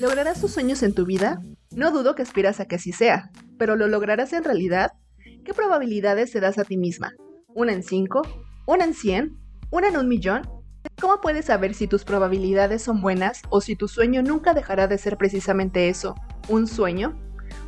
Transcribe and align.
¿Lograrás 0.00 0.40
tus 0.40 0.52
sueños 0.52 0.84
en 0.84 0.94
tu 0.94 1.04
vida? 1.04 1.40
No 1.72 1.90
dudo 1.90 2.14
que 2.14 2.22
aspiras 2.22 2.60
a 2.60 2.66
que 2.66 2.76
así 2.76 2.92
sea, 2.92 3.32
pero 3.58 3.74
¿lo 3.74 3.88
lograrás 3.88 4.32
en 4.32 4.44
realidad? 4.44 4.92
¿Qué 5.44 5.52
probabilidades 5.52 6.30
te 6.30 6.38
das 6.38 6.56
a 6.58 6.64
ti 6.64 6.76
misma? 6.76 7.14
¿Una 7.48 7.72
en 7.72 7.82
cinco? 7.82 8.22
¿Una 8.64 8.84
en 8.84 8.94
cien? 8.94 9.36
¿Una 9.70 9.88
en 9.88 9.96
un 9.96 10.06
millón? 10.06 10.42
¿Cómo 11.00 11.20
puedes 11.20 11.46
saber 11.46 11.74
si 11.74 11.88
tus 11.88 12.04
probabilidades 12.04 12.80
son 12.80 13.00
buenas 13.00 13.42
o 13.50 13.60
si 13.60 13.74
tu 13.74 13.88
sueño 13.88 14.22
nunca 14.22 14.54
dejará 14.54 14.86
de 14.86 14.98
ser 14.98 15.16
precisamente 15.16 15.88
eso, 15.88 16.14
un 16.48 16.68
sueño? 16.68 17.18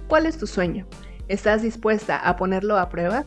¿Cuál 0.07 0.27
es 0.27 0.39
tu 0.39 0.47
sueño? 0.47 0.87
¿Estás 1.27 1.63
dispuesta 1.63 2.17
a 2.17 2.37
ponerlo 2.37 2.79
a 2.79 2.91
prueba? 2.91 3.27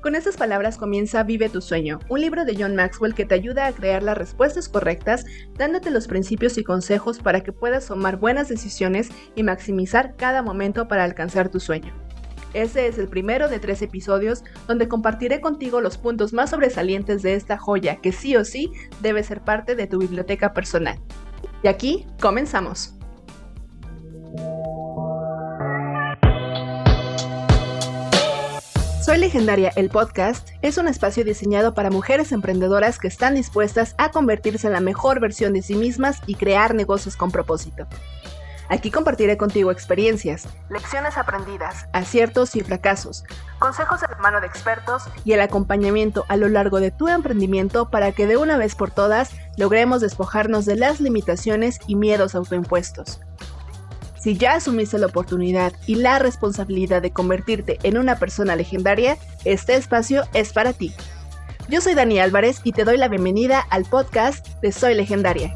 Con 0.00 0.14
estas 0.14 0.36
palabras 0.36 0.78
comienza 0.78 1.24
Vive 1.24 1.48
tu 1.48 1.60
sueño, 1.60 1.98
un 2.08 2.20
libro 2.20 2.44
de 2.44 2.54
John 2.56 2.76
Maxwell 2.76 3.14
que 3.14 3.24
te 3.24 3.34
ayuda 3.34 3.66
a 3.66 3.72
crear 3.72 4.02
las 4.04 4.16
respuestas 4.16 4.68
correctas, 4.68 5.26
dándote 5.54 5.90
los 5.90 6.06
principios 6.06 6.56
y 6.56 6.62
consejos 6.62 7.18
para 7.18 7.40
que 7.40 7.52
puedas 7.52 7.86
tomar 7.86 8.16
buenas 8.16 8.48
decisiones 8.48 9.08
y 9.34 9.42
maximizar 9.42 10.14
cada 10.14 10.40
momento 10.40 10.86
para 10.86 11.02
alcanzar 11.02 11.48
tu 11.48 11.58
sueño. 11.58 11.92
Este 12.54 12.86
es 12.86 12.96
el 12.96 13.08
primero 13.08 13.48
de 13.48 13.58
tres 13.58 13.82
episodios 13.82 14.44
donde 14.68 14.86
compartiré 14.88 15.40
contigo 15.40 15.80
los 15.80 15.98
puntos 15.98 16.32
más 16.32 16.50
sobresalientes 16.50 17.22
de 17.22 17.34
esta 17.34 17.58
joya 17.58 17.96
que 17.96 18.12
sí 18.12 18.36
o 18.36 18.44
sí 18.44 18.70
debe 19.02 19.24
ser 19.24 19.42
parte 19.42 19.74
de 19.74 19.88
tu 19.88 19.98
biblioteca 19.98 20.54
personal. 20.54 20.98
Y 21.64 21.68
aquí 21.68 22.06
comenzamos. 22.20 22.94
Soy 29.08 29.16
Legendaria, 29.16 29.72
el 29.74 29.88
podcast 29.88 30.50
es 30.60 30.76
un 30.76 30.86
espacio 30.86 31.24
diseñado 31.24 31.72
para 31.72 31.88
mujeres 31.88 32.30
emprendedoras 32.30 32.98
que 32.98 33.08
están 33.08 33.36
dispuestas 33.36 33.94
a 33.96 34.10
convertirse 34.10 34.66
en 34.66 34.74
la 34.74 34.80
mejor 34.80 35.18
versión 35.18 35.54
de 35.54 35.62
sí 35.62 35.76
mismas 35.76 36.20
y 36.26 36.34
crear 36.34 36.74
negocios 36.74 37.16
con 37.16 37.30
propósito. 37.30 37.86
Aquí 38.68 38.90
compartiré 38.90 39.38
contigo 39.38 39.70
experiencias, 39.70 40.46
lecciones 40.68 41.16
aprendidas, 41.16 41.88
aciertos 41.94 42.54
y 42.54 42.60
fracasos, 42.60 43.24
consejos 43.58 44.02
de 44.02 44.08
la 44.08 44.18
mano 44.18 44.42
de 44.42 44.46
expertos 44.46 45.04
y 45.24 45.32
el 45.32 45.40
acompañamiento 45.40 46.26
a 46.28 46.36
lo 46.36 46.50
largo 46.50 46.78
de 46.78 46.90
tu 46.90 47.08
emprendimiento 47.08 47.88
para 47.88 48.12
que 48.12 48.26
de 48.26 48.36
una 48.36 48.58
vez 48.58 48.74
por 48.74 48.90
todas 48.90 49.30
logremos 49.56 50.02
despojarnos 50.02 50.66
de 50.66 50.76
las 50.76 51.00
limitaciones 51.00 51.78
y 51.86 51.96
miedos 51.96 52.34
autoimpuestos. 52.34 53.20
Si 54.20 54.36
ya 54.36 54.54
asumiste 54.54 54.98
la 54.98 55.06
oportunidad 55.06 55.72
y 55.86 55.94
la 55.94 56.18
responsabilidad 56.18 57.00
de 57.02 57.12
convertirte 57.12 57.78
en 57.84 57.98
una 57.98 58.16
persona 58.16 58.56
legendaria, 58.56 59.16
este 59.44 59.76
espacio 59.76 60.24
es 60.34 60.52
para 60.52 60.72
ti. 60.72 60.92
Yo 61.68 61.80
soy 61.80 61.94
Dani 61.94 62.18
Álvarez 62.18 62.60
y 62.64 62.72
te 62.72 62.84
doy 62.84 62.96
la 62.96 63.08
bienvenida 63.08 63.60
al 63.60 63.84
podcast 63.84 64.46
de 64.60 64.72
Soy 64.72 64.94
Legendaria. 64.94 65.54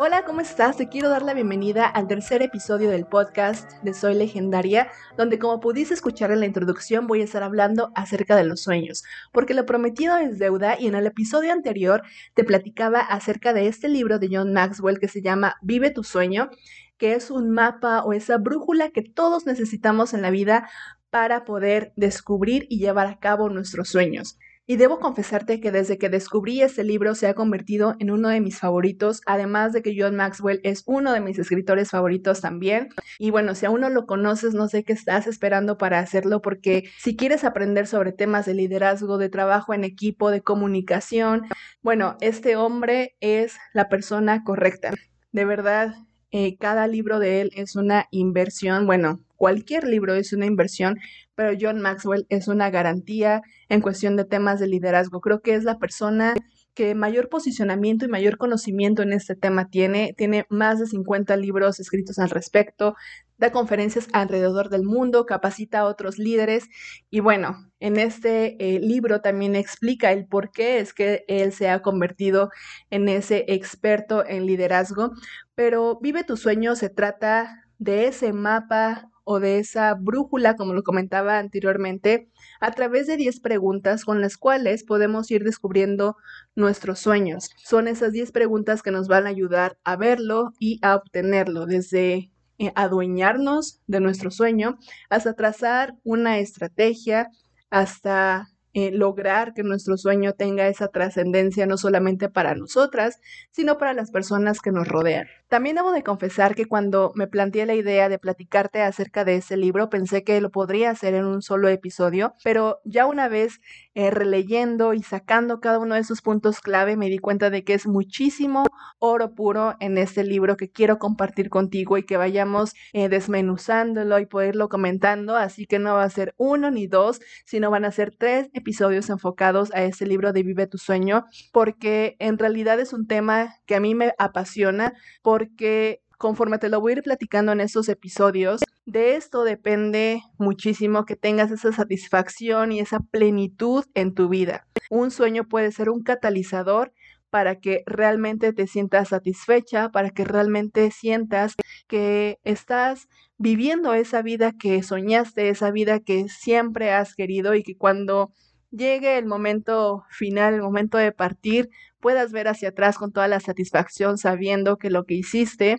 Hola, 0.00 0.24
¿cómo 0.24 0.40
estás? 0.40 0.76
Te 0.76 0.88
quiero 0.88 1.08
dar 1.08 1.22
la 1.22 1.34
bienvenida 1.34 1.84
al 1.84 2.06
tercer 2.06 2.40
episodio 2.40 2.88
del 2.88 3.04
podcast 3.04 3.72
de 3.82 3.92
Soy 3.92 4.14
Legendaria, 4.14 4.92
donde 5.16 5.40
como 5.40 5.58
pudiste 5.58 5.92
escuchar 5.92 6.30
en 6.30 6.38
la 6.38 6.46
introducción 6.46 7.08
voy 7.08 7.20
a 7.20 7.24
estar 7.24 7.42
hablando 7.42 7.90
acerca 7.96 8.36
de 8.36 8.44
los 8.44 8.62
sueños, 8.62 9.02
porque 9.32 9.54
lo 9.54 9.66
prometido 9.66 10.16
es 10.16 10.38
deuda 10.38 10.78
y 10.78 10.86
en 10.86 10.94
el 10.94 11.04
episodio 11.04 11.52
anterior 11.52 12.04
te 12.34 12.44
platicaba 12.44 13.00
acerca 13.00 13.52
de 13.52 13.66
este 13.66 13.88
libro 13.88 14.20
de 14.20 14.28
John 14.30 14.52
Maxwell 14.52 15.00
que 15.00 15.08
se 15.08 15.20
llama 15.20 15.56
Vive 15.62 15.90
tu 15.90 16.04
sueño, 16.04 16.48
que 16.96 17.14
es 17.14 17.32
un 17.32 17.50
mapa 17.50 18.04
o 18.04 18.12
esa 18.12 18.38
brújula 18.38 18.90
que 18.90 19.02
todos 19.02 19.46
necesitamos 19.46 20.14
en 20.14 20.22
la 20.22 20.30
vida 20.30 20.70
para 21.10 21.44
poder 21.44 21.92
descubrir 21.96 22.68
y 22.70 22.78
llevar 22.78 23.08
a 23.08 23.18
cabo 23.18 23.48
nuestros 23.48 23.88
sueños. 23.88 24.38
Y 24.70 24.76
debo 24.76 25.00
confesarte 25.00 25.60
que 25.60 25.72
desde 25.72 25.96
que 25.96 26.10
descubrí 26.10 26.60
este 26.60 26.84
libro 26.84 27.14
se 27.14 27.26
ha 27.26 27.32
convertido 27.32 27.96
en 28.00 28.10
uno 28.10 28.28
de 28.28 28.42
mis 28.42 28.58
favoritos, 28.58 29.22
además 29.24 29.72
de 29.72 29.80
que 29.80 29.96
John 29.98 30.14
Maxwell 30.14 30.60
es 30.62 30.82
uno 30.84 31.14
de 31.14 31.22
mis 31.22 31.38
escritores 31.38 31.88
favoritos 31.88 32.42
también. 32.42 32.90
Y 33.18 33.30
bueno, 33.30 33.54
si 33.54 33.64
aún 33.64 33.80
no 33.80 33.88
lo 33.88 34.04
conoces, 34.04 34.52
no 34.52 34.68
sé 34.68 34.84
qué 34.84 34.92
estás 34.92 35.26
esperando 35.26 35.78
para 35.78 36.00
hacerlo, 36.00 36.42
porque 36.42 36.84
si 36.98 37.16
quieres 37.16 37.44
aprender 37.44 37.86
sobre 37.86 38.12
temas 38.12 38.44
de 38.44 38.52
liderazgo, 38.52 39.16
de 39.16 39.30
trabajo 39.30 39.72
en 39.72 39.84
equipo, 39.84 40.30
de 40.30 40.42
comunicación, 40.42 41.46
bueno, 41.80 42.18
este 42.20 42.56
hombre 42.56 43.16
es 43.20 43.56
la 43.72 43.88
persona 43.88 44.44
correcta. 44.44 44.90
De 45.32 45.46
verdad, 45.46 45.94
eh, 46.30 46.58
cada 46.58 46.86
libro 46.88 47.20
de 47.20 47.40
él 47.40 47.52
es 47.54 47.74
una 47.74 48.04
inversión, 48.10 48.84
bueno, 48.84 49.24
cualquier 49.36 49.84
libro 49.84 50.12
es 50.12 50.34
una 50.34 50.44
inversión, 50.44 50.98
pero 51.38 51.56
John 51.58 51.80
Maxwell 51.80 52.26
es 52.30 52.48
una 52.48 52.68
garantía 52.68 53.42
en 53.68 53.80
cuestión 53.80 54.16
de 54.16 54.24
temas 54.24 54.58
de 54.58 54.66
liderazgo. 54.66 55.20
Creo 55.20 55.40
que 55.40 55.54
es 55.54 55.62
la 55.62 55.78
persona 55.78 56.34
que 56.74 56.96
mayor 56.96 57.28
posicionamiento 57.28 58.04
y 58.04 58.08
mayor 58.08 58.38
conocimiento 58.38 59.02
en 59.02 59.12
este 59.12 59.36
tema 59.36 59.70
tiene. 59.70 60.14
Tiene 60.18 60.46
más 60.50 60.80
de 60.80 60.88
50 60.88 61.36
libros 61.36 61.78
escritos 61.78 62.18
al 62.18 62.30
respecto, 62.30 62.96
da 63.36 63.52
conferencias 63.52 64.08
alrededor 64.12 64.68
del 64.68 64.82
mundo, 64.82 65.26
capacita 65.26 65.78
a 65.78 65.84
otros 65.84 66.18
líderes 66.18 66.64
y 67.08 67.20
bueno, 67.20 67.70
en 67.78 68.00
este 68.00 68.56
eh, 68.58 68.80
libro 68.80 69.20
también 69.20 69.54
explica 69.54 70.10
el 70.10 70.26
por 70.26 70.50
qué 70.50 70.80
es 70.80 70.92
que 70.92 71.24
él 71.28 71.52
se 71.52 71.68
ha 71.68 71.82
convertido 71.82 72.50
en 72.90 73.08
ese 73.08 73.44
experto 73.46 74.26
en 74.26 74.44
liderazgo. 74.44 75.12
Pero 75.54 76.00
Vive 76.02 76.24
tu 76.24 76.36
sueño 76.36 76.74
se 76.74 76.88
trata 76.88 77.62
de 77.78 78.08
ese 78.08 78.32
mapa 78.32 79.08
o 79.30 79.40
de 79.40 79.58
esa 79.58 79.92
brújula, 79.92 80.56
como 80.56 80.72
lo 80.72 80.82
comentaba 80.82 81.38
anteriormente, 81.38 82.30
a 82.60 82.72
través 82.72 83.06
de 83.06 83.18
10 83.18 83.40
preguntas 83.40 84.06
con 84.06 84.22
las 84.22 84.38
cuales 84.38 84.84
podemos 84.84 85.30
ir 85.30 85.44
descubriendo 85.44 86.16
nuestros 86.56 87.00
sueños. 87.00 87.50
Son 87.62 87.88
esas 87.88 88.12
10 88.12 88.32
preguntas 88.32 88.82
que 88.82 88.90
nos 88.90 89.06
van 89.06 89.26
a 89.26 89.28
ayudar 89.28 89.76
a 89.84 89.96
verlo 89.96 90.54
y 90.58 90.78
a 90.80 90.96
obtenerlo, 90.96 91.66
desde 91.66 92.32
eh, 92.56 92.72
adueñarnos 92.74 93.82
de 93.86 94.00
nuestro 94.00 94.30
sueño 94.30 94.78
hasta 95.10 95.34
trazar 95.34 95.94
una 96.04 96.38
estrategia, 96.38 97.28
hasta 97.68 98.48
eh, 98.72 98.92
lograr 98.92 99.52
que 99.52 99.62
nuestro 99.62 99.98
sueño 99.98 100.32
tenga 100.32 100.68
esa 100.68 100.88
trascendencia 100.88 101.66
no 101.66 101.76
solamente 101.76 102.30
para 102.30 102.54
nosotras, 102.54 103.20
sino 103.50 103.76
para 103.76 103.92
las 103.92 104.10
personas 104.10 104.60
que 104.60 104.72
nos 104.72 104.88
rodean. 104.88 105.26
También 105.48 105.76
debo 105.76 105.92
de 105.92 106.02
confesar 106.02 106.54
que 106.54 106.66
cuando 106.66 107.10
me 107.14 107.26
planteé 107.26 107.64
la 107.64 107.74
idea 107.74 108.10
de 108.10 108.18
platicarte 108.18 108.82
acerca 108.82 109.24
de 109.24 109.36
ese 109.36 109.56
libro, 109.56 109.88
pensé 109.88 110.22
que 110.22 110.40
lo 110.42 110.50
podría 110.50 110.90
hacer 110.90 111.14
en 111.14 111.24
un 111.24 111.40
solo 111.40 111.68
episodio, 111.68 112.34
pero 112.44 112.80
ya 112.84 113.06
una 113.06 113.28
vez 113.28 113.60
eh, 113.94 114.10
releyendo 114.10 114.92
y 114.92 115.02
sacando 115.02 115.58
cada 115.58 115.78
uno 115.78 115.94
de 115.94 116.02
esos 116.02 116.20
puntos 116.20 116.60
clave, 116.60 116.98
me 116.98 117.08
di 117.08 117.18
cuenta 117.18 117.48
de 117.48 117.64
que 117.64 117.72
es 117.72 117.86
muchísimo 117.86 118.64
oro 118.98 119.34
puro 119.34 119.74
en 119.80 119.96
este 119.96 120.22
libro 120.22 120.58
que 120.58 120.70
quiero 120.70 120.98
compartir 120.98 121.48
contigo 121.48 121.96
y 121.96 122.04
que 122.04 122.18
vayamos 122.18 122.74
eh, 122.92 123.08
desmenuzándolo 123.08 124.18
y 124.18 124.26
poderlo 124.26 124.68
comentando, 124.68 125.34
así 125.34 125.64
que 125.64 125.78
no 125.78 125.94
va 125.94 126.04
a 126.04 126.10
ser 126.10 126.34
uno 126.36 126.70
ni 126.70 126.86
dos, 126.86 127.20
sino 127.46 127.70
van 127.70 127.86
a 127.86 127.90
ser 127.90 128.14
tres 128.14 128.50
episodios 128.52 129.08
enfocados 129.08 129.72
a 129.74 129.82
este 129.82 130.04
libro 130.06 130.34
de 130.34 130.42
Vive 130.42 130.66
tu 130.66 130.76
sueño, 130.76 131.24
porque 131.52 132.16
en 132.18 132.36
realidad 132.36 132.78
es 132.80 132.92
un 132.92 133.06
tema 133.06 133.54
que 133.66 133.76
a 133.76 133.80
mí 133.80 133.94
me 133.94 134.12
apasiona, 134.18 134.92
porque 135.38 136.00
conforme 136.18 136.58
te 136.58 136.68
lo 136.68 136.80
voy 136.80 136.90
a 136.90 136.96
ir 136.96 137.02
platicando 137.04 137.52
en 137.52 137.60
estos 137.60 137.88
episodios, 137.88 138.60
de 138.86 139.14
esto 139.14 139.44
depende 139.44 140.20
muchísimo 140.36 141.04
que 141.04 141.14
tengas 141.14 141.52
esa 141.52 141.70
satisfacción 141.70 142.72
y 142.72 142.80
esa 142.80 142.98
plenitud 142.98 143.84
en 143.94 144.14
tu 144.14 144.28
vida. 144.28 144.66
Un 144.90 145.12
sueño 145.12 145.44
puede 145.44 145.70
ser 145.70 145.90
un 145.90 146.02
catalizador 146.02 146.92
para 147.30 147.60
que 147.60 147.84
realmente 147.86 148.52
te 148.52 148.66
sientas 148.66 149.10
satisfecha, 149.10 149.90
para 149.90 150.10
que 150.10 150.24
realmente 150.24 150.90
sientas 150.90 151.54
que 151.86 152.38
estás 152.42 153.06
viviendo 153.36 153.94
esa 153.94 154.22
vida 154.22 154.52
que 154.58 154.82
soñaste, 154.82 155.50
esa 155.50 155.70
vida 155.70 156.00
que 156.00 156.28
siempre 156.28 156.90
has 156.90 157.14
querido 157.14 157.54
y 157.54 157.62
que 157.62 157.76
cuando 157.76 158.32
llegue 158.70 159.18
el 159.18 159.26
momento 159.26 160.04
final, 160.10 160.54
el 160.54 160.62
momento 160.62 160.98
de 160.98 161.12
partir, 161.12 161.68
puedas 162.00 162.32
ver 162.32 162.48
hacia 162.48 162.70
atrás 162.70 162.98
con 162.98 163.12
toda 163.12 163.28
la 163.28 163.40
satisfacción 163.40 164.18
sabiendo 164.18 164.76
que 164.78 164.90
lo 164.90 165.04
que 165.04 165.14
hiciste 165.14 165.78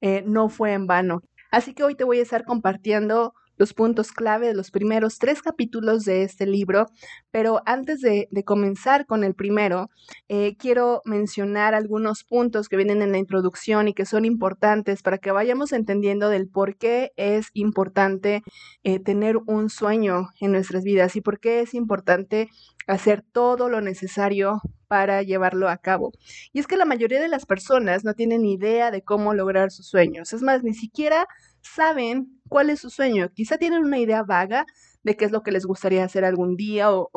eh, 0.00 0.22
no 0.26 0.48
fue 0.48 0.72
en 0.72 0.86
vano. 0.86 1.22
Así 1.50 1.74
que 1.74 1.84
hoy 1.84 1.94
te 1.94 2.04
voy 2.04 2.18
a 2.20 2.22
estar 2.22 2.44
compartiendo 2.44 3.34
los 3.58 3.74
puntos 3.74 4.12
clave 4.12 4.48
de 4.48 4.54
los 4.54 4.70
primeros 4.70 5.18
tres 5.18 5.42
capítulos 5.42 6.04
de 6.04 6.22
este 6.22 6.46
libro, 6.46 6.86
pero 7.30 7.60
antes 7.66 8.00
de, 8.00 8.28
comenzar 8.44 9.04
con 9.04 9.24
el 9.24 9.34
primero, 9.34 9.90
eh, 10.28 10.56
quiero 10.56 11.02
mencionar 11.04 11.74
algunos 11.74 12.24
puntos 12.24 12.68
que 12.68 12.76
vienen 12.76 13.02
en 13.02 13.12
la 13.12 13.18
introducción 13.18 13.88
y 13.88 13.94
que 13.94 14.06
son 14.06 14.24
importantes 14.24 15.02
para 15.02 15.18
que 15.18 15.32
vayamos 15.32 15.72
entendiendo 15.72 16.30
del 16.30 16.48
por 16.48 16.76
qué 16.76 17.12
es 17.16 17.48
importante 17.52 18.42
eh, 18.84 19.00
tener 19.00 19.36
un 19.46 19.68
sueño 19.68 20.28
en 20.40 20.52
nuestras 20.52 20.84
vidas 20.84 21.16
y 21.16 21.20
por 21.20 21.40
qué 21.40 21.60
es 21.60 21.74
importante 21.74 22.48
hacer 22.86 23.22
todo 23.32 23.68
lo 23.68 23.80
necesario 23.80 24.62
para 24.88 25.22
llevarlo 25.22 25.68
a 25.68 25.76
cabo. 25.76 26.12
Y 26.52 26.60
es 26.60 26.66
que 26.66 26.76
la 26.76 26.86
mayoría 26.86 27.20
de 27.20 27.28
las 27.28 27.44
personas 27.44 28.04
no 28.04 28.14
tienen 28.14 28.44
idea 28.46 28.90
de 28.90 29.02
cómo 29.02 29.34
lograr 29.34 29.70
sus 29.70 29.86
sueños. 29.86 30.32
Es 30.32 30.42
más, 30.42 30.64
ni 30.64 30.74
siquiera 30.74 31.28
saben 31.74 32.40
cuál 32.48 32.70
es 32.70 32.80
su 32.80 32.90
sueño. 32.90 33.30
Quizá 33.34 33.58
tienen 33.58 33.84
una 33.84 33.98
idea 33.98 34.22
vaga 34.22 34.66
de 35.02 35.16
qué 35.16 35.24
es 35.24 35.32
lo 35.32 35.42
que 35.42 35.52
les 35.52 35.64
gustaría 35.66 36.04
hacer 36.04 36.24
algún 36.24 36.56
día 36.56 36.90
o, 36.92 37.10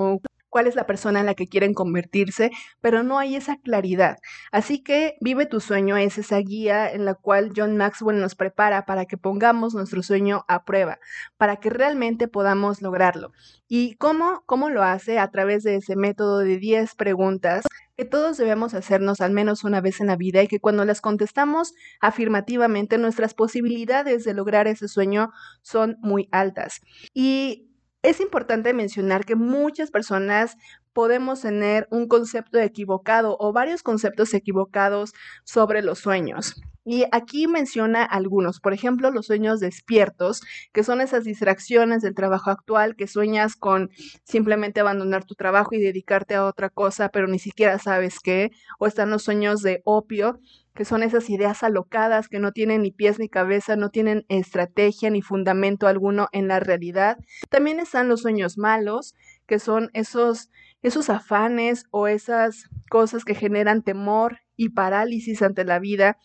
cuál 0.51 0.67
es 0.67 0.75
la 0.75 0.85
persona 0.85 1.19
en 1.19 1.25
la 1.25 1.33
que 1.33 1.47
quieren 1.47 1.73
convertirse, 1.73 2.51
pero 2.79 3.01
no 3.01 3.17
hay 3.17 3.35
esa 3.35 3.57
claridad. 3.57 4.17
Así 4.51 4.83
que 4.83 5.15
Vive 5.23 5.45
tu 5.45 5.59
sueño 5.59 5.97
es 5.97 6.17
esa 6.17 6.37
guía 6.37 6.91
en 6.91 7.05
la 7.05 7.13
cual 7.15 7.53
John 7.55 7.77
Maxwell 7.77 8.19
nos 8.19 8.35
prepara 8.35 8.85
para 8.85 9.05
que 9.05 9.17
pongamos 9.17 9.73
nuestro 9.73 10.03
sueño 10.03 10.43
a 10.47 10.65
prueba, 10.65 10.99
para 11.37 11.55
que 11.57 11.69
realmente 11.69 12.27
podamos 12.27 12.81
lograrlo. 12.81 13.31
¿Y 13.67 13.95
cómo, 13.95 14.43
cómo 14.45 14.69
lo 14.69 14.83
hace? 14.83 15.19
A 15.19 15.29
través 15.31 15.63
de 15.63 15.75
ese 15.75 15.95
método 15.95 16.39
de 16.39 16.57
10 16.57 16.95
preguntas 16.95 17.65
que 17.95 18.03
todos 18.03 18.37
debemos 18.37 18.73
hacernos 18.73 19.21
al 19.21 19.31
menos 19.31 19.63
una 19.63 19.79
vez 19.79 20.01
en 20.01 20.07
la 20.07 20.15
vida 20.15 20.41
y 20.43 20.47
que 20.47 20.59
cuando 20.59 20.85
las 20.85 21.01
contestamos 21.01 21.73
afirmativamente 21.99 22.97
nuestras 22.97 23.33
posibilidades 23.33 24.23
de 24.23 24.33
lograr 24.33 24.67
ese 24.67 24.87
sueño 24.87 25.31
son 25.61 25.97
muy 26.01 26.27
altas. 26.31 26.81
Y 27.13 27.70
es 28.03 28.19
importante 28.19 28.73
mencionar 28.73 29.25
que 29.25 29.35
muchas 29.35 29.91
personas 29.91 30.57
podemos 30.93 31.41
tener 31.41 31.87
un 31.91 32.07
concepto 32.07 32.59
equivocado 32.59 33.37
o 33.39 33.53
varios 33.53 33.83
conceptos 33.83 34.33
equivocados 34.33 35.13
sobre 35.43 35.81
los 35.81 35.99
sueños. 35.99 36.55
Y 36.83 37.05
aquí 37.11 37.47
menciona 37.47 38.03
algunos, 38.03 38.59
por 38.59 38.73
ejemplo, 38.73 39.11
los 39.11 39.27
sueños 39.27 39.59
despiertos, 39.59 40.41
que 40.73 40.83
son 40.83 40.99
esas 40.99 41.23
distracciones 41.23 42.01
del 42.01 42.15
trabajo 42.15 42.49
actual, 42.49 42.95
que 42.95 43.05
sueñas 43.05 43.55
con 43.55 43.91
simplemente 44.23 44.79
abandonar 44.79 45.23
tu 45.23 45.35
trabajo 45.35 45.75
y 45.75 45.79
dedicarte 45.79 46.33
a 46.33 46.45
otra 46.45 46.69
cosa, 46.69 47.09
pero 47.09 47.27
ni 47.27 47.37
siquiera 47.37 47.77
sabes 47.77 48.19
qué, 48.19 48.49
o 48.79 48.87
están 48.87 49.11
los 49.11 49.21
sueños 49.21 49.61
de 49.61 49.81
opio, 49.85 50.39
que 50.73 50.85
son 50.85 51.03
esas 51.03 51.29
ideas 51.29 51.63
alocadas 51.63 52.27
que 52.27 52.39
no 52.39 52.51
tienen 52.51 52.81
ni 52.81 52.91
pies 52.91 53.19
ni 53.19 53.29
cabeza, 53.29 53.75
no 53.75 53.89
tienen 53.89 54.25
estrategia 54.29 55.09
ni 55.09 55.21
fundamento 55.21 55.85
alguno 55.85 56.29
en 56.31 56.47
la 56.47 56.59
realidad. 56.59 57.17
También 57.49 57.79
están 57.79 58.07
los 58.07 58.21
sueños 58.21 58.57
malos, 58.57 59.13
que 59.45 59.59
son 59.59 59.89
esos, 59.93 60.49
esos 60.81 61.09
afanes 61.09 61.85
o 61.91 62.07
esas 62.07 62.69
cosas 62.89 63.25
que 63.25 63.35
generan 63.35 63.83
temor 63.83 64.39
y 64.55 64.69
parálisis 64.69 65.41
ante 65.41 65.63
la 65.63 65.79
vida. 65.79 66.17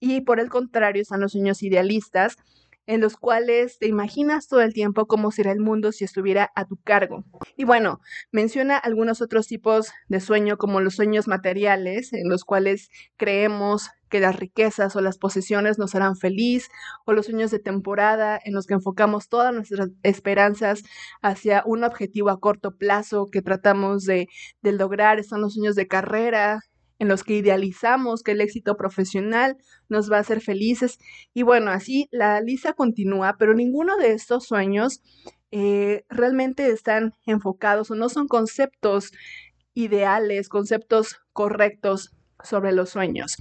Y 0.00 0.20
por 0.22 0.40
el 0.40 0.48
contrario 0.48 1.02
están 1.02 1.20
los 1.20 1.32
sueños 1.32 1.62
idealistas, 1.62 2.36
en 2.88 3.02
los 3.02 3.18
cuales 3.18 3.78
te 3.78 3.86
imaginas 3.86 4.48
todo 4.48 4.62
el 4.62 4.72
tiempo 4.72 5.06
cómo 5.06 5.30
será 5.30 5.52
el 5.52 5.60
mundo 5.60 5.92
si 5.92 6.04
estuviera 6.04 6.50
a 6.56 6.64
tu 6.64 6.78
cargo. 6.78 7.22
Y 7.54 7.64
bueno, 7.64 8.00
menciona 8.32 8.78
algunos 8.78 9.20
otros 9.20 9.46
tipos 9.46 9.92
de 10.08 10.20
sueño 10.20 10.56
como 10.56 10.80
los 10.80 10.94
sueños 10.94 11.28
materiales, 11.28 12.14
en 12.14 12.30
los 12.30 12.44
cuales 12.44 12.88
creemos 13.18 13.90
que 14.08 14.20
las 14.20 14.36
riquezas 14.36 14.96
o 14.96 15.02
las 15.02 15.18
posesiones 15.18 15.78
nos 15.78 15.94
harán 15.94 16.16
feliz, 16.16 16.68
o 17.04 17.12
los 17.12 17.26
sueños 17.26 17.50
de 17.50 17.58
temporada 17.58 18.40
en 18.42 18.54
los 18.54 18.66
que 18.66 18.72
enfocamos 18.72 19.28
todas 19.28 19.52
nuestras 19.52 19.90
esperanzas 20.02 20.82
hacia 21.20 21.62
un 21.66 21.84
objetivo 21.84 22.30
a 22.30 22.40
corto 22.40 22.78
plazo 22.78 23.26
que 23.30 23.42
tratamos 23.42 24.04
de, 24.04 24.28
de 24.62 24.72
lograr, 24.72 25.18
están 25.18 25.42
los 25.42 25.52
sueños 25.52 25.74
de 25.74 25.86
carrera, 25.88 26.60
en 26.98 27.08
los 27.08 27.24
que 27.24 27.34
idealizamos 27.34 28.22
que 28.22 28.32
el 28.32 28.40
éxito 28.40 28.76
profesional 28.76 29.56
nos 29.88 30.10
va 30.10 30.16
a 30.16 30.20
hacer 30.20 30.40
felices. 30.40 30.98
Y 31.34 31.42
bueno, 31.42 31.70
así 31.70 32.08
la 32.10 32.40
lista 32.40 32.72
continúa, 32.72 33.36
pero 33.38 33.54
ninguno 33.54 33.96
de 33.96 34.12
estos 34.12 34.46
sueños 34.46 35.02
eh, 35.50 36.04
realmente 36.08 36.68
están 36.70 37.14
enfocados 37.24 37.90
o 37.90 37.94
no 37.94 38.08
son 38.08 38.28
conceptos 38.28 39.12
ideales, 39.74 40.48
conceptos 40.48 41.20
correctos 41.32 42.10
sobre 42.42 42.72
los 42.72 42.90
sueños. 42.90 43.36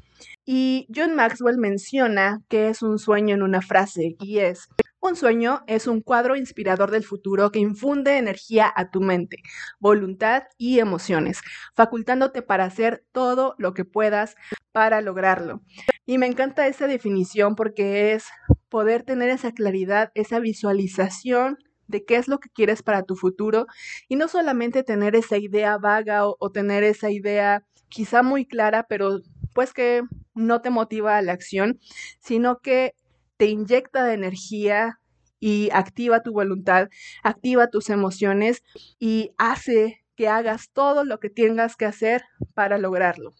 Y 0.45 0.87
John 0.95 1.15
Maxwell 1.15 1.57
menciona 1.57 2.41
que 2.47 2.69
es 2.69 2.81
un 2.81 2.99
sueño 2.99 3.35
en 3.35 3.43
una 3.43 3.61
frase 3.61 4.15
y 4.19 4.39
es, 4.39 4.69
un 4.99 5.15
sueño 5.15 5.63
es 5.67 5.87
un 5.87 6.01
cuadro 6.01 6.35
inspirador 6.35 6.91
del 6.91 7.03
futuro 7.03 7.51
que 7.51 7.59
infunde 7.59 8.17
energía 8.17 8.71
a 8.75 8.89
tu 8.89 9.01
mente, 9.01 9.37
voluntad 9.79 10.43
y 10.57 10.79
emociones, 10.79 11.41
facultándote 11.75 12.41
para 12.41 12.65
hacer 12.65 13.05
todo 13.11 13.55
lo 13.57 13.73
que 13.73 13.85
puedas 13.85 14.35
para 14.71 15.01
lograrlo. 15.01 15.61
Y 16.05 16.17
me 16.17 16.27
encanta 16.27 16.67
esa 16.67 16.87
definición 16.87 17.55
porque 17.55 18.13
es 18.13 18.25
poder 18.69 19.03
tener 19.03 19.29
esa 19.29 19.51
claridad, 19.51 20.11
esa 20.15 20.39
visualización 20.39 21.57
de 21.87 22.05
qué 22.05 22.17
es 22.17 22.27
lo 22.27 22.39
que 22.39 22.49
quieres 22.49 22.83
para 22.83 23.03
tu 23.03 23.15
futuro 23.15 23.65
y 24.07 24.17
no 24.17 24.27
solamente 24.27 24.83
tener 24.83 25.15
esa 25.15 25.37
idea 25.37 25.77
vaga 25.77 26.27
o, 26.27 26.51
tener 26.51 26.83
esa 26.83 27.09
idea 27.09 27.65
quizá 27.87 28.23
muy 28.23 28.45
clara, 28.45 28.85
pero 28.89 29.21
pues 29.53 29.73
que 29.73 30.03
no 30.35 30.61
te 30.61 30.69
motiva 30.69 31.17
a 31.17 31.21
la 31.21 31.31
acción, 31.31 31.79
sino 32.19 32.59
que 32.59 32.93
te 33.37 33.47
inyecta 33.47 34.03
de 34.03 34.13
energía 34.13 34.99
y 35.39 35.69
activa 35.71 36.23
tu 36.23 36.33
voluntad, 36.33 36.89
activa 37.23 37.69
tus 37.69 37.89
emociones 37.89 38.63
y 38.99 39.31
hace 39.37 40.03
que 40.15 40.27
hagas 40.27 40.71
todo 40.73 41.05
lo 41.05 41.19
que 41.19 41.29
tengas 41.29 41.75
que 41.75 41.85
hacer 41.85 42.23
para 42.55 42.77
lograrlo. 42.77 43.35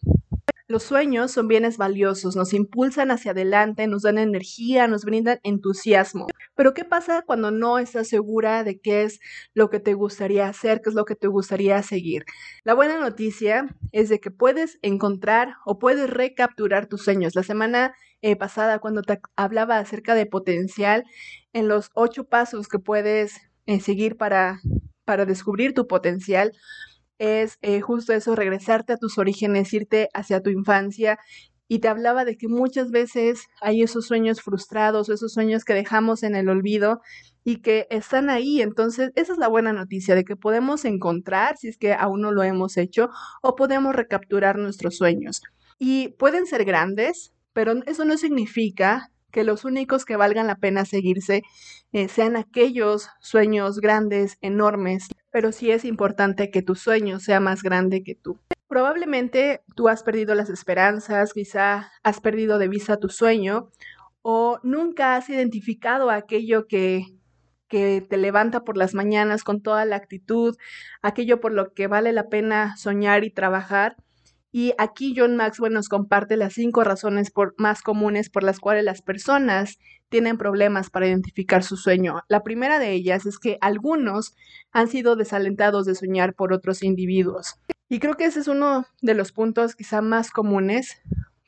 Los 0.70 0.82
sueños 0.82 1.32
son 1.32 1.48
bienes 1.48 1.78
valiosos, 1.78 2.36
nos 2.36 2.52
impulsan 2.52 3.10
hacia 3.10 3.30
adelante, 3.30 3.86
nos 3.86 4.02
dan 4.02 4.18
energía, 4.18 4.86
nos 4.86 5.02
brindan 5.02 5.40
entusiasmo. 5.42 6.26
Pero 6.54 6.74
¿qué 6.74 6.84
pasa 6.84 7.22
cuando 7.22 7.50
no 7.50 7.78
estás 7.78 8.08
segura 8.08 8.64
de 8.64 8.78
qué 8.78 9.04
es 9.04 9.18
lo 9.54 9.70
que 9.70 9.80
te 9.80 9.94
gustaría 9.94 10.46
hacer, 10.46 10.82
qué 10.82 10.90
es 10.90 10.94
lo 10.94 11.06
que 11.06 11.14
te 11.14 11.26
gustaría 11.26 11.82
seguir? 11.82 12.26
La 12.64 12.74
buena 12.74 13.00
noticia 13.00 13.66
es 13.92 14.10
de 14.10 14.20
que 14.20 14.30
puedes 14.30 14.78
encontrar 14.82 15.54
o 15.64 15.78
puedes 15.78 16.10
recapturar 16.10 16.84
tus 16.86 17.02
sueños. 17.02 17.34
La 17.34 17.44
semana 17.44 17.94
eh, 18.22 18.36
pasada, 18.36 18.78
cuando 18.78 19.02
te 19.02 19.20
hablaba 19.36 19.78
acerca 19.78 20.14
de 20.14 20.26
potencial, 20.26 21.04
en 21.52 21.68
los 21.68 21.90
ocho 21.94 22.24
pasos 22.24 22.68
que 22.68 22.78
puedes 22.78 23.34
eh, 23.66 23.80
seguir 23.80 24.16
para, 24.16 24.60
para 25.04 25.24
descubrir 25.24 25.74
tu 25.74 25.86
potencial, 25.86 26.52
es 27.18 27.58
eh, 27.62 27.80
justo 27.80 28.12
eso, 28.12 28.34
regresarte 28.36 28.92
a 28.92 28.96
tus 28.96 29.18
orígenes, 29.18 29.72
irte 29.72 30.08
hacia 30.14 30.42
tu 30.42 30.50
infancia. 30.50 31.18
Y 31.70 31.80
te 31.80 31.88
hablaba 31.88 32.24
de 32.24 32.38
que 32.38 32.48
muchas 32.48 32.90
veces 32.90 33.42
hay 33.60 33.82
esos 33.82 34.06
sueños 34.06 34.40
frustrados, 34.40 35.10
esos 35.10 35.34
sueños 35.34 35.64
que 35.64 35.74
dejamos 35.74 36.22
en 36.22 36.34
el 36.34 36.48
olvido 36.48 37.00
y 37.44 37.60
que 37.60 37.86
están 37.90 38.30
ahí. 38.30 38.62
Entonces, 38.62 39.10
esa 39.16 39.32
es 39.32 39.38
la 39.38 39.48
buena 39.48 39.72
noticia 39.72 40.14
de 40.14 40.24
que 40.24 40.36
podemos 40.36 40.84
encontrar, 40.86 41.58
si 41.58 41.68
es 41.68 41.76
que 41.76 41.92
aún 41.92 42.22
no 42.22 42.32
lo 42.32 42.42
hemos 42.42 42.76
hecho, 42.78 43.10
o 43.42 43.54
podemos 43.54 43.94
recapturar 43.94 44.56
nuestros 44.56 44.96
sueños. 44.96 45.42
Y 45.78 46.08
pueden 46.18 46.46
ser 46.46 46.64
grandes, 46.64 47.32
pero 47.58 47.72
eso 47.86 48.04
no 48.04 48.16
significa 48.16 49.10
que 49.32 49.42
los 49.42 49.64
únicos 49.64 50.04
que 50.04 50.14
valgan 50.14 50.46
la 50.46 50.58
pena 50.58 50.84
seguirse 50.84 51.42
eh, 51.90 52.06
sean 52.06 52.36
aquellos 52.36 53.08
sueños 53.18 53.80
grandes, 53.80 54.38
enormes, 54.42 55.08
pero 55.32 55.50
sí 55.50 55.72
es 55.72 55.84
importante 55.84 56.52
que 56.52 56.62
tu 56.62 56.76
sueño 56.76 57.18
sea 57.18 57.40
más 57.40 57.64
grande 57.64 58.04
que 58.04 58.14
tú. 58.14 58.38
Probablemente 58.68 59.62
tú 59.74 59.88
has 59.88 60.04
perdido 60.04 60.36
las 60.36 60.50
esperanzas, 60.50 61.32
quizá 61.32 61.90
has 62.04 62.20
perdido 62.20 62.60
de 62.60 62.68
vista 62.68 62.98
tu 62.98 63.08
sueño 63.08 63.70
o 64.22 64.60
nunca 64.62 65.16
has 65.16 65.28
identificado 65.28 66.10
aquello 66.10 66.68
que, 66.68 67.06
que 67.66 68.06
te 68.08 68.18
levanta 68.18 68.62
por 68.62 68.76
las 68.76 68.94
mañanas 68.94 69.42
con 69.42 69.62
toda 69.62 69.84
la 69.84 69.96
actitud, 69.96 70.56
aquello 71.02 71.40
por 71.40 71.52
lo 71.52 71.74
que 71.74 71.88
vale 71.88 72.12
la 72.12 72.28
pena 72.28 72.76
soñar 72.76 73.24
y 73.24 73.32
trabajar. 73.32 73.96
Y 74.50 74.72
aquí 74.78 75.14
John 75.16 75.36
Maxwell 75.36 75.74
nos 75.74 75.88
comparte 75.88 76.36
las 76.36 76.54
cinco 76.54 76.82
razones 76.82 77.30
por, 77.30 77.54
más 77.58 77.82
comunes 77.82 78.30
por 78.30 78.42
las 78.42 78.60
cuales 78.60 78.84
las 78.84 79.02
personas 79.02 79.78
tienen 80.08 80.38
problemas 80.38 80.88
para 80.88 81.06
identificar 81.06 81.62
su 81.62 81.76
sueño. 81.76 82.22
La 82.28 82.42
primera 82.42 82.78
de 82.78 82.92
ellas 82.92 83.26
es 83.26 83.38
que 83.38 83.58
algunos 83.60 84.34
han 84.72 84.88
sido 84.88 85.16
desalentados 85.16 85.84
de 85.84 85.94
soñar 85.94 86.34
por 86.34 86.52
otros 86.52 86.82
individuos. 86.82 87.56
Y 87.90 88.00
creo 88.00 88.14
que 88.14 88.24
ese 88.24 88.40
es 88.40 88.48
uno 88.48 88.86
de 89.02 89.14
los 89.14 89.32
puntos 89.32 89.74
quizá 89.74 90.00
más 90.00 90.30
comunes 90.30 91.00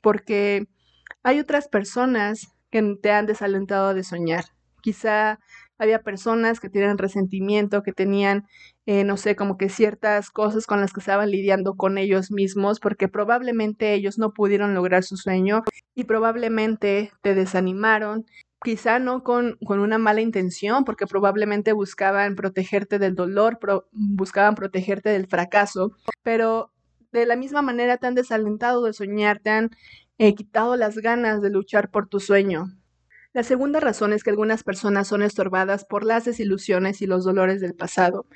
porque 0.02 0.66
hay 1.22 1.38
otras 1.38 1.68
personas 1.68 2.48
que 2.70 2.96
te 3.02 3.10
han 3.10 3.26
desalentado 3.26 3.94
de 3.94 4.04
soñar. 4.04 4.44
Quizá 4.82 5.38
había 5.78 6.02
personas 6.02 6.60
que 6.60 6.70
tenían 6.70 6.98
resentimiento, 6.98 7.82
que 7.82 7.92
tenían, 7.92 8.46
eh, 8.90 9.04
no 9.04 9.16
sé, 9.16 9.36
como 9.36 9.56
que 9.56 9.68
ciertas 9.68 10.30
cosas 10.30 10.66
con 10.66 10.80
las 10.80 10.92
que 10.92 10.98
estaban 10.98 11.30
lidiando 11.30 11.74
con 11.76 11.96
ellos 11.96 12.32
mismos, 12.32 12.80
porque 12.80 13.06
probablemente 13.06 13.94
ellos 13.94 14.18
no 14.18 14.32
pudieron 14.32 14.74
lograr 14.74 15.04
su 15.04 15.16
sueño 15.16 15.62
y 15.94 16.04
probablemente 16.04 17.12
te 17.22 17.36
desanimaron, 17.36 18.26
quizá 18.64 18.98
no 18.98 19.22
con, 19.22 19.56
con 19.64 19.78
una 19.78 19.98
mala 19.98 20.22
intención, 20.22 20.82
porque 20.84 21.06
probablemente 21.06 21.72
buscaban 21.72 22.34
protegerte 22.34 22.98
del 22.98 23.14
dolor, 23.14 23.60
buscaban 23.92 24.56
protegerte 24.56 25.10
del 25.10 25.28
fracaso, 25.28 25.92
pero 26.24 26.72
de 27.12 27.26
la 27.26 27.36
misma 27.36 27.62
manera 27.62 27.96
te 27.96 28.08
han 28.08 28.16
desalentado 28.16 28.82
de 28.82 28.92
soñar, 28.92 29.38
te 29.38 29.50
han 29.50 29.70
eh, 30.18 30.34
quitado 30.34 30.74
las 30.74 30.98
ganas 30.98 31.40
de 31.42 31.50
luchar 31.50 31.92
por 31.92 32.08
tu 32.08 32.18
sueño. 32.18 32.66
La 33.32 33.44
segunda 33.44 33.78
razón 33.78 34.12
es 34.12 34.24
que 34.24 34.30
algunas 34.30 34.64
personas 34.64 35.06
son 35.06 35.22
estorbadas 35.22 35.84
por 35.84 36.04
las 36.04 36.24
desilusiones 36.24 37.00
y 37.00 37.06
los 37.06 37.24
dolores 37.24 37.60
del 37.60 37.76
pasado. 37.76 38.26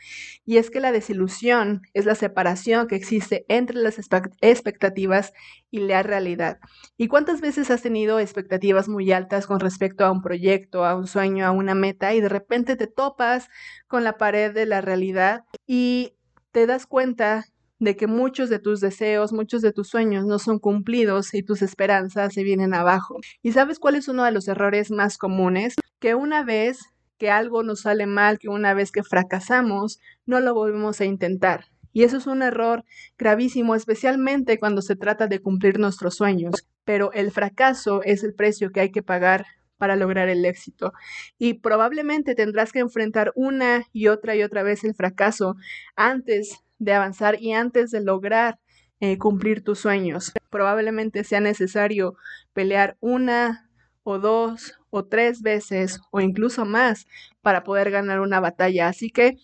Y 0.45 0.59
es 0.59 0.71
que 0.71 0.79
la 0.79 0.93
desilusión 0.93 1.83
es 1.95 2.05
la 2.05 2.15
separación 2.15 2.87
que 2.87 2.95
existe 2.95 3.45
entre 3.49 3.77
las 3.77 3.99
expectativas 4.41 5.33
y 5.73 5.81
la 5.81 6.05
realidad. 6.05 6.61
¿Y 6.97 7.09
cuántas 7.09 7.41
veces 7.41 7.73
has 7.73 7.83
tenido 7.83 8.21
expectativas 8.21 8.89
muy 8.89 9.11
altas 9.11 9.49
con 9.49 9.59
respecto 9.59 10.05
a 10.05 10.13
un 10.13 10.23
proyecto, 10.23 10.85
a 10.85 10.95
un 10.95 11.09
sueño, 11.09 11.45
a 11.45 11.51
una 11.51 11.75
meta 11.75 12.15
y 12.15 12.21
de 12.21 12.29
repente 12.29 12.77
te 12.77 12.87
topas 12.87 13.49
con 13.89 14.05
la 14.05 14.17
pared 14.17 14.55
de 14.55 14.67
la 14.67 14.81
realidad 14.81 15.45
y 15.67 16.15
te 16.53 16.69
das 16.69 16.87
cuenta 16.87 17.47
de 17.85 17.97
que 17.97 18.07
muchos 18.07 18.49
de 18.49 18.59
tus 18.59 18.81
deseos, 18.81 19.33
muchos 19.33 19.63
de 19.63 19.73
tus 19.73 19.89
sueños 19.89 20.25
no 20.25 20.39
son 20.39 20.59
cumplidos 20.59 21.35
y 21.35 21.43
tus 21.43 21.63
esperanzas 21.63 22.35
se 22.35 22.43
vienen 22.43 22.75
abajo. 22.75 23.21
¿Y 23.43 23.53
sabes 23.53 23.79
cuál 23.79 23.95
es 23.95 24.09
uno 24.09 24.25
de 24.25 24.33
los 24.33 24.49
errores 24.49 24.91
más 24.91 25.19
comunes? 25.19 25.77
Que 26.01 26.15
una 26.15 26.43
vez 26.43 26.81
que 27.19 27.31
algo 27.31 27.63
nos 27.63 27.83
sale 27.83 28.07
mal, 28.07 28.39
que 28.39 28.49
una 28.49 28.75
vez 28.75 28.91
que 28.91 29.03
fracasamos, 29.03 30.01
no 30.27 30.41
lo 30.41 30.55
volvemos 30.55 31.01
a 31.01 31.05
intentar. 31.05 31.67
Y 31.93 32.03
eso 32.03 32.17
es 32.17 32.27
un 32.27 32.43
error 32.43 32.85
gravísimo, 33.19 33.75
especialmente 33.77 34.59
cuando 34.59 34.83
se 34.83 34.97
trata 34.97 35.29
de 35.29 35.41
cumplir 35.41 35.79
nuestros 35.79 36.17
sueños. 36.17 36.67
Pero 36.85 37.13
el 37.13 37.31
fracaso 37.31 38.03
es 38.03 38.25
el 38.25 38.35
precio 38.35 38.71
que 38.73 38.81
hay 38.81 38.91
que 38.91 39.03
pagar 39.03 39.47
para 39.77 39.95
lograr 39.97 40.29
el 40.29 40.45
éxito. 40.45 40.93
Y 41.39 41.55
probablemente 41.55 42.35
tendrás 42.35 42.73
que 42.73 42.81
enfrentar 42.81 43.33
una 43.37 43.85
y 43.93 44.09
otra 44.09 44.35
y 44.35 44.43
otra 44.43 44.63
vez 44.63 44.83
el 44.85 44.95
fracaso 44.95 45.57
antes 45.95 46.64
de 46.79 46.93
avanzar 46.93 47.41
y 47.41 47.53
antes 47.53 47.91
de 47.91 48.01
lograr 48.01 48.59
eh, 49.01 49.19
cumplir 49.19 49.63
tus 49.63 49.81
sueños. 49.81 50.33
Probablemente 50.51 51.25
sea 51.25 51.41
necesario 51.41 52.15
pelear 52.53 52.97
una 53.01 53.71
o 54.03 54.19
dos 54.19 54.79
o 54.91 55.05
tres 55.05 55.43
veces 55.43 56.01
o 56.11 56.21
incluso 56.21 56.65
más 56.65 57.07
para 57.43 57.65
poder 57.65 57.91
ganar 57.91 58.21
una 58.21 58.41
batalla. 58.41 58.89
Así 58.89 59.11
que 59.11 59.37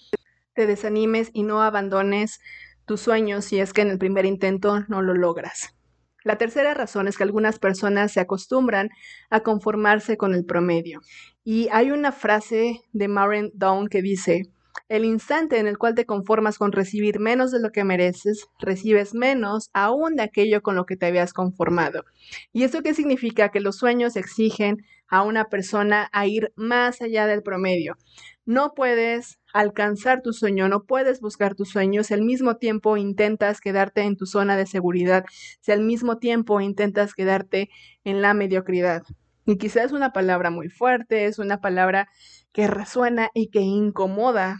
te 0.54 0.66
desanimes 0.66 1.30
y 1.32 1.42
no 1.42 1.62
abandones 1.62 2.40
tus 2.84 3.00
sueños 3.00 3.44
si 3.44 3.58
es 3.58 3.72
que 3.72 3.82
en 3.82 3.90
el 3.90 3.98
primer 3.98 4.26
intento 4.26 4.84
no 4.88 5.02
lo 5.02 5.14
logras. 5.14 5.74
La 6.22 6.36
tercera 6.36 6.74
razón 6.74 7.08
es 7.08 7.16
que 7.16 7.22
algunas 7.22 7.58
personas 7.58 8.12
se 8.12 8.20
acostumbran 8.20 8.90
a 9.30 9.40
conformarse 9.40 10.16
con 10.16 10.34
el 10.34 10.44
promedio. 10.44 11.00
Y 11.44 11.68
hay 11.72 11.90
una 11.90 12.12
frase 12.12 12.80
de 12.92 13.08
Maren 13.08 13.50
Down 13.54 13.88
que 13.88 14.02
dice, 14.02 14.42
el 14.88 15.04
instante 15.04 15.58
en 15.58 15.66
el 15.66 15.78
cual 15.78 15.94
te 15.94 16.06
conformas 16.06 16.58
con 16.58 16.72
recibir 16.72 17.20
menos 17.20 17.50
de 17.50 17.60
lo 17.60 17.70
que 17.70 17.84
mereces, 17.84 18.48
recibes 18.58 19.14
menos 19.14 19.70
aún 19.72 20.16
de 20.16 20.22
aquello 20.22 20.62
con 20.62 20.76
lo 20.76 20.86
que 20.86 20.96
te 20.96 21.06
habías 21.06 21.32
conformado. 21.32 22.04
¿Y 22.52 22.64
esto 22.64 22.82
qué 22.82 22.94
significa? 22.94 23.50
Que 23.50 23.60
los 23.60 23.76
sueños 23.76 24.16
exigen 24.16 24.78
a 25.08 25.22
una 25.22 25.46
persona 25.46 26.08
a 26.12 26.26
ir 26.26 26.52
más 26.56 27.02
allá 27.02 27.26
del 27.26 27.42
promedio. 27.42 27.96
No 28.46 28.74
puedes 28.74 29.38
alcanzar 29.52 30.22
tu 30.22 30.32
sueño, 30.32 30.68
no 30.68 30.84
puedes 30.84 31.20
buscar 31.20 31.54
tus 31.54 31.70
sueños 31.70 32.06
si 32.08 32.14
al 32.14 32.22
mismo 32.22 32.56
tiempo 32.56 32.96
intentas 32.96 33.60
quedarte 33.60 34.02
en 34.02 34.16
tu 34.16 34.26
zona 34.26 34.56
de 34.56 34.66
seguridad, 34.66 35.24
si 35.60 35.72
al 35.72 35.82
mismo 35.82 36.18
tiempo 36.18 36.60
intentas 36.60 37.14
quedarte 37.14 37.70
en 38.04 38.22
la 38.22 38.34
mediocridad. 38.34 39.02
Y 39.46 39.56
quizás 39.56 39.86
es 39.86 39.92
una 39.92 40.12
palabra 40.12 40.50
muy 40.50 40.68
fuerte, 40.68 41.24
es 41.24 41.38
una 41.38 41.60
palabra 41.60 42.08
que 42.52 42.66
resuena 42.66 43.30
y 43.34 43.48
que 43.48 43.60
incomoda, 43.60 44.58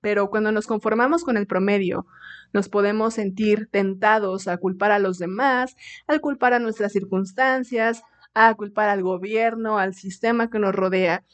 pero 0.00 0.30
cuando 0.30 0.52
nos 0.52 0.66
conformamos 0.66 1.24
con 1.24 1.36
el 1.36 1.46
promedio, 1.46 2.06
nos 2.52 2.68
podemos 2.68 3.14
sentir 3.14 3.68
tentados 3.70 4.48
a 4.48 4.56
culpar 4.56 4.92
a 4.92 4.98
los 4.98 5.18
demás, 5.18 5.76
a 6.06 6.18
culpar 6.18 6.54
a 6.54 6.58
nuestras 6.58 6.92
circunstancias, 6.92 8.02
a 8.34 8.54
culpar 8.54 8.88
al 8.88 9.02
gobierno, 9.02 9.78
al 9.78 9.94
sistema 9.94 10.50
que 10.50 10.58
nos 10.58 10.74
rodea. 10.74 11.24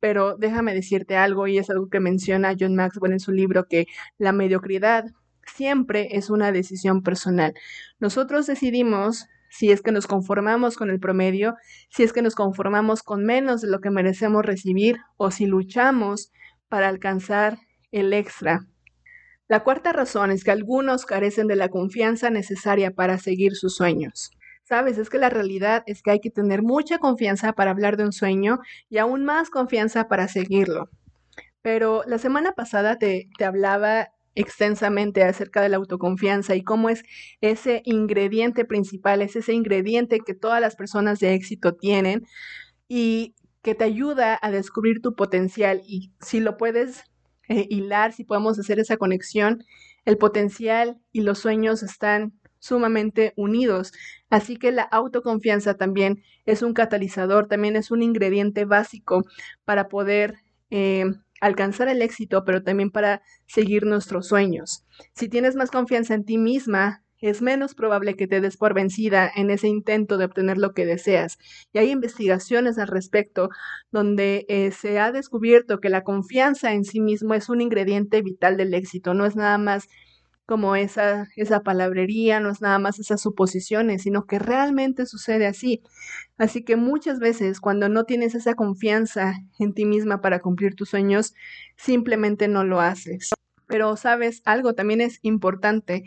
Pero 0.00 0.36
déjame 0.36 0.74
decirte 0.74 1.16
algo, 1.16 1.46
y 1.46 1.58
es 1.58 1.70
algo 1.70 1.88
que 1.88 2.00
menciona 2.00 2.54
John 2.58 2.74
Maxwell 2.74 3.12
en 3.12 3.20
su 3.20 3.32
libro, 3.32 3.66
que 3.66 3.86
la 4.18 4.32
mediocridad 4.32 5.04
siempre 5.44 6.16
es 6.16 6.30
una 6.30 6.52
decisión 6.52 7.02
personal. 7.02 7.54
Nosotros 7.98 8.46
decidimos 8.46 9.26
si 9.50 9.70
es 9.70 9.82
que 9.82 9.92
nos 9.92 10.06
conformamos 10.06 10.76
con 10.76 10.88
el 10.88 11.00
promedio, 11.00 11.56
si 11.90 12.02
es 12.02 12.12
que 12.12 12.22
nos 12.22 12.34
conformamos 12.34 13.02
con 13.02 13.24
menos 13.24 13.60
de 13.60 13.68
lo 13.68 13.80
que 13.80 13.90
merecemos 13.90 14.44
recibir 14.44 14.98
o 15.16 15.30
si 15.30 15.46
luchamos 15.46 16.32
para 16.68 16.88
alcanzar 16.88 17.58
el 17.92 18.12
extra. 18.12 18.66
La 19.48 19.64
cuarta 19.64 19.92
razón 19.92 20.30
es 20.30 20.44
que 20.44 20.52
algunos 20.52 21.04
carecen 21.04 21.48
de 21.48 21.56
la 21.56 21.68
confianza 21.68 22.30
necesaria 22.30 22.92
para 22.92 23.18
seguir 23.18 23.56
sus 23.56 23.74
sueños. 23.74 24.30
Sabes, 24.62 24.96
es 24.98 25.10
que 25.10 25.18
la 25.18 25.30
realidad 25.30 25.82
es 25.86 26.02
que 26.02 26.12
hay 26.12 26.20
que 26.20 26.30
tener 26.30 26.62
mucha 26.62 26.98
confianza 26.98 27.52
para 27.52 27.72
hablar 27.72 27.96
de 27.96 28.04
un 28.04 28.12
sueño 28.12 28.60
y 28.88 28.98
aún 28.98 29.24
más 29.24 29.50
confianza 29.50 30.06
para 30.06 30.28
seguirlo. 30.28 30.88
Pero 31.62 32.04
la 32.06 32.18
semana 32.18 32.52
pasada 32.52 32.96
te, 32.96 33.28
te 33.36 33.44
hablaba 33.44 34.10
extensamente 34.34 35.22
acerca 35.24 35.60
de 35.60 35.68
la 35.68 35.76
autoconfianza 35.76 36.54
y 36.54 36.62
cómo 36.62 36.88
es 36.88 37.02
ese 37.40 37.82
ingrediente 37.84 38.64
principal, 38.64 39.22
es 39.22 39.36
ese 39.36 39.52
ingrediente 39.52 40.20
que 40.20 40.34
todas 40.34 40.60
las 40.60 40.76
personas 40.76 41.18
de 41.18 41.34
éxito 41.34 41.74
tienen 41.74 42.26
y 42.88 43.34
que 43.62 43.74
te 43.74 43.84
ayuda 43.84 44.38
a 44.40 44.50
descubrir 44.50 45.02
tu 45.02 45.14
potencial 45.14 45.82
y 45.86 46.12
si 46.20 46.40
lo 46.40 46.56
puedes 46.56 47.04
eh, 47.48 47.66
hilar, 47.68 48.12
si 48.12 48.24
podemos 48.24 48.58
hacer 48.58 48.78
esa 48.78 48.96
conexión, 48.96 49.64
el 50.04 50.16
potencial 50.16 50.98
y 51.12 51.22
los 51.22 51.38
sueños 51.38 51.82
están 51.82 52.32
sumamente 52.58 53.32
unidos. 53.36 53.92
Así 54.28 54.56
que 54.56 54.70
la 54.70 54.82
autoconfianza 54.82 55.74
también 55.74 56.22
es 56.46 56.62
un 56.62 56.74
catalizador, 56.74 57.48
también 57.48 57.76
es 57.76 57.90
un 57.90 58.02
ingrediente 58.02 58.64
básico 58.64 59.24
para 59.64 59.88
poder 59.88 60.36
eh, 60.70 61.04
alcanzar 61.40 61.88
el 61.88 62.02
éxito, 62.02 62.44
pero 62.44 62.62
también 62.62 62.90
para 62.90 63.22
seguir 63.46 63.86
nuestros 63.86 64.28
sueños. 64.28 64.84
Si 65.14 65.28
tienes 65.28 65.56
más 65.56 65.70
confianza 65.70 66.14
en 66.14 66.24
ti 66.24 66.38
misma, 66.38 67.02
es 67.20 67.42
menos 67.42 67.74
probable 67.74 68.14
que 68.16 68.26
te 68.26 68.40
des 68.40 68.56
por 68.56 68.74
vencida 68.74 69.30
en 69.34 69.50
ese 69.50 69.68
intento 69.68 70.16
de 70.16 70.24
obtener 70.24 70.56
lo 70.56 70.72
que 70.72 70.86
deseas. 70.86 71.38
Y 71.72 71.78
hay 71.78 71.90
investigaciones 71.90 72.78
al 72.78 72.88
respecto 72.88 73.50
donde 73.90 74.46
eh, 74.48 74.70
se 74.70 74.98
ha 74.98 75.12
descubierto 75.12 75.80
que 75.80 75.90
la 75.90 76.02
confianza 76.02 76.72
en 76.72 76.84
sí 76.84 77.00
mismo 77.00 77.34
es 77.34 77.48
un 77.48 77.60
ingrediente 77.60 78.22
vital 78.22 78.56
del 78.56 78.72
éxito, 78.74 79.12
no 79.14 79.26
es 79.26 79.36
nada 79.36 79.58
más 79.58 79.88
como 80.50 80.74
esa, 80.74 81.28
esa 81.36 81.60
palabrería, 81.60 82.40
no 82.40 82.50
es 82.50 82.60
nada 82.60 82.80
más 82.80 82.98
esas 82.98 83.20
suposiciones, 83.20 84.02
sino 84.02 84.26
que 84.26 84.40
realmente 84.40 85.06
sucede 85.06 85.46
así. 85.46 85.80
Así 86.38 86.64
que 86.64 86.74
muchas 86.74 87.20
veces 87.20 87.60
cuando 87.60 87.88
no 87.88 88.02
tienes 88.02 88.34
esa 88.34 88.54
confianza 88.54 89.34
en 89.60 89.74
ti 89.74 89.84
misma 89.84 90.20
para 90.20 90.40
cumplir 90.40 90.74
tus 90.74 90.88
sueños, 90.88 91.34
simplemente 91.76 92.48
no 92.48 92.64
lo 92.64 92.80
haces. 92.80 93.30
Pero 93.68 93.96
sabes, 93.96 94.42
algo 94.44 94.74
también 94.74 95.00
es 95.00 95.20
importante, 95.22 96.02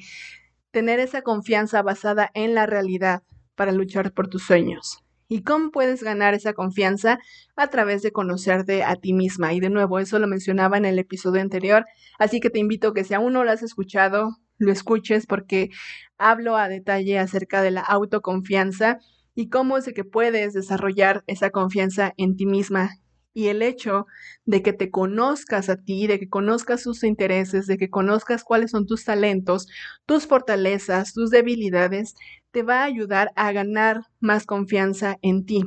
tener 0.72 1.00
esa 1.00 1.22
confianza 1.22 1.82
basada 1.82 2.30
en 2.34 2.54
la 2.54 2.66
realidad 2.66 3.24
para 3.56 3.72
luchar 3.72 4.12
por 4.12 4.28
tus 4.28 4.44
sueños. 4.44 5.06
¿Y 5.34 5.42
cómo 5.42 5.72
puedes 5.72 6.04
ganar 6.04 6.36
esa 6.36 6.54
confianza? 6.54 7.18
A 7.56 7.66
través 7.66 8.04
de 8.04 8.12
conocerte 8.12 8.84
a 8.84 8.98
ti 8.98 9.14
misma. 9.14 9.52
Y 9.52 9.60
de 9.60 9.72
nuevo, 9.72 9.98
eso 9.98 10.20
lo 10.20 10.28
mencionaba 10.28 10.78
en 10.78 10.86
el 10.86 11.00
episodio 11.00 11.42
anterior, 11.42 11.86
así 12.20 12.40
que 12.40 12.52
te 12.52 12.60
invito 12.60 12.94
que 12.94 13.04
si 13.04 13.16
aún 13.16 13.34
no 13.34 13.44
lo 13.44 13.50
has 13.50 13.64
escuchado, 13.64 14.38
lo 14.60 14.72
escuches 14.72 15.26
porque 15.26 15.72
hablo 16.20 16.56
a 16.56 16.70
detalle 16.70 17.18
acerca 17.18 17.64
de 17.64 17.72
la 17.72 17.82
autoconfianza 17.82 19.00
y 19.34 19.50
cómo 19.50 19.76
es 19.76 19.92
que 19.92 20.04
puedes 20.04 20.54
desarrollar 20.54 21.24
esa 21.26 21.50
confianza 21.50 22.14
en 22.18 22.36
ti 22.36 22.46
misma. 22.46 22.92
Y 23.34 23.48
el 23.48 23.64
hecho 23.64 24.06
de 24.46 24.62
que 24.62 24.72
te 24.72 24.92
conozcas 24.92 25.68
a 25.68 25.78
ti, 25.78 26.06
de 26.06 26.20
que 26.20 26.30
conozcas 26.30 26.84
tus 26.84 27.04
intereses, 27.04 27.66
de 27.66 27.80
que 27.80 27.90
conozcas 27.90 28.44
cuáles 28.44 28.70
son 28.70 28.86
tus 28.86 29.04
talentos, 29.04 29.68
tus 30.06 30.28
fortalezas, 30.28 31.14
tus 31.14 31.32
debilidades, 31.32 32.14
te 32.54 32.64
va 32.64 32.82
a 32.82 32.86
ayudar 32.86 33.32
a 33.36 33.52
ganar 33.52 34.04
más 34.20 34.46
confianza 34.46 35.18
en 35.22 35.46
ti. 35.46 35.64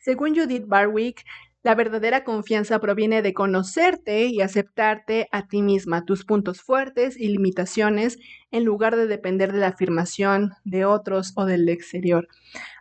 Según 0.00 0.34
Judith 0.34 0.66
Barwick, 0.66 1.24
la 1.62 1.74
verdadera 1.74 2.24
confianza 2.24 2.80
proviene 2.80 3.22
de 3.22 3.34
conocerte 3.34 4.24
y 4.24 4.40
aceptarte 4.40 5.28
a 5.30 5.46
ti 5.46 5.62
misma, 5.62 6.04
tus 6.04 6.24
puntos 6.24 6.60
fuertes 6.60 7.18
y 7.18 7.28
limitaciones, 7.28 8.18
en 8.50 8.64
lugar 8.64 8.96
de 8.96 9.06
depender 9.06 9.52
de 9.52 9.58
la 9.58 9.68
afirmación 9.68 10.54
de 10.64 10.84
otros 10.84 11.32
o 11.36 11.44
del 11.44 11.68
exterior. 11.68 12.26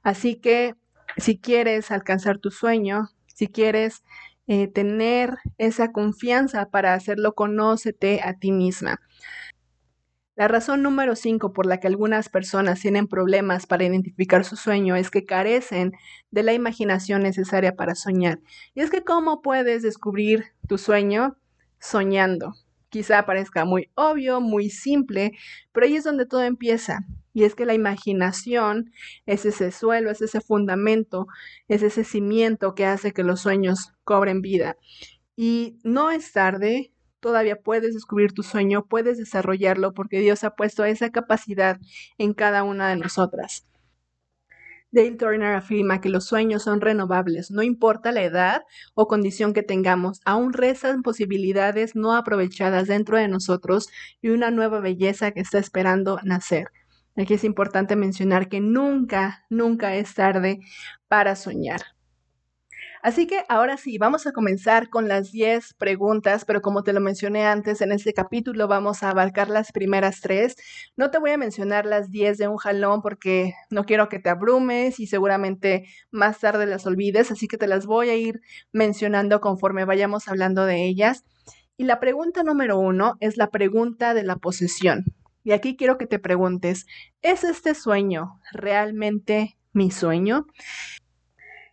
Así 0.01 0.35
que 0.35 0.73
si 1.17 1.37
quieres 1.37 1.91
alcanzar 1.91 2.39
tu 2.39 2.51
sueño, 2.51 3.09
si 3.27 3.47
quieres 3.47 4.01
eh, 4.47 4.67
tener 4.67 5.37
esa 5.57 5.91
confianza 5.91 6.69
para 6.69 6.95
hacerlo, 6.95 7.33
conócete 7.35 8.21
a 8.23 8.33
ti 8.33 8.51
misma. 8.51 8.99
La 10.39 10.47
razón 10.47 10.81
número 10.81 11.17
cinco 11.17 11.51
por 11.51 11.65
la 11.65 11.81
que 11.81 11.87
algunas 11.87 12.29
personas 12.29 12.79
tienen 12.79 13.07
problemas 13.09 13.67
para 13.67 13.83
identificar 13.83 14.45
su 14.45 14.55
sueño 14.55 14.95
es 14.95 15.11
que 15.11 15.25
carecen 15.25 15.91
de 16.31 16.43
la 16.43 16.53
imaginación 16.53 17.23
necesaria 17.23 17.75
para 17.75 17.93
soñar. 17.93 18.39
Y 18.73 18.79
es 18.79 18.89
que 18.89 19.03
¿cómo 19.03 19.41
puedes 19.41 19.81
descubrir 19.81 20.45
tu 20.65 20.77
sueño? 20.77 21.35
Soñando. 21.81 22.53
Quizá 22.87 23.25
parezca 23.25 23.65
muy 23.65 23.89
obvio, 23.95 24.39
muy 24.39 24.69
simple, 24.69 25.33
pero 25.73 25.87
ahí 25.87 25.97
es 25.97 26.05
donde 26.05 26.25
todo 26.25 26.43
empieza. 26.43 26.99
Y 27.33 27.43
es 27.43 27.53
que 27.53 27.65
la 27.65 27.73
imaginación 27.73 28.93
es 29.25 29.43
ese 29.43 29.73
suelo, 29.73 30.09
es 30.09 30.21
ese 30.21 30.39
fundamento, 30.39 31.27
es 31.67 31.83
ese 31.83 32.05
cimiento 32.05 32.75
que 32.75 32.85
hace 32.85 33.11
que 33.11 33.23
los 33.25 33.41
sueños 33.41 33.91
cobren 34.05 34.41
vida. 34.41 34.77
Y 35.35 35.79
no 35.83 36.11
es 36.11 36.31
tarde, 36.31 36.93
todavía 37.19 37.55
puedes 37.57 37.93
descubrir 37.93 38.33
tu 38.33 38.43
sueño, 38.43 38.85
puedes 38.85 39.17
desarrollarlo 39.17 39.93
porque 39.93 40.19
Dios 40.19 40.43
ha 40.43 40.55
puesto 40.55 40.85
esa 40.85 41.11
capacidad 41.11 41.79
en 42.17 42.33
cada 42.33 42.63
una 42.63 42.89
de 42.89 42.95
nosotras. 42.95 43.65
Dale 44.91 45.11
Turner 45.11 45.53
afirma 45.53 46.01
que 46.01 46.09
los 46.09 46.25
sueños 46.25 46.63
son 46.63 46.81
renovables, 46.81 47.51
no 47.51 47.61
importa 47.61 48.11
la 48.11 48.23
edad 48.23 48.63
o 48.95 49.07
condición 49.07 49.53
que 49.53 49.61
tengamos, 49.61 50.19
aún 50.25 50.51
rezan 50.51 51.03
posibilidades 51.03 51.95
no 51.95 52.15
aprovechadas 52.15 52.87
dentro 52.87 53.17
de 53.17 53.27
nosotros 53.27 53.89
y 54.19 54.29
una 54.29 54.49
nueva 54.49 54.79
belleza 54.79 55.31
que 55.31 55.41
está 55.41 55.59
esperando 55.59 56.19
nacer. 56.23 56.69
Aquí 57.15 57.35
es 57.35 57.43
importante 57.43 57.95
mencionar 57.95 58.49
que 58.49 58.61
nunca, 58.61 59.45
nunca 59.49 59.95
es 59.95 60.15
tarde 60.15 60.59
para 61.07 61.35
soñar. 61.35 61.81
Así 63.01 63.27
que 63.27 63.43
ahora 63.47 63.77
sí, 63.77 63.97
vamos 63.97 64.27
a 64.27 64.33
comenzar 64.33 64.89
con 64.89 65.07
las 65.07 65.31
10 65.31 65.73
preguntas, 65.75 66.43
pero 66.43 66.61
como 66.61 66.83
te 66.83 66.91
lo 66.91 66.99
mencioné 66.99 67.45
antes, 67.45 67.79
en 67.79 67.93
este 67.93 68.11
capítulo 68.13 68.67
vamos 68.67 69.03
a 69.03 69.11
abarcar 69.11 69.49
las 69.49 69.71
primeras 69.71 70.19
tres. 70.19 70.57
No 70.97 71.09
te 71.09 71.17
voy 71.17 71.31
a 71.31 71.37
mencionar 71.37 71.85
las 71.85 72.11
10 72.11 72.37
de 72.37 72.47
un 72.49 72.57
jalón 72.57 73.01
porque 73.01 73.53
no 73.69 73.85
quiero 73.85 74.09
que 74.09 74.19
te 74.19 74.29
abrumes 74.29 74.99
y 74.99 75.07
seguramente 75.07 75.85
más 76.11 76.39
tarde 76.39 76.65
las 76.65 76.85
olvides, 76.85 77.31
así 77.31 77.47
que 77.47 77.57
te 77.57 77.67
las 77.67 77.85
voy 77.85 78.09
a 78.09 78.15
ir 78.15 78.41
mencionando 78.73 79.39
conforme 79.39 79.85
vayamos 79.85 80.27
hablando 80.27 80.65
de 80.65 80.85
ellas. 80.85 81.23
Y 81.77 81.85
la 81.85 82.01
pregunta 82.01 82.43
número 82.43 82.77
uno 82.77 83.15
es 83.21 83.37
la 83.37 83.49
pregunta 83.49 84.13
de 84.13 84.23
la 84.23 84.35
posesión. 84.35 85.05
Y 85.45 85.53
aquí 85.53 85.77
quiero 85.77 85.97
que 85.97 86.05
te 86.05 86.19
preguntes, 86.19 86.85
¿es 87.21 87.45
este 87.45 87.75
sueño 87.75 88.41
realmente 88.51 89.57
mi 89.71 89.89
sueño? 89.89 90.47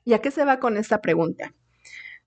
¿Y 0.06 0.14
a 0.14 0.20
qué 0.20 0.30
se 0.30 0.44
va 0.44 0.60
con 0.60 0.76
esta 0.76 1.00
pregunta? 1.00 1.52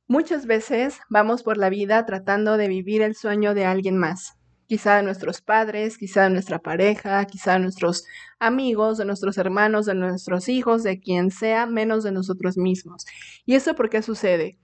Muchas 0.05 0.45
veces 0.45 0.99
vamos 1.09 1.43
por 1.43 1.55
la 1.55 1.69
vida 1.69 2.05
tratando 2.05 2.57
de 2.57 2.67
vivir 2.67 3.01
el 3.01 3.15
sueño 3.15 3.53
de 3.53 3.63
alguien 3.63 3.97
más, 3.97 4.33
quizá 4.67 4.97
de 4.97 5.03
nuestros 5.03 5.39
padres, 5.39 5.97
quizá 5.97 6.23
de 6.23 6.29
nuestra 6.29 6.59
pareja, 6.59 7.23
quizá 7.23 7.53
de 7.53 7.59
nuestros 7.59 8.03
amigos, 8.37 8.97
de 8.97 9.05
nuestros 9.05 9.37
hermanos, 9.37 9.85
de 9.85 9.95
nuestros 9.95 10.49
hijos, 10.49 10.83
de 10.83 10.99
quien 10.99 11.31
sea, 11.31 11.67
menos 11.67 12.03
de 12.03 12.11
nosotros 12.11 12.57
mismos. 12.57 13.05
¿Y 13.45 13.55
eso 13.55 13.75
por 13.75 13.89
qué 13.89 14.01
sucede? 14.01 14.59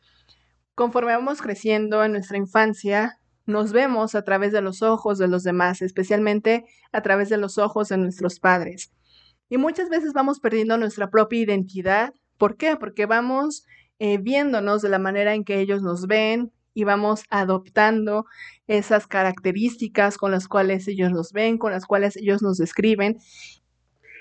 Conforme 0.74 1.14
vamos 1.14 1.42
creciendo 1.42 2.04
en 2.04 2.12
nuestra 2.12 2.38
infancia, 2.38 3.22
nos 3.46 3.72
vemos 3.72 4.14
a 4.16 4.24
través 4.24 4.52
de 4.52 4.60
los 4.60 4.82
ojos 4.82 5.20
de 5.20 5.30
los 5.30 5.44
demás, 5.44 5.82
especialmente 5.82 6.66
a 6.92 7.02
través 7.02 7.30
de 7.30 7.38
los 7.38 7.60
ojos 7.60 7.88
de 7.88 7.98
nuestros 7.98 8.42
padres. 8.42 8.92
Y 9.48 9.58
muchas 9.58 9.88
veces 9.88 10.12
vamos 10.12 10.42
perdiendo 10.42 10.78
nuestra 10.78 11.10
propia 11.10 11.40
identidad 11.40 12.14
¿Por 12.38 12.58
qué? 12.58 12.76
Porque 12.78 13.06
vamos 13.06 13.66
eh, 14.00 14.18
viéndonos 14.18 14.82
de 14.82 14.90
la 14.90 15.00
manera 15.00 15.34
en 15.34 15.44
que 15.44 15.60
ellos 15.60 15.82
nos 15.82 16.08
ven 16.08 16.52
y 16.74 16.84
vamos 16.84 17.24
adoptando 17.30 18.26
esas 18.68 19.08
características 19.08 20.18
con 20.18 20.32
las 20.32 20.48
cuales 20.48 20.88
ellos 20.88 21.12
nos 21.12 21.32
ven, 21.32 21.58
con 21.58 21.72
las 21.72 21.86
cuales 21.86 22.18
ellos 22.18 22.42
nos 22.42 22.58
describen. 22.58 23.18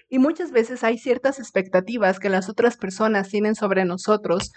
Y 0.09 0.19
muchas 0.19 0.53
veces 0.53 0.85
hay 0.85 0.97
ciertas 0.99 1.41
expectativas 1.41 2.21
que 2.21 2.29
las 2.29 2.49
otras 2.49 2.77
personas 2.77 3.29
tienen 3.29 3.57
sobre 3.57 3.85
nosotros 3.85 4.53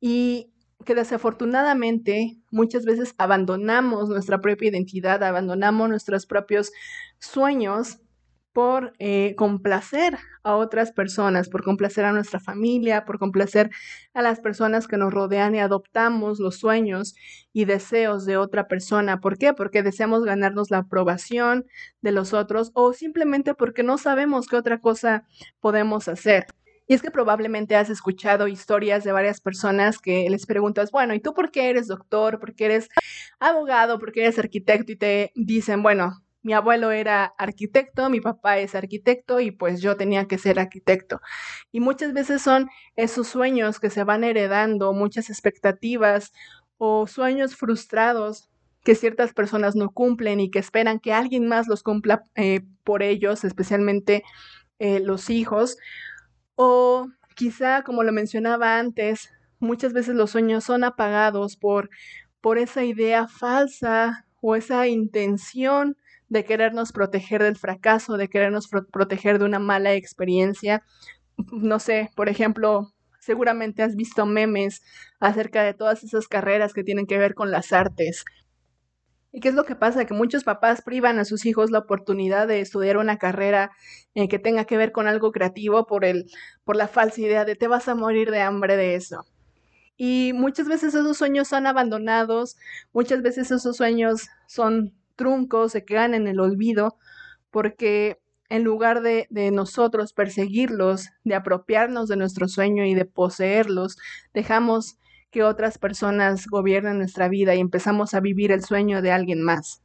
y 0.00 0.52
que 0.84 0.94
desafortunadamente 0.94 2.38
muchas 2.52 2.84
veces 2.84 3.14
abandonamos 3.18 4.08
nuestra 4.08 4.40
propia 4.40 4.68
identidad, 4.68 5.22
abandonamos 5.24 5.88
nuestros 5.88 6.26
propios 6.26 6.70
sueños 7.18 7.98
por 8.58 8.92
eh, 8.98 9.36
complacer 9.36 10.18
a 10.42 10.56
otras 10.56 10.90
personas, 10.90 11.48
por 11.48 11.62
complacer 11.62 12.04
a 12.04 12.12
nuestra 12.12 12.40
familia, 12.40 13.04
por 13.04 13.20
complacer 13.20 13.70
a 14.14 14.20
las 14.20 14.40
personas 14.40 14.88
que 14.88 14.96
nos 14.96 15.14
rodean 15.14 15.54
y 15.54 15.60
adoptamos 15.60 16.40
los 16.40 16.56
sueños 16.56 17.14
y 17.52 17.66
deseos 17.66 18.26
de 18.26 18.36
otra 18.36 18.66
persona. 18.66 19.20
¿Por 19.20 19.38
qué? 19.38 19.52
Porque 19.52 19.84
deseamos 19.84 20.24
ganarnos 20.24 20.72
la 20.72 20.78
aprobación 20.78 21.66
de 22.00 22.10
los 22.10 22.32
otros 22.32 22.72
o 22.74 22.92
simplemente 22.92 23.54
porque 23.54 23.84
no 23.84 23.96
sabemos 23.96 24.48
qué 24.48 24.56
otra 24.56 24.80
cosa 24.80 25.22
podemos 25.60 26.08
hacer. 26.08 26.48
Y 26.88 26.94
es 26.94 27.02
que 27.02 27.12
probablemente 27.12 27.76
has 27.76 27.90
escuchado 27.90 28.48
historias 28.48 29.04
de 29.04 29.12
varias 29.12 29.40
personas 29.40 30.00
que 30.00 30.28
les 30.28 30.46
preguntas, 30.46 30.90
bueno, 30.90 31.14
¿y 31.14 31.20
tú 31.20 31.32
por 31.32 31.52
qué 31.52 31.70
eres 31.70 31.86
doctor? 31.86 32.40
¿Por 32.40 32.56
qué 32.56 32.64
eres 32.64 32.88
abogado? 33.38 34.00
¿Por 34.00 34.10
qué 34.10 34.22
eres 34.22 34.40
arquitecto? 34.40 34.90
Y 34.90 34.96
te 34.96 35.30
dicen, 35.36 35.84
bueno, 35.84 36.24
mi 36.48 36.54
abuelo 36.54 36.92
era 36.92 37.26
arquitecto, 37.36 38.08
mi 38.08 38.22
papá 38.22 38.56
es 38.56 38.74
arquitecto 38.74 39.38
y 39.38 39.50
pues 39.50 39.82
yo 39.82 39.98
tenía 39.98 40.24
que 40.26 40.38
ser 40.38 40.58
arquitecto. 40.58 41.20
Y 41.72 41.80
muchas 41.80 42.14
veces 42.14 42.40
son 42.40 42.70
esos 42.96 43.28
sueños 43.28 43.78
que 43.78 43.90
se 43.90 44.02
van 44.02 44.24
heredando, 44.24 44.94
muchas 44.94 45.28
expectativas 45.28 46.32
o 46.78 47.06
sueños 47.06 47.54
frustrados 47.54 48.48
que 48.82 48.94
ciertas 48.94 49.34
personas 49.34 49.76
no 49.76 49.90
cumplen 49.90 50.40
y 50.40 50.50
que 50.50 50.58
esperan 50.58 51.00
que 51.00 51.12
alguien 51.12 51.46
más 51.48 51.68
los 51.68 51.82
cumpla 51.82 52.22
eh, 52.34 52.62
por 52.82 53.02
ellos, 53.02 53.44
especialmente 53.44 54.22
eh, 54.78 55.00
los 55.00 55.28
hijos. 55.28 55.76
O 56.54 57.08
quizá, 57.36 57.82
como 57.82 58.04
lo 58.04 58.12
mencionaba 58.12 58.78
antes, 58.78 59.34
muchas 59.58 59.92
veces 59.92 60.14
los 60.14 60.30
sueños 60.30 60.64
son 60.64 60.82
apagados 60.82 61.58
por, 61.58 61.90
por 62.40 62.56
esa 62.56 62.84
idea 62.84 63.28
falsa 63.28 64.24
o 64.40 64.56
esa 64.56 64.86
intención 64.88 65.98
de 66.28 66.44
querernos 66.44 66.92
proteger 66.92 67.42
del 67.42 67.56
fracaso, 67.56 68.16
de 68.16 68.28
querernos 68.28 68.68
proteger 68.68 69.38
de 69.38 69.44
una 69.44 69.58
mala 69.58 69.94
experiencia. 69.94 70.82
No 71.52 71.78
sé, 71.78 72.10
por 72.16 72.28
ejemplo, 72.28 72.92
seguramente 73.20 73.82
has 73.82 73.96
visto 73.96 74.26
memes 74.26 74.82
acerca 75.20 75.62
de 75.62 75.74
todas 75.74 76.04
esas 76.04 76.28
carreras 76.28 76.72
que 76.72 76.84
tienen 76.84 77.06
que 77.06 77.18
ver 77.18 77.34
con 77.34 77.50
las 77.50 77.72
artes. 77.72 78.24
¿Y 79.30 79.40
qué 79.40 79.48
es 79.48 79.54
lo 79.54 79.64
que 79.64 79.76
pasa? 79.76 80.06
Que 80.06 80.14
muchos 80.14 80.44
papás 80.44 80.82
privan 80.82 81.18
a 81.18 81.24
sus 81.24 81.44
hijos 81.44 81.70
la 81.70 81.80
oportunidad 81.80 82.48
de 82.48 82.60
estudiar 82.60 82.96
una 82.96 83.18
carrera 83.18 83.70
eh, 84.14 84.28
que 84.28 84.38
tenga 84.38 84.64
que 84.64 84.78
ver 84.78 84.90
con 84.90 85.06
algo 85.06 85.32
creativo 85.32 85.86
por, 85.86 86.04
el, 86.04 86.30
por 86.64 86.76
la 86.76 86.88
falsa 86.88 87.20
idea 87.20 87.44
de 87.44 87.54
te 87.54 87.68
vas 87.68 87.88
a 87.88 87.94
morir 87.94 88.30
de 88.30 88.40
hambre 88.40 88.76
de 88.76 88.94
eso. 88.94 89.26
Y 89.96 90.32
muchas 90.34 90.66
veces 90.66 90.94
esos 90.94 91.18
sueños 91.18 91.48
son 91.48 91.66
abandonados, 91.66 92.56
muchas 92.92 93.20
veces 93.20 93.50
esos 93.50 93.76
sueños 93.76 94.28
son 94.46 94.94
truncos, 95.18 95.72
se 95.72 95.84
quedan 95.84 96.14
en 96.14 96.26
el 96.26 96.40
olvido, 96.40 96.96
porque 97.50 98.18
en 98.48 98.64
lugar 98.64 99.02
de, 99.02 99.26
de, 99.28 99.50
nosotros 99.50 100.14
perseguirlos, 100.14 101.10
de 101.24 101.34
apropiarnos 101.34 102.08
de 102.08 102.16
nuestro 102.16 102.48
sueño 102.48 102.86
y 102.86 102.94
de 102.94 103.04
poseerlos, 103.04 103.98
dejamos 104.32 104.96
que 105.30 105.42
otras 105.42 105.76
personas 105.76 106.46
gobiernen 106.46 106.96
nuestra 106.98 107.28
vida 107.28 107.54
y 107.54 107.60
empezamos 107.60 108.14
a 108.14 108.20
vivir 108.20 108.52
el 108.52 108.64
sueño 108.64 109.02
de 109.02 109.12
alguien 109.12 109.42
más. 109.42 109.82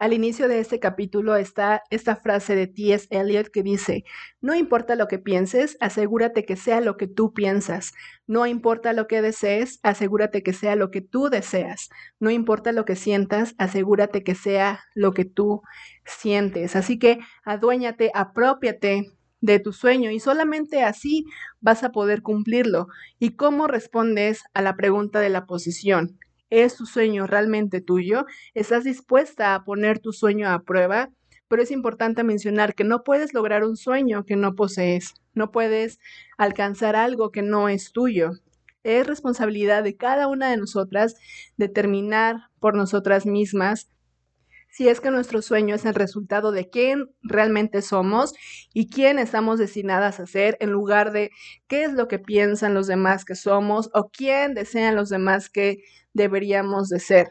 Al 0.00 0.14
inicio 0.14 0.48
de 0.48 0.60
este 0.60 0.80
capítulo 0.80 1.36
está 1.36 1.82
esta 1.90 2.16
frase 2.16 2.56
de 2.56 2.66
T.S. 2.66 3.06
Eliot 3.10 3.48
que 3.48 3.62
dice, 3.62 4.04
no 4.40 4.54
importa 4.54 4.96
lo 4.96 5.08
que 5.08 5.18
pienses, 5.18 5.76
asegúrate 5.78 6.46
que 6.46 6.56
sea 6.56 6.80
lo 6.80 6.96
que 6.96 7.06
tú 7.06 7.34
piensas. 7.34 7.92
No 8.26 8.46
importa 8.46 8.94
lo 8.94 9.06
que 9.06 9.20
desees, 9.20 9.78
asegúrate 9.82 10.42
que 10.42 10.54
sea 10.54 10.74
lo 10.74 10.90
que 10.90 11.02
tú 11.02 11.28
deseas. 11.28 11.90
No 12.18 12.30
importa 12.30 12.72
lo 12.72 12.86
que 12.86 12.96
sientas, 12.96 13.54
asegúrate 13.58 14.24
que 14.24 14.34
sea 14.34 14.80
lo 14.94 15.12
que 15.12 15.26
tú 15.26 15.60
sientes. 16.06 16.76
Así 16.76 16.98
que 16.98 17.18
aduéñate, 17.44 18.10
apropiate 18.14 19.12
de 19.42 19.58
tu 19.58 19.74
sueño 19.74 20.10
y 20.10 20.18
solamente 20.18 20.82
así 20.82 21.26
vas 21.60 21.84
a 21.84 21.92
poder 21.92 22.22
cumplirlo. 22.22 22.88
¿Y 23.18 23.36
cómo 23.36 23.66
respondes 23.66 24.44
a 24.54 24.62
la 24.62 24.76
pregunta 24.76 25.20
de 25.20 25.28
la 25.28 25.44
posición? 25.44 26.18
¿Es 26.50 26.74
tu 26.74 26.84
sueño 26.84 27.28
realmente 27.28 27.80
tuyo? 27.80 28.26
¿Estás 28.54 28.82
dispuesta 28.82 29.54
a 29.54 29.64
poner 29.64 30.00
tu 30.00 30.12
sueño 30.12 30.48
a 30.48 30.62
prueba? 30.62 31.10
Pero 31.46 31.62
es 31.62 31.70
importante 31.70 32.24
mencionar 32.24 32.74
que 32.74 32.82
no 32.82 33.04
puedes 33.04 33.32
lograr 33.34 33.64
un 33.64 33.76
sueño 33.76 34.24
que 34.24 34.34
no 34.34 34.56
posees, 34.56 35.14
no 35.32 35.52
puedes 35.52 36.00
alcanzar 36.38 36.96
algo 36.96 37.30
que 37.30 37.42
no 37.42 37.68
es 37.68 37.92
tuyo. 37.92 38.32
Es 38.82 39.06
responsabilidad 39.06 39.84
de 39.84 39.96
cada 39.96 40.26
una 40.26 40.50
de 40.50 40.56
nosotras 40.56 41.14
determinar 41.56 42.48
por 42.58 42.74
nosotras 42.74 43.26
mismas 43.26 43.88
si 44.70 44.88
es 44.88 45.00
que 45.00 45.10
nuestro 45.10 45.42
sueño 45.42 45.74
es 45.74 45.84
el 45.84 45.94
resultado 45.94 46.52
de 46.52 46.70
quién 46.70 47.10
realmente 47.22 47.82
somos 47.82 48.34
y 48.72 48.88
quién 48.88 49.18
estamos 49.18 49.58
destinadas 49.58 50.20
a 50.20 50.26
ser 50.26 50.56
en 50.60 50.70
lugar 50.70 51.12
de 51.12 51.30
qué 51.66 51.84
es 51.84 51.92
lo 51.92 52.08
que 52.08 52.18
piensan 52.18 52.74
los 52.74 52.86
demás 52.86 53.24
que 53.24 53.34
somos 53.34 53.90
o 53.94 54.10
quién 54.10 54.54
desean 54.54 54.96
los 54.96 55.08
demás 55.08 55.50
que 55.50 55.78
deberíamos 56.12 56.88
de 56.88 57.00
ser. 57.00 57.28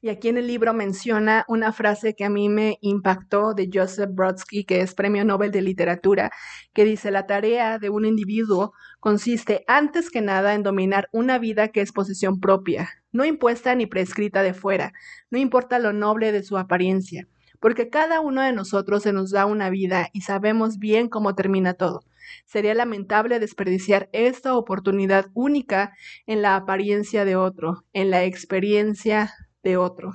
Y 0.00 0.10
aquí 0.10 0.28
en 0.28 0.36
el 0.38 0.46
libro 0.46 0.72
menciona 0.74 1.44
una 1.48 1.72
frase 1.72 2.14
que 2.14 2.24
a 2.24 2.30
mí 2.30 2.48
me 2.48 2.78
impactó 2.82 3.52
de 3.52 3.68
Joseph 3.72 4.10
Brodsky, 4.12 4.64
que 4.64 4.80
es 4.80 4.94
Premio 4.94 5.24
Nobel 5.24 5.50
de 5.50 5.60
Literatura, 5.60 6.30
que 6.72 6.84
dice, 6.84 7.10
la 7.10 7.26
tarea 7.26 7.80
de 7.80 7.90
un 7.90 8.04
individuo 8.04 8.72
consiste 9.00 9.64
antes 9.66 10.10
que 10.10 10.20
nada 10.20 10.54
en 10.54 10.62
dominar 10.62 11.08
una 11.10 11.38
vida 11.38 11.68
que 11.68 11.80
es 11.80 11.90
posesión 11.90 12.38
propia, 12.38 12.97
no 13.12 13.24
impuesta 13.24 13.74
ni 13.74 13.86
prescrita 13.86 14.42
de 14.42 14.54
fuera, 14.54 14.92
no 15.30 15.38
importa 15.38 15.78
lo 15.78 15.92
noble 15.92 16.32
de 16.32 16.42
su 16.42 16.58
apariencia, 16.58 17.26
porque 17.60 17.88
cada 17.88 18.20
uno 18.20 18.42
de 18.42 18.52
nosotros 18.52 19.02
se 19.02 19.12
nos 19.12 19.30
da 19.30 19.46
una 19.46 19.70
vida 19.70 20.08
y 20.12 20.22
sabemos 20.22 20.78
bien 20.78 21.08
cómo 21.08 21.34
termina 21.34 21.74
todo. 21.74 22.00
Sería 22.44 22.74
lamentable 22.74 23.40
desperdiciar 23.40 24.08
esta 24.12 24.54
oportunidad 24.54 25.26
única 25.34 25.94
en 26.26 26.42
la 26.42 26.56
apariencia 26.56 27.24
de 27.24 27.36
otro, 27.36 27.84
en 27.92 28.10
la 28.10 28.24
experiencia 28.24 29.32
de 29.62 29.76
otro. 29.76 30.12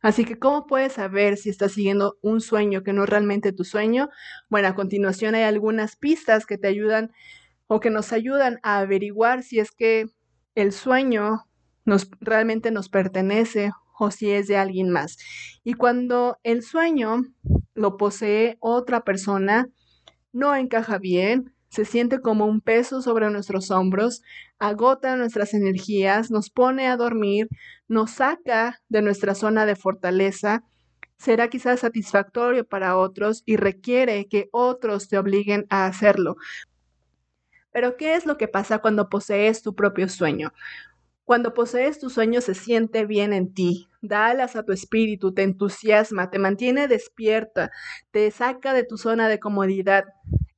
Así 0.00 0.24
que, 0.24 0.38
¿cómo 0.38 0.66
puedes 0.66 0.94
saber 0.94 1.36
si 1.36 1.50
estás 1.50 1.72
siguiendo 1.72 2.18
un 2.20 2.40
sueño 2.40 2.82
que 2.82 2.92
no 2.92 3.04
es 3.04 3.08
realmente 3.08 3.52
tu 3.52 3.64
sueño? 3.64 4.08
Bueno, 4.48 4.68
a 4.68 4.74
continuación 4.74 5.34
hay 5.34 5.42
algunas 5.42 5.96
pistas 5.96 6.46
que 6.46 6.58
te 6.58 6.68
ayudan 6.68 7.10
o 7.66 7.80
que 7.80 7.90
nos 7.90 8.12
ayudan 8.12 8.58
a 8.62 8.78
averiguar 8.78 9.42
si 9.42 9.60
es 9.60 9.70
que 9.70 10.06
el 10.54 10.72
sueño 10.72 11.46
nos 11.84 12.08
realmente 12.20 12.70
nos 12.70 12.88
pertenece 12.88 13.72
o 13.98 14.10
si 14.10 14.30
es 14.30 14.46
de 14.48 14.56
alguien 14.56 14.90
más. 14.90 15.18
Y 15.62 15.74
cuando 15.74 16.38
el 16.42 16.62
sueño 16.62 17.22
lo 17.74 17.96
posee 17.96 18.56
otra 18.60 19.04
persona, 19.04 19.68
no 20.32 20.54
encaja 20.54 20.98
bien, 20.98 21.54
se 21.68 21.84
siente 21.84 22.20
como 22.20 22.46
un 22.46 22.60
peso 22.60 23.02
sobre 23.02 23.30
nuestros 23.30 23.70
hombros, 23.70 24.22
agota 24.58 25.16
nuestras 25.16 25.54
energías, 25.54 26.30
nos 26.30 26.50
pone 26.50 26.86
a 26.86 26.96
dormir, 26.96 27.48
nos 27.88 28.12
saca 28.12 28.80
de 28.88 29.02
nuestra 29.02 29.34
zona 29.34 29.66
de 29.66 29.74
fortaleza, 29.74 30.62
será 31.16 31.48
quizás 31.48 31.80
satisfactorio 31.80 32.64
para 32.64 32.96
otros 32.96 33.42
y 33.44 33.56
requiere 33.56 34.26
que 34.28 34.48
otros 34.52 35.08
te 35.08 35.18
obliguen 35.18 35.66
a 35.68 35.86
hacerlo. 35.86 36.36
Pero 37.72 37.96
¿qué 37.96 38.14
es 38.14 38.24
lo 38.24 38.36
que 38.36 38.46
pasa 38.46 38.78
cuando 38.78 39.08
posees 39.08 39.62
tu 39.62 39.74
propio 39.74 40.08
sueño? 40.08 40.52
Cuando 41.24 41.54
posees 41.54 41.98
tu 41.98 42.10
sueño 42.10 42.42
se 42.42 42.54
siente 42.54 43.06
bien 43.06 43.32
en 43.32 43.54
ti, 43.54 43.88
da 44.02 44.26
alas 44.26 44.56
a 44.56 44.62
tu 44.62 44.72
espíritu, 44.72 45.32
te 45.32 45.42
entusiasma, 45.42 46.30
te 46.30 46.38
mantiene 46.38 46.86
despierta, 46.86 47.70
te 48.10 48.30
saca 48.30 48.74
de 48.74 48.84
tu 48.84 48.98
zona 48.98 49.26
de 49.30 49.40
comodidad, 49.40 50.04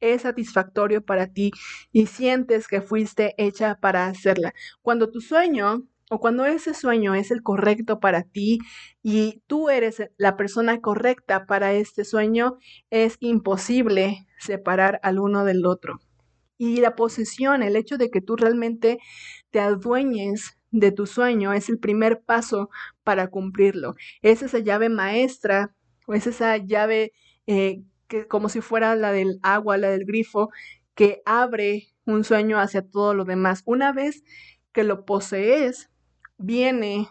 es 0.00 0.22
satisfactorio 0.22 1.04
para 1.04 1.28
ti 1.28 1.52
y 1.92 2.06
sientes 2.06 2.66
que 2.66 2.80
fuiste 2.80 3.34
hecha 3.38 3.78
para 3.80 4.06
hacerla. 4.08 4.54
Cuando 4.82 5.08
tu 5.08 5.20
sueño 5.20 5.84
o 6.10 6.18
cuando 6.18 6.46
ese 6.46 6.74
sueño 6.74 7.14
es 7.14 7.30
el 7.30 7.44
correcto 7.44 8.00
para 8.00 8.24
ti 8.24 8.58
y 9.04 9.42
tú 9.46 9.70
eres 9.70 10.02
la 10.16 10.36
persona 10.36 10.80
correcta 10.80 11.46
para 11.46 11.74
este 11.74 12.04
sueño, 12.04 12.58
es 12.90 13.18
imposible 13.20 14.26
separar 14.40 14.98
al 15.04 15.20
uno 15.20 15.44
del 15.44 15.64
otro. 15.64 16.00
Y 16.58 16.78
la 16.78 16.96
posesión, 16.96 17.62
el 17.62 17.76
hecho 17.76 17.98
de 17.98 18.10
que 18.10 18.22
tú 18.22 18.34
realmente 18.34 18.98
te 19.50 19.60
adueñes 19.60 20.55
de 20.70 20.92
tu 20.92 21.06
sueño 21.06 21.52
es 21.52 21.68
el 21.68 21.78
primer 21.78 22.22
paso 22.22 22.70
para 23.04 23.28
cumplirlo. 23.28 23.94
Es 24.22 24.42
esa 24.42 24.58
llave 24.58 24.88
maestra 24.88 25.74
o 26.06 26.14
es 26.14 26.26
esa 26.26 26.56
llave 26.56 27.12
eh, 27.46 27.82
que 28.08 28.26
como 28.26 28.48
si 28.48 28.60
fuera 28.60 28.94
la 28.96 29.12
del 29.12 29.38
agua, 29.42 29.78
la 29.78 29.90
del 29.90 30.04
grifo, 30.04 30.50
que 30.94 31.22
abre 31.24 31.88
un 32.04 32.24
sueño 32.24 32.58
hacia 32.58 32.82
todo 32.82 33.14
lo 33.14 33.24
demás. 33.24 33.62
Una 33.66 33.92
vez 33.92 34.24
que 34.72 34.84
lo 34.84 35.04
posees, 35.04 35.90
viene 36.38 37.08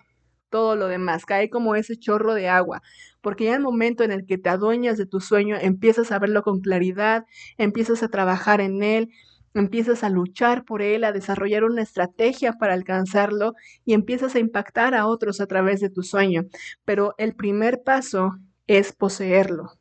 todo 0.50 0.76
lo 0.76 0.88
demás, 0.88 1.26
cae 1.26 1.50
como 1.50 1.76
ese 1.76 1.98
chorro 1.98 2.34
de 2.34 2.48
agua, 2.48 2.82
porque 3.22 3.46
ya 3.46 3.56
el 3.56 3.62
momento 3.62 4.04
en 4.04 4.12
el 4.12 4.26
que 4.26 4.38
te 4.38 4.50
adueñas 4.50 4.98
de 4.98 5.06
tu 5.06 5.20
sueño, 5.20 5.58
empiezas 5.60 6.12
a 6.12 6.20
verlo 6.20 6.44
con 6.44 6.62
claridad, 6.62 7.26
empiezas 7.58 8.04
a 8.04 8.08
trabajar 8.08 8.62
en 8.62 8.82
él, 8.84 9.10
empiezas 9.60 10.04
a 10.04 10.10
luchar 10.10 10.66
por 10.66 10.82
él, 10.82 11.04
a 11.04 11.12
desarrollar 11.12 11.64
una 11.64 11.82
estrategia 11.82 12.54
para 12.54 12.74
alcanzarlo 12.74 13.54
y 13.86 13.94
empiezas 13.94 14.36
a 14.36 14.40
impactar 14.40 14.94
a 14.94 15.08
otros 15.08 15.42
a 15.42 15.48
través 15.48 15.80
de 15.80 15.90
tu 15.90 16.04
sueño. 16.04 16.44
Pero 16.84 17.16
el 17.18 17.36
primer 17.36 17.82
paso 17.84 18.38
es 18.68 18.92
poseerlo. 18.92 19.72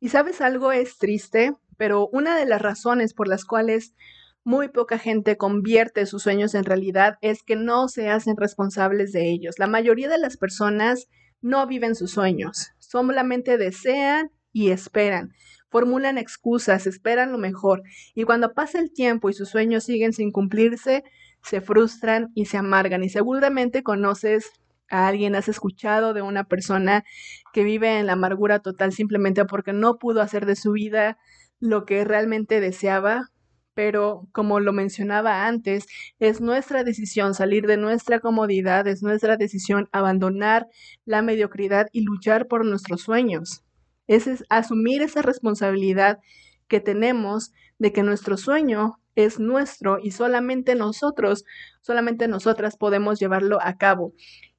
Y 0.00 0.08
sabes 0.08 0.40
algo 0.40 0.72
es 0.72 0.98
triste, 0.98 1.54
pero 1.76 2.08
una 2.08 2.36
de 2.36 2.46
las 2.46 2.60
razones 2.60 3.14
por 3.14 3.28
las 3.28 3.44
cuales 3.44 3.94
muy 4.42 4.68
poca 4.68 4.98
gente 4.98 5.36
convierte 5.36 6.06
sus 6.06 6.22
sueños 6.22 6.54
en 6.54 6.64
realidad 6.64 7.18
es 7.20 7.42
que 7.42 7.56
no 7.56 7.88
se 7.88 8.08
hacen 8.08 8.36
responsables 8.36 9.12
de 9.12 9.30
ellos. 9.30 9.58
La 9.58 9.66
mayoría 9.66 10.08
de 10.08 10.18
las 10.18 10.36
personas 10.36 11.08
no 11.42 11.66
viven 11.66 11.94
sus 11.94 12.10
sueños, 12.10 12.70
solamente 12.78 13.58
desean 13.58 14.30
y 14.52 14.70
esperan, 14.70 15.32
formulan 15.70 16.18
excusas, 16.18 16.86
esperan 16.86 17.32
lo 17.32 17.38
mejor, 17.38 17.82
y 18.14 18.24
cuando 18.24 18.52
pasa 18.52 18.78
el 18.78 18.92
tiempo 18.92 19.30
y 19.30 19.34
sus 19.34 19.48
sueños 19.48 19.84
siguen 19.84 20.12
sin 20.12 20.32
cumplirse, 20.32 21.04
se 21.42 21.60
frustran 21.60 22.30
y 22.34 22.46
se 22.46 22.58
amargan. 22.58 23.02
Y 23.04 23.08
seguramente 23.08 23.82
conoces 23.82 24.52
a 24.90 25.06
alguien, 25.06 25.34
has 25.36 25.48
escuchado 25.48 26.12
de 26.14 26.22
una 26.22 26.44
persona 26.44 27.04
que 27.52 27.64
vive 27.64 27.98
en 27.98 28.06
la 28.06 28.14
amargura 28.14 28.58
total 28.58 28.92
simplemente 28.92 29.44
porque 29.44 29.72
no 29.72 29.98
pudo 29.98 30.20
hacer 30.20 30.46
de 30.46 30.56
su 30.56 30.72
vida 30.72 31.16
lo 31.60 31.84
que 31.84 32.04
realmente 32.04 32.60
deseaba, 32.60 33.30
pero 33.74 34.28
como 34.32 34.60
lo 34.60 34.72
mencionaba 34.72 35.46
antes, 35.46 35.86
es 36.18 36.40
nuestra 36.40 36.84
decisión 36.84 37.34
salir 37.34 37.66
de 37.66 37.76
nuestra 37.76 38.18
comodidad, 38.18 38.86
es 38.88 39.02
nuestra 39.02 39.36
decisión 39.36 39.88
abandonar 39.92 40.66
la 41.04 41.22
mediocridad 41.22 41.86
y 41.92 42.02
luchar 42.02 42.48
por 42.48 42.64
nuestros 42.64 43.02
sueños. 43.02 43.62
Es, 44.10 44.26
es 44.26 44.44
asumir 44.48 45.02
esa 45.02 45.22
responsabilidad 45.22 46.18
que 46.66 46.80
tenemos 46.80 47.52
de 47.78 47.92
que 47.92 48.02
nuestro 48.02 48.36
sueño 48.36 48.98
es 49.14 49.38
nuestro 49.38 50.00
y 50.02 50.10
solamente 50.10 50.74
nosotros, 50.74 51.44
solamente 51.80 52.26
nosotras 52.26 52.76
podemos 52.76 53.20
llevarlo 53.20 53.58
a 53.62 53.76
cabo. 53.76 54.12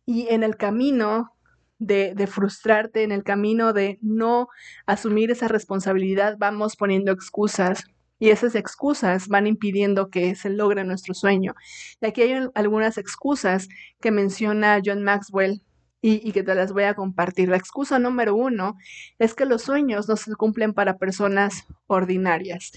Y 0.06 0.28
en 0.30 0.44
el 0.44 0.56
camino 0.56 1.34
de, 1.80 2.14
de, 2.16 2.28
frustrarte, 2.28 3.04
en 3.04 3.12
el 3.12 3.24
camino 3.26 3.74
de 3.74 4.00
no 4.02 4.48
asumir 4.86 5.32
esa 5.32 5.50
responsabilidad, 5.50 6.38
vamos 6.40 6.78
poniendo 6.78 7.12
excusas. 7.12 7.84
Y 8.20 8.30
esas 8.30 8.56
excusas 8.56 9.28
van 9.28 9.48
impidiendo 9.48 10.10
que 10.10 10.36
se 10.36 10.50
logre 10.50 10.86
nuestro 10.86 11.14
sueño. 11.14 11.56
Y 12.00 12.06
aquí 12.06 12.22
hay 12.22 12.48
algunas 12.54 12.98
excusas 12.98 13.68
que 14.00 14.12
menciona 14.12 14.80
John 14.86 15.04
Maxwell 15.04 15.62
y, 16.02 16.32
que 16.32 16.44
te 16.44 16.56
las 16.56 16.74
voy 16.74 16.84
a 16.84 16.96
compartir. 16.96 17.50
La 17.50 17.58
excusa 17.58 18.00
número 18.00 18.36
uno 18.36 18.78
es 19.20 19.34
que 19.36 19.46
los 19.46 19.62
sueños 19.62 20.10
no 20.10 20.16
se 20.16 20.36
cumplen 20.36 20.74
para 20.74 20.98
personas 20.98 21.68
ordinarias. 21.88 22.72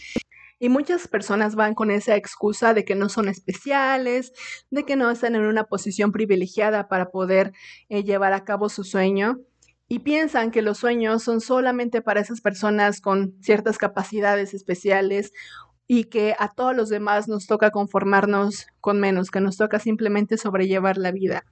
Y 0.59 0.69
muchas 0.69 1.09
personas 1.09 1.57
van 1.57 1.75
con 1.75 1.91
esa 1.91 2.17
excusa 2.17 2.75
de 2.75 2.85
que 2.85 2.95
no 2.95 3.09
son 3.09 3.29
especiales, 3.29 4.33
de 4.71 4.85
que 4.85 4.97
no 4.97 5.11
están 5.11 5.35
en 5.35 5.47
una 5.47 5.65
posición 5.65 6.13
privilegiada 6.13 6.89
para 6.89 7.11
poder 7.11 7.53
eh, 7.89 8.05
llevar 8.05 8.33
a 8.33 8.45
cabo 8.45 8.69
su 8.69 8.85
sueño. 8.85 9.41
Y 9.89 10.01
piensan 10.01 10.51
que 10.51 10.63
los 10.63 10.79
sueños 10.79 11.23
son 11.23 11.41
solamente 11.41 12.03
para 12.03 12.21
esas 12.21 12.41
personas 12.41 13.01
con 13.01 13.35
ciertas 13.43 13.79
capacidades 13.79 14.55
especiales 14.55 15.33
y 15.87 16.05
que 16.05 16.35
a 16.39 16.49
todos 16.49 16.75
los 16.75 16.89
demás 16.89 17.29
nos 17.29 17.47
toca 17.47 17.71
conformarnos 17.71 18.67
con 18.81 19.01
menos, 19.01 19.31
que 19.31 19.41
nos 19.41 19.57
toca 19.59 19.79
simplemente 19.79 20.39
sobrellevar 20.39 20.97
la 20.97 21.13
vida. 21.13 21.45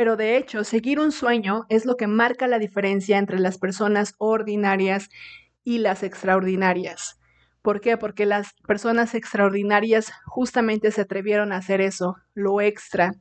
Pero 0.00 0.16
de 0.16 0.38
hecho, 0.38 0.64
seguir 0.64 0.98
un 0.98 1.12
sueño 1.12 1.66
es 1.68 1.84
lo 1.84 1.98
que 1.98 2.06
marca 2.06 2.48
la 2.48 2.58
diferencia 2.58 3.18
entre 3.18 3.38
las 3.38 3.58
personas 3.58 4.14
ordinarias 4.16 5.10
y 5.62 5.76
las 5.76 6.02
extraordinarias. 6.02 7.20
¿Por 7.60 7.82
qué? 7.82 7.98
Porque 7.98 8.24
las 8.24 8.54
personas 8.66 9.14
extraordinarias 9.14 10.10
justamente 10.24 10.90
se 10.90 11.02
atrevieron 11.02 11.52
a 11.52 11.58
hacer 11.58 11.82
eso, 11.82 12.16
lo 12.32 12.62
extra, 12.62 13.12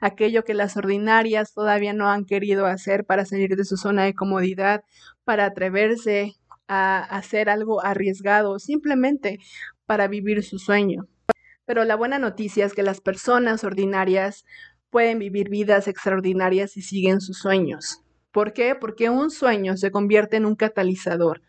aquello 0.00 0.42
que 0.42 0.54
las 0.54 0.76
ordinarias 0.76 1.54
todavía 1.54 1.92
no 1.92 2.10
han 2.10 2.24
querido 2.24 2.66
hacer 2.66 3.04
para 3.04 3.24
salir 3.24 3.54
de 3.54 3.64
su 3.64 3.76
zona 3.76 4.02
de 4.02 4.14
comodidad, 4.14 4.82
para 5.22 5.44
atreverse 5.44 6.34
a 6.66 6.98
hacer 7.16 7.48
algo 7.48 7.80
arriesgado, 7.84 8.58
simplemente 8.58 9.38
para 9.86 10.08
vivir 10.08 10.42
su 10.42 10.58
sueño. 10.58 11.06
Pero 11.64 11.84
la 11.84 11.94
buena 11.94 12.18
noticia 12.18 12.66
es 12.66 12.74
que 12.74 12.82
las 12.82 13.00
personas 13.00 13.64
ordinarias 13.64 14.44
pueden 14.94 15.18
vivir 15.18 15.48
vidas 15.48 15.88
extraordinarias 15.88 16.76
y 16.76 16.82
siguen 16.82 17.20
sus 17.20 17.38
sueños. 17.38 18.00
¿Por 18.30 18.52
qué? 18.52 18.76
Porque 18.76 19.10
un 19.10 19.32
sueño 19.32 19.76
se 19.76 19.90
convierte 19.90 20.36
en 20.36 20.46
un 20.46 20.54
catalizador 20.54 21.42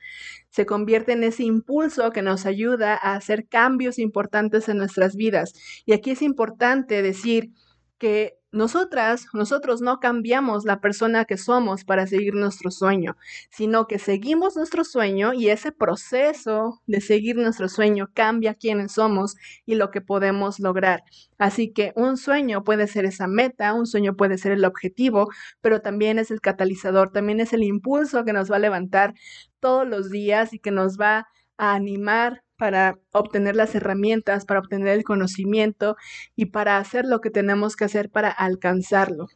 se 0.56 0.66
convierte 0.66 1.12
en 1.12 1.26
ese 1.26 1.44
impulso 1.44 2.12
que 2.12 2.22
nos 2.22 2.46
ayuda 2.46 2.94
a 2.94 3.16
hacer 3.16 3.46
cambios 3.50 4.00
importantes 4.00 4.70
en 4.70 4.78
nuestras 4.78 5.18
vidas. 5.18 5.54
Y 5.86 5.92
aquí 5.92 6.12
es 6.12 6.22
importante 6.22 7.02
decir 7.02 7.52
que 7.98 8.38
nosotras, 8.52 9.28
nosotros 9.34 9.82
no 9.82 10.00
cambiamos 10.00 10.64
la 10.66 10.80
persona 10.80 11.26
que 11.26 11.38
somos 11.38 11.84
para 11.84 12.08
seguir 12.08 12.36
nuestro 12.36 12.72
sueño, 12.72 13.18
sino 13.50 13.88
que 13.88 14.00
seguimos 14.00 14.56
nuestro 14.56 14.84
sueño 14.84 15.34
y 15.34 15.50
ese 15.50 15.72
proceso 15.72 16.82
de 16.88 17.02
seguir 17.02 17.36
nuestro 17.36 17.68
sueño 17.68 18.10
cambia 18.14 18.54
quiénes 18.54 18.94
somos 18.94 19.36
y 19.66 19.76
lo 19.76 19.92
que 19.92 20.02
podemos 20.02 20.60
lograr. 20.60 21.04
Así 21.38 21.74
que 21.74 21.92
un 21.96 22.18
sueño 22.18 22.64
puede 22.64 22.88
ser 22.88 23.06
esa 23.06 23.28
meta, 23.28 23.74
un 23.74 23.88
sueño 23.88 24.16
puede 24.16 24.38
ser 24.38 24.54
el 24.54 24.66
objetivo, 24.66 25.28
pero 25.62 25.82
también 25.82 26.18
es 26.20 26.32
el 26.32 26.40
catalizador, 26.42 27.12
también 27.12 27.40
es 27.42 27.52
el 27.54 27.64
impulso 27.64 28.24
que 28.24 28.34
nos 28.34 28.50
va 28.52 28.56
a 28.56 28.60
levantar 28.60 29.14
todos 29.60 29.88
los 29.88 30.10
días 30.10 30.54
y 30.54 30.60
que 30.60 30.72
nos 30.72 31.00
va 31.00 31.20
a 31.20 31.28
animar 31.58 32.44
para 32.58 32.98
obtener 33.12 33.56
las 33.56 33.76
herramientas, 33.76 34.46
para 34.46 34.60
obtener 34.60 34.90
el 34.90 35.04
conocimiento 35.04 35.98
y 36.36 36.48
para 36.48 36.78
hacer 36.78 37.06
lo 37.06 37.20
que 37.22 37.30
tenemos 37.30 37.76
que 37.76 37.86
hacer 37.86 38.10
para 38.10 38.30
alcanzarlo. 38.30 39.28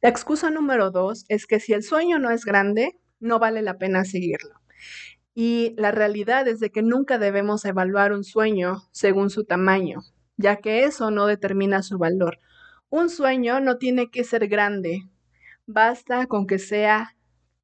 La 0.00 0.08
excusa 0.08 0.50
número 0.50 0.90
dos 0.90 1.24
es 1.28 1.46
que 1.46 1.60
si 1.60 1.72
el 1.72 1.82
sueño 1.82 2.18
no 2.18 2.30
es 2.30 2.44
grande, 2.44 2.98
no 3.20 3.38
vale 3.38 3.62
la 3.62 3.78
pena 3.78 4.04
seguirlo. 4.04 4.60
Y 5.34 5.74
la 5.76 5.90
realidad 5.90 6.46
es 6.46 6.60
de 6.60 6.70
que 6.70 6.82
nunca 6.82 7.18
debemos 7.18 7.64
evaluar 7.64 8.12
un 8.12 8.22
sueño 8.22 8.82
según 8.92 9.30
su 9.30 9.44
tamaño, 9.44 10.00
ya 10.36 10.56
que 10.56 10.84
eso 10.84 11.10
no 11.10 11.26
determina 11.26 11.82
su 11.82 11.98
valor. 11.98 12.38
Un 12.88 13.08
sueño 13.08 13.60
no 13.60 13.78
tiene 13.78 14.10
que 14.10 14.22
ser 14.22 14.46
grande 14.46 15.08
basta 15.66 16.26
con 16.26 16.46
que 16.46 16.58
sea 16.58 17.16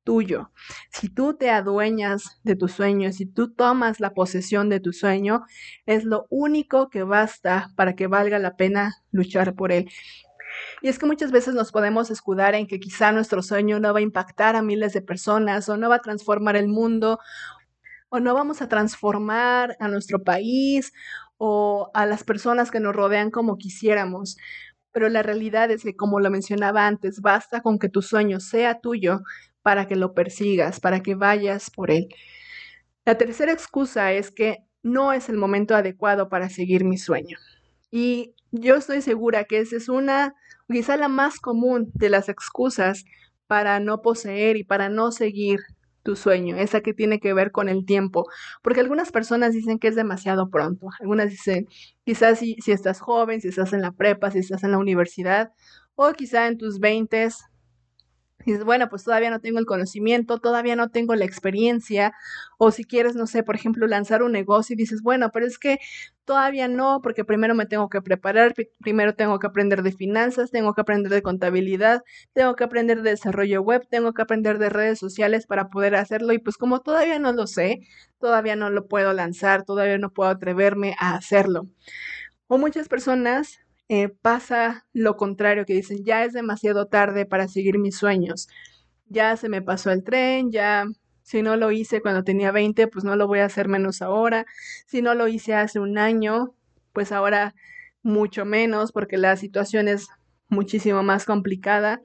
tuyo. 0.04 0.50
Si 0.90 1.08
tú 1.08 1.34
te 1.34 1.50
adueñas 1.50 2.40
de 2.42 2.56
tu 2.56 2.68
sueño, 2.68 3.12
si 3.12 3.26
tú 3.26 3.52
tomas 3.52 4.00
la 4.00 4.14
posesión 4.14 4.68
de 4.68 4.80
tu 4.80 4.92
sueño, 4.92 5.42
es 5.86 6.04
lo 6.04 6.26
único 6.30 6.90
que 6.90 7.02
basta 7.02 7.70
para 7.76 7.94
que 7.94 8.06
valga 8.06 8.38
la 8.38 8.56
pena 8.56 8.94
luchar 9.12 9.54
por 9.54 9.72
él. 9.72 9.90
Y 10.82 10.88
es 10.88 10.98
que 10.98 11.06
muchas 11.06 11.30
veces 11.30 11.54
nos 11.54 11.72
podemos 11.72 12.10
escudar 12.10 12.54
en 12.54 12.66
que 12.66 12.80
quizá 12.80 13.12
nuestro 13.12 13.42
sueño 13.42 13.78
no 13.80 13.92
va 13.92 14.00
a 14.00 14.02
impactar 14.02 14.56
a 14.56 14.62
miles 14.62 14.92
de 14.92 15.02
personas 15.02 15.68
o 15.68 15.76
no 15.76 15.88
va 15.88 15.96
a 15.96 16.00
transformar 16.00 16.56
el 16.56 16.68
mundo 16.68 17.18
o 18.08 18.20
no 18.20 18.34
vamos 18.34 18.60
a 18.60 18.68
transformar 18.68 19.76
a 19.80 19.88
nuestro 19.88 20.22
país 20.22 20.92
o 21.38 21.90
a 21.94 22.06
las 22.06 22.24
personas 22.24 22.70
que 22.70 22.80
nos 22.80 22.94
rodean 22.94 23.30
como 23.30 23.56
quisiéramos. 23.56 24.36
Pero 24.92 25.08
la 25.08 25.22
realidad 25.22 25.70
es 25.70 25.84
que, 25.84 25.94
como 25.94 26.18
lo 26.18 26.30
mencionaba 26.30 26.86
antes, 26.86 27.20
basta 27.20 27.62
con 27.62 27.78
que 27.78 27.88
tu 27.88 28.02
sueño 28.02 28.40
sea 28.40 28.80
tuyo 28.80 29.20
para 29.62 29.86
que 29.86 29.96
lo 29.96 30.14
persigas, 30.14 30.80
para 30.80 31.00
que 31.00 31.14
vayas 31.14 31.70
por 31.70 31.90
él. 31.90 32.08
La 33.04 33.16
tercera 33.16 33.52
excusa 33.52 34.12
es 34.12 34.30
que 34.30 34.58
no 34.82 35.12
es 35.12 35.28
el 35.28 35.36
momento 35.36 35.74
adecuado 35.74 36.28
para 36.28 36.48
seguir 36.48 36.84
mi 36.84 36.98
sueño. 36.98 37.36
Y 37.90 38.34
yo 38.52 38.76
estoy 38.76 39.02
segura 39.02 39.44
que 39.44 39.60
esa 39.60 39.76
es 39.76 39.88
una, 39.88 40.34
quizá 40.68 40.96
la 40.96 41.08
más 41.08 41.40
común 41.40 41.90
de 41.94 42.08
las 42.08 42.28
excusas 42.28 43.04
para 43.46 43.80
no 43.80 44.02
poseer 44.02 44.56
y 44.56 44.64
para 44.64 44.88
no 44.88 45.12
seguir 45.12 45.60
tu 46.02 46.16
sueño, 46.16 46.56
esa 46.56 46.80
que 46.80 46.94
tiene 46.94 47.20
que 47.20 47.34
ver 47.34 47.50
con 47.52 47.68
el 47.68 47.84
tiempo, 47.84 48.26
porque 48.62 48.80
algunas 48.80 49.12
personas 49.12 49.52
dicen 49.52 49.78
que 49.78 49.88
es 49.88 49.96
demasiado 49.96 50.48
pronto, 50.48 50.88
algunas 51.00 51.30
dicen, 51.30 51.66
quizás 52.04 52.38
si, 52.38 52.56
si 52.60 52.72
estás 52.72 53.00
joven, 53.00 53.40
si 53.40 53.48
estás 53.48 53.72
en 53.72 53.82
la 53.82 53.92
prepa, 53.92 54.30
si 54.30 54.38
estás 54.38 54.64
en 54.64 54.72
la 54.72 54.78
universidad, 54.78 55.52
o 55.96 56.12
quizá 56.12 56.46
en 56.46 56.56
tus 56.56 56.78
veintes, 56.80 57.44
dices, 58.44 58.64
bueno, 58.64 58.88
pues 58.88 59.04
todavía 59.04 59.30
no 59.30 59.40
tengo 59.40 59.58
el 59.58 59.66
conocimiento, 59.66 60.38
todavía 60.38 60.76
no 60.76 60.90
tengo 60.90 61.14
la 61.14 61.24
experiencia, 61.24 62.12
o 62.58 62.70
si 62.70 62.84
quieres, 62.84 63.14
no 63.14 63.26
sé, 63.26 63.42
por 63.42 63.54
ejemplo, 63.54 63.86
lanzar 63.86 64.22
un 64.22 64.32
negocio 64.32 64.74
y 64.74 64.76
dices, 64.76 65.02
bueno, 65.02 65.30
pero 65.32 65.46
es 65.46 65.58
que 65.58 65.78
todavía 66.24 66.68
no, 66.68 67.00
porque 67.02 67.24
primero 67.24 67.54
me 67.54 67.66
tengo 67.66 67.88
que 67.88 68.02
preparar, 68.02 68.54
primero 68.80 69.14
tengo 69.14 69.38
que 69.38 69.46
aprender 69.46 69.82
de 69.82 69.92
finanzas, 69.92 70.50
tengo 70.50 70.74
que 70.74 70.80
aprender 70.82 71.12
de 71.12 71.22
contabilidad, 71.22 72.02
tengo 72.32 72.54
que 72.54 72.64
aprender 72.64 73.02
de 73.02 73.10
desarrollo 73.10 73.62
web, 73.62 73.86
tengo 73.90 74.12
que 74.12 74.22
aprender 74.22 74.58
de 74.58 74.68
redes 74.70 74.98
sociales 74.98 75.46
para 75.46 75.68
poder 75.68 75.96
hacerlo, 75.96 76.32
y 76.32 76.38
pues 76.38 76.56
como 76.56 76.80
todavía 76.80 77.18
no 77.18 77.32
lo 77.32 77.46
sé, 77.46 77.80
todavía 78.18 78.56
no 78.56 78.70
lo 78.70 78.86
puedo 78.86 79.12
lanzar, 79.12 79.64
todavía 79.64 79.98
no 79.98 80.12
puedo 80.12 80.30
atreverme 80.30 80.94
a 80.98 81.14
hacerlo. 81.16 81.68
O 82.46 82.58
muchas 82.58 82.88
personas 82.88 83.60
eh, 83.92 84.08
pasa 84.08 84.86
lo 84.92 85.16
contrario, 85.16 85.66
que 85.66 85.74
dicen, 85.74 86.04
ya 86.04 86.24
es 86.24 86.32
demasiado 86.32 86.86
tarde 86.86 87.26
para 87.26 87.48
seguir 87.48 87.76
mis 87.80 87.96
sueños, 87.96 88.46
ya 89.06 89.36
se 89.36 89.48
me 89.48 89.62
pasó 89.62 89.90
el 89.90 90.04
tren, 90.04 90.52
ya 90.52 90.86
si 91.22 91.42
no 91.42 91.56
lo 91.56 91.72
hice 91.72 92.00
cuando 92.00 92.22
tenía 92.22 92.52
20, 92.52 92.86
pues 92.86 93.04
no 93.04 93.16
lo 93.16 93.26
voy 93.26 93.40
a 93.40 93.46
hacer 93.46 93.66
menos 93.66 94.00
ahora, 94.00 94.46
si 94.86 95.02
no 95.02 95.14
lo 95.14 95.26
hice 95.26 95.54
hace 95.54 95.80
un 95.80 95.98
año, 95.98 96.54
pues 96.92 97.10
ahora 97.10 97.56
mucho 98.04 98.44
menos, 98.44 98.92
porque 98.92 99.18
la 99.18 99.36
situación 99.36 99.88
es 99.88 100.06
muchísimo 100.48 101.02
más 101.02 101.24
complicada, 101.24 102.00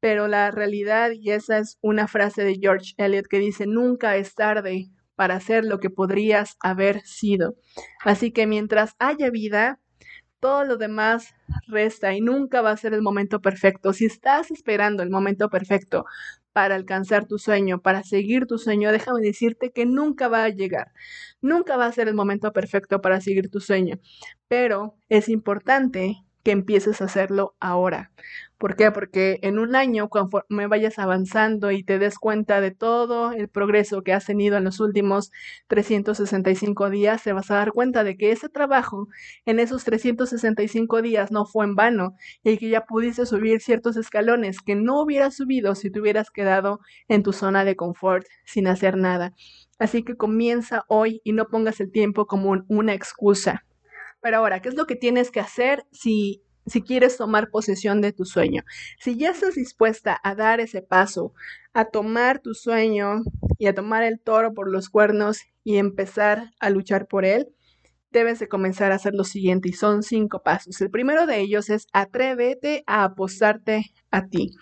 pero 0.00 0.28
la 0.28 0.50
realidad, 0.50 1.10
y 1.10 1.32
esa 1.32 1.58
es 1.58 1.76
una 1.82 2.08
frase 2.08 2.44
de 2.44 2.54
George 2.58 2.94
Eliot 2.96 3.26
que 3.26 3.40
dice, 3.40 3.66
nunca 3.66 4.16
es 4.16 4.34
tarde 4.34 4.88
para 5.16 5.34
hacer 5.34 5.66
lo 5.66 5.80
que 5.80 5.90
podrías 5.90 6.56
haber 6.60 7.02
sido. 7.02 7.56
Así 8.06 8.30
que 8.32 8.46
mientras 8.46 8.94
haya 8.98 9.28
vida, 9.28 9.80
todo 10.46 10.62
lo 10.62 10.76
demás 10.76 11.34
resta 11.66 12.14
y 12.14 12.20
nunca 12.20 12.62
va 12.62 12.70
a 12.70 12.76
ser 12.76 12.94
el 12.94 13.02
momento 13.02 13.40
perfecto. 13.40 13.92
Si 13.92 14.04
estás 14.04 14.52
esperando 14.52 15.02
el 15.02 15.10
momento 15.10 15.50
perfecto 15.50 16.04
para 16.52 16.76
alcanzar 16.76 17.26
tu 17.26 17.36
sueño, 17.36 17.80
para 17.82 18.04
seguir 18.04 18.46
tu 18.46 18.56
sueño, 18.56 18.92
déjame 18.92 19.22
decirte 19.22 19.72
que 19.72 19.86
nunca 19.86 20.28
va 20.28 20.44
a 20.44 20.48
llegar. 20.48 20.92
Nunca 21.40 21.76
va 21.76 21.86
a 21.86 21.92
ser 21.92 22.06
el 22.06 22.14
momento 22.14 22.52
perfecto 22.52 23.00
para 23.00 23.20
seguir 23.20 23.50
tu 23.50 23.58
sueño, 23.58 23.98
pero 24.46 24.94
es 25.08 25.28
importante 25.28 26.14
que 26.44 26.52
empieces 26.52 27.02
a 27.02 27.06
hacerlo 27.06 27.56
ahora. 27.58 28.12
¿Por 28.58 28.74
qué? 28.74 28.90
Porque 28.90 29.38
en 29.42 29.58
un 29.58 29.76
año, 29.76 30.08
conforme 30.08 30.66
vayas 30.66 30.98
avanzando 30.98 31.70
y 31.70 31.84
te 31.84 31.98
des 31.98 32.18
cuenta 32.18 32.62
de 32.62 32.70
todo 32.70 33.32
el 33.32 33.48
progreso 33.48 34.02
que 34.02 34.14
has 34.14 34.24
tenido 34.24 34.56
en 34.56 34.64
los 34.64 34.80
últimos 34.80 35.30
365 35.66 36.88
días, 36.88 37.22
te 37.22 37.34
vas 37.34 37.50
a 37.50 37.56
dar 37.56 37.72
cuenta 37.72 38.02
de 38.02 38.16
que 38.16 38.32
ese 38.32 38.48
trabajo 38.48 39.08
en 39.44 39.60
esos 39.60 39.84
365 39.84 41.02
días 41.02 41.30
no 41.30 41.44
fue 41.44 41.66
en 41.66 41.74
vano 41.74 42.14
y 42.42 42.56
que 42.56 42.70
ya 42.70 42.86
pudiste 42.86 43.26
subir 43.26 43.60
ciertos 43.60 43.98
escalones 43.98 44.62
que 44.62 44.74
no 44.74 45.02
hubieras 45.02 45.36
subido 45.36 45.74
si 45.74 45.90
te 45.90 46.00
hubieras 46.00 46.30
quedado 46.30 46.80
en 47.08 47.22
tu 47.22 47.34
zona 47.34 47.62
de 47.66 47.76
confort 47.76 48.26
sin 48.46 48.68
hacer 48.68 48.96
nada. 48.96 49.34
Así 49.78 50.02
que 50.02 50.16
comienza 50.16 50.84
hoy 50.88 51.20
y 51.24 51.32
no 51.34 51.48
pongas 51.48 51.78
el 51.80 51.92
tiempo 51.92 52.26
como 52.26 52.64
una 52.68 52.94
excusa. 52.94 53.66
Pero 54.22 54.38
ahora, 54.38 54.60
¿qué 54.60 54.70
es 54.70 54.74
lo 54.76 54.86
que 54.86 54.96
tienes 54.96 55.30
que 55.30 55.40
hacer 55.40 55.84
si, 55.92 56.42
si 56.66 56.82
quieres 56.82 57.16
tomar 57.16 57.50
posesión 57.50 58.00
de 58.00 58.12
tu 58.12 58.24
sueño? 58.24 58.62
Si 59.00 59.16
ya 59.16 59.30
estás 59.30 59.54
dispuesta 59.54 60.18
a 60.22 60.34
dar 60.34 60.60
ese 60.60 60.82
paso, 60.82 61.32
a 61.72 61.86
tomar 61.86 62.40
tu 62.40 62.54
sueño 62.54 63.22
y 63.58 63.66
a 63.66 63.74
tomar 63.74 64.02
el 64.02 64.20
toro 64.20 64.54
por 64.54 64.70
los 64.70 64.88
cuernos 64.88 65.40
y 65.64 65.76
empezar 65.76 66.50
a 66.60 66.70
luchar 66.70 67.06
por 67.06 67.24
él, 67.24 67.48
debes 68.10 68.38
de 68.38 68.48
comenzar 68.48 68.92
a 68.92 68.96
hacer 68.96 69.14
lo 69.14 69.24
siguiente 69.24 69.68
y 69.68 69.72
son 69.72 70.02
cinco 70.02 70.42
pasos. 70.42 70.80
El 70.80 70.90
primero 70.90 71.26
de 71.26 71.40
ellos 71.40 71.70
es 71.70 71.86
atrévete 71.92 72.82
a 72.86 73.04
apostarte 73.04 73.84
a 74.10 74.26
ti. 74.26 74.52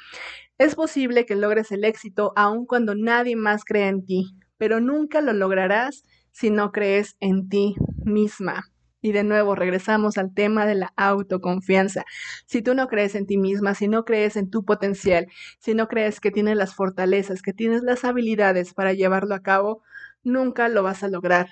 Es 0.58 0.74
posible 0.74 1.26
que 1.26 1.36
logres 1.36 1.72
el 1.72 1.84
éxito 1.84 2.32
aun 2.36 2.66
cuando 2.66 2.94
nadie 2.94 3.36
más 3.36 3.64
cree 3.64 3.88
en 3.88 4.04
ti, 4.04 4.36
pero 4.56 4.80
nunca 4.80 5.20
lo 5.20 5.32
lograrás 5.32 6.04
si 6.32 6.50
no 6.50 6.72
crees 6.72 7.16
en 7.20 7.48
ti 7.48 7.76
misma. 8.04 8.73
Y 9.04 9.12
de 9.12 9.22
nuevo 9.22 9.54
regresamos 9.54 10.16
al 10.16 10.32
tema 10.32 10.64
de 10.64 10.76
la 10.76 10.94
autoconfianza. 10.96 12.06
Si 12.46 12.62
tú 12.62 12.74
no 12.74 12.88
crees 12.88 13.14
en 13.14 13.26
ti 13.26 13.36
misma, 13.36 13.74
si 13.74 13.86
no 13.86 14.06
crees 14.06 14.34
en 14.34 14.48
tu 14.48 14.64
potencial, 14.64 15.26
si 15.58 15.74
no 15.74 15.88
crees 15.88 16.20
que 16.20 16.30
tienes 16.30 16.56
las 16.56 16.74
fortalezas, 16.74 17.42
que 17.42 17.52
tienes 17.52 17.82
las 17.82 18.06
habilidades 18.06 18.72
para 18.72 18.94
llevarlo 18.94 19.34
a 19.34 19.42
cabo, 19.42 19.82
nunca 20.22 20.70
lo 20.70 20.82
vas 20.82 21.02
a 21.02 21.08
lograr. 21.08 21.48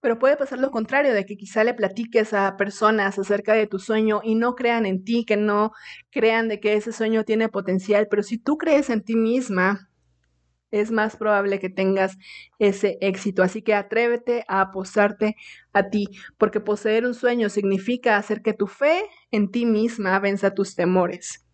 Pero 0.00 0.20
puede 0.20 0.36
pasar 0.36 0.60
lo 0.60 0.70
contrario, 0.70 1.14
de 1.14 1.26
que 1.26 1.36
quizá 1.36 1.64
le 1.64 1.74
platiques 1.74 2.32
a 2.32 2.56
personas 2.56 3.18
acerca 3.18 3.54
de 3.54 3.66
tu 3.66 3.80
sueño 3.80 4.20
y 4.22 4.36
no 4.36 4.54
crean 4.54 4.86
en 4.86 5.02
ti, 5.02 5.24
que 5.24 5.36
no 5.36 5.72
crean 6.12 6.46
de 6.46 6.60
que 6.60 6.74
ese 6.74 6.92
sueño 6.92 7.24
tiene 7.24 7.48
potencial, 7.48 8.06
pero 8.08 8.22
si 8.22 8.38
tú 8.38 8.56
crees 8.56 8.88
en 8.88 9.02
ti 9.02 9.16
misma, 9.16 9.87
es 10.70 10.90
más 10.90 11.16
probable 11.16 11.58
que 11.58 11.70
tengas 11.70 12.18
ese 12.58 12.98
éxito. 13.00 13.42
Así 13.42 13.62
que 13.62 13.74
atrévete 13.74 14.44
a 14.48 14.60
apostarte 14.60 15.36
a 15.72 15.90
ti, 15.90 16.08
porque 16.36 16.60
poseer 16.60 17.06
un 17.06 17.14
sueño 17.14 17.48
significa 17.48 18.16
hacer 18.16 18.42
que 18.42 18.52
tu 18.52 18.66
fe 18.66 19.02
en 19.30 19.50
ti 19.50 19.66
misma 19.66 20.18
venza 20.18 20.54
tus 20.54 20.74
temores. 20.74 21.44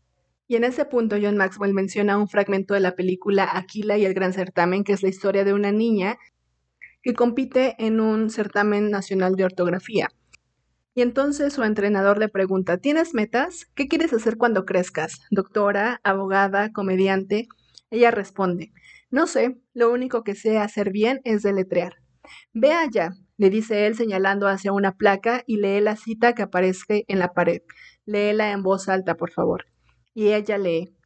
Y 0.46 0.56
en 0.56 0.64
ese 0.64 0.84
punto 0.84 1.16
John 1.20 1.36
Maxwell 1.36 1.72
menciona 1.72 2.18
un 2.18 2.28
fragmento 2.28 2.74
de 2.74 2.80
la 2.80 2.94
película 2.94 3.48
Aquila 3.52 3.96
y 3.96 4.04
el 4.04 4.14
Gran 4.14 4.32
Certamen, 4.32 4.84
que 4.84 4.92
es 4.92 5.02
la 5.02 5.08
historia 5.08 5.44
de 5.44 5.54
una 5.54 5.72
niña 5.72 6.18
que 7.02 7.14
compite 7.14 7.76
en 7.78 8.00
un 8.00 8.30
certamen 8.30 8.90
nacional 8.90 9.36
de 9.36 9.44
ortografía. 9.44 10.08
Y 10.94 11.02
entonces 11.02 11.52
su 11.52 11.64
entrenador 11.64 12.18
le 12.18 12.28
pregunta, 12.28 12.78
¿tienes 12.78 13.14
metas? 13.14 13.66
¿Qué 13.74 13.88
quieres 13.88 14.12
hacer 14.12 14.36
cuando 14.36 14.64
crezcas? 14.64 15.20
¿Doctora? 15.30 16.00
¿Abogada? 16.04 16.72
¿Comediante? 16.72 17.48
Ella 17.90 18.10
responde, 18.10 18.72
no 19.14 19.28
sé, 19.28 19.56
lo 19.74 19.92
único 19.92 20.24
que 20.24 20.34
sé 20.34 20.58
hacer 20.58 20.90
bien 20.90 21.20
es 21.22 21.44
deletrear. 21.44 21.98
Ve 22.52 22.72
allá, 22.72 23.12
le 23.36 23.48
dice 23.48 23.86
él 23.86 23.94
señalando 23.94 24.48
hacia 24.48 24.72
una 24.72 24.96
placa 24.96 25.44
y 25.46 25.58
lee 25.58 25.80
la 25.80 25.94
cita 25.94 26.32
que 26.32 26.42
aparece 26.42 27.04
en 27.06 27.20
la 27.20 27.32
pared. 27.32 27.62
Léela 28.06 28.50
en 28.50 28.64
voz 28.64 28.88
alta, 28.88 29.14
por 29.14 29.30
favor. 29.30 29.66
Y 30.14 30.32
ella 30.32 30.58
lee. 30.58 30.96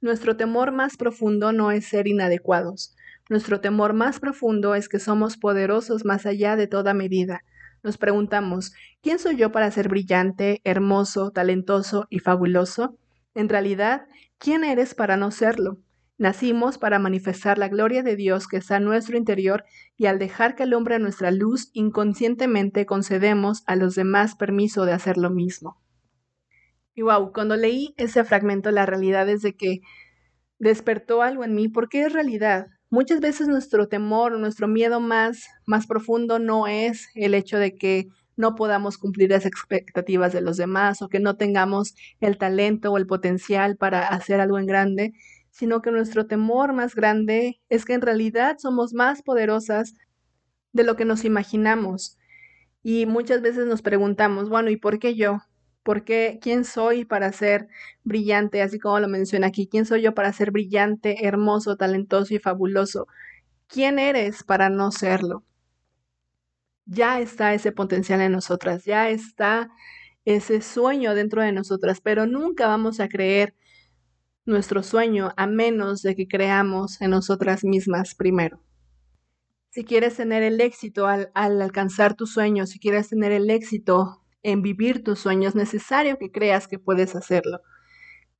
Nuestro 0.00 0.34
temor 0.34 0.72
más 0.72 0.96
profundo 0.96 1.52
no 1.52 1.72
es 1.72 1.84
ser 1.84 2.08
inadecuados. 2.08 2.96
Nuestro 3.28 3.60
temor 3.60 3.92
más 3.92 4.18
profundo 4.18 4.74
es 4.74 4.88
que 4.88 4.98
somos 4.98 5.36
poderosos 5.36 6.06
más 6.06 6.24
allá 6.24 6.56
de 6.56 6.68
toda 6.68 6.94
medida. 6.94 7.42
Nos 7.82 7.98
preguntamos, 7.98 8.72
¿quién 9.02 9.18
soy 9.18 9.36
yo 9.36 9.52
para 9.52 9.70
ser 9.70 9.90
brillante, 9.90 10.62
hermoso, 10.64 11.32
talentoso 11.32 12.06
y 12.08 12.20
fabuloso? 12.20 12.96
En 13.34 13.50
realidad, 13.50 14.06
¿quién 14.38 14.64
eres 14.64 14.94
para 14.94 15.18
no 15.18 15.30
serlo? 15.30 15.76
Nacimos 16.22 16.78
para 16.78 17.00
manifestar 17.00 17.58
la 17.58 17.66
gloria 17.66 18.04
de 18.04 18.14
Dios 18.14 18.46
que 18.46 18.56
está 18.56 18.76
en 18.76 18.84
nuestro 18.84 19.16
interior 19.16 19.64
y 19.96 20.06
al 20.06 20.20
dejar 20.20 20.54
que 20.54 20.62
alumbre 20.62 21.00
nuestra 21.00 21.32
luz, 21.32 21.70
inconscientemente 21.72 22.86
concedemos 22.86 23.64
a 23.66 23.74
los 23.74 23.96
demás 23.96 24.36
permiso 24.36 24.84
de 24.84 24.92
hacer 24.92 25.16
lo 25.16 25.30
mismo. 25.30 25.82
Y 26.94 27.02
wow, 27.02 27.32
cuando 27.32 27.56
leí 27.56 27.92
ese 27.96 28.22
fragmento, 28.22 28.70
la 28.70 28.86
realidad 28.86 29.28
es 29.28 29.42
de 29.42 29.56
que 29.56 29.80
despertó 30.60 31.22
algo 31.22 31.42
en 31.42 31.56
mí, 31.56 31.66
porque 31.66 32.04
es 32.04 32.12
realidad. 32.12 32.68
Muchas 32.88 33.18
veces 33.18 33.48
nuestro 33.48 33.88
temor, 33.88 34.38
nuestro 34.38 34.68
miedo 34.68 35.00
más, 35.00 35.48
más 35.66 35.88
profundo 35.88 36.38
no 36.38 36.68
es 36.68 37.08
el 37.16 37.34
hecho 37.34 37.58
de 37.58 37.74
que 37.74 38.06
no 38.36 38.54
podamos 38.54 38.96
cumplir 38.96 39.30
las 39.30 39.44
expectativas 39.44 40.32
de 40.32 40.40
los 40.40 40.56
demás 40.56 41.02
o 41.02 41.08
que 41.08 41.18
no 41.18 41.36
tengamos 41.36 41.96
el 42.20 42.38
talento 42.38 42.92
o 42.92 42.96
el 42.96 43.08
potencial 43.08 43.76
para 43.76 44.06
hacer 44.06 44.40
algo 44.40 44.60
en 44.60 44.66
grande, 44.66 45.14
sino 45.52 45.82
que 45.82 45.92
nuestro 45.92 46.26
temor 46.26 46.72
más 46.72 46.94
grande 46.94 47.60
es 47.68 47.84
que 47.84 47.92
en 47.92 48.00
realidad 48.00 48.56
somos 48.58 48.94
más 48.94 49.22
poderosas 49.22 49.94
de 50.72 50.82
lo 50.82 50.96
que 50.96 51.04
nos 51.04 51.24
imaginamos. 51.24 52.18
Y 52.82 53.04
muchas 53.06 53.42
veces 53.42 53.66
nos 53.66 53.82
preguntamos, 53.82 54.48
bueno, 54.48 54.70
¿y 54.70 54.76
por 54.78 54.98
qué 54.98 55.14
yo? 55.14 55.42
¿Por 55.82 56.04
qué? 56.04 56.38
¿Quién 56.40 56.64
soy 56.64 57.04
para 57.04 57.30
ser 57.32 57.68
brillante? 58.02 58.62
Así 58.62 58.78
como 58.78 58.98
lo 58.98 59.08
menciona 59.08 59.48
aquí, 59.48 59.68
¿quién 59.68 59.84
soy 59.84 60.02
yo 60.02 60.14
para 60.14 60.32
ser 60.32 60.52
brillante, 60.52 61.26
hermoso, 61.26 61.76
talentoso 61.76 62.34
y 62.34 62.38
fabuloso? 62.38 63.06
¿Quién 63.68 63.98
eres 63.98 64.44
para 64.44 64.70
no 64.70 64.90
serlo? 64.90 65.44
Ya 66.86 67.20
está 67.20 67.52
ese 67.52 67.72
potencial 67.72 68.22
en 68.22 68.32
nosotras, 68.32 68.84
ya 68.84 69.10
está 69.10 69.70
ese 70.24 70.62
sueño 70.62 71.14
dentro 71.14 71.42
de 71.42 71.52
nosotras, 71.52 72.00
pero 72.00 72.26
nunca 72.26 72.66
vamos 72.66 73.00
a 73.00 73.08
creer 73.08 73.54
nuestro 74.44 74.82
sueño 74.82 75.32
a 75.36 75.46
menos 75.46 76.02
de 76.02 76.16
que 76.16 76.26
creamos 76.26 77.00
en 77.00 77.10
nosotras 77.10 77.64
mismas 77.64 78.14
primero. 78.14 78.60
Si 79.70 79.84
quieres 79.84 80.16
tener 80.16 80.42
el 80.42 80.60
éxito 80.60 81.06
al, 81.06 81.30
alcanzar 81.34 82.14
tus 82.14 82.32
sueños, 82.32 82.70
si 82.70 82.78
quieres 82.78 83.08
tener 83.08 83.32
el 83.32 83.48
éxito 83.50 84.22
en 84.42 84.60
vivir 84.60 85.02
tus 85.04 85.20
sueños, 85.20 85.50
es 85.50 85.54
necesario 85.54 86.18
que 86.18 86.30
creas 86.30 86.66
que 86.66 86.78
puedes 86.78 87.14
hacerlo. 87.14 87.60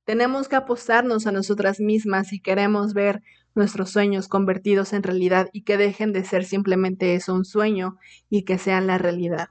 Tenemos 0.03 0.49
que 0.49 0.57
apostarnos 0.57 1.25
a 1.25 1.31
nosotras 1.31 1.79
mismas 1.79 2.27
si 2.27 2.41
queremos 2.41 2.93
ver 2.93 3.23
nuestros 3.55 3.91
sueños 3.91 4.27
convertidos 4.27 4.93
en 4.93 5.03
realidad 5.03 5.49
y 5.53 5.63
que 5.63 5.77
dejen 5.77 6.11
de 6.11 6.25
ser 6.25 6.43
simplemente 6.43 7.15
eso, 7.15 7.33
un 7.33 7.45
sueño, 7.45 7.97
y 8.29 8.43
que 8.43 8.57
sean 8.57 8.87
la 8.87 8.97
realidad. 8.97 9.47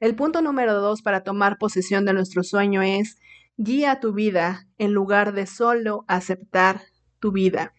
El 0.00 0.14
punto 0.14 0.42
número 0.42 0.74
dos 0.74 1.00
para 1.00 1.22
tomar 1.22 1.56
posesión 1.58 2.04
de 2.04 2.12
nuestro 2.12 2.42
sueño 2.42 2.82
es 2.82 3.16
guía 3.56 4.00
tu 4.00 4.12
vida 4.12 4.66
en 4.78 4.92
lugar 4.92 5.32
de 5.32 5.46
solo 5.46 6.04
aceptar 6.08 6.82
tu 7.20 7.32
vida. 7.32 7.72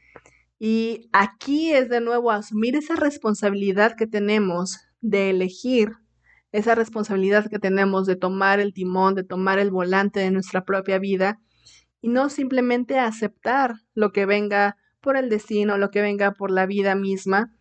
Y 0.59 1.09
aquí 1.13 1.71
es 1.73 1.89
de 1.89 2.01
nuevo 2.01 2.31
asumir 2.31 2.75
esa 2.75 2.95
responsabilidad 2.95 3.95
que 3.95 4.07
tenemos 4.07 4.79
de 5.01 5.29
elegir, 5.29 5.91
esa 6.51 6.73
responsabilidad 6.73 7.49
que 7.49 7.59
tenemos 7.59 8.07
de 8.07 8.15
tomar 8.15 8.59
el 8.59 8.73
timón, 8.73 9.13
de 9.13 9.23
tomar 9.23 9.59
el 9.59 9.69
volante 9.69 10.19
de 10.19 10.31
nuestra 10.31 10.65
propia 10.65 10.97
vida 10.97 11.39
y 12.01 12.09
no 12.09 12.29
simplemente 12.29 12.97
aceptar 12.97 13.75
lo 13.93 14.11
que 14.11 14.25
venga 14.25 14.77
por 15.01 15.15
el 15.15 15.29
destino, 15.29 15.77
lo 15.77 15.91
que 15.91 16.01
venga 16.01 16.31
por 16.31 16.49
la 16.49 16.65
vida 16.65 16.95
misma. 16.95 17.53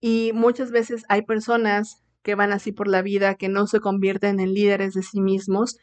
Y 0.00 0.32
muchas 0.34 0.72
veces 0.72 1.04
hay 1.08 1.22
personas 1.22 2.02
que 2.22 2.34
van 2.34 2.52
así 2.52 2.72
por 2.72 2.88
la 2.88 3.02
vida, 3.02 3.36
que 3.36 3.48
no 3.48 3.66
se 3.66 3.80
convierten 3.80 4.40
en 4.40 4.54
líderes 4.54 4.94
de 4.94 5.02
sí 5.02 5.20
mismos 5.20 5.78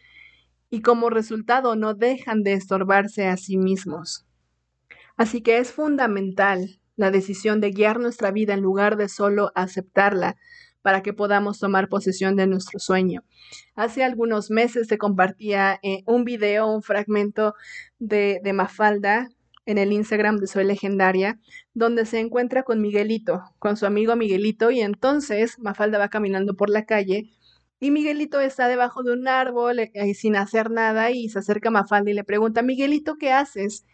y 0.72 0.82
como 0.82 1.12
resultado 1.12 1.76
no 1.76 1.94
dejan 1.94 2.42
de 2.42 2.54
estorbarse 2.54 3.28
a 3.28 3.38
sí 3.38 3.58
mismos. 3.58 4.26
Así 5.18 5.42
que 5.42 5.60
es 5.60 5.72
fundamental 5.72 6.80
la 6.96 7.12
decisión 7.12 7.60
de 7.62 7.72
guiar 7.72 8.00
nuestra 8.00 8.32
vida 8.32 8.54
en 8.54 8.62
lugar 8.62 8.96
de 8.96 9.10
solo 9.10 9.52
aceptarla 9.54 10.38
para 10.82 11.04
que 11.04 11.14
podamos 11.14 11.60
tomar 11.60 11.90
posesión 11.90 12.36
de 12.36 12.48
nuestro 12.48 12.80
sueño. 12.80 13.24
Hace 13.76 14.04
algunos 14.04 14.50
meses 14.50 14.88
se 14.88 14.98
compartía 14.98 15.80
eh, 15.84 16.04
un 16.08 16.24
video, 16.24 16.68
un 16.68 16.82
fragmento 16.82 17.54
de, 18.00 18.40
de 18.44 18.54
Mafalda 18.54 19.30
en 19.66 19.78
el 19.78 19.92
Instagram 19.92 20.38
de 20.38 20.48
Soy 20.48 20.64
Legendaria, 20.64 21.40
donde 21.74 22.06
se 22.06 22.20
encuentra 22.20 22.64
con 22.64 22.82
Miguelito, 22.82 23.44
con 23.60 23.78
su 23.78 23.86
amigo 23.86 24.16
Miguelito, 24.16 24.72
y 24.72 24.82
entonces 24.82 25.60
Mafalda 25.60 26.00
va 26.00 26.10
caminando 26.10 26.56
por 26.56 26.70
la 26.70 26.86
calle 26.86 27.30
y 27.82 27.90
Miguelito 27.90 28.40
está 28.40 28.68
debajo 28.68 29.02
de 29.02 29.12
un 29.12 29.28
árbol 29.28 29.80
eh, 29.80 30.14
sin 30.14 30.36
hacer 30.36 30.70
nada 30.70 31.10
y 31.10 31.30
se 31.30 31.40
acerca 31.40 31.70
a 31.70 31.72
Mafalda 31.72 32.12
y 32.12 32.14
le 32.14 32.24
pregunta, 32.24 32.62
Miguelito, 32.62 33.18
¿qué 33.18 33.32
haces? 33.32 33.86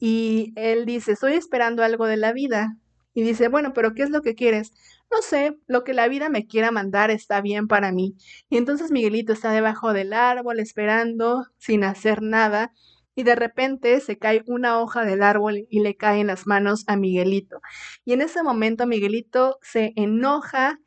Y 0.00 0.52
él 0.56 0.84
dice, 0.86 1.12
estoy 1.12 1.34
esperando 1.34 1.84
algo 1.84 2.06
de 2.06 2.16
la 2.16 2.32
vida. 2.32 2.76
Y 3.14 3.22
dice, 3.22 3.46
bueno, 3.46 3.72
pero 3.72 3.94
¿qué 3.94 4.02
es 4.02 4.10
lo 4.10 4.22
que 4.22 4.34
quieres? 4.34 4.72
No 5.10 5.22
sé, 5.22 5.56
lo 5.68 5.84
que 5.84 5.94
la 5.94 6.08
vida 6.08 6.28
me 6.28 6.46
quiera 6.48 6.72
mandar 6.72 7.12
está 7.12 7.40
bien 7.40 7.68
para 7.68 7.92
mí. 7.92 8.16
Y 8.50 8.56
entonces 8.56 8.90
Miguelito 8.90 9.32
está 9.32 9.52
debajo 9.52 9.92
del 9.92 10.12
árbol 10.14 10.58
esperando, 10.58 11.46
sin 11.58 11.84
hacer 11.84 12.22
nada, 12.22 12.72
y 13.14 13.22
de 13.22 13.36
repente 13.36 14.00
se 14.00 14.18
cae 14.18 14.42
una 14.46 14.80
hoja 14.80 15.04
del 15.04 15.22
árbol 15.22 15.66
y 15.70 15.80
le 15.80 15.96
cae 15.96 16.20
en 16.20 16.26
las 16.26 16.48
manos 16.48 16.82
a 16.88 16.96
Miguelito. 16.96 17.60
Y 18.04 18.14
en 18.14 18.20
ese 18.20 18.42
momento 18.42 18.84
Miguelito 18.86 19.58
se 19.62 19.92
enoja 19.94 20.80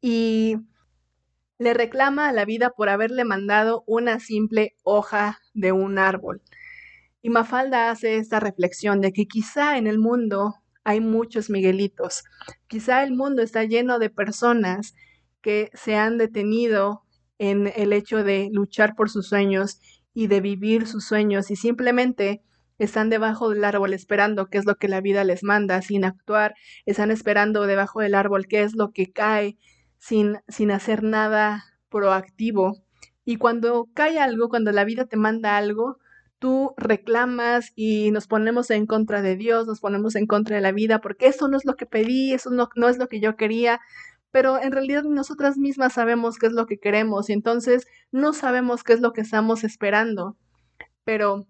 y 0.00 0.56
le 1.58 1.74
reclama 1.74 2.28
a 2.28 2.32
la 2.32 2.44
vida 2.44 2.70
por 2.70 2.88
haberle 2.88 3.24
mandado 3.24 3.84
una 3.86 4.20
simple 4.20 4.76
hoja 4.84 5.40
de 5.54 5.72
un 5.72 5.98
árbol. 5.98 6.40
Y 7.20 7.30
Mafalda 7.30 7.90
hace 7.90 8.16
esta 8.16 8.40
reflexión 8.40 9.00
de 9.00 9.12
que 9.12 9.26
quizá 9.26 9.76
en 9.76 9.86
el 9.86 9.98
mundo 9.98 10.54
hay 10.84 11.00
muchos 11.00 11.50
Miguelitos, 11.50 12.24
quizá 12.68 13.02
el 13.02 13.12
mundo 13.14 13.42
está 13.42 13.64
lleno 13.64 13.98
de 13.98 14.08
personas 14.08 14.94
que 15.42 15.70
se 15.74 15.96
han 15.96 16.16
detenido 16.16 17.02
en 17.38 17.72
el 17.76 17.92
hecho 17.92 18.24
de 18.24 18.48
luchar 18.52 18.94
por 18.94 19.10
sus 19.10 19.28
sueños 19.28 19.80
y 20.14 20.28
de 20.28 20.40
vivir 20.40 20.86
sus 20.86 21.06
sueños 21.06 21.50
y 21.50 21.56
simplemente 21.56 22.42
están 22.78 23.10
debajo 23.10 23.50
del 23.50 23.64
árbol 23.64 23.92
esperando 23.92 24.46
qué 24.46 24.58
es 24.58 24.64
lo 24.64 24.76
que 24.76 24.88
la 24.88 25.00
vida 25.00 25.24
les 25.24 25.42
manda 25.42 25.82
sin 25.82 26.04
actuar, 26.04 26.54
están 26.86 27.10
esperando 27.10 27.66
debajo 27.66 28.00
del 28.00 28.14
árbol 28.14 28.46
qué 28.46 28.62
es 28.62 28.74
lo 28.74 28.92
que 28.92 29.12
cae 29.12 29.58
sin, 29.98 30.38
sin 30.48 30.70
hacer 30.70 31.02
nada 31.02 31.64
proactivo. 31.88 32.78
Y 33.24 33.36
cuando 33.36 33.88
cae 33.94 34.18
algo, 34.18 34.48
cuando 34.48 34.72
la 34.72 34.84
vida 34.84 35.06
te 35.06 35.16
manda 35.16 35.56
algo, 35.56 35.98
tú 36.38 36.74
reclamas 36.76 37.72
y 37.76 38.10
nos 38.10 38.26
ponemos 38.26 38.70
en 38.70 38.86
contra 38.86 39.22
de 39.22 39.36
Dios, 39.36 39.66
nos 39.66 39.80
ponemos 39.80 40.16
en 40.16 40.26
contra 40.26 40.56
de 40.56 40.62
la 40.62 40.72
vida, 40.72 41.00
porque 41.00 41.26
eso 41.26 41.48
no 41.48 41.56
es 41.56 41.64
lo 41.64 41.74
que 41.74 41.86
pedí, 41.86 42.32
eso 42.32 42.50
no, 42.50 42.68
no 42.76 42.88
es 42.88 42.98
lo 42.98 43.08
que 43.08 43.20
yo 43.20 43.36
quería, 43.36 43.80
pero 44.30 44.60
en 44.60 44.72
realidad 44.72 45.04
nosotras 45.04 45.56
mismas 45.56 45.94
sabemos 45.94 46.38
qué 46.38 46.46
es 46.46 46.52
lo 46.52 46.66
que 46.66 46.78
queremos 46.78 47.30
y 47.30 47.32
entonces 47.32 47.86
no 48.12 48.32
sabemos 48.32 48.84
qué 48.84 48.92
es 48.92 49.00
lo 49.00 49.12
que 49.12 49.22
estamos 49.22 49.64
esperando. 49.64 50.36
Pero 51.04 51.46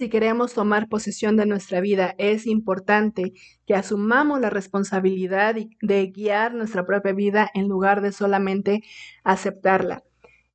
si 0.00 0.08
queremos 0.08 0.54
tomar 0.54 0.88
posesión 0.88 1.36
de 1.36 1.44
nuestra 1.44 1.82
vida, 1.82 2.14
es 2.16 2.46
importante 2.46 3.34
que 3.66 3.74
asumamos 3.74 4.40
la 4.40 4.48
responsabilidad 4.48 5.54
de 5.82 6.06
guiar 6.06 6.54
nuestra 6.54 6.86
propia 6.86 7.12
vida 7.12 7.50
en 7.52 7.68
lugar 7.68 8.00
de 8.00 8.10
solamente 8.10 8.82
aceptarla. 9.24 10.02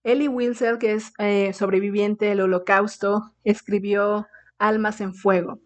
Ellie 0.03 0.29
Wilson, 0.29 0.79
que 0.79 0.93
es 0.93 1.13
eh, 1.19 1.53
sobreviviente 1.53 2.25
del 2.25 2.41
holocausto, 2.41 3.36
escribió 3.43 4.25
Almas 4.58 4.99
en 4.99 5.13
Fuego. 5.13 5.60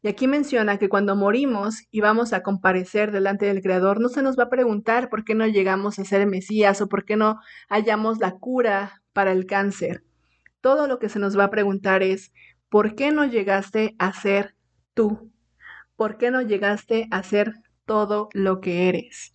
Y 0.00 0.06
aquí 0.06 0.28
menciona 0.28 0.78
que 0.78 0.88
cuando 0.88 1.16
morimos 1.16 1.88
y 1.90 2.02
vamos 2.02 2.32
a 2.32 2.44
comparecer 2.44 3.10
delante 3.10 3.46
del 3.46 3.62
Creador, 3.62 4.00
no 4.00 4.10
se 4.10 4.22
nos 4.22 4.38
va 4.38 4.44
a 4.44 4.48
preguntar 4.48 5.08
por 5.08 5.24
qué 5.24 5.34
no 5.34 5.48
llegamos 5.48 5.98
a 5.98 6.04
ser 6.04 6.24
Mesías 6.28 6.80
o 6.80 6.88
por 6.88 7.04
qué 7.04 7.16
no 7.16 7.40
hallamos 7.68 8.20
la 8.20 8.30
cura 8.36 9.02
para 9.12 9.32
el 9.32 9.44
cáncer. 9.44 10.04
Todo 10.60 10.86
lo 10.86 11.00
que 11.00 11.08
se 11.08 11.18
nos 11.18 11.36
va 11.36 11.44
a 11.44 11.50
preguntar 11.50 12.04
es, 12.04 12.30
¿por 12.74 12.96
qué 12.96 13.12
no 13.12 13.24
llegaste 13.24 13.94
a 14.00 14.12
ser 14.12 14.56
tú? 14.94 15.30
¿Por 15.94 16.18
qué 16.18 16.32
no 16.32 16.42
llegaste 16.42 17.06
a 17.12 17.22
ser 17.22 17.52
todo 17.86 18.30
lo 18.32 18.60
que 18.60 18.88
eres? 18.88 19.32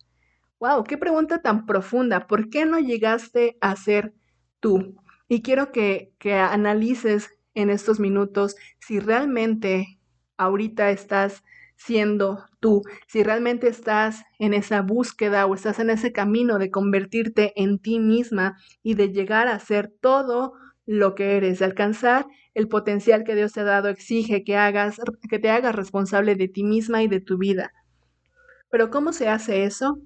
¡Wow! 0.58 0.84
¡Qué 0.84 0.98
pregunta 0.98 1.40
tan 1.40 1.64
profunda! 1.64 2.26
¿Por 2.26 2.50
qué 2.50 2.66
no 2.66 2.78
llegaste 2.80 3.56
a 3.62 3.74
ser 3.76 4.12
tú? 4.60 4.94
Y 5.26 5.40
quiero 5.40 5.72
que, 5.72 6.12
que 6.18 6.34
analices 6.34 7.30
en 7.54 7.70
estos 7.70 7.98
minutos 7.98 8.56
si 8.78 9.00
realmente 9.00 9.98
ahorita 10.36 10.90
estás 10.90 11.42
siendo 11.76 12.44
tú, 12.60 12.82
si 13.06 13.22
realmente 13.22 13.68
estás 13.68 14.22
en 14.38 14.52
esa 14.52 14.82
búsqueda 14.82 15.46
o 15.46 15.54
estás 15.54 15.78
en 15.78 15.88
ese 15.88 16.12
camino 16.12 16.58
de 16.58 16.70
convertirte 16.70 17.54
en 17.56 17.78
ti 17.78 18.00
misma 18.00 18.58
y 18.82 18.96
de 18.96 19.12
llegar 19.12 19.48
a 19.48 19.58
ser 19.60 19.90
todo 20.02 20.52
lo 20.84 21.14
que 21.14 21.38
eres, 21.38 21.60
de 21.60 21.64
alcanzar 21.64 22.26
el 22.60 22.68
potencial 22.68 23.24
que 23.24 23.34
Dios 23.34 23.52
te 23.52 23.60
ha 23.60 23.64
dado, 23.64 23.88
exige 23.88 24.44
que 24.44 24.56
hagas, 24.56 25.00
que 25.28 25.38
te 25.38 25.50
hagas 25.50 25.74
responsable 25.74 26.36
de 26.36 26.48
ti 26.48 26.62
misma 26.62 27.02
y 27.02 27.08
de 27.08 27.20
tu 27.20 27.38
vida. 27.38 27.72
Pero 28.70 28.90
¿cómo 28.90 29.12
se 29.12 29.28
hace 29.28 29.64
eso? 29.64 29.98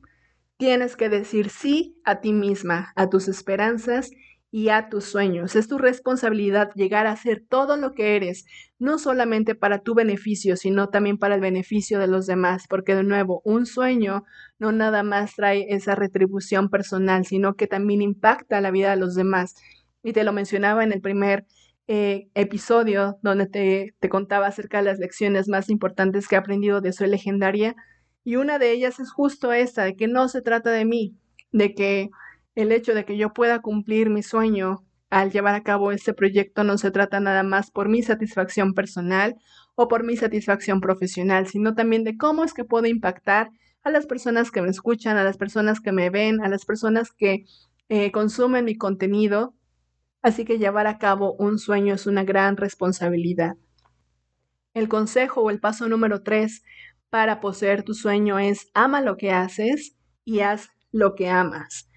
Tienes 0.56 0.96
que 0.96 1.08
decir 1.08 1.50
sí 1.50 2.00
a 2.04 2.20
ti 2.20 2.32
misma, 2.32 2.92
a 2.96 3.10
tus 3.10 3.28
esperanzas 3.28 4.10
y 4.50 4.68
a 4.68 4.88
tus 4.88 5.04
sueños. 5.04 5.56
Es 5.56 5.66
tu 5.66 5.78
responsabilidad 5.78 6.70
llegar 6.76 7.08
a 7.08 7.16
ser 7.16 7.44
todo 7.46 7.76
lo 7.76 7.92
que 7.92 8.14
eres, 8.14 8.46
no 8.78 8.98
solamente 8.98 9.56
para 9.56 9.80
tu 9.80 9.94
beneficio, 9.94 10.56
sino 10.56 10.88
también 10.88 11.18
para 11.18 11.34
el 11.34 11.40
beneficio 11.40 11.98
de 11.98 12.06
los 12.06 12.26
demás, 12.26 12.66
porque 12.68 12.94
de 12.94 13.02
nuevo, 13.02 13.42
un 13.44 13.66
sueño 13.66 14.24
no 14.60 14.70
nada 14.70 15.02
más 15.02 15.34
trae 15.34 15.66
esa 15.74 15.96
retribución 15.96 16.70
personal, 16.70 17.26
sino 17.26 17.56
que 17.56 17.66
también 17.66 18.00
impacta 18.00 18.60
la 18.60 18.70
vida 18.70 18.90
de 18.90 18.96
los 18.96 19.16
demás 19.16 19.56
y 20.04 20.12
te 20.12 20.22
lo 20.22 20.32
mencionaba 20.32 20.84
en 20.84 20.92
el 20.92 21.00
primer 21.00 21.46
eh, 21.86 22.28
episodio 22.34 23.18
donde 23.22 23.46
te, 23.46 23.94
te, 23.98 24.08
contaba 24.08 24.46
acerca 24.46 24.78
de 24.78 24.84
las 24.84 24.98
lecciones 24.98 25.48
más 25.48 25.68
importantes 25.70 26.28
que 26.28 26.34
he 26.34 26.38
aprendido 26.38 26.80
de 26.80 26.92
Soy 26.92 27.08
Legendaria. 27.08 27.76
Y 28.24 28.36
una 28.36 28.58
de 28.58 28.72
ellas 28.72 29.00
es 29.00 29.10
justo 29.10 29.52
esta, 29.52 29.84
de 29.84 29.96
que 29.96 30.08
no 30.08 30.28
se 30.28 30.42
trata 30.42 30.70
de 30.70 30.84
mí, 30.84 31.16
de 31.52 31.74
que 31.74 32.10
el 32.54 32.72
hecho 32.72 32.94
de 32.94 33.04
que 33.04 33.16
yo 33.16 33.32
pueda 33.32 33.60
cumplir 33.60 34.10
mi 34.10 34.22
sueño 34.22 34.84
al 35.10 35.30
llevar 35.30 35.54
a 35.54 35.62
cabo 35.62 35.92
este 35.92 36.12
proyecto 36.12 36.64
no 36.64 36.76
se 36.78 36.90
trata 36.90 37.20
nada 37.20 37.42
más 37.42 37.70
por 37.70 37.88
mi 37.88 38.02
satisfacción 38.02 38.74
personal 38.74 39.36
o 39.76 39.88
por 39.88 40.04
mi 40.04 40.16
satisfacción 40.16 40.80
profesional, 40.80 41.46
sino 41.46 41.74
también 41.74 42.04
de 42.04 42.16
cómo 42.16 42.44
es 42.44 42.52
que 42.52 42.64
puedo 42.64 42.86
impactar 42.86 43.50
a 43.82 43.90
las 43.90 44.06
personas 44.06 44.50
que 44.50 44.62
me 44.62 44.70
escuchan, 44.70 45.16
a 45.16 45.24
las 45.24 45.36
personas 45.36 45.80
que 45.80 45.92
me 45.92 46.10
ven, 46.10 46.42
a 46.42 46.48
las 46.48 46.64
personas 46.64 47.12
que 47.12 47.44
eh, 47.88 48.10
consumen 48.10 48.64
mi 48.64 48.76
contenido. 48.76 49.54
Así 50.24 50.46
que 50.46 50.56
llevar 50.56 50.86
a 50.86 50.96
cabo 50.96 51.34
un 51.34 51.58
sueño 51.58 51.92
es 51.92 52.06
una 52.06 52.24
gran 52.24 52.56
responsabilidad. 52.56 53.58
El 54.72 54.88
consejo 54.88 55.42
o 55.42 55.50
el 55.50 55.60
paso 55.60 55.86
número 55.86 56.22
tres 56.22 56.62
para 57.10 57.42
poseer 57.42 57.82
tu 57.82 57.92
sueño 57.92 58.38
es 58.38 58.70
ama 58.72 59.02
lo 59.02 59.18
que 59.18 59.32
haces 59.32 59.98
y 60.24 60.40
haz 60.40 60.70
lo 60.92 61.14
que 61.14 61.28
amas. 61.28 61.90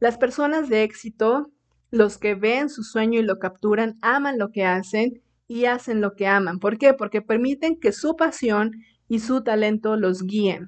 Las 0.00 0.18
personas 0.18 0.68
de 0.68 0.82
éxito, 0.82 1.50
los 1.90 2.18
que 2.18 2.34
ven 2.34 2.68
su 2.68 2.82
sueño 2.82 3.20
y 3.20 3.22
lo 3.22 3.38
capturan, 3.38 3.96
aman 4.02 4.38
lo 4.38 4.50
que 4.50 4.66
hacen 4.66 5.22
y 5.48 5.64
hacen 5.64 6.02
lo 6.02 6.14
que 6.14 6.26
aman. 6.26 6.58
¿Por 6.58 6.76
qué? 6.76 6.92
Porque 6.92 7.22
permiten 7.22 7.80
que 7.80 7.92
su 7.92 8.16
pasión 8.16 8.72
y 9.08 9.20
su 9.20 9.44
talento 9.44 9.96
los 9.96 10.24
guíen. 10.24 10.66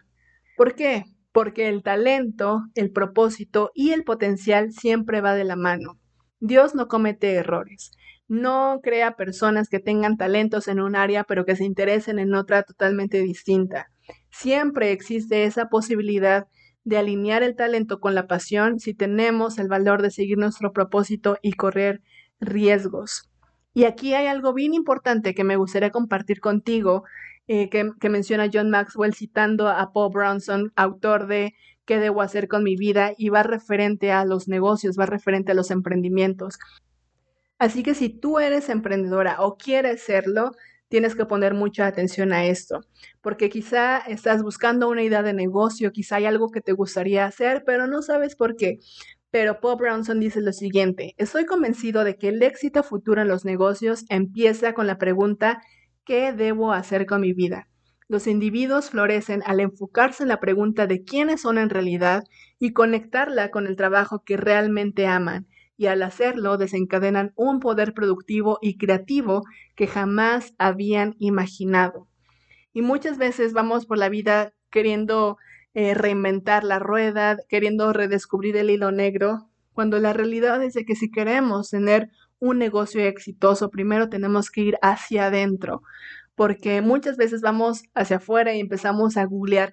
¿Por 0.57 0.75
qué? 0.75 1.05
Porque 1.33 1.69
el 1.69 1.83
talento, 1.83 2.63
el 2.75 2.93
propósito 2.93 3.73
y 3.75 3.91
el 3.91 4.05
potencial 4.05 4.73
siempre 4.73 5.21
va 5.21 5.35
de 5.35 5.45
la 5.45 5.57
mano. 5.57 5.99
Dios 6.47 6.75
no 6.75 6.89
comete 6.89 7.33
errores. 7.37 7.93
No 8.29 8.81
crea 8.83 9.17
personas 9.17 9.71
que 9.71 9.81
tengan 9.81 10.19
talentos 10.19 10.69
en 10.69 10.79
un 10.79 10.95
área 10.95 11.25
pero 11.25 11.47
que 11.47 11.57
se 11.57 11.65
interesen 11.65 12.19
en 12.19 12.35
otra 12.35 12.65
totalmente 12.65 13.23
distinta. 13.23 13.91
Siempre 14.31 14.93
existe 14.93 15.45
esa 15.45 15.71
posibilidad 15.71 16.47
de 16.85 16.99
alinear 16.99 17.43
el 17.43 17.57
talento 17.57 17.99
con 17.99 18.15
la 18.15 18.27
pasión 18.27 18.79
si 18.79 18.93
tenemos 18.93 19.59
el 19.59 19.69
valor 19.69 20.03
de 20.03 20.11
seguir 20.11 20.37
nuestro 20.37 20.75
propósito 20.75 21.39
y 21.41 21.53
correr 21.53 22.03
riesgos. 22.41 23.31
Y 23.73 23.85
aquí 23.85 24.13
hay 24.13 24.27
algo 24.27 24.53
bien 24.53 24.75
importante 24.75 25.35
que 25.35 25.45
me 25.45 25.57
gustaría 25.57 25.89
compartir 25.89 26.41
contigo, 26.41 27.05
eh, 27.47 27.71
que, 27.71 27.91
que 27.99 28.11
menciona 28.11 28.51
John 28.53 28.69
Maxwell 28.69 29.15
citando 29.15 29.71
a 29.71 29.95
Paul 29.95 30.13
Bronson, 30.13 30.73
autor 30.77 31.27
de 31.27 31.55
¿Qué 31.85 31.99
debo 31.99 32.23
hacer 32.23 32.49
con 32.49 32.65
mi 32.65 32.77
vida? 32.77 33.13
y 33.17 33.29
va 33.29 33.43
referente 33.43 34.13
a 34.13 34.25
los 34.25 34.49
negocios, 34.49 34.99
va 34.99 35.07
referente 35.07 35.53
a 35.53 35.55
los 35.55 35.71
emprendimientos. 35.71 36.59
Así 37.59 37.83
que 37.83 37.95
si 37.95 38.09
tú 38.09 38.39
eres 38.39 38.69
emprendedora 38.69 39.41
o 39.41 39.57
quieres 39.57 40.03
serlo, 40.03 40.53
tienes 40.89 41.15
que 41.15 41.27
poner 41.27 41.55
mucha 41.55 41.87
atención 41.87 42.33
a 42.33 42.47
esto, 42.47 42.81
porque 43.21 43.49
quizá 43.49 43.99
estás 43.99 44.43
buscando 44.43 44.89
una 44.89 45.03
idea 45.03 45.23
de 45.23 45.33
negocio, 45.33 45.93
quizá 45.93 46.17
hay 46.17 46.27
algo 46.27 46.51
que 46.51 46.61
te 46.61 46.73
gustaría 46.73 47.25
hacer, 47.27 47.65
pero 47.67 47.87
no 47.87 48.03
sabes 48.03 48.37
por 48.37 48.57
qué. 48.57 48.79
Pero 49.31 49.61
Paul 49.61 49.79
Brownson 49.79 50.21
dice 50.21 50.41
lo 50.41 50.53
siguiente, 50.53 51.15
estoy 51.17 51.47
convencido 51.47 52.05
de 52.05 52.17
que 52.17 52.29
el 52.29 52.43
éxito 52.43 52.83
futuro 52.85 53.23
en 53.23 53.29
los 53.29 53.45
negocios 53.45 54.05
empieza 54.09 54.75
con 54.75 54.87
la 54.87 54.99
pregunta, 54.99 55.61
¿qué 56.05 56.33
debo 56.33 56.73
hacer 56.73 57.07
con 57.07 57.23
mi 57.23 57.33
vida? 57.33 57.67
Los 58.07 58.27
individuos 58.27 58.91
florecen 58.91 59.43
al 59.47 59.61
enfocarse 59.61 60.25
en 60.25 60.29
la 60.29 60.41
pregunta 60.41 60.87
de 60.87 61.05
quiénes 61.05 61.41
son 61.41 61.57
en 61.57 61.71
realidad 61.71 62.25
y 62.59 62.73
conectarla 62.73 63.51
con 63.51 63.67
el 63.67 63.77
trabajo 63.77 64.23
que 64.25 64.37
realmente 64.37 65.07
aman 65.07 65.47
y 65.77 65.87
al 65.87 66.03
hacerlo 66.03 66.57
desencadenan 66.57 67.33
un 67.35 67.61
poder 67.61 67.95
productivo 67.95 68.59
y 68.61 68.77
creativo 68.77 69.43
que 69.75 69.87
jamás 69.87 70.55
habían 70.59 71.17
imaginado. 71.19 72.09
Y 72.73 72.83
muchas 72.83 73.19
veces 73.19 73.53
vamos 73.53 73.87
por 73.87 73.99
la 73.99 74.09
vida 74.09 74.53
queriendo 74.71 75.39
eh, 75.73 75.95
reinventar 75.95 76.63
la 76.63 76.79
rueda, 76.79 77.39
queriendo 77.49 77.93
redescubrir 77.93 78.57
el 78.57 78.71
hilo 78.71 78.93
negro, 78.93 79.49
cuando 79.73 79.99
la 79.99 80.13
realidad 80.13 80.63
es 80.63 80.75
de 80.75 80.85
que 80.85 80.95
si 80.95 81.11
queremos 81.11 81.71
tener 81.71 82.11
un 82.39 82.59
negocio 82.59 83.03
exitoso, 83.05 83.71
primero 83.71 84.09
tenemos 84.09 84.51
que 84.51 84.61
ir 84.61 84.79
hacia 84.83 85.27
adentro, 85.27 85.83
porque 86.35 86.83
muchas 86.83 87.17
veces 87.17 87.41
vamos 87.41 87.85
hacia 87.95 88.17
afuera 88.17 88.55
y 88.55 88.61
empezamos 88.61 89.17
a 89.17 89.25
googlear 89.25 89.73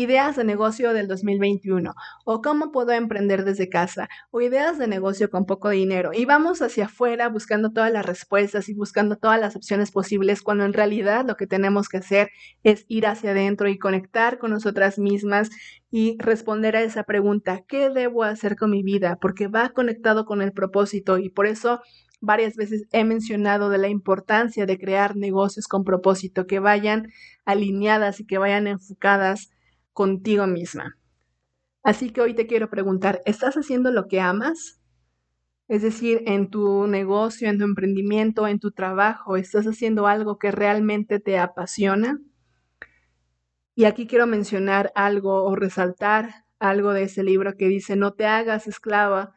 Ideas 0.00 0.36
de 0.36 0.44
negocio 0.44 0.94
del 0.94 1.08
2021 1.08 1.92
o 2.24 2.40
cómo 2.40 2.70
puedo 2.72 2.92
emprender 2.92 3.44
desde 3.44 3.68
casa 3.68 4.08
o 4.30 4.40
ideas 4.40 4.78
de 4.78 4.86
negocio 4.86 5.28
con 5.28 5.44
poco 5.46 5.68
dinero 5.68 6.12
y 6.14 6.24
vamos 6.24 6.62
hacia 6.62 6.86
afuera 6.86 7.28
buscando 7.28 7.70
todas 7.70 7.92
las 7.92 8.06
respuestas 8.06 8.70
y 8.70 8.74
buscando 8.74 9.16
todas 9.16 9.38
las 9.38 9.56
opciones 9.56 9.90
posibles 9.90 10.42
cuando 10.42 10.64
en 10.64 10.72
realidad 10.72 11.26
lo 11.26 11.36
que 11.36 11.46
tenemos 11.46 11.88
que 11.88 11.98
hacer 11.98 12.30
es 12.62 12.86
ir 12.88 13.04
hacia 13.04 13.32
adentro 13.32 13.68
y 13.68 13.78
conectar 13.78 14.38
con 14.38 14.52
nosotras 14.52 14.98
mismas 14.98 15.50
y 15.90 16.16
responder 16.18 16.76
a 16.76 16.82
esa 16.82 17.02
pregunta, 17.02 17.64
¿qué 17.68 17.90
debo 17.90 18.22
hacer 18.22 18.56
con 18.56 18.70
mi 18.70 18.82
vida? 18.82 19.18
Porque 19.20 19.48
va 19.48 19.68
conectado 19.70 20.24
con 20.24 20.40
el 20.40 20.52
propósito 20.52 21.18
y 21.18 21.28
por 21.28 21.46
eso 21.46 21.80
varias 22.20 22.56
veces 22.56 22.86
he 22.92 23.04
mencionado 23.04 23.70
de 23.70 23.78
la 23.78 23.88
importancia 23.88 24.66
de 24.66 24.78
crear 24.78 25.16
negocios 25.16 25.66
con 25.66 25.84
propósito, 25.84 26.46
que 26.46 26.58
vayan 26.58 27.12
alineadas 27.44 28.20
y 28.20 28.26
que 28.26 28.38
vayan 28.38 28.66
enfocadas 28.66 29.50
contigo 29.92 30.46
misma. 30.46 30.96
Así 31.82 32.10
que 32.10 32.20
hoy 32.20 32.34
te 32.34 32.46
quiero 32.46 32.68
preguntar, 32.68 33.22
¿estás 33.24 33.56
haciendo 33.56 33.90
lo 33.90 34.06
que 34.06 34.20
amas? 34.20 34.80
Es 35.66 35.82
decir, 35.82 36.22
en 36.26 36.50
tu 36.50 36.86
negocio, 36.86 37.48
en 37.48 37.58
tu 37.58 37.64
emprendimiento, 37.64 38.46
en 38.46 38.58
tu 38.58 38.72
trabajo, 38.72 39.36
¿estás 39.36 39.66
haciendo 39.66 40.06
algo 40.06 40.38
que 40.38 40.50
realmente 40.50 41.20
te 41.20 41.38
apasiona? 41.38 42.20
Y 43.74 43.84
aquí 43.84 44.06
quiero 44.06 44.26
mencionar 44.26 44.92
algo 44.94 45.44
o 45.44 45.54
resaltar 45.56 46.44
algo 46.58 46.92
de 46.92 47.04
ese 47.04 47.22
libro 47.22 47.56
que 47.56 47.68
dice, 47.68 47.96
no 47.96 48.12
te 48.12 48.26
hagas 48.26 48.66
esclava 48.66 49.32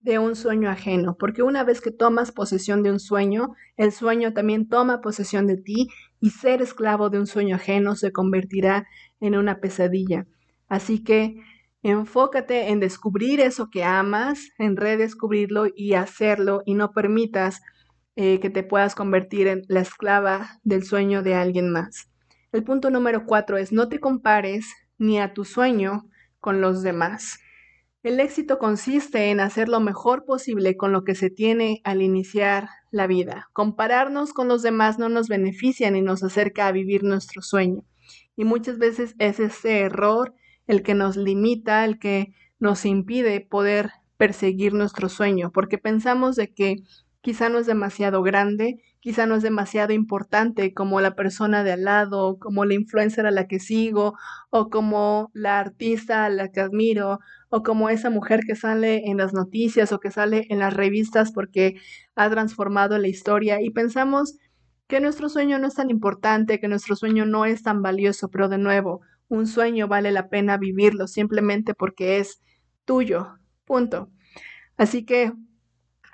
de 0.00 0.18
un 0.18 0.36
sueño 0.36 0.70
ajeno, 0.70 1.16
porque 1.18 1.42
una 1.42 1.64
vez 1.64 1.80
que 1.80 1.90
tomas 1.90 2.32
posesión 2.32 2.82
de 2.82 2.92
un 2.92 3.00
sueño, 3.00 3.54
el 3.76 3.92
sueño 3.92 4.32
también 4.32 4.68
toma 4.68 5.00
posesión 5.00 5.46
de 5.46 5.56
ti 5.56 5.88
y 6.20 6.30
ser 6.30 6.62
esclavo 6.62 7.10
de 7.10 7.18
un 7.18 7.26
sueño 7.26 7.56
ajeno 7.56 7.96
se 7.96 8.12
convertirá 8.12 8.86
en 9.20 9.36
una 9.36 9.60
pesadilla. 9.60 10.26
Así 10.68 11.02
que 11.02 11.36
enfócate 11.82 12.68
en 12.68 12.80
descubrir 12.80 13.40
eso 13.40 13.70
que 13.70 13.84
amas, 13.84 14.50
en 14.58 14.76
redescubrirlo 14.76 15.66
y 15.74 15.94
hacerlo 15.94 16.62
y 16.64 16.74
no 16.74 16.92
permitas 16.92 17.60
eh, 18.16 18.40
que 18.40 18.50
te 18.50 18.62
puedas 18.62 18.94
convertir 18.94 19.46
en 19.46 19.62
la 19.68 19.80
esclava 19.80 20.58
del 20.62 20.84
sueño 20.84 21.22
de 21.22 21.34
alguien 21.34 21.70
más. 21.70 22.08
El 22.52 22.64
punto 22.64 22.90
número 22.90 23.26
cuatro 23.26 23.58
es 23.58 23.72
no 23.72 23.88
te 23.88 24.00
compares 24.00 24.66
ni 24.98 25.20
a 25.20 25.34
tu 25.34 25.44
sueño 25.44 26.08
con 26.40 26.60
los 26.60 26.82
demás. 26.82 27.38
El 28.04 28.20
éxito 28.20 28.58
consiste 28.58 29.30
en 29.30 29.40
hacer 29.40 29.68
lo 29.68 29.80
mejor 29.80 30.24
posible 30.24 30.76
con 30.76 30.92
lo 30.92 31.02
que 31.02 31.16
se 31.16 31.30
tiene 31.30 31.80
al 31.82 32.00
iniciar 32.00 32.68
la 32.92 33.08
vida. 33.08 33.48
Compararnos 33.52 34.32
con 34.32 34.46
los 34.46 34.62
demás 34.62 35.00
no 35.00 35.08
nos 35.08 35.26
beneficia 35.26 35.90
ni 35.90 36.00
nos 36.00 36.22
acerca 36.22 36.68
a 36.68 36.72
vivir 36.72 37.02
nuestro 37.02 37.42
sueño. 37.42 37.82
Y 38.36 38.44
muchas 38.44 38.78
veces 38.78 39.16
es 39.18 39.40
ese 39.40 39.80
error 39.80 40.32
el 40.68 40.84
que 40.84 40.94
nos 40.94 41.16
limita, 41.16 41.84
el 41.84 41.98
que 41.98 42.32
nos 42.60 42.84
impide 42.84 43.40
poder 43.40 43.90
perseguir 44.16 44.74
nuestro 44.74 45.08
sueño, 45.08 45.50
porque 45.52 45.78
pensamos 45.78 46.36
de 46.36 46.54
que 46.54 46.76
quizá 47.20 47.48
no 47.48 47.58
es 47.58 47.66
demasiado 47.66 48.22
grande, 48.22 48.80
quizá 49.00 49.26
no 49.26 49.34
es 49.34 49.42
demasiado 49.42 49.92
importante 49.92 50.72
como 50.72 51.00
la 51.00 51.14
persona 51.16 51.64
de 51.64 51.72
al 51.72 51.84
lado, 51.84 52.38
como 52.38 52.64
la 52.64 52.74
influencer 52.74 53.26
a 53.26 53.32
la 53.32 53.48
que 53.48 53.58
sigo, 53.58 54.14
o 54.50 54.70
como 54.70 55.30
la 55.34 55.58
artista 55.58 56.24
a 56.24 56.30
la 56.30 56.48
que 56.48 56.60
admiro, 56.60 57.18
o 57.50 57.62
como 57.62 57.88
esa 57.88 58.10
mujer 58.10 58.40
que 58.46 58.54
sale 58.54 59.02
en 59.06 59.16
las 59.16 59.32
noticias 59.32 59.92
o 59.92 60.00
que 60.00 60.10
sale 60.10 60.46
en 60.50 60.58
las 60.58 60.74
revistas 60.74 61.32
porque 61.32 61.80
ha 62.14 62.28
transformado 62.30 62.98
la 62.98 63.08
historia 63.08 63.60
y 63.62 63.70
pensamos 63.70 64.36
que 64.86 65.00
nuestro 65.00 65.28
sueño 65.28 65.58
no 65.58 65.66
es 65.66 65.74
tan 65.74 65.90
importante, 65.90 66.60
que 66.60 66.68
nuestro 66.68 66.96
sueño 66.96 67.26
no 67.26 67.44
es 67.44 67.62
tan 67.62 67.82
valioso, 67.82 68.30
pero 68.30 68.48
de 68.48 68.58
nuevo, 68.58 69.02
un 69.28 69.46
sueño 69.46 69.86
vale 69.86 70.10
la 70.12 70.28
pena 70.28 70.56
vivirlo 70.56 71.06
simplemente 71.06 71.74
porque 71.74 72.18
es 72.18 72.40
tuyo. 72.84 73.38
Punto. 73.64 74.10
Así 74.78 75.04
que 75.04 75.32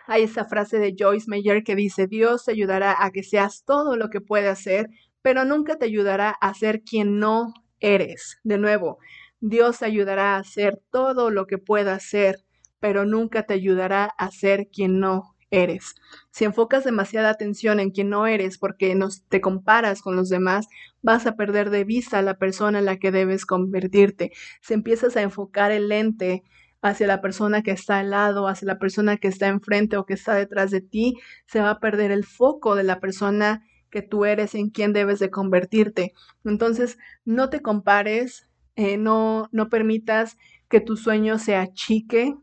hay 0.06 0.24
esa 0.24 0.44
frase 0.44 0.78
de 0.78 0.96
Joyce 0.98 1.30
Meyer 1.30 1.62
que 1.62 1.76
dice, 1.76 2.08
Dios 2.08 2.44
te 2.44 2.52
ayudará 2.52 2.96
a 2.98 3.10
que 3.10 3.22
seas 3.22 3.64
todo 3.64 3.96
lo 3.96 4.10
que 4.10 4.20
puede 4.20 4.48
hacer, 4.48 4.90
pero 5.22 5.44
nunca 5.44 5.76
te 5.76 5.86
ayudará 5.86 6.30
a 6.30 6.52
ser 6.54 6.82
quien 6.82 7.18
no 7.18 7.54
eres. 7.80 8.38
De 8.42 8.58
nuevo, 8.58 8.98
Dios 9.40 9.78
te 9.78 9.86
ayudará 9.86 10.36
a 10.36 10.38
hacer 10.38 10.80
todo 10.90 11.30
lo 11.30 11.46
que 11.46 11.58
pueda 11.58 11.94
hacer, 11.94 12.44
pero 12.80 13.04
nunca 13.04 13.44
te 13.44 13.54
ayudará 13.54 14.04
a 14.04 14.30
ser 14.30 14.68
quien 14.72 15.00
no 15.00 15.34
eres. 15.50 15.94
Si 16.30 16.44
enfocas 16.44 16.84
demasiada 16.84 17.30
atención 17.30 17.80
en 17.80 17.90
quien 17.90 18.10
no 18.10 18.26
eres 18.26 18.58
porque 18.58 18.94
nos, 18.94 19.24
te 19.28 19.40
comparas 19.40 20.02
con 20.02 20.16
los 20.16 20.28
demás, 20.28 20.66
vas 21.02 21.26
a 21.26 21.36
perder 21.36 21.70
de 21.70 21.84
vista 21.84 22.18
a 22.18 22.22
la 22.22 22.38
persona 22.38 22.78
en 22.78 22.84
la 22.86 22.98
que 22.98 23.12
debes 23.12 23.46
convertirte. 23.46 24.32
Si 24.62 24.74
empiezas 24.74 25.16
a 25.16 25.22
enfocar 25.22 25.70
el 25.70 25.88
lente 25.88 26.42
hacia 26.82 27.06
la 27.06 27.20
persona 27.22 27.62
que 27.62 27.70
está 27.70 27.98
al 28.00 28.10
lado, 28.10 28.48
hacia 28.48 28.66
la 28.66 28.78
persona 28.78 29.16
que 29.16 29.28
está 29.28 29.48
enfrente 29.48 29.96
o 29.96 30.04
que 30.04 30.14
está 30.14 30.34
detrás 30.34 30.70
de 30.70 30.80
ti, 30.80 31.14
se 31.46 31.60
va 31.60 31.70
a 31.70 31.80
perder 31.80 32.10
el 32.10 32.24
foco 32.24 32.74
de 32.74 32.84
la 32.84 33.00
persona 33.00 33.64
que 33.90 34.02
tú 34.02 34.24
eres 34.24 34.54
en 34.54 34.70
quien 34.70 34.92
debes 34.92 35.20
de 35.20 35.30
convertirte. 35.30 36.12
Entonces, 36.44 36.98
no 37.24 37.48
te 37.48 37.62
compares, 37.62 38.48
eh, 38.76 38.96
no, 38.96 39.48
no 39.52 39.68
permitas 39.68 40.36
que 40.68 40.80
tu 40.80 40.96
sueño 40.96 41.38
se 41.38 41.56
achique 41.56 42.34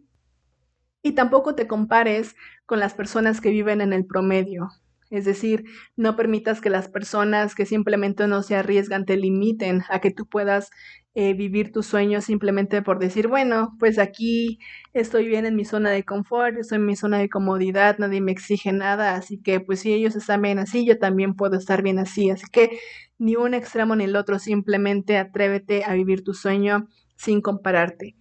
y 1.04 1.14
tampoco 1.14 1.56
te 1.56 1.68
compares 1.68 2.36
con 2.66 2.80
las 2.80 2.94
personas 2.94 3.42
que 3.42 3.50
viven 3.50 3.82
en 3.82 3.94
el 3.94 4.06
promedio. 4.06 4.70
Es 5.12 5.26
decir, 5.26 5.66
no 5.98 6.16
permitas 6.16 6.62
que 6.62 6.70
las 6.70 6.88
personas 6.88 7.54
que 7.54 7.66
simplemente 7.66 8.28
no 8.28 8.42
se 8.44 8.56
arriesgan 8.56 9.06
te 9.06 9.18
limiten 9.18 9.84
a 9.90 10.00
que 10.00 10.10
tú 10.10 10.26
puedas 10.26 10.70
eh, 11.14 11.34
vivir 11.34 11.74
tus 11.74 11.86
sueños 11.86 12.24
simplemente 12.24 12.82
por 12.82 12.98
decir, 12.98 13.28
bueno, 13.28 13.76
pues 13.78 14.00
aquí 14.00 14.60
estoy 14.94 15.28
bien 15.28 15.46
en 15.46 15.58
mi 15.58 15.66
zona 15.66 15.90
de 15.90 16.06
confort, 16.06 16.58
estoy 16.58 16.78
en 16.78 16.86
mi 16.86 16.96
zona 16.96 17.18
de 17.18 17.28
comodidad, 17.28 17.98
nadie 18.00 18.22
me 18.22 18.32
exige 18.32 18.72
nada, 18.72 19.16
así 19.16 19.38
que 19.42 19.60
pues 19.60 19.82
si 19.82 19.94
ellos 19.94 20.16
están 20.16 20.42
bien 20.42 20.60
así, 20.60 20.86
yo 20.86 20.98
también 20.98 21.36
puedo 21.36 21.58
estar 21.58 21.84
bien 21.84 22.00
así. 22.00 22.30
Así 22.30 22.46
que 22.50 22.80
ni 23.20 23.36
un 23.36 23.54
extremo 23.54 23.98
ni 23.98 24.06
el 24.06 24.16
otro, 24.16 24.40
simplemente 24.40 25.18
atrévete 25.18 25.84
a 25.84 25.94
vivir 25.94 26.24
tu 26.24 26.34
sueño 26.34 26.88
sin 27.18 27.42
compararte. 27.42 28.16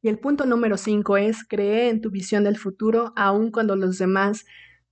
Y 0.00 0.08
el 0.08 0.18
punto 0.18 0.46
número 0.46 0.78
cinco 0.78 1.18
es 1.18 1.44
cree 1.46 1.90
en 1.90 2.00
tu 2.00 2.10
visión 2.10 2.44
del 2.44 2.56
futuro 2.56 3.12
aun 3.16 3.50
cuando 3.50 3.76
los 3.76 3.98
demás 3.98 4.46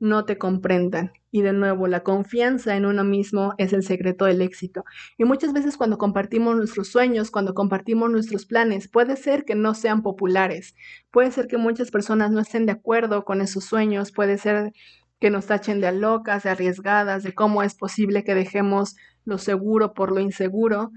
no 0.04 0.24
te 0.24 0.38
comprendan. 0.38 1.12
Y 1.30 1.42
de 1.42 1.52
nuevo, 1.52 1.88
la 1.88 2.04
confianza 2.04 2.76
en 2.76 2.86
uno 2.86 3.02
mismo 3.02 3.54
es 3.58 3.72
el 3.72 3.82
secreto 3.82 4.26
del 4.26 4.40
éxito. 4.40 4.84
Y 5.18 5.24
muchas 5.24 5.52
veces 5.52 5.76
cuando 5.76 5.98
compartimos 5.98 6.54
nuestros 6.56 6.88
sueños, 6.88 7.32
cuando 7.32 7.54
compartimos 7.54 8.10
nuestros 8.10 8.46
planes, 8.46 8.86
puede 8.86 9.16
ser 9.16 9.44
que 9.44 9.56
no 9.56 9.74
sean 9.74 10.02
populares, 10.02 10.76
puede 11.10 11.32
ser 11.32 11.48
que 11.48 11.58
muchas 11.58 11.90
personas 11.90 12.30
no 12.30 12.40
estén 12.40 12.66
de 12.66 12.72
acuerdo 12.72 13.24
con 13.24 13.40
esos 13.40 13.64
sueños, 13.64 14.12
puede 14.12 14.38
ser 14.38 14.72
que 15.18 15.30
nos 15.30 15.46
tachen 15.46 15.80
de 15.80 15.90
locas, 15.90 16.44
de 16.44 16.50
arriesgadas, 16.50 17.22
de 17.24 17.34
cómo 17.34 17.62
es 17.62 17.74
posible 17.74 18.22
que 18.22 18.34
dejemos 18.34 18.94
lo 19.24 19.38
seguro 19.38 19.94
por 19.94 20.12
lo 20.12 20.20
inseguro, 20.20 20.92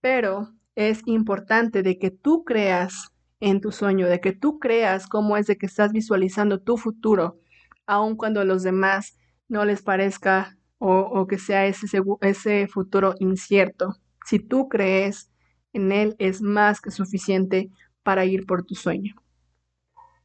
pero 0.00 0.48
es 0.74 1.02
importante 1.06 1.82
de 1.82 1.98
que 1.98 2.10
tú 2.10 2.44
creas 2.44 3.12
en 3.38 3.60
tu 3.60 3.70
sueño, 3.70 4.08
de 4.08 4.20
que 4.20 4.32
tú 4.32 4.58
creas 4.58 5.06
cómo 5.06 5.36
es 5.36 5.46
de 5.46 5.58
que 5.58 5.66
estás 5.66 5.92
visualizando 5.92 6.60
tu 6.60 6.78
futuro 6.78 7.38
aun 7.86 8.16
cuando 8.16 8.40
a 8.40 8.44
los 8.44 8.62
demás 8.62 9.16
no 9.48 9.64
les 9.64 9.82
parezca 9.82 10.58
o, 10.78 11.26
que 11.26 11.38
sea 11.38 11.66
ese, 11.66 11.86
ese 12.20 12.68
futuro 12.68 13.14
incierto. 13.18 13.96
Si 14.26 14.38
tú 14.38 14.68
crees 14.68 15.30
en 15.72 15.92
él, 15.92 16.16
es 16.18 16.42
más 16.42 16.80
que 16.80 16.90
suficiente 16.90 17.70
para 18.02 18.24
ir 18.24 18.46
por 18.46 18.64
tu 18.64 18.74
sueño. 18.74 19.14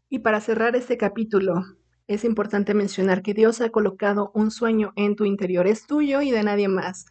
Y 0.10 0.20
para 0.20 0.42
cerrar 0.42 0.76
este 0.76 0.98
capítulo, 0.98 1.64
es 2.08 2.26
importante 2.26 2.74
mencionar 2.74 3.22
que 3.22 3.34
Dios 3.34 3.62
ha 3.62 3.70
colocado 3.70 4.32
un 4.34 4.52
sueño 4.52 4.92
en 4.98 5.16
tu 5.16 5.24
interior, 5.24 5.68
es 5.68 5.88
tuyo 5.88 6.22
y 6.22 6.32
de 6.32 6.44
nadie 6.44 6.68
más. 6.68 7.06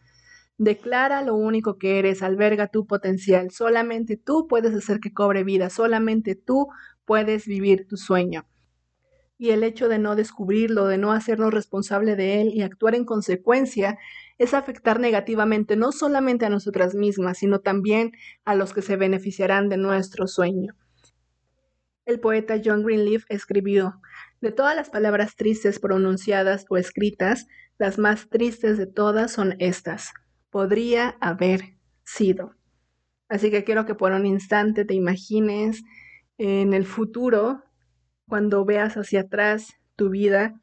Declara 0.57 1.23
lo 1.23 1.33
único 1.33 1.79
que 1.79 1.97
eres, 1.97 2.21
alberga 2.21 2.67
tu 2.67 2.85
potencial. 2.85 3.49
Solamente 3.49 4.17
tú 4.17 4.47
puedes 4.47 4.75
hacer 4.75 4.99
que 4.99 5.13
cobre 5.13 5.43
vida, 5.43 5.71
solamente 5.71 6.35
tú 6.35 6.67
puedes 7.05 7.47
vivir 7.47 7.87
tu 7.87 7.97
sueño 7.97 8.45
y 9.41 9.49
el 9.49 9.63
hecho 9.63 9.89
de 9.89 9.97
no 9.97 10.15
descubrirlo, 10.15 10.85
de 10.85 10.99
no 10.99 11.13
hacernos 11.13 11.51
responsable 11.51 12.15
de 12.15 12.41
él 12.41 12.51
y 12.53 12.61
actuar 12.61 12.93
en 12.93 13.05
consecuencia, 13.05 13.97
es 14.37 14.53
afectar 14.53 14.99
negativamente 14.99 15.75
no 15.75 15.91
solamente 15.91 16.45
a 16.45 16.49
nosotras 16.51 16.93
mismas, 16.93 17.39
sino 17.39 17.57
también 17.57 18.11
a 18.45 18.53
los 18.53 18.71
que 18.71 18.83
se 18.83 18.97
beneficiarán 18.97 19.67
de 19.67 19.77
nuestro 19.77 20.27
sueño. 20.27 20.75
El 22.05 22.19
poeta 22.19 22.61
John 22.63 22.83
Greenleaf 22.83 23.23
escribió, 23.29 23.99
de 24.41 24.51
todas 24.51 24.75
las 24.75 24.91
palabras 24.91 25.35
tristes 25.35 25.79
pronunciadas 25.79 26.67
o 26.69 26.77
escritas, 26.77 27.47
las 27.79 27.97
más 27.97 28.29
tristes 28.29 28.77
de 28.77 28.85
todas 28.85 29.31
son 29.31 29.55
estas. 29.57 30.11
Podría 30.51 31.17
haber 31.19 31.61
sido. 32.03 32.53
Así 33.27 33.49
que 33.49 33.63
quiero 33.63 33.87
que 33.87 33.95
por 33.95 34.11
un 34.11 34.27
instante 34.27 34.85
te 34.85 34.93
imagines 34.93 35.81
en 36.37 36.75
el 36.75 36.85
futuro 36.85 37.63
cuando 38.31 38.63
veas 38.63 38.95
hacia 38.95 39.23
atrás 39.23 39.73
tu 39.97 40.09
vida, 40.09 40.57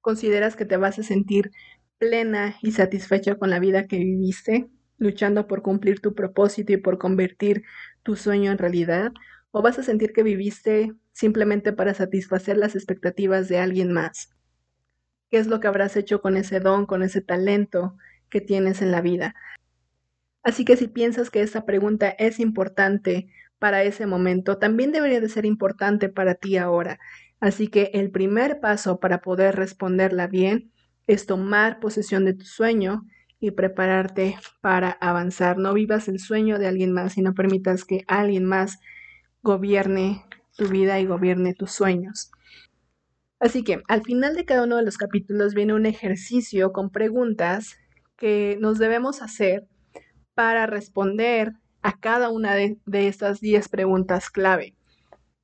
consideras 0.00 0.56
que 0.56 0.64
te 0.64 0.76
vas 0.76 0.98
a 0.98 1.04
sentir 1.04 1.52
plena 1.98 2.56
y 2.62 2.72
satisfecha 2.72 3.36
con 3.36 3.48
la 3.48 3.60
vida 3.60 3.86
que 3.86 3.98
viviste, 3.98 4.68
luchando 4.98 5.46
por 5.46 5.62
cumplir 5.62 6.00
tu 6.00 6.16
propósito 6.16 6.72
y 6.72 6.78
por 6.78 6.98
convertir 6.98 7.62
tu 8.02 8.16
sueño 8.16 8.50
en 8.50 8.58
realidad, 8.58 9.12
o 9.52 9.62
vas 9.62 9.78
a 9.78 9.84
sentir 9.84 10.12
que 10.12 10.24
viviste 10.24 10.92
simplemente 11.12 11.72
para 11.72 11.94
satisfacer 11.94 12.56
las 12.56 12.74
expectativas 12.74 13.48
de 13.48 13.58
alguien 13.58 13.92
más. 13.92 14.34
¿Qué 15.30 15.38
es 15.38 15.46
lo 15.46 15.60
que 15.60 15.68
habrás 15.68 15.96
hecho 15.96 16.20
con 16.22 16.36
ese 16.36 16.58
don, 16.58 16.86
con 16.86 17.04
ese 17.04 17.20
talento 17.20 17.96
que 18.30 18.40
tienes 18.40 18.82
en 18.82 18.90
la 18.90 19.00
vida? 19.00 19.36
Así 20.42 20.64
que 20.64 20.76
si 20.76 20.88
piensas 20.88 21.30
que 21.30 21.40
esta 21.40 21.64
pregunta 21.64 22.08
es 22.08 22.40
importante 22.40 23.28
para 23.62 23.84
ese 23.84 24.06
momento 24.06 24.58
también 24.58 24.90
debería 24.90 25.20
de 25.20 25.28
ser 25.28 25.46
importante 25.46 26.08
para 26.08 26.34
ti 26.34 26.56
ahora. 26.56 26.98
Así 27.38 27.68
que 27.68 27.92
el 27.94 28.10
primer 28.10 28.58
paso 28.58 28.98
para 28.98 29.20
poder 29.20 29.54
responderla 29.54 30.26
bien 30.26 30.72
es 31.06 31.26
tomar 31.26 31.78
posesión 31.78 32.24
de 32.24 32.34
tu 32.34 32.44
sueño 32.44 33.04
y 33.38 33.52
prepararte 33.52 34.36
para 34.60 34.90
avanzar. 34.90 35.58
No 35.58 35.74
vivas 35.74 36.08
el 36.08 36.18
sueño 36.18 36.58
de 36.58 36.66
alguien 36.66 36.90
más 36.90 37.16
y 37.16 37.22
no 37.22 37.34
permitas 37.34 37.84
que 37.84 38.02
alguien 38.08 38.46
más 38.46 38.80
gobierne 39.42 40.24
tu 40.56 40.66
vida 40.66 40.98
y 40.98 41.06
gobierne 41.06 41.54
tus 41.54 41.70
sueños. 41.70 42.32
Así 43.38 43.62
que 43.62 43.80
al 43.86 44.02
final 44.02 44.34
de 44.34 44.44
cada 44.44 44.64
uno 44.64 44.74
de 44.74 44.84
los 44.84 44.98
capítulos 44.98 45.54
viene 45.54 45.72
un 45.72 45.86
ejercicio 45.86 46.72
con 46.72 46.90
preguntas 46.90 47.76
que 48.16 48.58
nos 48.60 48.80
debemos 48.80 49.22
hacer 49.22 49.68
para 50.34 50.66
responder 50.66 51.52
a 51.82 51.98
cada 51.98 52.30
una 52.30 52.54
de, 52.54 52.78
estas 52.86 53.40
10 53.40 53.68
preguntas 53.68 54.30
clave. 54.30 54.74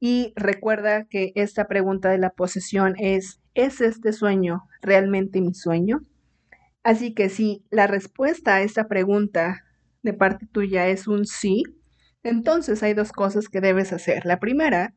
Y 0.01 0.33
recuerda 0.37 1.05
que 1.05 1.33
esta 1.35 1.67
pregunta 1.67 2.11
de 2.11 2.19
la 2.19 2.31
posesión 2.31 2.95
es, 2.99 3.41
¿es 3.55 3.81
este 3.81 4.13
sueño 4.13 4.63
realmente 4.81 5.41
mi 5.41 5.55
sueño? 5.55 6.05
Así 6.85 7.15
que 7.15 7.29
si 7.29 7.65
la 7.71 7.87
respuesta 7.87 8.55
a 8.55 8.63
esta 8.63 8.87
pregunta 8.87 9.65
de 10.03 10.13
parte 10.13 10.47
tuya 10.47 10.87
es 10.89 11.09
un 11.09 11.27
sí, 11.27 11.65
entonces 12.23 12.83
hay 12.83 12.95
dos 12.95 13.13
cosas 13.13 13.49
que 13.49 13.61
debes 13.61 13.93
hacer. 13.93 14.25
La 14.25 14.39
primera 14.39 14.95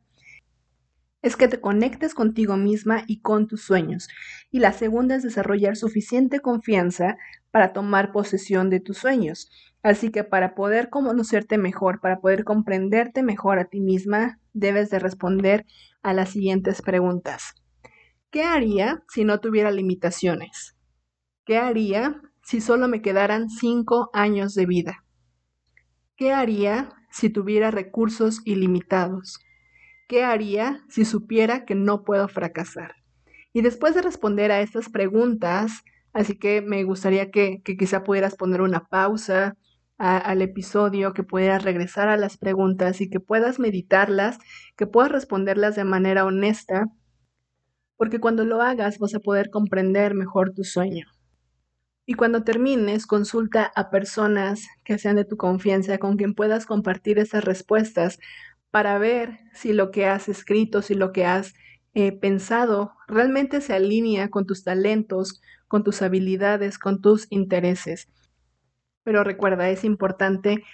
es 1.21 1.35
que 1.35 1.47
te 1.47 1.59
conectes 1.59 2.13
contigo 2.13 2.57
misma 2.57 3.03
y 3.07 3.21
con 3.21 3.47
tus 3.47 3.63
sueños. 3.63 4.07
Y 4.51 4.59
la 4.59 4.73
segunda 4.73 5.15
es 5.15 5.23
desarrollar 5.23 5.75
suficiente 5.75 6.39
confianza 6.39 7.17
para 7.51 7.73
tomar 7.73 8.11
posesión 8.11 8.69
de 8.69 8.79
tus 8.79 8.97
sueños. 8.97 9.49
Así 9.83 10.09
que 10.09 10.23
para 10.23 10.55
poder 10.55 10.89
conocerte 10.89 11.57
mejor, 11.57 11.99
para 11.99 12.19
poder 12.19 12.43
comprenderte 12.43 13.23
mejor 13.23 13.59
a 13.59 13.65
ti 13.65 13.79
misma, 13.79 14.39
debes 14.53 14.89
de 14.89 14.99
responder 14.99 15.65
a 16.01 16.13
las 16.13 16.29
siguientes 16.29 16.81
preguntas. 16.81 17.55
¿Qué 18.29 18.43
haría 18.43 19.03
si 19.09 19.25
no 19.25 19.39
tuviera 19.39 19.71
limitaciones? 19.71 20.77
¿Qué 21.45 21.57
haría 21.57 22.21
si 22.43 22.61
solo 22.61 22.87
me 22.87 23.01
quedaran 23.01 23.49
cinco 23.49 24.09
años 24.13 24.55
de 24.55 24.65
vida? 24.65 25.03
¿Qué 26.15 26.31
haría 26.31 26.89
si 27.11 27.29
tuviera 27.29 27.71
recursos 27.71 28.41
ilimitados? 28.45 29.39
¿Qué 30.07 30.23
haría 30.23 30.83
si 30.87 31.03
supiera 31.03 31.65
que 31.65 31.75
no 31.75 32.03
puedo 32.03 32.27
fracasar? 32.27 32.95
Y 33.53 33.61
después 33.61 33.95
de 33.95 34.01
responder 34.01 34.51
a 34.51 34.61
estas 34.61 34.89
preguntas, 34.89 35.83
así 36.13 36.37
que 36.37 36.61
me 36.61 36.83
gustaría 36.83 37.31
que, 37.31 37.61
quizá 37.63 38.03
pudieras 38.03 38.35
poner 38.35 38.61
una 38.61 38.85
pausa, 38.85 39.57
al 39.97 40.41
episodio, 40.41 41.13
que 41.13 41.21
puedas 41.21 41.63
regresar 41.63 42.09
a 42.09 42.17
las 42.17 42.37
preguntas 42.37 43.01
y 43.01 43.09
que 43.11 43.19
puedas 43.19 43.59
meditarlas, 43.59 44.39
que 44.75 44.87
puedas 44.87 45.11
responderlas 45.11 45.75
de 45.75 45.83
manera 45.83 46.25
honesta, 46.25 46.87
porque 47.97 48.19
cuando 48.19 48.43
lo 48.43 48.63
hagas 48.63 48.97
vas 48.97 49.13
a 49.13 49.19
poder 49.19 49.51
comprender 49.51 50.15
mejor 50.15 50.53
tu 50.55 50.63
sueño. 50.63 51.05
Y 52.07 52.15
cuando 52.15 52.43
termines, 52.43 53.05
consulta 53.05 53.71
a 53.75 53.91
personas 53.91 54.65
que 54.83 54.97
sean 54.97 55.17
de 55.17 55.25
tu 55.25 55.37
confianza, 55.37 55.99
con 55.99 56.17
quien 56.17 56.33
puedas 56.33 56.65
compartir 56.65 57.19
esas 57.19 57.43
respuestas 57.45 58.17
para 58.71 58.97
ver 58.97 59.37
si 59.53 59.71
lo 59.71 59.91
que 59.91 60.07
has 60.07 60.29
escrito, 60.29 60.81
si 60.81 60.95
lo 60.95 61.11
que 61.11 61.25
has 61.25 61.53
eh, 61.93 62.11
pensado 62.11 62.93
realmente 63.07 63.61
se 63.61 63.73
alinea 63.73 64.29
con 64.29 64.45
tus 64.45 64.63
talentos, 64.63 65.41
con 65.71 65.85
tus 65.85 66.01
habilidades, 66.01 66.77
con 66.77 66.99
tus 66.99 67.27
intereses. 67.29 68.09
Pero 69.05 69.23
recuerda, 69.23 69.69
es 69.69 69.85
importante 69.85 70.65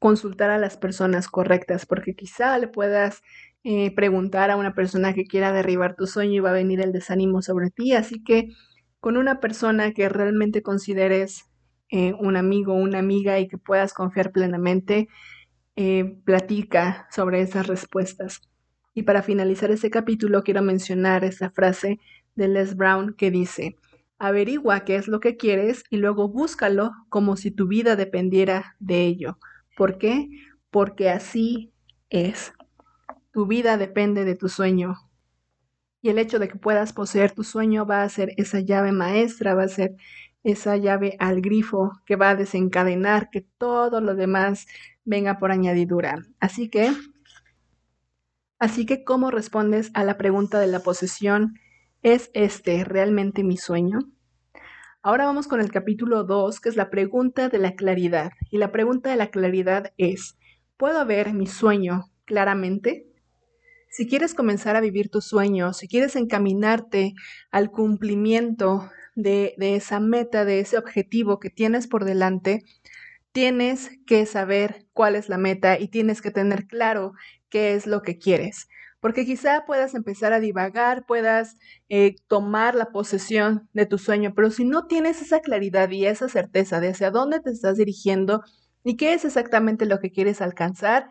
consultar 0.00 0.50
a 0.50 0.58
las 0.58 0.76
personas 0.76 1.28
correctas, 1.28 1.86
porque 1.86 2.16
quizá 2.16 2.58
le 2.58 2.66
puedas 2.66 3.22
eh, 3.62 3.94
preguntar 3.94 4.50
a 4.50 4.56
una 4.56 4.74
persona 4.74 5.14
que 5.14 5.24
quiera 5.24 5.52
derribar 5.52 5.94
tu 5.94 6.08
sueño 6.08 6.32
y 6.32 6.40
va 6.40 6.50
a 6.50 6.54
venir 6.54 6.80
el 6.80 6.90
desánimo 6.90 7.42
sobre 7.42 7.70
ti. 7.70 7.92
Así 7.92 8.24
que 8.24 8.48
con 8.98 9.16
una 9.16 9.38
persona 9.38 9.92
que 9.92 10.08
realmente 10.08 10.62
consideres 10.62 11.44
eh, 11.90 12.14
un 12.18 12.36
amigo 12.36 12.74
una 12.74 12.98
amiga 12.98 13.38
y 13.38 13.46
que 13.46 13.56
puedas 13.56 13.94
confiar 13.94 14.32
plenamente, 14.32 15.06
eh, 15.76 16.16
platica 16.24 17.06
sobre 17.12 17.40
esas 17.40 17.68
respuestas. 17.68 18.40
Y 18.94 19.04
para 19.04 19.22
finalizar 19.22 19.70
este 19.70 19.90
capítulo 19.90 20.42
quiero 20.42 20.62
mencionar 20.62 21.22
esa 21.22 21.50
frase 21.50 22.00
de 22.34 22.48
Les 22.48 22.74
Brown 22.74 23.14
que 23.14 23.30
dice, 23.30 23.76
Averigua 24.20 24.84
qué 24.84 24.96
es 24.96 25.08
lo 25.08 25.18
que 25.18 25.38
quieres 25.38 25.82
y 25.88 25.96
luego 25.96 26.28
búscalo 26.28 26.92
como 27.08 27.36
si 27.36 27.50
tu 27.50 27.66
vida 27.66 27.96
dependiera 27.96 28.76
de 28.78 29.06
ello. 29.06 29.38
¿Por 29.78 29.96
qué? 29.96 30.28
Porque 30.70 31.08
así 31.08 31.72
es. 32.10 32.52
Tu 33.32 33.46
vida 33.46 33.78
depende 33.78 34.26
de 34.26 34.34
tu 34.34 34.50
sueño. 34.50 34.96
Y 36.02 36.10
el 36.10 36.18
hecho 36.18 36.38
de 36.38 36.48
que 36.48 36.56
puedas 36.56 36.92
poseer 36.92 37.32
tu 37.32 37.44
sueño 37.44 37.86
va 37.86 38.02
a 38.02 38.08
ser 38.10 38.34
esa 38.36 38.60
llave 38.60 38.92
maestra, 38.92 39.54
va 39.54 39.62
a 39.62 39.68
ser 39.68 39.96
esa 40.42 40.76
llave 40.76 41.16
al 41.18 41.40
grifo 41.40 41.92
que 42.04 42.16
va 42.16 42.30
a 42.30 42.36
desencadenar 42.36 43.30
que 43.30 43.46
todo 43.56 44.02
lo 44.02 44.14
demás 44.14 44.66
venga 45.06 45.38
por 45.38 45.50
añadidura. 45.50 46.26
Así 46.40 46.68
que, 46.68 46.92
así 48.58 48.84
que, 48.84 49.02
¿cómo 49.02 49.30
respondes 49.30 49.90
a 49.94 50.04
la 50.04 50.18
pregunta 50.18 50.60
de 50.60 50.66
la 50.66 50.80
posesión? 50.80 51.54
¿Es 52.02 52.30
este 52.32 52.82
realmente 52.82 53.44
mi 53.44 53.58
sueño? 53.58 53.98
Ahora 55.02 55.26
vamos 55.26 55.46
con 55.46 55.60
el 55.60 55.70
capítulo 55.70 56.24
2, 56.24 56.58
que 56.58 56.70
es 56.70 56.76
la 56.76 56.88
pregunta 56.88 57.50
de 57.50 57.58
la 57.58 57.74
claridad. 57.74 58.32
Y 58.50 58.56
la 58.56 58.72
pregunta 58.72 59.10
de 59.10 59.16
la 59.16 59.30
claridad 59.30 59.92
es, 59.98 60.38
¿puedo 60.78 61.04
ver 61.04 61.34
mi 61.34 61.46
sueño 61.46 62.10
claramente? 62.24 63.06
Si 63.90 64.08
quieres 64.08 64.32
comenzar 64.32 64.76
a 64.76 64.80
vivir 64.80 65.10
tu 65.10 65.20
sueño, 65.20 65.74
si 65.74 65.88
quieres 65.88 66.16
encaminarte 66.16 67.12
al 67.50 67.70
cumplimiento 67.70 68.90
de, 69.14 69.52
de 69.58 69.74
esa 69.74 70.00
meta, 70.00 70.46
de 70.46 70.60
ese 70.60 70.78
objetivo 70.78 71.38
que 71.38 71.50
tienes 71.50 71.86
por 71.86 72.06
delante, 72.06 72.62
tienes 73.32 73.90
que 74.06 74.24
saber 74.24 74.86
cuál 74.94 75.16
es 75.16 75.28
la 75.28 75.36
meta 75.36 75.78
y 75.78 75.88
tienes 75.88 76.22
que 76.22 76.30
tener 76.30 76.66
claro 76.66 77.12
qué 77.50 77.74
es 77.74 77.86
lo 77.86 78.00
que 78.00 78.16
quieres. 78.16 78.68
Porque 79.00 79.24
quizá 79.24 79.64
puedas 79.66 79.94
empezar 79.94 80.32
a 80.32 80.40
divagar, 80.40 81.06
puedas 81.06 81.56
eh, 81.88 82.16
tomar 82.28 82.74
la 82.74 82.90
posesión 82.92 83.68
de 83.72 83.86
tu 83.86 83.98
sueño, 83.98 84.32
pero 84.34 84.50
si 84.50 84.64
no 84.64 84.86
tienes 84.86 85.22
esa 85.22 85.40
claridad 85.40 85.90
y 85.90 86.06
esa 86.06 86.28
certeza 86.28 86.80
de 86.80 86.88
hacia 86.88 87.10
dónde 87.10 87.40
te 87.40 87.50
estás 87.50 87.78
dirigiendo 87.78 88.42
y 88.84 88.96
qué 88.96 89.14
es 89.14 89.24
exactamente 89.24 89.86
lo 89.86 90.00
que 90.00 90.10
quieres 90.10 90.40
alcanzar, 90.42 91.10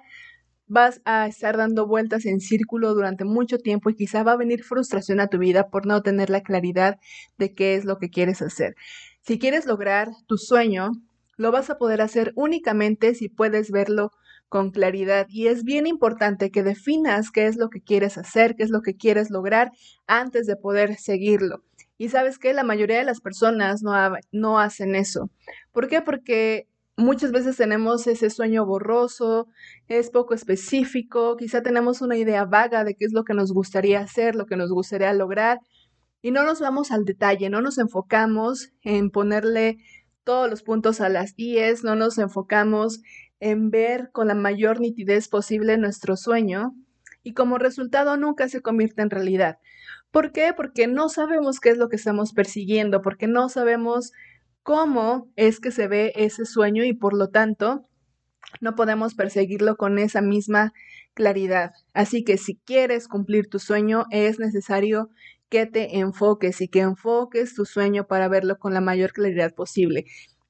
vas 0.70 1.02
a 1.04 1.28
estar 1.28 1.58
dando 1.58 1.88
vueltas 1.88 2.26
en 2.26 2.40
círculo 2.40 2.94
durante 2.94 3.26
mucho 3.26 3.58
tiempo 3.58 3.90
y 3.90 3.96
quizá 3.96 4.24
va 4.24 4.34
a 4.34 4.38
venir 4.38 4.64
frustración 4.64 5.20
a 5.20 5.28
tu 5.28 5.40
vida 5.40 5.70
por 5.70 5.88
no 5.88 6.02
tener 6.04 6.30
la 6.30 6.42
claridad 6.42 7.00
de 7.40 7.56
qué 7.56 7.76
es 7.76 7.86
lo 7.86 7.98
que 7.98 8.10
quieres 8.12 8.42
hacer. 8.44 8.76
Si 9.22 9.40
quieres 9.40 9.66
lograr 9.66 10.10
tu 10.28 10.38
sueño, 10.38 10.92
lo 11.38 11.52
vas 11.52 11.70
a 11.72 11.78
poder 11.80 12.02
hacer 12.02 12.34
únicamente 12.36 13.16
si 13.16 13.30
puedes 13.30 13.72
verlo 13.72 14.12
con 14.50 14.72
claridad 14.72 15.28
y 15.30 15.48
es 15.48 15.64
bien 15.64 15.88
importante 15.88 16.52
que 16.52 16.64
definas 16.64 17.32
qué 17.32 17.46
es 17.46 17.56
lo 17.56 17.70
que 17.70 17.82
quieres 17.82 18.18
hacer, 18.18 18.56
qué 18.56 18.64
es 18.64 18.72
lo 18.72 18.82
que 18.82 18.96
quieres 18.96 19.30
lograr 19.30 19.72
antes 20.08 20.48
de 20.48 20.56
poder 20.56 20.96
seguirlo. 20.98 21.64
Y 21.98 22.10
sabes 22.10 22.40
que 22.40 22.54
la 22.54 22.64
mayoría 22.64 22.98
de 22.98 23.04
las 23.04 23.22
personas 23.22 23.84
no, 23.84 23.94
no 24.32 24.60
hacen 24.60 24.96
eso. 24.96 25.30
¿Por 25.72 25.88
qué? 25.88 26.02
Porque 26.02 26.68
muchas 26.98 27.32
veces 27.32 27.58
tenemos 27.58 28.08
ese 28.08 28.30
sueño 28.30 28.66
borroso, 28.66 29.48
es 29.88 30.10
poco 30.10 30.34
específico, 30.34 31.38
quizá 31.38 31.62
tenemos 31.62 32.02
una 32.02 32.18
idea 32.18 32.46
vaga 32.46 32.84
de 32.84 32.96
qué 32.96 33.06
es 33.06 33.14
lo 33.14 33.24
que 33.24 33.34
nos 33.34 33.52
gustaría 33.54 34.02
hacer, 34.02 34.36
lo 34.36 34.46
que 34.46 34.58
nos 34.58 34.72
gustaría 34.72 35.14
lograr, 35.14 35.60
y 36.22 36.32
no 36.32 36.44
nos 36.44 36.60
vamos 36.60 36.92
al 36.92 37.06
detalle, 37.06 37.50
no 37.50 37.62
nos 37.62 37.78
enfocamos 37.78 38.72
en 38.82 39.10
ponerle 39.10 39.78
todos 40.24 40.50
los 40.50 40.64
puntos 40.64 41.02
a 41.02 41.10
las 41.10 41.34
IES, 41.38 41.84
no 41.84 41.96
nos 41.96 42.18
enfocamos 42.18 43.02
en 43.40 43.72
ver 43.72 44.10
con 44.12 44.28
la 44.28 44.36
mayor 44.36 44.80
nitidez 44.80 45.28
posible 45.28 45.78
nuestro 45.78 46.18
sueño 46.18 46.74
y 47.24 47.34
como 47.34 47.58
resultado 47.58 48.18
nunca 48.18 48.50
se 48.50 48.62
convierte 48.62 49.02
en 49.02 49.10
realidad. 49.10 49.60
¿Por 50.12 50.32
qué? 50.32 50.54
Porque 50.56 50.88
no 50.88 51.10
sabemos 51.10 51.60
qué 51.60 51.70
es 51.70 51.78
lo 51.78 51.90
que 51.90 51.98
estamos 51.98 52.34
persiguiendo, 52.34 53.02
porque 53.02 53.28
no 53.28 53.50
sabemos 53.50 54.12
cómo 54.64 55.32
es 55.36 55.60
que 55.60 55.72
se 55.72 55.88
ve 55.88 56.14
ese 56.16 56.46
sueño 56.46 56.84
y 56.84 56.94
por 56.94 57.16
lo 57.16 57.30
tanto 57.30 57.84
no 58.62 58.76
podemos 58.76 59.14
perseguirlo 59.14 59.78
con 59.78 60.00
esa 60.00 60.22
misma 60.22 60.74
claridad. 61.14 61.74
Así 61.94 62.24
que 62.24 62.38
si 62.38 62.56
quieres 62.56 63.08
cumplir 63.08 63.50
tu 63.50 63.60
sueño 63.60 64.06
es 64.10 64.40
necesario 64.40 65.10
que 65.50 65.66
te 65.66 65.98
enfoques 65.98 66.62
y 66.62 66.68
que 66.68 66.82
enfoques 66.82 67.56
tu 67.56 67.66
sueño 67.66 68.08
para 68.08 68.28
verlo 68.28 68.58
con 68.58 68.74
la 68.74 68.82
mayor 68.82 69.12
claridad 69.12 69.54
posible. 69.54 70.06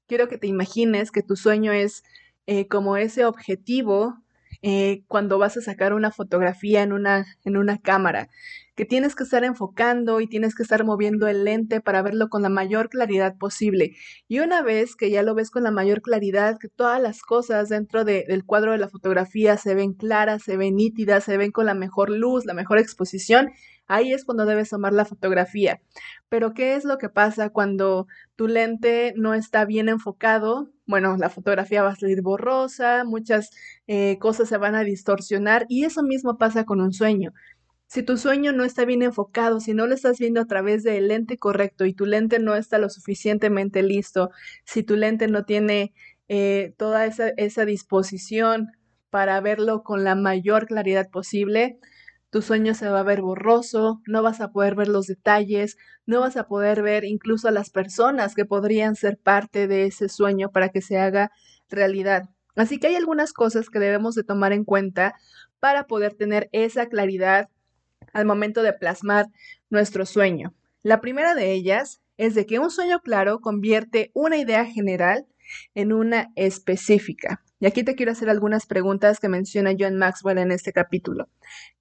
Quiero 0.07 0.27
que 0.27 0.37
te 0.37 0.47
imagines 0.47 1.11
que 1.11 1.23
tu 1.23 1.35
sueño 1.35 1.71
es 1.71 2.03
eh, 2.51 2.67
como 2.67 2.97
ese 2.97 3.25
objetivo 3.25 4.23
eh, 4.63 5.03
cuando 5.07 5.37
vas 5.37 5.55
a 5.55 5.61
sacar 5.61 5.93
una 5.93 6.09
fotografía 6.09 6.81
en 6.81 6.93
una, 6.93 7.27
en 7.45 7.57
una 7.57 7.77
cámara 7.77 8.27
que 8.75 8.85
tienes 8.85 9.13
que 9.13 9.23
estar 9.23 9.43
enfocando 9.43 10.19
y 10.19 10.25
tienes 10.25 10.55
que 10.55 10.63
estar 10.63 10.83
moviendo 10.83 11.27
el 11.27 11.43
lente 11.43 11.79
para 11.79 12.01
verlo 12.01 12.27
con 12.27 12.41
la 12.41 12.49
mayor 12.49 12.89
claridad 12.89 13.37
posible. 13.37 13.91
Y 14.27 14.39
una 14.39 14.63
vez 14.63 14.95
que 14.95 15.11
ya 15.11 15.21
lo 15.21 15.35
ves 15.35 15.51
con 15.51 15.61
la 15.61 15.69
mayor 15.69 16.01
claridad, 16.01 16.57
que 16.59 16.69
todas 16.69 16.99
las 16.99 17.21
cosas 17.21 17.69
dentro 17.69 18.03
del 18.03 18.43
cuadro 18.45 18.71
de 18.71 18.79
la 18.79 18.89
fotografía 18.89 19.55
se 19.57 19.75
ven 19.75 19.93
claras, 19.93 20.41
se 20.41 20.57
ven 20.57 20.75
nítidas, 20.75 21.25
se 21.25 21.37
ven 21.37 21.51
con 21.51 21.67
la 21.67 21.75
mejor 21.75 22.09
luz, 22.09 22.45
la 22.45 22.55
mejor 22.55 22.79
exposición, 22.79 23.51
ahí 23.89 24.13
es 24.13 24.23
cuando 24.23 24.45
debes 24.45 24.69
tomar 24.69 24.93
la 24.93 25.03
fotografía. 25.03 25.81
Pero 26.29 26.53
¿qué 26.53 26.75
es 26.75 26.85
lo 26.85 26.97
que 26.97 27.09
pasa 27.09 27.49
cuando 27.49 28.07
tu 28.37 28.47
lente 28.47 29.13
no 29.17 29.33
está 29.33 29.65
bien 29.65 29.89
enfocado? 29.89 30.69
Bueno, 30.85 31.17
la 31.17 31.29
fotografía 31.29 31.83
va 31.83 31.89
a 31.89 31.95
salir 31.95 32.21
borrosa, 32.21 33.03
muchas 33.03 33.49
eh, 33.87 34.17
cosas 34.19 34.47
se 34.47 34.57
van 34.57 34.75
a 34.75 34.83
distorsionar 34.83 35.65
y 35.67 35.83
eso 35.83 36.03
mismo 36.03 36.37
pasa 36.37 36.63
con 36.63 36.79
un 36.79 36.93
sueño. 36.93 37.33
Si 37.87 38.03
tu 38.03 38.17
sueño 38.17 38.53
no 38.53 38.63
está 38.63 38.85
bien 38.85 39.01
enfocado, 39.01 39.59
si 39.59 39.73
no 39.73 39.87
lo 39.87 39.95
estás 39.95 40.19
viendo 40.19 40.39
a 40.41 40.45
través 40.45 40.83
del 40.83 41.07
lente 41.07 41.39
correcto 41.39 41.85
y 41.85 41.93
tu 41.93 42.05
lente 42.05 42.37
no 42.37 42.55
está 42.55 42.77
lo 42.77 42.89
suficientemente 42.89 43.81
listo, 43.81 44.29
si 44.63 44.83
tu 44.83 44.95
lente 44.95 45.27
no 45.27 45.43
tiene 45.43 45.93
eh, 46.27 46.75
toda 46.77 47.07
esa, 47.07 47.29
esa 47.29 47.65
disposición 47.65 48.71
para 49.09 49.41
verlo 49.41 49.81
con 49.81 50.03
la 50.03 50.13
mayor 50.13 50.67
claridad 50.67 51.09
posible, 51.09 51.79
tu 52.29 52.41
sueño 52.41 52.73
se 52.73 52.89
va 52.89 52.99
a 52.99 53.03
ver 53.03 53.21
borroso, 53.21 54.01
no 54.05 54.21
vas 54.21 54.41
a 54.41 54.51
poder 54.51 54.75
ver 54.75 54.87
los 54.87 55.07
detalles, 55.07 55.77
no 56.05 56.19
vas 56.19 56.37
a 56.37 56.47
poder 56.47 56.81
ver 56.81 57.03
incluso 57.03 57.47
a 57.47 57.51
las 57.51 57.69
personas 57.69 58.35
que 58.35 58.45
podrían 58.45 58.95
ser 58.95 59.17
parte 59.17 59.67
de 59.67 59.85
ese 59.85 60.09
sueño 60.09 60.51
para 60.51 60.69
que 60.69 60.81
se 60.81 60.97
haga 60.97 61.31
realidad. 61.69 62.29
Así 62.55 62.77
que 62.77 62.87
hay 62.87 62.95
algunas 62.95 63.33
cosas 63.33 63.69
que 63.69 63.79
debemos 63.79 64.15
de 64.15 64.23
tomar 64.23 64.53
en 64.53 64.63
cuenta 64.63 65.15
para 65.59 65.87
poder 65.87 66.13
tener 66.13 66.49
esa 66.51 66.87
claridad 66.87 67.49
al 68.13 68.25
momento 68.25 68.63
de 68.63 68.73
plasmar 68.73 69.27
nuestro 69.69 70.05
sueño. 70.05 70.53
La 70.83 71.01
primera 71.01 71.35
de 71.35 71.51
ellas 71.51 72.01
es 72.17 72.35
de 72.35 72.45
que 72.45 72.59
un 72.59 72.69
sueño 72.69 72.99
claro 72.99 73.39
convierte 73.39 74.11
una 74.13 74.37
idea 74.37 74.65
general 74.65 75.25
en 75.73 75.93
una 75.93 76.31
específica. 76.35 77.41
Y 77.59 77.65
aquí 77.65 77.83
te 77.83 77.95
quiero 77.95 78.13
hacer 78.13 78.29
algunas 78.29 78.65
preguntas 78.65 79.19
que 79.19 79.27
menciona 79.27 79.73
John 79.77 79.97
Maxwell 79.97 80.37
en 80.37 80.51
este 80.51 80.71
capítulo. 80.71 81.27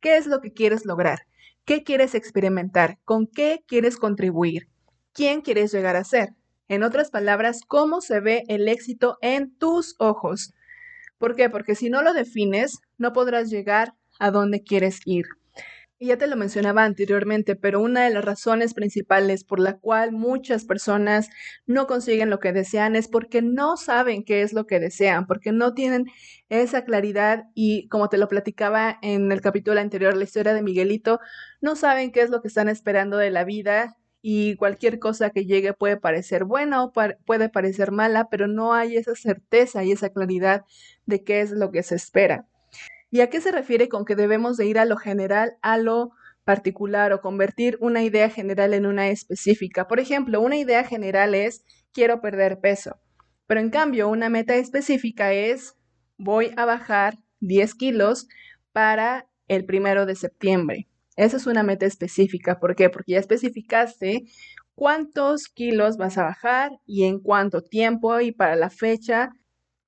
¿Qué 0.01 0.17
es 0.17 0.27
lo 0.27 0.41
que 0.41 0.53
quieres 0.53 0.85
lograr? 0.85 1.21
¿Qué 1.65 1.85
quieres 1.85 2.15
experimentar? 2.15 2.99
¿Con 3.05 3.27
qué 3.27 3.61
quieres 3.67 3.97
contribuir? 3.97 4.69
¿Quién 5.13 5.41
quieres 5.41 5.73
llegar 5.73 5.97
a 5.97 6.05
ser? 6.05 6.31
En 6.69 6.83
otras 6.83 7.11
palabras, 7.11 7.61
¿cómo 7.67 8.01
se 8.01 8.21
ve 8.21 8.43
el 8.49 8.69
éxito 8.69 9.19
en 9.23 9.57
tus 9.57 9.95
ojos? 9.99 10.53
¿Por 11.19 11.37
qué? 11.37 11.49
Porque 11.49 11.75
si 11.75 11.91
no 11.91 12.03
lo 12.03 12.13
defines, 12.13 12.79
no 12.97 13.13
podrás 13.13 13.49
llegar 13.49 13.95
a 14.19 14.31
donde 14.31 14.63
quieres 14.63 15.01
ir. 15.05 15.27
Y 16.01 16.07
ya 16.09 16.17
te 16.17 16.29
lo 16.29 16.37
mencionaba 16.37 16.85
anteriormente, 16.85 17.57
pero 17.57 17.81
una 17.81 18.05
de 18.05 18.11
las 18.11 18.25
razones 18.25 18.73
principales 18.73 19.43
por 19.43 19.59
la 19.59 19.79
cual 19.79 20.13
muchas 20.13 20.65
personas 20.65 21.29
no 21.67 21.89
consiguen 21.89 22.31
lo 22.31 22.39
que 22.39 22.53
desean 22.53 22.95
es 22.95 23.09
porque 23.09 23.43
no 23.43 23.77
saben 23.77 24.23
qué 24.23 24.43
es 24.43 24.53
lo 24.53 24.65
que 24.65 24.79
desean, 24.79 25.27
porque 25.27 25.51
no 25.51 25.75
tienen 25.75 26.07
esa 26.51 26.85
claridad 26.85 27.47
y 27.53 27.89
como 27.89 28.09
te 28.09 28.17
lo 28.17 28.29
platicaba 28.29 28.97
en 29.03 29.33
el 29.33 29.41
capítulo 29.41 29.81
anterior, 29.81 30.17
la 30.17 30.23
historia 30.23 30.55
de 30.55 30.63
Miguelito, 30.63 31.19
no 31.61 31.75
saben 31.75 32.13
qué 32.13 32.23
es 32.23 32.31
lo 32.31 32.43
que 32.43 32.49
están 32.49 32.69
esperando 32.69 33.17
de 33.19 33.31
la 33.33 33.43
vida 33.43 33.97
y 34.23 34.55
cualquier 34.55 35.01
cosa 35.01 35.31
que 35.31 35.47
llegue 35.47 35.73
puede 35.73 35.97
parecer 35.97 36.45
buena 36.45 36.85
o 36.85 36.93
puede 36.93 37.49
parecer 37.49 37.91
mala, 37.91 38.29
pero 38.31 38.47
no 38.47 38.73
hay 38.73 38.97
esa 38.97 39.17
certeza 39.17 39.83
y 39.83 39.91
esa 39.91 40.11
claridad 40.11 40.65
de 41.07 41.25
qué 41.25 41.41
es 41.41 41.51
lo 41.51 41.73
que 41.73 41.83
se 41.83 41.97
espera. 41.97 42.47
¿Y 43.11 43.21
a 43.21 43.31
qué 43.31 43.41
se 43.41 43.53
refiere 43.53 43.89
con 43.89 44.05
que 44.05 44.17
debemos 44.17 44.57
de 44.57 44.67
ir 44.67 44.79
a 44.79 44.85
lo 44.85 44.97
general 44.97 45.57
a 45.63 45.79
lo 45.79 46.11
particular 46.45 47.13
o 47.13 47.21
convertir 47.21 47.79
una 47.81 48.03
idea 48.03 48.29
general 48.29 48.75
en 48.75 48.87
una 48.87 49.09
específica? 49.09 49.89
Por 49.89 50.01
ejemplo, 50.01 50.41
una 50.41 50.57
idea 50.57 50.85
general 50.85 51.35
es 51.35 51.65
quiero 51.93 52.21
perder 52.21 52.61
peso, 52.61 53.01
pero 53.47 53.61
en 53.61 53.71
cambio 53.71 54.09
una 54.09 54.29
meta 54.29 54.57
específica 54.57 55.33
es 55.33 55.75
voy 56.19 56.53
a 56.57 56.65
bajar 56.67 57.19
10 57.41 57.75
kilos 57.75 58.29
para 58.73 59.27
el 59.49 59.65
primero 59.65 60.05
de 60.05 60.15
septiembre. 60.15 60.89
Esa 61.17 61.39
es 61.39 61.47
una 61.47 61.63
meta 61.63 61.87
específica. 61.87 62.61
¿Por 62.61 62.77
qué? 62.77 62.91
Porque 62.91 63.13
ya 63.13 63.19
especificaste 63.19 64.25
cuántos 64.75 65.49
kilos 65.49 65.97
vas 65.97 66.19
a 66.19 66.25
bajar 66.25 66.73
y 66.87 67.05
en 67.05 67.21
cuánto 67.21 67.63
tiempo 67.63 68.21
y 68.21 68.33
para 68.33 68.55
la 68.55 68.71
fecha 68.71 69.31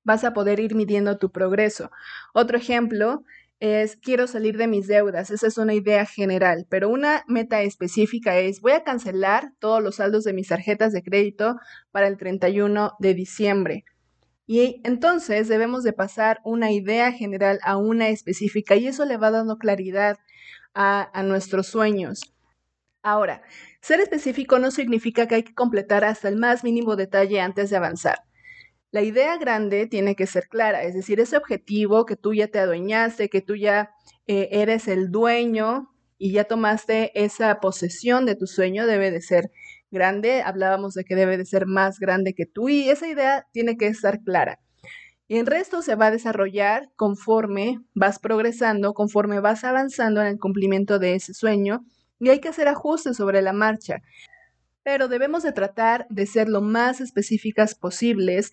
vas 0.03 0.23
a 0.23 0.33
poder 0.33 0.59
ir 0.59 0.75
midiendo 0.75 1.17
tu 1.17 1.31
progreso. 1.31 1.91
Otro 2.33 2.57
ejemplo 2.57 3.23
es 3.61 3.95
quiero 3.95 4.27
salir 4.27 4.57
de 4.57 4.67
mis 4.67 4.87
deudas. 4.87 5.29
Esa 5.29 5.47
es 5.47 5.57
una 5.57 5.73
idea 5.75 6.05
general, 6.05 6.65
pero 6.69 6.89
una 6.89 7.23
meta 7.27 7.61
específica 7.61 8.37
es 8.37 8.59
voy 8.59 8.73
a 8.73 8.83
cancelar 8.83 9.53
todos 9.59 9.81
los 9.81 9.97
saldos 9.97 10.23
de 10.23 10.33
mis 10.33 10.47
tarjetas 10.47 10.91
de 10.93 11.03
crédito 11.03 11.57
para 11.91 12.07
el 12.07 12.17
31 12.17 12.93
de 12.99 13.13
diciembre. 13.13 13.85
Y 14.47 14.81
entonces 14.83 15.47
debemos 15.47 15.83
de 15.83 15.93
pasar 15.93 16.41
una 16.43 16.71
idea 16.71 17.11
general 17.11 17.59
a 17.63 17.77
una 17.77 18.09
específica 18.09 18.75
y 18.75 18.87
eso 18.87 19.05
le 19.05 19.17
va 19.17 19.31
dando 19.31 19.57
claridad 19.57 20.17
a, 20.73 21.09
a 21.13 21.23
nuestros 21.23 21.67
sueños. 21.67 22.33
Ahora, 23.03 23.43
ser 23.81 23.99
específico 23.99 24.59
no 24.59 24.71
significa 24.71 25.27
que 25.27 25.35
hay 25.35 25.43
que 25.43 25.53
completar 25.53 26.03
hasta 26.03 26.27
el 26.29 26.35
más 26.35 26.63
mínimo 26.63 26.95
detalle 26.95 27.39
antes 27.39 27.69
de 27.69 27.77
avanzar. 27.77 28.23
La 28.91 29.01
idea 29.01 29.37
grande 29.37 29.87
tiene 29.87 30.15
que 30.15 30.27
ser 30.27 30.49
clara, 30.49 30.83
es 30.83 30.93
decir, 30.93 31.21
ese 31.21 31.37
objetivo 31.37 32.05
que 32.05 32.17
tú 32.17 32.33
ya 32.33 32.49
te 32.49 32.59
adueñaste, 32.59 33.29
que 33.29 33.41
tú 33.41 33.55
ya 33.55 33.91
eh, 34.27 34.49
eres 34.51 34.89
el 34.89 35.11
dueño 35.11 35.93
y 36.17 36.33
ya 36.33 36.43
tomaste 36.43 37.11
esa 37.15 37.59
posesión 37.61 38.25
de 38.25 38.35
tu 38.35 38.47
sueño, 38.47 38.85
debe 38.85 39.09
de 39.09 39.21
ser 39.21 39.49
grande. 39.91 40.41
Hablábamos 40.41 40.93
de 40.93 41.05
que 41.05 41.15
debe 41.15 41.37
de 41.37 41.45
ser 41.45 41.65
más 41.67 41.99
grande 41.99 42.33
que 42.33 42.45
tú 42.45 42.67
y 42.67 42.89
esa 42.89 43.07
idea 43.07 43.47
tiene 43.53 43.77
que 43.77 43.87
estar 43.87 44.21
clara. 44.23 44.59
Y 45.27 45.37
el 45.37 45.47
resto 45.47 45.81
se 45.81 45.95
va 45.95 46.07
a 46.07 46.11
desarrollar 46.11 46.89
conforme 46.97 47.79
vas 47.95 48.19
progresando, 48.19 48.93
conforme 48.93 49.39
vas 49.39 49.63
avanzando 49.63 50.19
en 50.19 50.27
el 50.27 50.37
cumplimiento 50.37 50.99
de 50.99 51.15
ese 51.15 51.33
sueño 51.33 51.85
y 52.19 52.27
hay 52.27 52.39
que 52.39 52.49
hacer 52.49 52.67
ajustes 52.67 53.15
sobre 53.15 53.41
la 53.41 53.53
marcha. 53.53 54.01
Pero 54.83 55.07
debemos 55.07 55.43
de 55.43 55.53
tratar 55.53 56.05
de 56.09 56.25
ser 56.25 56.49
lo 56.49 56.61
más 56.61 56.99
específicas 57.01 57.75
posibles 57.75 58.51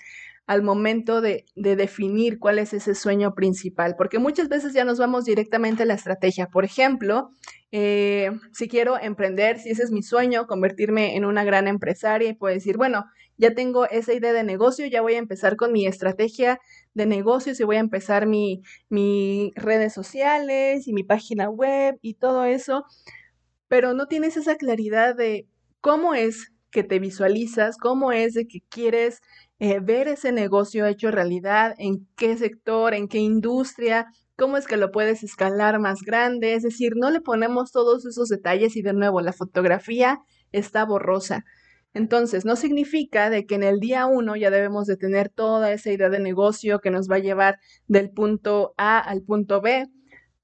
al 0.49 0.63
momento 0.63 1.21
de, 1.21 1.45
definir 1.55 2.39
cuál 2.39 2.59
es 2.59 2.73
ese 2.73 2.95
sueño 2.95 3.35
principal, 3.35 3.97
porque 3.99 4.19
muchas 4.19 4.49
veces 4.49 4.73
ya 4.73 4.87
nos 4.87 4.99
vamos 4.99 5.27
directamente 5.27 5.83
a 5.83 5.87
la 5.87 5.93
estrategia. 5.93 6.47
Por 6.47 6.65
ejemplo, 6.65 7.29
eh, 7.71 8.31
si 8.55 8.67
quiero 8.67 8.99
emprender, 8.99 9.59
si 9.59 9.69
ese 9.69 9.83
es 9.83 9.91
mi 9.91 10.03
sueño, 10.03 10.47
convertirme 10.47 11.17
en 11.17 11.27
una 11.27 11.45
gran 11.45 11.69
empresaria 11.69 12.31
y 12.31 12.33
puedo 12.33 12.55
decir, 12.55 12.79
bueno, 12.79 13.05
ya 13.37 13.53
tengo 13.55 13.85
esa 13.91 14.15
idea 14.15 14.33
de 14.33 14.43
negocio, 14.43 14.87
ya 14.87 15.03
voy 15.03 15.15
a 15.15 15.19
empezar 15.19 15.57
con 15.57 15.71
mi 15.71 15.87
estrategia 15.87 16.59
de 16.95 17.05
negocios 17.05 17.61
y 17.61 17.65
voy 17.65 17.77
a 17.77 17.81
empezar 17.81 18.27
mi, 18.27 18.63
mi 18.89 19.53
redes 19.55 19.93
sociales 19.93 20.89
y 20.89 20.95
mi 20.95 21.05
página 21.05 21.51
web 21.51 21.99
y 22.01 22.15
todo 22.15 22.47
eso, 22.47 22.85
pero 23.69 23.93
no 23.93 24.07
tienes 24.07 24.39
esa 24.39 24.57
claridad 24.57 25.15
de 25.15 25.47
cómo 25.83 26.15
es 26.15 26.53
que 26.71 26.85
te 26.85 26.99
visualizas, 26.99 27.77
cómo 27.77 28.13
es 28.13 28.35
de 28.35 28.47
que 28.47 28.61
quieres 28.69 29.21
eh, 29.61 29.81
ver 29.81 30.09
ese 30.09 30.33
negocio 30.33 30.87
hecho 30.87 31.11
realidad, 31.11 31.75
en 31.79 32.07
qué 32.17 32.37
sector, 32.37 32.95
en 32.95 33.09
qué 33.09 33.19
industria, 33.19 34.07
cómo 34.37 34.57
es 34.57 34.67
que 34.67 34.77
lo 34.77 34.93
puedes 34.93 35.25
escalar 35.25 35.81
más 35.81 36.03
grande, 36.03 36.55
es 36.55 36.63
decir, 36.63 36.93
no 36.97 37.11
le 37.11 37.21
ponemos 37.21 37.73
todos 37.73 38.07
esos 38.07 38.29
detalles 38.29 38.77
y 38.77 38.83
de 38.83 38.93
nuevo 38.93 39.21
la 39.21 39.33
fotografía 39.33 40.21
está 40.53 40.85
borrosa. 40.85 41.45
Entonces, 41.93 42.45
no 42.45 42.55
significa 42.55 43.31
de 43.31 43.47
que 43.47 43.57
en 43.57 43.65
el 43.65 43.81
día 43.81 44.07
uno 44.07 44.37
ya 44.37 44.51
debemos 44.51 44.87
de 44.87 44.97
tener 44.97 45.31
toda 45.31 45.73
esa 45.73 45.91
idea 45.91 46.11
de 46.11 46.21
negocio 46.21 46.79
que 46.79 46.91
nos 46.91 47.11
va 47.11 47.17
a 47.17 47.21
llevar 47.21 47.59
del 47.89 48.11
punto 48.11 48.75
A 48.77 49.01
al 49.01 49.23
punto 49.23 49.61
B, 49.61 49.87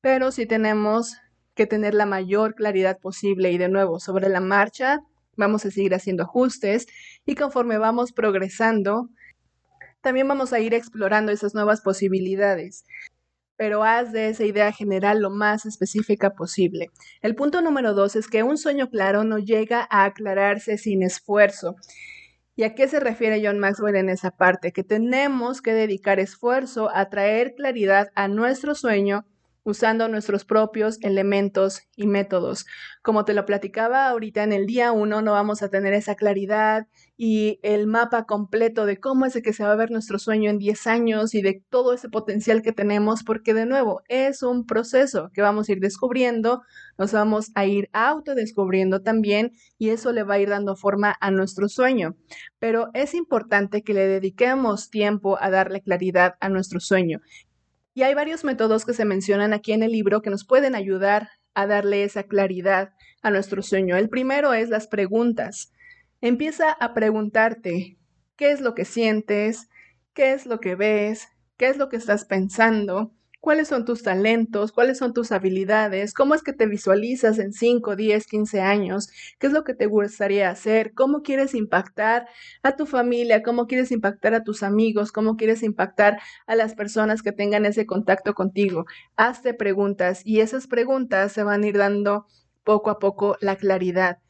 pero 0.00 0.32
sí 0.32 0.46
tenemos 0.46 1.14
que 1.54 1.66
tener 1.66 1.94
la 1.94 2.06
mayor 2.06 2.54
claridad 2.54 2.98
posible 2.98 3.52
y 3.52 3.58
de 3.58 3.68
nuevo 3.68 4.00
sobre 4.00 4.28
la 4.28 4.40
marcha 4.40 5.00
vamos 5.36 5.64
a 5.64 5.70
seguir 5.70 5.94
haciendo 5.94 6.22
ajustes 6.22 6.86
y 7.24 7.34
conforme 7.34 7.78
vamos 7.78 8.12
progresando, 8.12 9.08
también 10.00 10.28
vamos 10.28 10.52
a 10.52 10.60
ir 10.60 10.74
explorando 10.74 11.32
esas 11.32 11.54
nuevas 11.54 11.80
posibilidades. 11.80 12.84
Pero 13.56 13.84
haz 13.84 14.12
de 14.12 14.28
esa 14.28 14.44
idea 14.44 14.72
general 14.72 15.20
lo 15.20 15.30
más 15.30 15.64
específica 15.64 16.34
posible. 16.34 16.90
El 17.22 17.34
punto 17.34 17.62
número 17.62 17.94
dos 17.94 18.16
es 18.16 18.28
que 18.28 18.42
un 18.42 18.58
sueño 18.58 18.90
claro 18.90 19.24
no 19.24 19.38
llega 19.38 19.86
a 19.90 20.04
aclararse 20.04 20.76
sin 20.76 21.02
esfuerzo. 21.02 21.76
¿Y 22.56 22.64
a 22.64 22.74
qué 22.74 22.86
se 22.86 23.00
refiere 23.00 23.44
John 23.44 23.58
Maxwell 23.58 23.96
en 23.96 24.08
esa 24.08 24.30
parte? 24.30 24.72
Que 24.72 24.84
tenemos 24.84 25.62
que 25.62 25.72
dedicar 25.72 26.20
esfuerzo 26.20 26.90
a 26.94 27.08
traer 27.08 27.54
claridad 27.54 28.08
a 28.14 28.28
nuestro 28.28 28.74
sueño 28.74 29.24
usando 29.64 30.08
nuestros 30.08 30.44
propios 30.44 30.98
elementos 31.02 31.82
y 31.96 32.06
métodos. 32.06 32.66
Como 33.02 33.24
te 33.24 33.34
lo 33.34 33.46
platicaba 33.46 34.08
ahorita, 34.08 34.44
en 34.44 34.52
el 34.52 34.66
día 34.66 34.92
uno 34.92 35.22
no 35.22 35.32
vamos 35.32 35.62
a 35.62 35.70
tener 35.70 35.94
esa 35.94 36.14
claridad 36.14 36.86
y 37.16 37.58
el 37.62 37.86
mapa 37.86 38.24
completo 38.24 38.86
de 38.86 38.98
cómo 38.98 39.24
es 39.24 39.40
que 39.42 39.52
se 39.52 39.64
va 39.64 39.72
a 39.72 39.76
ver 39.76 39.90
nuestro 39.90 40.18
sueño 40.18 40.50
en 40.50 40.58
10 40.58 40.86
años 40.86 41.34
y 41.34 41.42
de 41.42 41.62
todo 41.70 41.94
ese 41.94 42.08
potencial 42.08 42.62
que 42.62 42.72
tenemos, 42.72 43.22
porque 43.24 43.54
de 43.54 43.66
nuevo 43.66 44.02
es 44.08 44.42
un 44.42 44.66
proceso 44.66 45.30
que 45.32 45.42
vamos 45.42 45.68
a 45.68 45.72
ir 45.72 45.80
descubriendo, 45.80 46.62
nos 46.98 47.12
vamos 47.12 47.50
a 47.54 47.64
ir 47.64 47.88
autodescubriendo 47.92 49.02
también 49.02 49.52
y 49.78 49.90
eso 49.90 50.12
le 50.12 50.24
va 50.24 50.34
a 50.34 50.38
ir 50.40 50.50
dando 50.50 50.76
forma 50.76 51.16
a 51.20 51.30
nuestro 51.30 51.68
sueño. 51.68 52.16
Pero 52.58 52.88
es 52.94 53.14
importante 53.14 53.82
que 53.82 53.94
le 53.94 54.06
dediquemos 54.06 54.90
tiempo 54.90 55.38
a 55.40 55.50
darle 55.50 55.80
claridad 55.80 56.34
a 56.40 56.48
nuestro 56.48 56.80
sueño 56.80 57.20
y 57.94 58.02
hay 58.02 58.14
varios 58.14 58.44
métodos 58.44 58.84
que 58.84 58.92
se 58.92 59.04
mencionan 59.04 59.52
aquí 59.52 59.72
en 59.72 59.82
el 59.82 59.92
libro 59.92 60.20
que 60.20 60.30
nos 60.30 60.44
pueden 60.44 60.74
ayudar 60.74 61.30
a 61.54 61.66
darle 61.66 62.02
esa 62.02 62.24
claridad 62.24 62.92
a 63.22 63.30
nuestro 63.30 63.62
sueño. 63.62 63.96
El 63.96 64.08
primero 64.08 64.52
es 64.52 64.68
las 64.68 64.88
preguntas. 64.88 65.72
Empieza 66.20 66.72
a 66.72 66.92
preguntarte 66.92 67.96
qué 68.36 68.50
es 68.50 68.60
lo 68.60 68.74
que 68.74 68.84
sientes, 68.84 69.68
qué 70.12 70.32
es 70.32 70.46
lo 70.46 70.58
que 70.58 70.74
ves, 70.74 71.28
qué 71.56 71.68
es 71.68 71.76
lo 71.76 71.88
que 71.88 71.96
estás 71.96 72.24
pensando, 72.24 73.12
cuáles 73.44 73.68
son 73.68 73.84
tus 73.84 74.02
talentos, 74.02 74.72
cuáles 74.72 74.96
son 74.96 75.12
tus 75.12 75.30
habilidades, 75.30 76.14
cómo 76.14 76.34
es 76.34 76.42
que 76.42 76.54
te 76.54 76.64
visualizas 76.64 77.38
en 77.38 77.52
5, 77.52 77.94
10, 77.94 78.26
15 78.26 78.62
años, 78.62 79.10
qué 79.38 79.48
es 79.48 79.52
lo 79.52 79.64
que 79.64 79.74
te 79.74 79.84
gustaría 79.84 80.48
hacer, 80.48 80.94
cómo 80.94 81.20
quieres 81.20 81.54
impactar 81.54 82.26
a 82.62 82.74
tu 82.74 82.86
familia, 82.86 83.42
cómo 83.42 83.66
quieres 83.66 83.92
impactar 83.92 84.32
a 84.32 84.44
tus 84.44 84.62
amigos, 84.62 85.12
cómo 85.12 85.36
quieres 85.36 85.62
impactar 85.62 86.18
a 86.46 86.54
las 86.56 86.74
personas 86.74 87.20
que 87.20 87.32
tengan 87.32 87.66
ese 87.66 87.84
contacto 87.84 88.32
contigo. 88.32 88.86
Hazte 89.14 89.52
preguntas 89.52 90.22
y 90.24 90.40
esas 90.40 90.66
preguntas 90.66 91.30
se 91.32 91.42
van 91.42 91.64
a 91.64 91.66
ir 91.66 91.76
dando 91.76 92.26
poco 92.64 92.88
a 92.88 92.98
poco 92.98 93.36
la 93.42 93.56
claridad. 93.56 94.20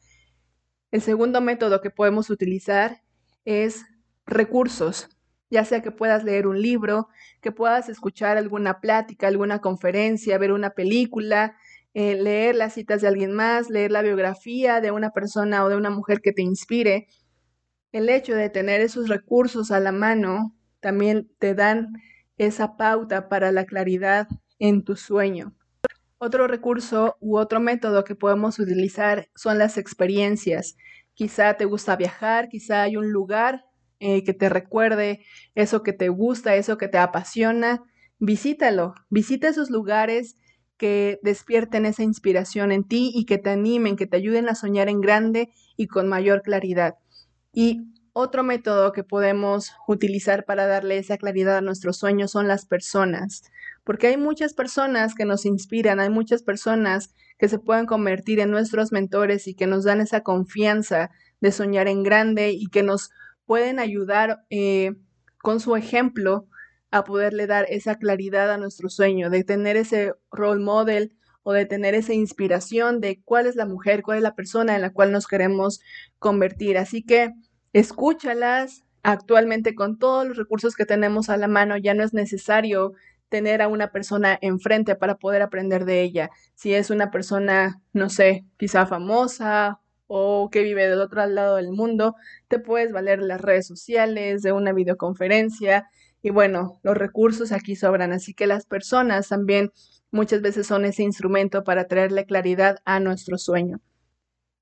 El 0.91 1.01
segundo 1.01 1.39
método 1.39 1.79
que 1.79 1.89
podemos 1.89 2.29
utilizar 2.29 3.01
es 3.45 3.85
recursos 4.25 5.14
ya 5.49 5.65
sea 5.65 5.81
que 5.81 5.91
puedas 5.91 6.23
leer 6.23 6.47
un 6.47 6.61
libro, 6.61 7.07
que 7.41 7.51
puedas 7.51 7.89
escuchar 7.89 8.37
alguna 8.37 8.79
plática, 8.81 9.27
alguna 9.27 9.59
conferencia, 9.59 10.37
ver 10.37 10.51
una 10.51 10.71
película, 10.71 11.55
eh, 11.93 12.15
leer 12.15 12.55
las 12.55 12.73
citas 12.73 13.01
de 13.01 13.07
alguien 13.07 13.31
más, 13.31 13.69
leer 13.69 13.91
la 13.91 14.01
biografía 14.01 14.81
de 14.81 14.91
una 14.91 15.11
persona 15.11 15.63
o 15.63 15.69
de 15.69 15.77
una 15.77 15.89
mujer 15.89 16.21
que 16.21 16.33
te 16.33 16.41
inspire. 16.41 17.07
El 17.91 18.09
hecho 18.09 18.35
de 18.35 18.49
tener 18.49 18.81
esos 18.81 19.07
recursos 19.07 19.71
a 19.71 19.79
la 19.79 19.91
mano 19.91 20.55
también 20.81 21.31
te 21.39 21.55
dan 21.55 21.93
esa 22.37 22.75
pauta 22.75 23.29
para 23.29 23.51
la 23.51 23.65
claridad 23.65 24.27
en 24.59 24.83
tu 24.83 24.95
sueño. 24.95 25.55
Otro 26.17 26.47
recurso 26.47 27.17
u 27.19 27.37
otro 27.37 27.59
método 27.59 28.03
que 28.03 28.15
podemos 28.15 28.59
utilizar 28.59 29.29
son 29.35 29.57
las 29.57 29.77
experiencias. 29.77 30.75
Quizá 31.13 31.53
te 31.55 31.65
gusta 31.65 31.95
viajar, 31.95 32.49
quizá 32.49 32.83
hay 32.83 32.97
un 32.97 33.11
lugar 33.11 33.64
eh, 33.99 34.23
que 34.23 34.33
te 34.33 34.49
recuerde 34.49 35.25
eso 35.55 35.83
que 35.83 35.93
te 35.93 36.09
gusta, 36.09 36.55
eso 36.55 36.77
que 36.77 36.87
te 36.87 36.97
apasiona, 36.97 37.83
visítalo, 38.19 38.93
visita 39.09 39.47
esos 39.47 39.69
lugares 39.69 40.35
que 40.77 41.19
despierten 41.23 41.85
esa 41.85 42.03
inspiración 42.03 42.71
en 42.71 42.83
ti 42.83 43.11
y 43.13 43.25
que 43.25 43.37
te 43.37 43.49
animen, 43.49 43.95
que 43.95 44.07
te 44.07 44.17
ayuden 44.17 44.49
a 44.49 44.55
soñar 44.55 44.89
en 44.89 45.01
grande 45.01 45.49
y 45.77 45.87
con 45.87 46.07
mayor 46.07 46.41
claridad. 46.41 46.95
Y 47.53 47.81
otro 48.17 48.43
método 48.43 48.91
que 48.93 49.03
podemos 49.03 49.71
utilizar 49.87 50.45
para 50.45 50.67
darle 50.67 50.97
esa 50.97 51.17
claridad 51.17 51.57
a 51.57 51.61
nuestros 51.61 51.97
sueños 51.97 52.31
son 52.31 52.47
las 52.47 52.65
personas, 52.65 53.43
porque 53.83 54.07
hay 54.07 54.17
muchas 54.17 54.53
personas 54.53 55.15
que 55.15 55.25
nos 55.25 55.45
inspiran, 55.45 55.99
hay 55.99 56.09
muchas 56.09 56.41
personas 56.41 57.13
que 57.37 57.49
se 57.49 57.59
pueden 57.59 57.85
convertir 57.85 58.39
en 58.39 58.51
nuestros 58.51 58.93
mentores 58.93 59.47
y 59.47 59.53
que 59.53 59.67
nos 59.67 59.83
dan 59.83 59.99
esa 59.99 60.21
confianza 60.21 61.11
de 61.41 61.51
soñar 61.51 61.89
en 61.89 62.03
grande 62.03 62.51
y 62.51 62.67
que 62.67 62.83
nos 62.83 63.09
pueden 63.45 63.79
ayudar 63.79 64.43
eh, 64.49 64.93
con 65.41 65.59
su 65.59 65.75
ejemplo 65.75 66.47
a 66.91 67.03
poderle 67.03 67.47
dar 67.47 67.65
esa 67.69 67.95
claridad 67.95 68.51
a 68.51 68.57
nuestro 68.57 68.89
sueño, 68.89 69.29
de 69.29 69.43
tener 69.43 69.77
ese 69.77 70.13
role 70.31 70.63
model 70.63 71.15
o 71.43 71.53
de 71.53 71.65
tener 71.65 71.93
esa 71.93 72.13
inspiración 72.13 73.01
de 73.01 73.21
cuál 73.23 73.45
es 73.47 73.55
la 73.55 73.65
mujer, 73.65 74.01
cuál 74.01 74.17
es 74.17 74.23
la 74.23 74.35
persona 74.35 74.75
en 74.75 74.81
la 74.81 74.91
cual 74.91 75.11
nos 75.11 75.27
queremos 75.27 75.79
convertir. 76.19 76.77
Así 76.77 77.03
que 77.03 77.33
escúchalas. 77.73 78.81
Actualmente 79.03 79.75
con 79.75 79.99
todos 79.99 80.27
los 80.27 80.35
recursos 80.35 80.73
que 80.73 80.87
tenemos 80.87 81.29
a 81.29 81.37
la 81.37 81.47
mano 81.47 81.77
ya 81.77 81.93
no 81.93 82.03
es 82.03 82.11
necesario 82.11 82.93
tener 83.29 83.61
a 83.61 83.67
una 83.67 83.91
persona 83.91 84.39
enfrente 84.41 84.95
para 84.95 85.17
poder 85.17 85.43
aprender 85.43 85.85
de 85.85 86.01
ella. 86.01 86.31
Si 86.55 86.73
es 86.73 86.89
una 86.89 87.11
persona, 87.11 87.79
no 87.93 88.09
sé, 88.09 88.45
quizá 88.57 88.87
famosa 88.87 89.79
o 90.07 90.49
que 90.51 90.63
vive 90.63 90.87
del 90.87 91.01
otro 91.01 91.25
lado 91.25 91.55
del 91.55 91.71
mundo, 91.71 92.15
te 92.47 92.59
puedes 92.59 92.91
valer 92.91 93.19
las 93.21 93.41
redes 93.41 93.67
sociales, 93.67 94.41
de 94.41 94.51
una 94.51 94.73
videoconferencia 94.73 95.87
y 96.25 96.31
bueno, 96.31 96.79
los 96.81 96.97
recursos 96.97 97.51
aquí 97.51 97.75
sobran, 97.75 98.11
así 98.11 98.33
que 98.33 98.47
las 98.47 98.65
personas 98.65 99.29
también 99.29 99.71
muchas 100.09 100.41
veces 100.41 100.65
son 100.65 100.83
ese 100.83 101.03
instrumento 101.03 101.63
para 101.63 101.87
traerle 101.87 102.25
claridad 102.25 102.77
a 102.83 102.99
nuestro 102.99 103.37
sueño. 103.37 103.79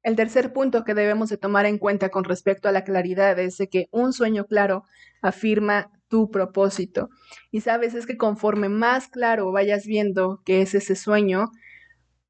El 0.02 0.18
tercer 0.18 0.52
punto 0.52 0.84
que 0.84 0.94
debemos 0.94 1.30
de 1.30 1.38
tomar 1.38 1.66
en 1.66 1.78
cuenta 1.78 2.10
con 2.10 2.26
respecto 2.26 2.68
a 2.68 2.74
la 2.74 2.84
claridad 2.84 3.40
es 3.40 3.58
de 3.58 3.70
que 3.70 3.88
un 3.92 4.12
sueño 4.12 4.46
claro 4.46 4.84
afirma 5.22 5.90
tu 6.10 6.30
propósito. 6.30 7.10
Y 7.50 7.62
sabes, 7.62 7.94
es 7.94 8.06
que 8.06 8.18
conforme 8.18 8.68
más 8.68 9.08
claro 9.08 9.54
vayas 9.54 9.86
viendo 9.86 10.42
que 10.44 10.62
es 10.62 10.76
ese 10.76 10.98
sueño, 10.98 11.46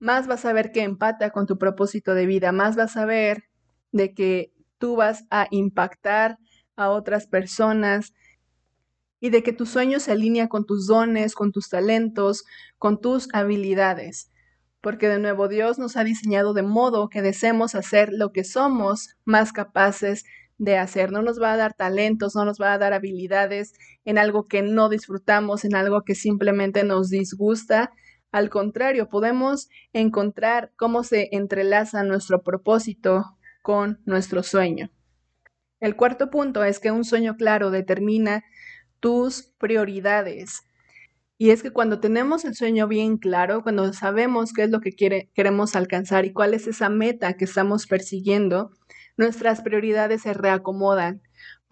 más 0.03 0.27
vas 0.27 0.45
a 0.45 0.53
ver 0.53 0.71
que 0.71 0.83
empata 0.83 1.31
con 1.31 1.47
tu 1.47 1.57
propósito 1.57 2.13
de 2.13 2.25
vida, 2.25 2.51
más 2.51 2.75
vas 2.75 2.97
a 2.97 3.05
ver 3.05 3.45
de 3.91 4.13
que 4.13 4.53
tú 4.77 4.95
vas 4.95 5.23
a 5.31 5.47
impactar 5.49 6.37
a 6.75 6.89
otras 6.89 7.27
personas 7.27 8.13
y 9.19 9.29
de 9.29 9.41
que 9.41 9.53
tu 9.53 9.65
sueño 9.65 9.99
se 9.99 10.11
alinea 10.11 10.49
con 10.49 10.65
tus 10.65 10.87
dones, 10.87 11.33
con 11.33 11.51
tus 11.51 11.69
talentos, 11.69 12.43
con 12.77 12.99
tus 12.99 13.29
habilidades 13.33 14.29
porque 14.83 15.07
de 15.07 15.17
nuevo 15.17 15.47
Dios 15.47 15.79
nos 15.79 15.95
ha 15.95 16.03
diseñado 16.03 16.53
de 16.53 16.61
modo 16.61 17.07
que 17.07 17.21
deseemos 17.21 17.73
hacer 17.73 18.09
lo 18.11 18.33
que 18.33 18.43
somos 18.43 19.15
más 19.23 19.53
capaces 19.53 20.25
de 20.57 20.77
hacer. 20.77 21.09
No 21.09 21.21
nos 21.21 21.41
va 21.41 21.53
a 21.53 21.57
dar 21.57 21.73
talentos, 21.73 22.35
no 22.35 22.43
nos 22.43 22.59
va 22.59 22.73
a 22.73 22.77
dar 22.77 22.91
habilidades 22.91 23.71
en 24.03 24.17
algo 24.17 24.45
que 24.49 24.61
no 24.61 24.89
disfrutamos, 24.89 25.63
en 25.63 25.75
algo 25.75 26.01
que 26.01 26.15
simplemente 26.15 26.83
nos 26.83 27.09
disgusta. 27.09 27.93
Al 28.33 28.49
contrario, 28.49 29.09
podemos 29.09 29.69
encontrar 29.93 30.71
cómo 30.75 31.03
se 31.03 31.29
entrelaza 31.33 32.03
nuestro 32.03 32.41
propósito 32.41 33.37
con 33.61 34.01
nuestro 34.05 34.41
sueño. 34.41 34.89
El 35.79 35.95
cuarto 35.95 36.31
punto 36.31 36.63
es 36.63 36.79
que 36.79 36.89
un 36.89 37.05
sueño 37.05 37.37
claro 37.37 37.69
determina 37.69 38.43
tus 38.99 39.53
prioridades. 39.59 40.63
Y 41.37 41.51
es 41.51 41.61
que 41.61 41.69
cuando 41.69 41.99
tenemos 41.99 42.43
el 42.43 42.55
sueño 42.55 42.87
bien 42.87 43.17
claro, 43.17 43.61
cuando 43.61 43.93
sabemos 43.93 44.51
qué 44.51 44.63
es 44.63 44.71
lo 44.71 44.81
que 44.81 44.95
queremos 45.35 45.75
alcanzar 45.75 46.25
y 46.25 46.33
cuál 46.33 46.55
es 46.55 46.65
esa 46.65 46.89
meta 46.89 47.33
que 47.33 47.45
estamos 47.45 47.85
persiguiendo, 47.85 48.71
nuestras 49.15 49.61
prioridades 49.61 50.23
se 50.23 50.33
reacomodan. 50.33 51.21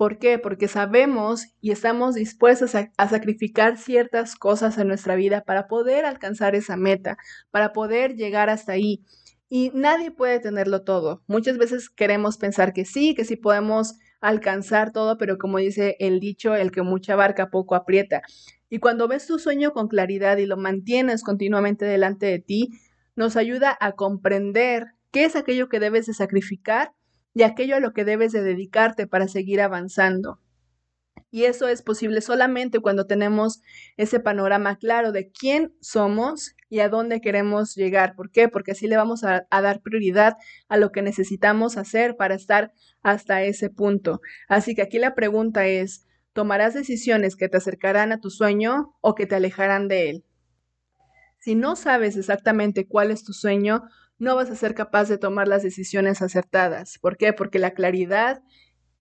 ¿Por 0.01 0.17
qué? 0.17 0.39
Porque 0.39 0.67
sabemos 0.67 1.45
y 1.61 1.69
estamos 1.69 2.15
dispuestos 2.15 2.73
a, 2.73 2.91
a, 2.97 3.07
sacrificar 3.07 3.77
ciertas 3.77 4.35
cosas 4.35 4.79
en 4.79 4.87
nuestra 4.87 5.13
vida 5.13 5.43
para 5.43 5.67
poder 5.67 6.05
alcanzar 6.05 6.55
esa 6.55 6.75
meta, 6.75 7.19
para 7.51 7.71
poder 7.71 8.15
llegar 8.15 8.49
hasta 8.49 8.71
ahí. 8.71 9.05
Y 9.47 9.69
nadie 9.75 10.09
puede 10.09 10.39
tenerlo 10.39 10.81
todo. 10.81 11.21
Muchas 11.27 11.59
veces 11.59 11.87
queremos 11.91 12.39
pensar 12.39 12.73
que 12.73 12.83
sí, 12.83 13.13
que 13.13 13.25
sí 13.25 13.35
podemos 13.35 13.93
alcanzar 14.21 14.91
todo, 14.91 15.19
pero 15.19 15.37
como 15.37 15.59
dice 15.59 15.97
el 15.99 16.19
dicho, 16.19 16.55
el 16.55 16.71
que 16.71 16.81
mucha 16.81 17.15
barca 17.15 17.51
poco 17.51 17.75
aprieta. 17.75 18.23
Y 18.71 18.79
cuando 18.79 19.07
ves 19.07 19.27
tu 19.27 19.37
sueño 19.37 19.71
con 19.71 19.87
claridad 19.87 20.37
y 20.37 20.47
lo 20.47 20.57
mantienes 20.57 21.21
continuamente 21.21 21.85
delante 21.85 22.25
de 22.25 22.39
ti, 22.39 22.69
nos 23.15 23.35
ayuda 23.35 23.77
a 23.79 23.91
comprender 23.91 24.87
qué 25.11 25.25
es 25.25 25.35
aquello 25.35 25.69
que 25.69 25.79
debes 25.79 26.07
de 26.07 26.15
sacrificar 26.15 26.91
y 27.33 27.43
aquello 27.43 27.75
a 27.75 27.79
lo 27.79 27.93
que 27.93 28.05
debes 28.05 28.31
de 28.31 28.43
dedicarte 28.43 29.07
para 29.07 29.27
seguir 29.27 29.61
avanzando. 29.61 30.39
Y 31.29 31.45
eso 31.45 31.69
es 31.69 31.81
posible 31.81 32.19
solamente 32.19 32.79
cuando 32.79 33.07
tenemos 33.07 33.61
ese 33.95 34.19
panorama 34.19 34.75
claro 34.77 35.13
de 35.13 35.31
quién 35.31 35.73
somos 35.79 36.55
y 36.69 36.79
a 36.79 36.89
dónde 36.89 37.21
queremos 37.21 37.75
llegar. 37.75 38.15
¿Por 38.15 38.31
qué? 38.31 38.49
Porque 38.49 38.71
así 38.71 38.87
le 38.87 38.97
vamos 38.97 39.23
a, 39.23 39.47
dar 39.49 39.81
prioridad 39.81 40.35
a 40.67 40.75
lo 40.75 40.91
que 40.91 41.01
necesitamos 41.01 41.77
hacer 41.77 42.17
para 42.17 42.35
estar 42.35 42.73
hasta 43.01 43.43
ese 43.43 43.69
punto. 43.69 44.19
Así 44.49 44.75
que 44.75 44.81
aquí 44.81 44.99
la 44.99 45.15
pregunta 45.15 45.67
es, 45.67 46.05
tomarás 46.33 46.73
decisiones 46.73 47.37
que 47.37 47.47
te 47.47 47.57
acercarán 47.57 48.11
a 48.11 48.19
tu 48.19 48.29
sueño 48.29 48.95
o 48.99 49.15
que 49.15 49.25
te 49.25 49.35
alejarán 49.35 49.87
de 49.87 50.09
él. 50.09 50.25
Si 51.39 51.55
no 51.55 51.75
sabes 51.75 52.17
exactamente 52.17 52.87
cuál 52.87 53.09
es 53.09 53.23
tu 53.23 53.33
sueño, 53.33 53.83
no 54.21 54.35
vas 54.35 54.51
a 54.51 54.55
ser 54.55 54.75
capaz 54.75 55.09
de 55.09 55.17
tomar 55.17 55.47
las 55.47 55.63
decisiones 55.63 56.21
acertadas. 56.21 56.99
¿Por 56.99 57.17
qué? 57.17 57.33
Porque 57.33 57.57
la 57.57 57.71
claridad 57.71 58.43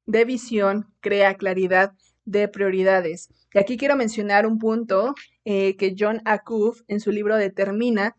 de 0.06 0.24
visión 0.24 0.94
crea 1.00 1.34
claridad 1.34 1.92
de 2.24 2.48
prioridades. 2.48 3.28
Y 3.52 3.58
aquí 3.58 3.76
quiero 3.76 3.96
mencionar 3.96 4.46
un 4.46 4.58
punto 4.58 5.14
eh, 5.44 5.76
que 5.76 5.94
John 5.96 6.22
Acuff 6.24 6.80
en 6.88 7.00
su 7.00 7.12
libro 7.12 7.36
Determina 7.36 8.16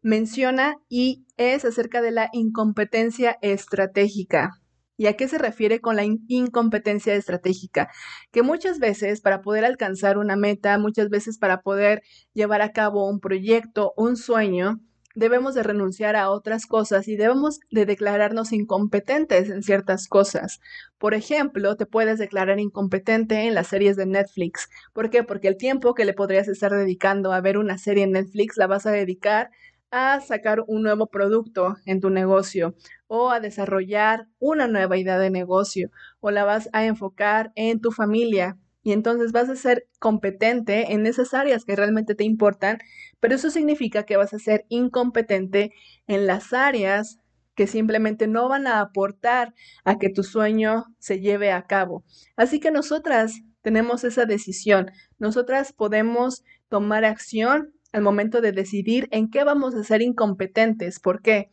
menciona 0.00 0.76
y 0.88 1.26
es 1.36 1.64
acerca 1.64 2.00
de 2.00 2.12
la 2.12 2.30
incompetencia 2.32 3.36
estratégica. 3.42 4.52
¿Y 4.96 5.06
a 5.06 5.16
qué 5.16 5.26
se 5.26 5.38
refiere 5.38 5.80
con 5.80 5.96
la 5.96 6.04
incompetencia 6.04 7.16
estratégica? 7.16 7.90
Que 8.30 8.44
muchas 8.44 8.78
veces 8.78 9.20
para 9.20 9.42
poder 9.42 9.64
alcanzar 9.64 10.18
una 10.18 10.36
meta, 10.36 10.78
muchas 10.78 11.08
veces 11.08 11.36
para 11.36 11.62
poder 11.62 12.02
llevar 12.32 12.62
a 12.62 12.70
cabo 12.70 13.10
un 13.10 13.18
proyecto, 13.18 13.92
un 13.96 14.16
sueño, 14.16 14.78
debemos 15.14 15.54
de 15.54 15.62
renunciar 15.62 16.16
a 16.16 16.30
otras 16.30 16.66
cosas 16.66 17.08
y 17.08 17.16
debemos 17.16 17.60
de 17.70 17.86
declararnos 17.86 18.52
incompetentes 18.52 19.50
en 19.50 19.62
ciertas 19.62 20.08
cosas. 20.08 20.60
Por 20.98 21.14
ejemplo, 21.14 21.76
te 21.76 21.86
puedes 21.86 22.18
declarar 22.18 22.58
incompetente 22.60 23.46
en 23.46 23.54
las 23.54 23.68
series 23.68 23.96
de 23.96 24.06
Netflix. 24.06 24.68
¿Por 24.92 25.10
qué? 25.10 25.22
Porque 25.22 25.48
el 25.48 25.56
tiempo 25.56 25.94
que 25.94 26.04
le 26.04 26.14
podrías 26.14 26.48
estar 26.48 26.72
dedicando 26.72 27.32
a 27.32 27.40
ver 27.40 27.58
una 27.58 27.78
serie 27.78 28.04
en 28.04 28.12
Netflix 28.12 28.56
la 28.56 28.66
vas 28.66 28.86
a 28.86 28.90
dedicar 28.90 29.50
a 29.90 30.20
sacar 30.20 30.64
un 30.66 30.82
nuevo 30.82 31.06
producto 31.06 31.76
en 31.86 32.00
tu 32.00 32.10
negocio 32.10 32.74
o 33.06 33.30
a 33.30 33.38
desarrollar 33.38 34.26
una 34.40 34.66
nueva 34.66 34.96
idea 34.96 35.18
de 35.18 35.30
negocio 35.30 35.90
o 36.18 36.32
la 36.32 36.44
vas 36.44 36.68
a 36.72 36.84
enfocar 36.84 37.52
en 37.54 37.80
tu 37.80 37.92
familia 37.92 38.58
y 38.84 38.92
entonces 38.92 39.32
vas 39.32 39.48
a 39.48 39.56
ser 39.56 39.88
competente 39.98 40.92
en 40.92 41.06
esas 41.06 41.32
áreas 41.32 41.64
que 41.64 41.74
realmente 41.74 42.14
te 42.14 42.24
importan, 42.24 42.78
pero 43.20 43.34
eso 43.34 43.50
significa 43.50 44.04
que 44.04 44.16
vas 44.16 44.34
a 44.34 44.38
ser 44.38 44.64
incompetente 44.68 45.72
en 46.06 46.26
las 46.26 46.52
áreas 46.52 47.18
que 47.54 47.66
simplemente 47.66 48.26
no 48.26 48.48
van 48.48 48.66
a 48.66 48.80
aportar 48.80 49.54
a 49.84 49.98
que 49.98 50.10
tu 50.10 50.22
sueño 50.22 50.84
se 50.98 51.20
lleve 51.20 51.52
a 51.52 51.62
cabo. 51.62 52.04
Así 52.36 52.60
que 52.60 52.70
nosotras 52.70 53.40
tenemos 53.62 54.04
esa 54.04 54.26
decisión, 54.26 54.90
nosotras 55.18 55.72
podemos 55.72 56.42
tomar 56.68 57.04
acción 57.04 57.72
al 57.92 58.02
momento 58.02 58.40
de 58.40 58.52
decidir 58.52 59.08
en 59.12 59.30
qué 59.30 59.44
vamos 59.44 59.74
a 59.74 59.84
ser 59.84 60.02
incompetentes. 60.02 60.98
¿Por 60.98 61.22
qué? 61.22 61.50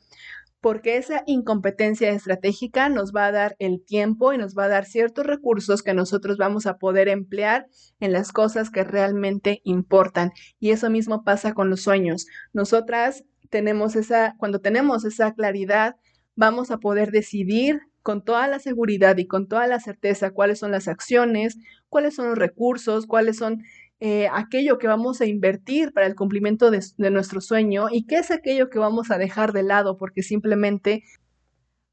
Porque 0.61 0.97
esa 0.97 1.23
incompetencia 1.25 2.11
estratégica 2.11 2.87
nos 2.87 3.11
va 3.13 3.25
a 3.25 3.31
dar 3.31 3.55
el 3.59 3.83
tiempo 3.83 4.31
y 4.31 4.37
nos 4.37 4.55
va 4.55 4.65
a 4.65 4.69
dar 4.69 4.85
ciertos 4.85 5.25
recursos 5.25 5.81
que 5.81 5.93
nosotros 5.93 6.37
vamos 6.37 6.67
a 6.67 6.77
poder 6.77 7.09
emplear 7.09 7.67
en 7.99 8.13
las 8.13 8.31
cosas 8.31 8.69
que 8.69 8.83
realmente 8.83 9.61
importan. 9.63 10.31
Y 10.59 10.69
eso 10.69 10.89
mismo 10.89 11.23
pasa 11.23 11.53
con 11.53 11.69
los 11.69 11.81
sueños. 11.81 12.27
Nosotras 12.53 13.23
tenemos 13.49 13.95
esa, 13.95 14.35
cuando 14.37 14.61
tenemos 14.61 15.03
esa 15.03 15.33
claridad, 15.33 15.95
vamos 16.35 16.71
a 16.71 16.77
poder 16.77 17.11
decidir 17.11 17.81
con 18.01 18.23
toda 18.23 18.47
la 18.47 18.59
seguridad 18.59 19.17
y 19.17 19.27
con 19.27 19.47
toda 19.47 19.67
la 19.67 19.79
certeza 19.79 20.31
cuáles 20.31 20.59
son 20.59 20.71
las 20.71 20.87
acciones, 20.87 21.57
cuáles 21.89 22.15
son 22.15 22.29
los 22.29 22.37
recursos, 22.37 23.05
cuáles 23.05 23.37
son 23.37 23.63
eh, 24.01 24.27
aquello 24.33 24.79
que 24.79 24.87
vamos 24.87 25.21
a 25.21 25.27
invertir 25.27 25.93
para 25.93 26.07
el 26.07 26.15
cumplimiento 26.15 26.71
de, 26.71 26.83
de 26.97 27.11
nuestro 27.11 27.39
sueño 27.39 27.87
y 27.91 28.05
qué 28.07 28.17
es 28.17 28.31
aquello 28.31 28.69
que 28.69 28.79
vamos 28.79 29.11
a 29.11 29.17
dejar 29.17 29.53
de 29.53 29.63
lado 29.63 29.97
porque 29.97 30.23
simplemente 30.23 31.03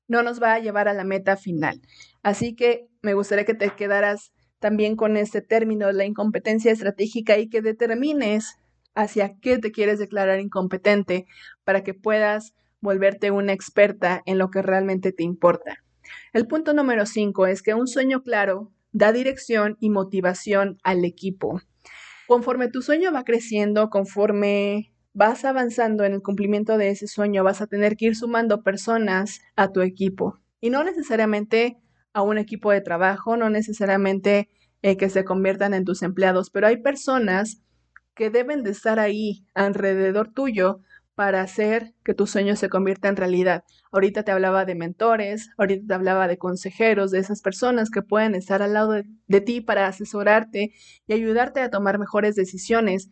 no 0.09 0.22
nos 0.22 0.42
va 0.42 0.54
a 0.54 0.59
llevar 0.59 0.88
a 0.88 0.94
la 0.94 1.04
meta 1.04 1.36
final. 1.36 1.82
Así 2.22 2.56
que 2.56 2.88
me 3.02 3.12
gustaría 3.12 3.44
que 3.44 3.54
te 3.54 3.70
quedaras 3.70 4.32
también 4.59 4.96
con 4.96 5.16
este 5.16 5.42
término, 5.42 5.92
la 5.92 6.04
incompetencia 6.04 6.72
estratégica, 6.72 7.38
y 7.38 7.48
que 7.48 7.62
determines 7.62 8.56
hacia 8.94 9.36
qué 9.40 9.59
te 9.59 9.70
quieres 9.70 9.98
declarar 9.98 10.40
incompetente 10.40 11.26
para 11.62 11.84
que 11.84 11.94
puedas 11.94 12.54
volverte 12.80 13.30
una 13.30 13.52
experta 13.52 14.22
en 14.26 14.38
lo 14.38 14.50
que 14.50 14.62
realmente 14.62 15.12
te 15.12 15.22
importa. 15.22 15.84
El 16.32 16.46
punto 16.46 16.72
número 16.72 17.06
cinco 17.06 17.46
es 17.46 17.62
que 17.62 17.74
un 17.74 17.86
sueño 17.86 18.22
claro 18.22 18.72
da 18.93 19.12
dirección 19.12 19.76
y 19.80 19.91
motivación 19.91 20.78
al 20.82 21.05
equipo. 21.05 21.61
Conforme 22.26 22.68
tu 22.68 22.82
sueño 22.82 23.12
va 23.12 23.24
creciendo, 23.24 23.91
conforme 23.91 24.93
vas 25.14 25.45
avanzando 25.45 26.05
en 26.05 26.12
el 26.12 26.22
cumplimiento 26.22 26.78
de 26.78 26.91
ese 26.91 27.07
sueño, 27.07 27.43
vas 27.43 27.61
a 27.61 27.66
tener 27.66 27.97
que 27.97 28.07
ir 28.07 28.16
sumando 28.16 28.62
personas 28.62 29.41
a 29.57 29.72
tu 29.72 29.80
equipo. 29.80 30.39
Y 30.61 30.70
no 30.70 30.84
necesariamente 30.84 31.78
a 32.12 32.22
un 32.22 32.39
equipo 32.39 32.70
de 32.70 32.80
trabajo, 32.80 33.36
no 33.36 33.51
necesariamente 33.51 34.49
eh, 34.82 34.97
que 34.97 35.11
se 35.11 35.24
conviertan 35.24 35.74
en 35.74 35.84
tus 35.84 36.03
empleados, 36.03 36.51
pero 36.51 36.66
hay 36.66 36.76
personas 36.82 37.62
que 38.14 38.30
deben 38.30 38.62
de 38.62 38.70
estar 38.70 38.99
ahí 38.99 39.47
alrededor 39.55 40.32
tuyo 40.32 40.80
para 41.18 41.40
hacer 41.40 41.94
que 42.04 42.14
tu 42.14 42.28
sueño 42.28 42.54
se 42.54 42.68
convierta 42.68 43.08
en 43.08 43.16
realidad. 43.16 43.64
Ahorita 43.90 44.22
te 44.22 44.30
hablaba 44.30 44.64
de 44.64 44.76
mentores, 44.76 45.50
ahorita 45.58 45.84
te 45.88 45.94
hablaba 45.94 46.28
de 46.28 46.38
consejeros, 46.38 47.10
de 47.10 47.18
esas 47.18 47.42
personas 47.42 47.90
que 47.90 48.02
pueden 48.02 48.36
estar 48.36 48.62
al 48.62 48.74
lado 48.74 48.92
de, 48.92 49.04
de, 49.26 49.40
ti 49.40 49.60
para 49.60 49.88
asesorarte 49.88 50.74
y 51.08 51.12
ayudarte 51.12 51.58
a 51.58 51.70
tomar 51.70 51.98
mejores 51.98 52.36
decisiones 52.36 53.10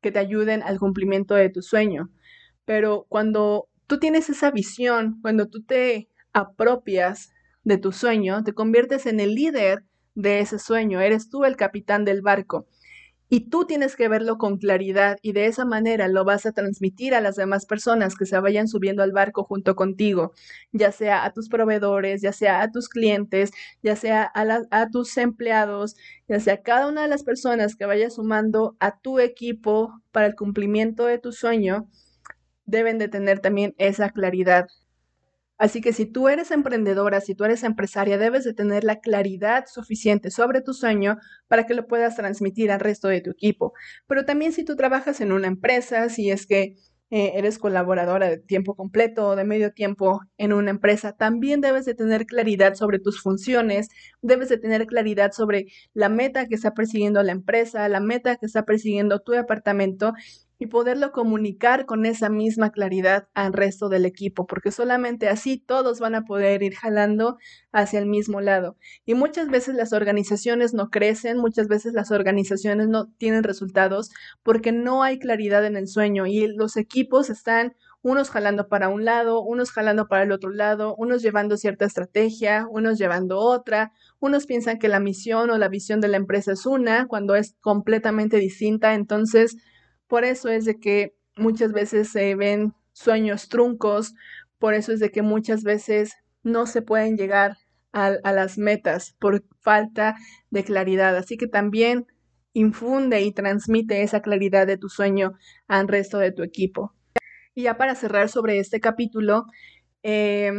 que 0.00 0.10
te 0.10 0.18
ayuden 0.18 0.64
al 0.64 0.80
cumplimiento 0.80 1.36
de 1.36 1.48
tu 1.48 1.62
sueño. 1.62 2.10
Pero 2.64 3.06
cuando 3.08 3.68
tú 3.86 4.00
tienes 4.00 4.28
esa 4.30 4.50
visión, 4.50 5.20
cuando 5.22 5.46
tú 5.46 5.62
te 5.62 6.08
apropias 6.32 7.30
de 7.62 7.78
tu 7.78 7.92
sueño, 7.92 8.42
te 8.42 8.52
conviertes 8.52 9.06
en 9.06 9.20
el 9.20 9.36
líder 9.36 9.84
de 10.16 10.40
ese 10.40 10.58
sueño, 10.58 11.00
eres 11.00 11.28
tú 11.28 11.44
el 11.44 11.54
capitán 11.54 12.04
del 12.04 12.20
barco. 12.20 12.66
Y 13.34 13.50
tú 13.50 13.66
tienes 13.66 13.96
que 13.96 14.06
verlo 14.06 14.38
con 14.38 14.58
claridad 14.58 15.18
y 15.20 15.32
de 15.32 15.46
esa 15.46 15.64
manera 15.64 16.06
lo 16.06 16.24
vas 16.24 16.46
a 16.46 16.52
transmitir 16.52 17.16
a 17.16 17.20
las 17.20 17.34
demás 17.34 17.66
personas 17.66 18.14
que 18.14 18.26
se 18.26 18.38
vayan 18.38 18.68
subiendo 18.68 19.02
al 19.02 19.10
barco 19.10 19.42
junto 19.42 19.74
contigo, 19.74 20.34
ya 20.70 20.92
sea 20.92 21.24
a 21.24 21.32
tus 21.32 21.48
proveedores, 21.48 22.22
ya 22.22 22.32
sea 22.32 22.62
a 22.62 22.70
tus 22.70 22.88
clientes, 22.88 23.50
ya 23.82 23.96
sea 23.96 24.30
a, 24.32 24.60
a 24.70 24.88
tus 24.88 25.16
empleados, 25.18 25.96
ya 26.28 26.38
sea 26.38 26.62
cada 26.62 26.86
una 26.86 27.02
de 27.02 27.08
las 27.08 27.24
personas 27.24 27.74
que 27.74 27.86
vaya 27.86 28.08
sumando 28.08 28.76
a 28.78 29.00
tu 29.00 29.18
equipo 29.18 30.00
para 30.12 30.26
el 30.26 30.36
cumplimiento 30.36 31.06
de 31.06 31.18
tu 31.18 31.32
sueño, 31.32 31.88
deben 32.66 32.98
de 32.98 33.08
tener 33.08 33.40
también 33.40 33.74
esa 33.78 34.10
claridad 34.10 34.68
Así 35.58 35.80
que 35.80 35.92
si 35.92 36.06
tú 36.06 36.28
eres 36.28 36.50
emprendedora, 36.50 37.20
si 37.20 37.34
tú 37.34 37.44
eres 37.44 37.62
empresaria, 37.62 38.18
debes 38.18 38.44
de 38.44 38.54
tener 38.54 38.84
la 38.84 39.00
claridad 39.00 39.66
suficiente 39.72 40.30
sobre 40.30 40.60
tu 40.60 40.74
sueño 40.74 41.18
para 41.48 41.64
que 41.66 41.74
lo 41.74 41.86
puedas 41.86 42.16
transmitir 42.16 42.72
al 42.72 42.80
resto 42.80 43.08
de 43.08 43.20
tu 43.20 43.30
equipo. 43.30 43.72
Pero 44.06 44.24
también 44.24 44.52
si 44.52 44.64
tú 44.64 44.76
trabajas 44.76 45.20
en 45.20 45.32
una 45.32 45.46
empresa, 45.46 46.08
si 46.08 46.30
es 46.30 46.46
que 46.46 46.76
eh, 47.10 47.32
eres 47.36 47.58
colaboradora 47.58 48.28
de 48.28 48.38
tiempo 48.38 48.74
completo 48.74 49.28
o 49.28 49.36
de 49.36 49.44
medio 49.44 49.72
tiempo 49.72 50.20
en 50.38 50.52
una 50.52 50.70
empresa, 50.70 51.12
también 51.12 51.60
debes 51.60 51.84
de 51.84 51.94
tener 51.94 52.26
claridad 52.26 52.74
sobre 52.74 52.98
tus 52.98 53.20
funciones, 53.22 53.88
debes 54.22 54.48
de 54.48 54.58
tener 54.58 54.86
claridad 54.86 55.30
sobre 55.30 55.66
la 55.92 56.08
meta 56.08 56.48
que 56.48 56.56
está 56.56 56.72
persiguiendo 56.74 57.22
la 57.22 57.30
empresa, 57.32 57.88
la 57.88 58.00
meta 58.00 58.36
que 58.36 58.46
está 58.46 58.64
persiguiendo 58.64 59.20
tu 59.20 59.32
departamento 59.32 60.12
y 60.64 60.66
poderlo 60.66 61.12
comunicar 61.12 61.84
con 61.84 62.06
esa 62.06 62.30
misma 62.30 62.70
claridad 62.70 63.28
al 63.34 63.52
resto 63.52 63.90
del 63.90 64.06
equipo, 64.06 64.46
porque 64.46 64.70
solamente 64.70 65.28
así 65.28 65.58
todos 65.58 66.00
van 66.00 66.14
a 66.14 66.24
poder 66.24 66.62
ir 66.62 66.74
jalando 66.74 67.36
hacia 67.70 67.98
el 67.98 68.06
mismo 68.06 68.40
lado. 68.40 68.78
Y 69.04 69.14
muchas 69.14 69.48
veces 69.48 69.74
las 69.74 69.92
organizaciones 69.92 70.72
no 70.72 70.88
crecen, 70.88 71.36
muchas 71.36 71.68
veces 71.68 71.92
las 71.92 72.10
organizaciones 72.10 72.88
no 72.88 73.12
tienen 73.18 73.44
resultados 73.44 74.10
porque 74.42 74.72
no 74.72 75.02
hay 75.02 75.18
claridad 75.18 75.66
en 75.66 75.76
el 75.76 75.86
sueño 75.86 76.26
y 76.26 76.46
los 76.46 76.78
equipos 76.78 77.28
están 77.28 77.74
unos 78.00 78.30
jalando 78.30 78.68
para 78.68 78.88
un 78.88 79.04
lado, 79.04 79.42
unos 79.42 79.70
jalando 79.70 80.08
para 80.08 80.22
el 80.22 80.32
otro 80.32 80.50
lado, 80.50 80.94
unos 80.96 81.22
llevando 81.22 81.58
cierta 81.58 81.84
estrategia, 81.84 82.66
unos 82.70 82.98
llevando 82.98 83.38
otra, 83.38 83.92
unos 84.18 84.46
piensan 84.46 84.78
que 84.78 84.88
la 84.88 85.00
misión 85.00 85.50
o 85.50 85.58
la 85.58 85.68
visión 85.68 86.00
de 86.00 86.08
la 86.08 86.16
empresa 86.16 86.52
es 86.52 86.64
una 86.64 87.06
cuando 87.06 87.34
es 87.34 87.54
completamente 87.60 88.38
distinta, 88.38 88.94
entonces 88.94 89.56
por 90.08 90.24
eso 90.24 90.48
es 90.48 90.64
de 90.64 90.78
que 90.78 91.16
muchas 91.36 91.72
veces 91.72 92.08
se 92.08 92.34
ven 92.34 92.74
sueños 92.92 93.48
truncos, 93.48 94.14
por 94.58 94.74
eso 94.74 94.92
es 94.92 95.00
de 95.00 95.10
que 95.10 95.22
muchas 95.22 95.62
veces 95.62 96.14
no 96.42 96.66
se 96.66 96.82
pueden 96.82 97.16
llegar 97.16 97.56
a, 97.92 98.10
las 98.32 98.58
metas 98.58 99.14
por 99.18 99.44
falta 99.60 100.16
de 100.50 100.64
claridad. 100.64 101.16
Así 101.16 101.36
que 101.36 101.46
también 101.46 102.06
infunde 102.52 103.22
y 103.22 103.32
transmite 103.32 104.02
esa 104.02 104.20
claridad 104.20 104.66
de 104.66 104.76
tu 104.76 104.88
sueño 104.88 105.34
al 105.68 105.88
resto 105.88 106.18
de 106.18 106.32
tu 106.32 106.42
equipo. 106.42 106.92
Y 107.54 107.62
ya 107.62 107.76
para 107.76 107.94
cerrar 107.94 108.28
sobre 108.28 108.58
este 108.58 108.80
capítulo, 108.80 109.46
eh, 110.02 110.52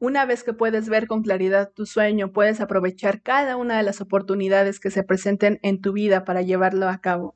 una 0.00 0.24
vez 0.26 0.42
que 0.42 0.52
puedes 0.52 0.88
ver 0.88 1.06
con 1.06 1.22
claridad 1.22 1.70
tu 1.72 1.86
sueño, 1.86 2.32
puedes 2.32 2.60
aprovechar 2.60 3.22
cada 3.22 3.56
una 3.56 3.76
de 3.76 3.82
las 3.82 4.00
oportunidades 4.00 4.80
que 4.80 4.90
se 4.90 5.04
presenten 5.04 5.60
en 5.62 5.80
tu 5.80 5.92
vida 5.92 6.24
para 6.24 6.42
llevarlo 6.42 6.88
a 6.88 7.00
cabo 7.00 7.34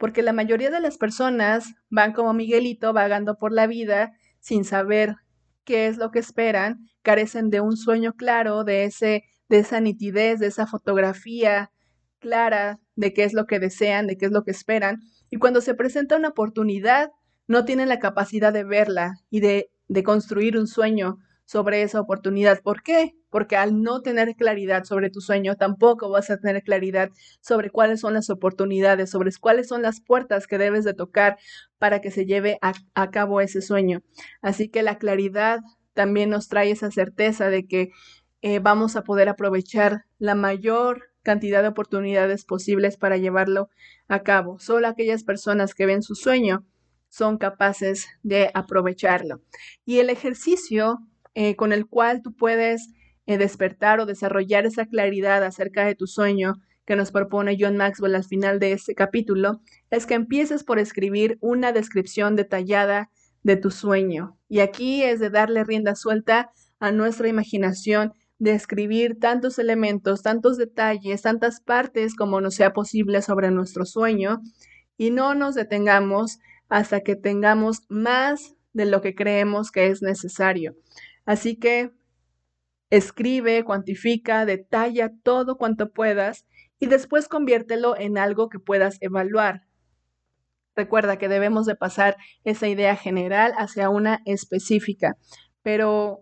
porque 0.00 0.22
la 0.22 0.32
mayoría 0.32 0.70
de 0.70 0.80
las 0.80 0.96
personas 0.96 1.74
van 1.90 2.14
como 2.14 2.32
Miguelito 2.32 2.94
vagando 2.94 3.36
por 3.36 3.52
la 3.52 3.66
vida 3.66 4.12
sin 4.40 4.64
saber 4.64 5.16
qué 5.64 5.86
es 5.88 5.98
lo 5.98 6.10
que 6.10 6.18
esperan, 6.18 6.88
carecen 7.02 7.50
de 7.50 7.60
un 7.60 7.76
sueño 7.76 8.14
claro, 8.14 8.64
de 8.64 8.84
ese 8.84 9.24
de 9.50 9.58
esa 9.58 9.80
nitidez, 9.80 10.38
de 10.38 10.46
esa 10.46 10.66
fotografía 10.66 11.70
clara 12.18 12.78
de 12.94 13.12
qué 13.12 13.24
es 13.24 13.34
lo 13.34 13.46
que 13.46 13.58
desean, 13.58 14.06
de 14.06 14.16
qué 14.16 14.26
es 14.26 14.32
lo 14.32 14.42
que 14.42 14.52
esperan, 14.52 15.00
y 15.28 15.36
cuando 15.36 15.60
se 15.60 15.74
presenta 15.74 16.16
una 16.16 16.28
oportunidad, 16.28 17.10
no 17.46 17.64
tienen 17.64 17.88
la 17.88 17.98
capacidad 17.98 18.52
de 18.52 18.64
verla 18.64 19.14
y 19.28 19.40
de, 19.40 19.70
de 19.88 20.02
construir 20.02 20.56
un 20.56 20.66
sueño 20.66 21.18
sobre 21.44 21.82
esa 21.82 22.00
oportunidad. 22.00 22.60
¿Por 22.62 22.82
qué? 22.82 23.16
Porque 23.30 23.56
al 23.56 23.82
no 23.82 24.02
tener 24.02 24.34
claridad 24.36 24.84
sobre 24.84 25.10
tu 25.10 25.20
sueño, 25.20 25.56
tampoco 25.56 26.10
vas 26.10 26.30
a 26.30 26.38
tener 26.38 26.62
claridad 26.62 27.10
sobre 27.40 27.70
cuáles 27.70 28.00
son 28.00 28.14
las 28.14 28.28
oportunidades, 28.28 29.10
sobre 29.10 29.30
cuáles 29.40 29.68
son 29.68 29.82
las 29.82 30.00
puertas 30.00 30.46
que 30.46 30.58
debes 30.58 30.84
de 30.84 30.94
tocar 30.94 31.38
para 31.78 32.00
que 32.00 32.10
se 32.10 32.26
lleve 32.26 32.58
a, 32.60 33.10
cabo 33.10 33.40
ese 33.40 33.62
sueño. 33.62 34.02
Así 34.42 34.68
que 34.68 34.82
la 34.82 34.98
claridad 34.98 35.60
también 35.94 36.30
nos 36.30 36.48
trae 36.48 36.70
esa 36.70 36.90
certeza 36.90 37.48
de 37.50 37.66
que 37.66 37.90
eh, 38.42 38.58
vamos 38.58 38.96
a 38.96 39.02
poder 39.02 39.28
aprovechar 39.28 40.04
la 40.18 40.34
mayor 40.34 41.10
cantidad 41.22 41.62
de 41.62 41.68
oportunidades 41.68 42.44
posibles 42.44 42.96
para 42.96 43.16
llevarlo 43.16 43.68
a 44.08 44.22
cabo. 44.22 44.58
Solo 44.58 44.88
aquellas 44.88 45.24
personas 45.24 45.74
que 45.74 45.86
ven 45.86 46.02
su 46.02 46.14
sueño 46.14 46.64
son 47.08 47.38
capaces 47.38 48.06
de 48.22 48.50
aprovecharlo. 48.54 49.42
Y 49.84 49.98
el 49.98 50.10
ejercicio 50.10 50.98
eh, 51.34 51.56
con 51.56 51.72
el 51.72 51.86
cual 51.86 52.22
tú 52.22 52.34
puedes 52.34 52.88
despertar 53.26 54.00
o 54.00 54.06
desarrollar 54.06 54.66
esa 54.66 54.86
claridad 54.86 55.44
acerca 55.44 55.84
de 55.84 55.94
tu 55.94 56.06
sueño 56.06 56.54
que 56.84 56.96
nos 56.96 57.12
propone 57.12 57.56
John 57.58 57.76
Maxwell 57.76 58.16
al 58.16 58.24
final 58.24 58.58
de 58.58 58.72
este 58.72 58.94
capítulo, 58.94 59.60
es 59.90 60.06
que 60.06 60.14
empieces 60.14 60.64
por 60.64 60.78
escribir 60.78 61.38
una 61.40 61.72
descripción 61.72 62.34
detallada 62.34 63.10
de 63.42 63.56
tu 63.56 63.70
sueño. 63.70 64.36
Y 64.48 64.60
aquí 64.60 65.02
es 65.04 65.20
de 65.20 65.30
darle 65.30 65.62
rienda 65.64 65.94
suelta 65.94 66.50
a 66.80 66.90
nuestra 66.90 67.28
imaginación, 67.28 68.14
de 68.40 68.52
escribir 68.52 69.18
tantos 69.20 69.58
elementos, 69.58 70.22
tantos 70.22 70.56
detalles, 70.56 71.22
tantas 71.22 71.60
partes 71.60 72.16
como 72.16 72.40
nos 72.40 72.54
sea 72.54 72.72
posible 72.72 73.20
sobre 73.20 73.50
nuestro 73.50 73.84
sueño 73.84 74.40
y 74.96 75.10
no 75.10 75.34
nos 75.34 75.54
detengamos 75.54 76.38
hasta 76.70 77.00
que 77.00 77.16
tengamos 77.16 77.82
más 77.88 78.56
de 78.72 78.86
lo 78.86 79.02
que 79.02 79.14
creemos 79.14 79.70
que 79.70 79.88
es 79.88 80.00
necesario. 80.00 80.74
Así 81.26 81.56
que 81.56 81.90
escribe, 82.90 83.64
cuantifica, 83.64 84.44
detalla 84.44 85.10
todo 85.22 85.56
cuanto 85.56 85.90
puedas 85.90 86.46
y 86.78 86.86
después 86.86 87.28
conviértelo 87.28 87.96
en 87.96 88.18
algo 88.18 88.48
que 88.48 88.58
puedas 88.58 88.98
evaluar. 89.00 89.62
Recuerda 90.74 91.18
que 91.18 91.28
debemos 91.28 91.66
de 91.66 91.76
pasar 91.76 92.16
esa 92.44 92.68
idea 92.68 92.96
general 92.96 93.52
hacia 93.56 93.90
una 93.90 94.20
específica, 94.24 95.16
pero 95.62 96.20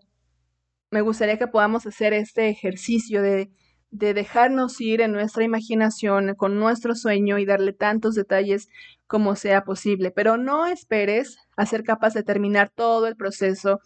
me 0.90 1.00
gustaría 1.00 1.38
que 1.38 1.46
podamos 1.46 1.86
hacer 1.86 2.12
este 2.12 2.48
ejercicio 2.48 3.22
de, 3.22 3.50
de 3.90 4.14
dejarnos 4.14 4.80
ir 4.80 5.00
en 5.00 5.12
nuestra 5.12 5.44
imaginación 5.44 6.34
con 6.34 6.58
nuestro 6.58 6.94
sueño 6.94 7.38
y 7.38 7.46
darle 7.46 7.72
tantos 7.72 8.14
detalles 8.14 8.68
como 9.06 9.36
sea 9.36 9.64
posible, 9.64 10.10
pero 10.10 10.36
no 10.36 10.66
esperes 10.66 11.38
a 11.56 11.66
ser 11.66 11.82
capaz 11.84 12.14
de 12.14 12.22
terminar 12.22 12.70
todo 12.74 13.06
el 13.06 13.16
proceso 13.16 13.80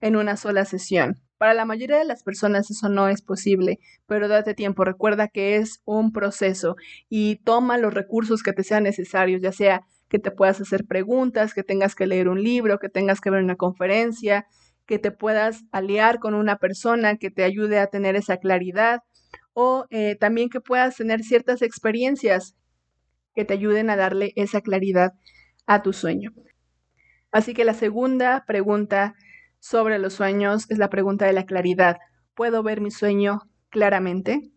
en 0.00 0.16
una 0.16 0.36
sola 0.36 0.64
sesión. 0.64 1.25
Para 1.38 1.52
la 1.52 1.66
mayoría 1.66 1.98
de 1.98 2.04
las 2.04 2.22
personas 2.22 2.70
eso 2.70 2.88
no 2.88 3.08
es 3.08 3.20
posible, 3.20 3.78
pero 4.06 4.28
date 4.28 4.54
tiempo, 4.54 4.84
recuerda 4.84 5.28
que 5.28 5.56
es 5.56 5.82
un 5.84 6.12
proceso 6.12 6.76
y 7.10 7.36
toma 7.36 7.76
los 7.76 7.92
recursos 7.92 8.42
que 8.42 8.52
te 8.52 8.64
sean 8.64 8.84
necesarios, 8.84 9.42
ya 9.42 9.52
sea 9.52 9.82
que 10.08 10.18
te 10.18 10.30
puedas 10.30 10.60
hacer 10.60 10.86
preguntas, 10.86 11.52
que 11.52 11.62
tengas 11.62 11.94
que 11.94 12.06
leer 12.06 12.28
un 12.28 12.42
libro, 12.42 12.78
que 12.78 12.88
tengas 12.88 13.20
que 13.20 13.30
ver 13.30 13.42
una 13.42 13.56
conferencia, 13.56 14.46
que 14.86 14.98
te 14.98 15.10
puedas 15.10 15.64
aliar 15.72 16.20
con 16.20 16.34
una 16.34 16.56
persona 16.56 17.16
que 17.16 17.30
te 17.30 17.44
ayude 17.44 17.80
a 17.80 17.88
tener 17.88 18.16
esa 18.16 18.38
claridad 18.38 19.00
o 19.52 19.86
eh, 19.90 20.16
también 20.16 20.48
que 20.48 20.60
puedas 20.60 20.96
tener 20.96 21.22
ciertas 21.22 21.60
experiencias 21.60 22.56
que 23.34 23.44
te 23.44 23.54
ayuden 23.54 23.90
a 23.90 23.96
darle 23.96 24.32
esa 24.36 24.60
claridad 24.62 25.12
a 25.66 25.82
tu 25.82 25.92
sueño. 25.92 26.32
Así 27.32 27.52
que 27.52 27.64
la 27.64 27.74
segunda 27.74 28.44
pregunta 28.46 29.14
sobre 29.68 29.98
los 29.98 30.14
sueños 30.14 30.70
es 30.70 30.78
la 30.78 30.90
pregunta 30.90 31.26
de 31.26 31.32
la 31.32 31.44
claridad. 31.44 31.96
¿Puedo 32.34 32.62
ver 32.62 32.80
mi 32.80 32.92
sueño 32.92 33.40
claramente? 33.68 34.52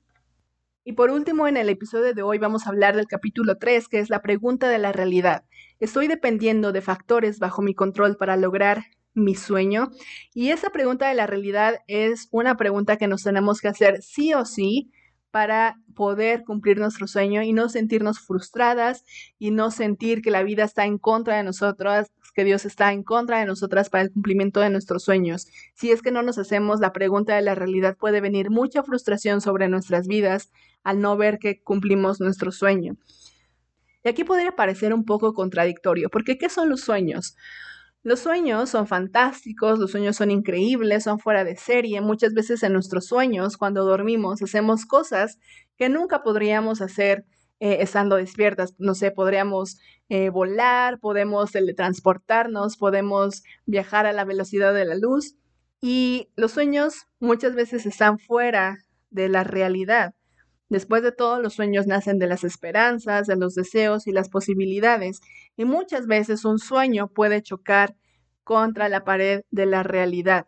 Y 0.83 0.93
por 0.93 1.09
último, 1.09 1.47
en 1.47 1.57
el 1.57 1.69
episodio 1.69 2.13
de 2.13 2.21
hoy 2.21 2.37
vamos 2.37 2.65
a 2.65 2.69
hablar 2.69 2.95
del 2.95 3.07
capítulo 3.07 3.57
3, 3.57 3.87
que 3.87 3.99
es 3.99 4.11
la 4.11 4.21
pregunta 4.21 4.69
de 4.69 4.77
la 4.77 4.91
realidad. 4.91 5.45
¿Estoy 5.79 6.07
dependiendo 6.07 6.71
de 6.71 6.81
factores 6.81 7.39
bajo 7.39 7.63
mi 7.63 7.73
control 7.73 8.17
para 8.17 8.37
lograr 8.37 8.83
mi 9.15 9.33
sueño? 9.33 9.89
Y 10.35 10.51
esa 10.51 10.69
pregunta 10.69 11.09
de 11.09 11.15
la 11.15 11.25
realidad 11.25 11.79
es 11.87 12.27
una 12.29 12.55
pregunta 12.55 12.97
que 12.97 13.07
nos 13.07 13.23
tenemos 13.23 13.61
que 13.61 13.69
hacer 13.69 14.03
sí 14.03 14.35
o 14.35 14.45
sí 14.45 14.91
para 15.31 15.79
poder 15.95 16.43
cumplir 16.43 16.77
nuestro 16.77 17.07
sueño 17.07 17.41
y 17.41 17.53
no 17.53 17.69
sentirnos 17.69 18.19
frustradas 18.19 19.03
y 19.37 19.51
no 19.51 19.71
sentir 19.71 20.21
que 20.21 20.31
la 20.31 20.43
vida 20.43 20.63
está 20.63 20.85
en 20.85 20.97
contra 20.97 21.37
de 21.37 21.43
nosotras, 21.43 22.11
que 22.39 22.45
Dios 22.45 22.63
está 22.63 22.93
en 22.93 23.03
contra 23.03 23.39
de 23.39 23.45
nosotras 23.45 23.89
para 23.89 24.05
el 24.05 24.13
cumplimiento 24.13 24.61
de 24.61 24.69
nuestros 24.69 25.03
sueños. 25.03 25.47
Si 25.73 25.91
es 25.91 26.01
que 26.01 26.09
no 26.09 26.21
nos 26.21 26.37
hacemos 26.37 26.79
la 26.79 26.93
pregunta 26.93 27.35
de 27.35 27.41
la 27.41 27.53
realidad, 27.53 27.97
puede 27.97 28.21
venir 28.21 28.49
mucha 28.49 28.81
frustración 28.81 29.41
sobre 29.41 29.67
nuestras 29.67 30.07
vidas 30.07 30.49
al 30.81 31.01
no 31.01 31.17
ver 31.17 31.37
que 31.37 31.61
cumplimos 31.61 32.21
nuestro 32.21 32.53
sueño. 32.53 32.95
Y 34.05 34.07
aquí 34.07 34.23
podría 34.23 34.55
parecer 34.55 34.93
un 34.93 35.03
poco 35.03 35.33
contradictorio, 35.33 36.07
porque 36.09 36.37
¿qué 36.37 36.47
son 36.47 36.69
los 36.69 36.79
sueños? 36.79 37.35
Los 38.03 38.21
sueños 38.21 38.69
son 38.69 38.87
fantásticos, 38.87 39.77
los 39.77 39.91
sueños 39.91 40.15
son 40.15 40.31
increíbles, 40.31 41.03
son 41.03 41.19
fuera 41.19 41.43
de 41.43 41.57
serie. 41.57 41.99
Muchas 41.99 42.33
veces 42.33 42.63
en 42.63 42.71
nuestros 42.71 43.07
sueños, 43.07 43.57
cuando 43.57 43.83
dormimos, 43.83 44.41
hacemos 44.41 44.85
cosas 44.85 45.39
que 45.75 45.89
nunca 45.89 46.23
podríamos 46.23 46.79
hacer 46.79 47.25
eh, 47.59 47.79
estando 47.81 48.15
despiertas. 48.15 48.75
No 48.77 48.95
sé, 48.95 49.11
podríamos 49.11 49.77
eh, 50.09 50.29
volar, 50.29 50.99
podemos 50.99 51.51
teletransportarnos, 51.51 52.77
podemos 52.77 53.43
viajar 53.65 54.05
a 54.05 54.13
la 54.13 54.25
velocidad 54.25 54.73
de 54.73 54.85
la 54.85 54.95
luz. 54.95 55.35
Y 55.81 56.29
los 56.35 56.51
sueños 56.51 57.07
muchas 57.19 57.55
veces 57.55 57.85
están 57.85 58.19
fuera 58.19 58.79
de 59.11 59.29
la 59.29 59.43
realidad. 59.43 60.13
Después 60.67 61.01
de 61.01 61.11
todo, 61.11 61.41
los 61.41 61.53
sueños 61.53 61.87
nacen 61.87 62.19
de 62.19 62.27
las 62.27 62.43
esperanzas, 62.43 63.25
de 63.27 63.35
los 63.35 63.55
deseos 63.55 64.05
y 64.07 64.11
las 64.11 64.29
posibilidades. 64.29 65.21
Y 65.57 65.65
muchas 65.65 66.05
veces 66.05 66.45
un 66.45 66.59
sueño 66.59 67.07
puede 67.07 67.41
chocar 67.41 67.95
contra 68.43 68.89
la 68.89 69.03
pared 69.03 69.41
de 69.51 69.65
la 69.65 69.83
realidad. 69.83 70.47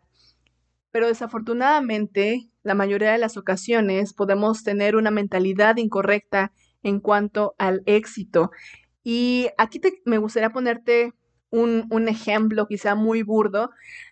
Pero 0.92 1.08
desafortunadamente, 1.08 2.50
la 2.62 2.74
mayoría 2.74 3.12
de 3.12 3.18
las 3.18 3.36
ocasiones 3.36 4.12
podemos 4.12 4.62
tener 4.62 4.94
una 4.94 5.10
mentalidad 5.10 5.76
incorrecta 5.76 6.52
en 6.82 7.00
cuanto 7.00 7.54
al 7.58 7.82
éxito. 7.86 8.50
Y 9.04 9.48
aquí 9.58 9.80
me 10.04 10.18
gustaría 10.18 10.50
ponerte 10.50 11.12
un, 11.50 12.08
ejemplo 12.08 12.66
quizá 12.66 12.94
muy 12.94 13.22
burdo. 13.22 13.70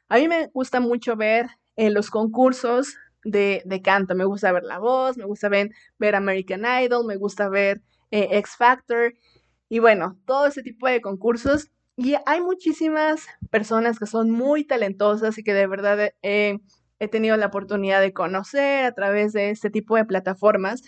A 0.09 0.17
mí 0.17 0.29
me 0.29 0.49
gusta 0.49 0.81
mucho 0.81 1.17
ver 1.17 1.49
en 1.77 1.95
los 1.95 2.11
concursos 2.11 2.97
de, 3.25 3.81
canto. 3.83 4.15
Me 4.15 4.25
gusta 4.25 4.53
ver 4.53 4.65
La 4.65 4.79
Voz, 4.79 5.17
me 5.17 5.25
gusta 5.25 5.49
ver, 5.49 5.71
ver 5.99 6.15
American 6.15 6.65
Idol, 6.83 7.07
me 7.07 7.17
gusta 7.17 7.49
ver 7.49 7.81
eh, 8.11 8.29
X 8.33 8.57
Factor 8.57 9.15
y 9.69 9.79
bueno, 9.79 10.19
todo 10.27 10.47
ese 10.47 10.63
tipo 10.63 10.87
de 10.87 11.01
concursos. 11.01 11.71
Y 11.97 12.15
hay 12.27 12.41
muchísimas 12.41 13.27
personas 13.51 13.99
que 13.99 14.07
son 14.07 14.31
muy 14.31 14.65
talentosas 14.65 15.39
y 15.39 15.43
que 15.43 15.55
de 15.55 15.67
verdad 15.67 16.13
he 16.23 17.09
tenido 17.11 17.37
la 17.37 17.47
oportunidad 17.47 18.01
de 18.01 18.13
conocer 18.13 18.85
a 18.85 18.93
través 18.93 19.33
de 19.33 19.51
este 19.51 19.71
tipo 19.71 19.97
de 19.97 20.05
plataformas. 20.05 20.83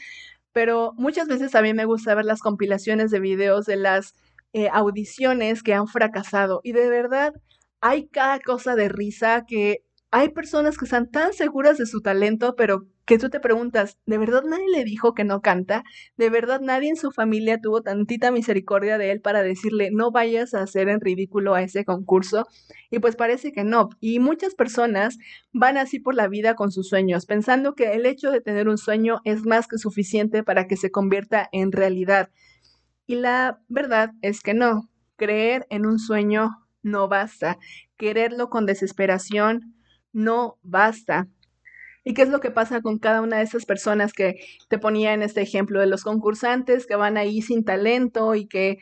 Pero 0.52 0.92
muchas 0.96 1.28
veces 1.28 1.54
a 1.54 1.62
mí 1.62 1.74
me 1.74 1.84
gusta 1.84 2.14
ver 2.14 2.24
las 2.24 2.40
compilaciones 2.40 3.10
de 3.10 3.20
videos 3.20 3.66
de 3.66 3.76
las 3.76 4.14
eh, 4.52 4.68
audiciones 4.72 5.62
que 5.62 5.74
han 5.74 5.88
fracasado. 5.88 6.60
Y 6.62 6.72
de 6.72 6.88
verdad 6.88 7.34
hay 7.80 8.08
cada 8.08 8.38
cosa 8.40 8.76
de 8.76 8.88
risa 8.88 9.44
que 9.46 9.84
hay 10.10 10.28
personas 10.28 10.76
que 10.76 10.84
están 10.84 11.10
tan 11.10 11.32
seguras 11.32 11.78
de 11.78 11.86
su 11.86 12.02
talento, 12.02 12.54
pero 12.54 12.86
que 13.04 13.18
tú 13.18 13.30
te 13.30 13.40
preguntas, 13.40 13.98
¿de 14.06 14.18
verdad 14.18 14.44
nadie 14.44 14.68
le 14.70 14.84
dijo 14.84 15.14
que 15.14 15.24
no 15.24 15.40
canta? 15.40 15.84
¿De 16.16 16.30
verdad 16.30 16.60
nadie 16.60 16.88
en 16.90 16.96
su 16.96 17.10
familia 17.10 17.60
tuvo 17.60 17.82
tantita 17.82 18.30
misericordia 18.30 18.96
de 18.98 19.10
él 19.10 19.20
para 19.20 19.42
decirle, 19.42 19.90
no 19.92 20.12
vayas 20.12 20.54
a 20.54 20.62
hacer 20.62 20.88
en 20.88 21.00
ridículo 21.00 21.54
a 21.54 21.62
ese 21.62 21.84
concurso? 21.84 22.46
Y 22.90 23.00
pues 23.00 23.16
parece 23.16 23.52
que 23.52 23.64
no. 23.64 23.88
Y 24.00 24.20
muchas 24.20 24.54
personas 24.54 25.18
van 25.52 25.76
así 25.78 25.98
por 25.98 26.14
la 26.14 26.28
vida 26.28 26.54
con 26.54 26.70
sus 26.70 26.88
sueños, 26.88 27.26
pensando 27.26 27.74
que 27.74 27.92
el 27.92 28.06
hecho 28.06 28.30
de 28.30 28.40
tener 28.40 28.68
un 28.68 28.78
sueño 28.78 29.20
es 29.24 29.44
más 29.44 29.66
que 29.66 29.78
suficiente 29.78 30.44
para 30.44 30.66
que 30.68 30.76
se 30.76 30.90
convierta 30.90 31.48
en 31.52 31.72
realidad. 31.72 32.30
Y 33.06 33.16
la 33.16 33.60
verdad 33.68 34.12
es 34.22 34.40
que 34.40 34.54
no. 34.54 34.88
Creer 35.16 35.66
en 35.70 35.86
un 35.86 35.98
sueño 35.98 36.50
no 36.82 37.08
basta. 37.08 37.58
Quererlo 37.96 38.48
con 38.48 38.66
desesperación 38.66 39.74
no 40.12 40.58
basta. 40.62 41.28
¿Y 42.04 42.14
qué 42.14 42.22
es 42.22 42.28
lo 42.28 42.40
que 42.40 42.50
pasa 42.50 42.82
con 42.82 42.98
cada 42.98 43.20
una 43.20 43.38
de 43.38 43.44
esas 43.44 43.64
personas 43.64 44.12
que 44.12 44.40
te 44.68 44.78
ponía 44.78 45.14
en 45.14 45.22
este 45.22 45.40
ejemplo 45.40 45.80
de 45.80 45.86
los 45.86 46.02
concursantes 46.02 46.86
que 46.86 46.96
van 46.96 47.16
ahí 47.16 47.42
sin 47.42 47.64
talento 47.64 48.34
y 48.34 48.46
que 48.46 48.78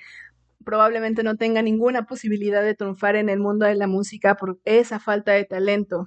probablemente 0.64 1.22
no 1.22 1.36
tengan 1.36 1.66
ninguna 1.66 2.06
posibilidad 2.06 2.62
de 2.62 2.74
triunfar 2.74 3.16
en 3.16 3.28
el 3.28 3.40
mundo 3.40 3.66
de 3.66 3.74
la 3.74 3.86
música 3.86 4.36
por 4.36 4.58
esa 4.64 5.00
falta 5.00 5.32
de 5.32 5.44
talento? 5.44 6.06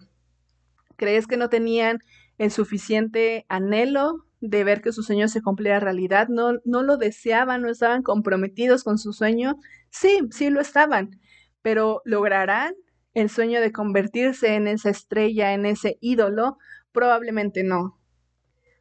¿Crees 0.95 1.27
que 1.27 1.37
no 1.37 1.49
tenían 1.49 1.99
el 2.39 2.51
suficiente 2.51 3.45
anhelo 3.47 4.25
de 4.41 4.63
ver 4.63 4.81
que 4.81 4.91
su 4.91 5.03
sueño 5.03 5.27
se 5.27 5.41
cumpliera 5.41 5.79
realidad? 5.79 6.27
¿No, 6.29 6.53
no 6.65 6.81
lo 6.81 6.97
deseaban? 6.97 7.61
¿No 7.61 7.69
estaban 7.69 8.01
comprometidos 8.01 8.83
con 8.83 8.97
su 8.97 9.13
sueño? 9.13 9.57
Sí, 9.91 10.19
sí 10.31 10.49
lo 10.49 10.61
estaban, 10.61 11.19
pero 11.61 12.01
¿lograrán 12.05 12.73
el 13.13 13.29
sueño 13.29 13.61
de 13.61 13.71
convertirse 13.71 14.55
en 14.55 14.67
esa 14.67 14.89
estrella, 14.89 15.53
en 15.53 15.67
ese 15.67 15.97
ídolo, 16.01 16.57
probablemente 16.93 17.63
no. 17.63 17.99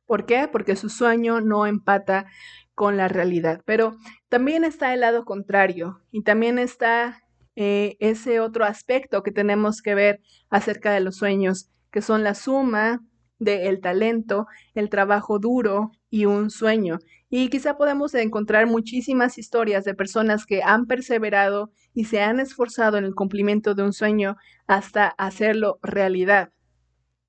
¿Por 0.07 0.27
qué? 0.27 0.49
Porque 0.51 0.77
su 0.77 0.89
sueño 0.89 1.41
no 1.41 1.67
empata 1.67 2.27
con 2.75 2.97
la 2.97 3.09
realidad. 3.09 3.63
Pero 3.65 3.97
también 4.29 4.65
está 4.65 4.93
el 4.95 5.01
lado 5.01 5.25
contrario 5.25 6.01
y 6.11 6.23
también 6.23 6.59
está 6.59 7.23
eh, 7.57 7.97
ese 8.01 8.41
otro 8.41 8.65
aspecto 8.65 9.23
que 9.23 9.33
tenemos 9.33 9.83
que 9.83 9.95
ver 9.95 10.21
acerca 10.51 10.93
de 10.93 11.01
los 11.01 11.17
sueños, 11.17 11.71
que 11.91 12.03
son 12.03 12.25
la 12.25 12.35
suma 12.35 13.01
del 13.39 13.81
talento, 13.81 14.47
el 14.75 14.89
trabajo 14.89 15.39
duro 15.39 15.91
y 16.11 16.27
un 16.27 16.51
sueño. 16.51 16.99
Y 17.29 17.49
quizá 17.49 17.77
podemos 17.77 18.15
encontrar 18.15 18.67
muchísimas 18.67 19.39
historias 19.39 19.85
de 19.85 19.95
personas 19.95 20.47
que 20.47 20.63
han 20.63 20.87
perseverado 20.87 21.73
y 21.95 22.05
se 22.05 22.21
han 22.21 22.41
esforzado 22.41 22.99
en 22.99 23.05
el 23.05 23.15
cumplimiento 23.15 23.75
de 23.75 23.83
un 23.83 23.93
sueño 23.93 24.37
hasta 24.67 25.09
hacerlo 25.09 25.79
realidad. 25.83 26.53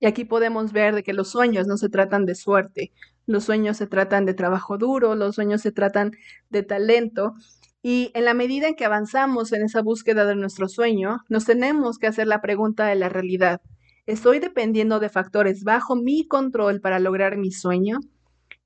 Y 0.04 0.06
aquí 0.06 0.26
podemos 0.26 0.74
ver 0.74 0.96
de 0.96 1.02
que 1.02 1.14
los 1.14 1.30
sueños 1.30 1.66
no 1.66 1.78
se 1.78 1.88
tratan 1.88 2.26
de 2.26 2.36
suerte, 2.36 2.92
los 3.26 3.46
sueños 3.46 3.78
se 3.78 3.88
tratan 3.88 4.26
de 4.26 4.34
trabajo 4.34 4.78
duro, 4.78 5.16
los 5.16 5.36
sueños 5.36 5.62
se 5.62 5.72
tratan 5.72 6.12
de 6.50 6.62
talento. 6.62 7.36
Y 7.82 8.12
en 8.14 8.26
la 8.26 8.34
medida 8.34 8.68
en 8.68 8.76
que 8.76 8.84
avanzamos 8.84 9.54
en 9.54 9.64
esa 9.64 9.82
búsqueda 9.82 10.26
de 10.26 10.36
nuestro 10.36 10.68
sueño, 10.68 11.20
nos 11.30 11.46
tenemos 11.46 12.00
que 12.00 12.08
hacer 12.08 12.28
la 12.28 12.42
pregunta 12.42 12.86
de 12.86 12.96
la 12.96 13.08
realidad. 13.08 13.62
¿Estoy 14.06 14.40
dependiendo 14.40 15.00
de 15.00 15.08
factores 15.08 15.64
bajo 15.64 15.96
mi 15.96 16.28
control 16.28 16.82
para 16.82 17.00
lograr 17.00 17.38
mi 17.38 17.54
sueño? 17.54 18.00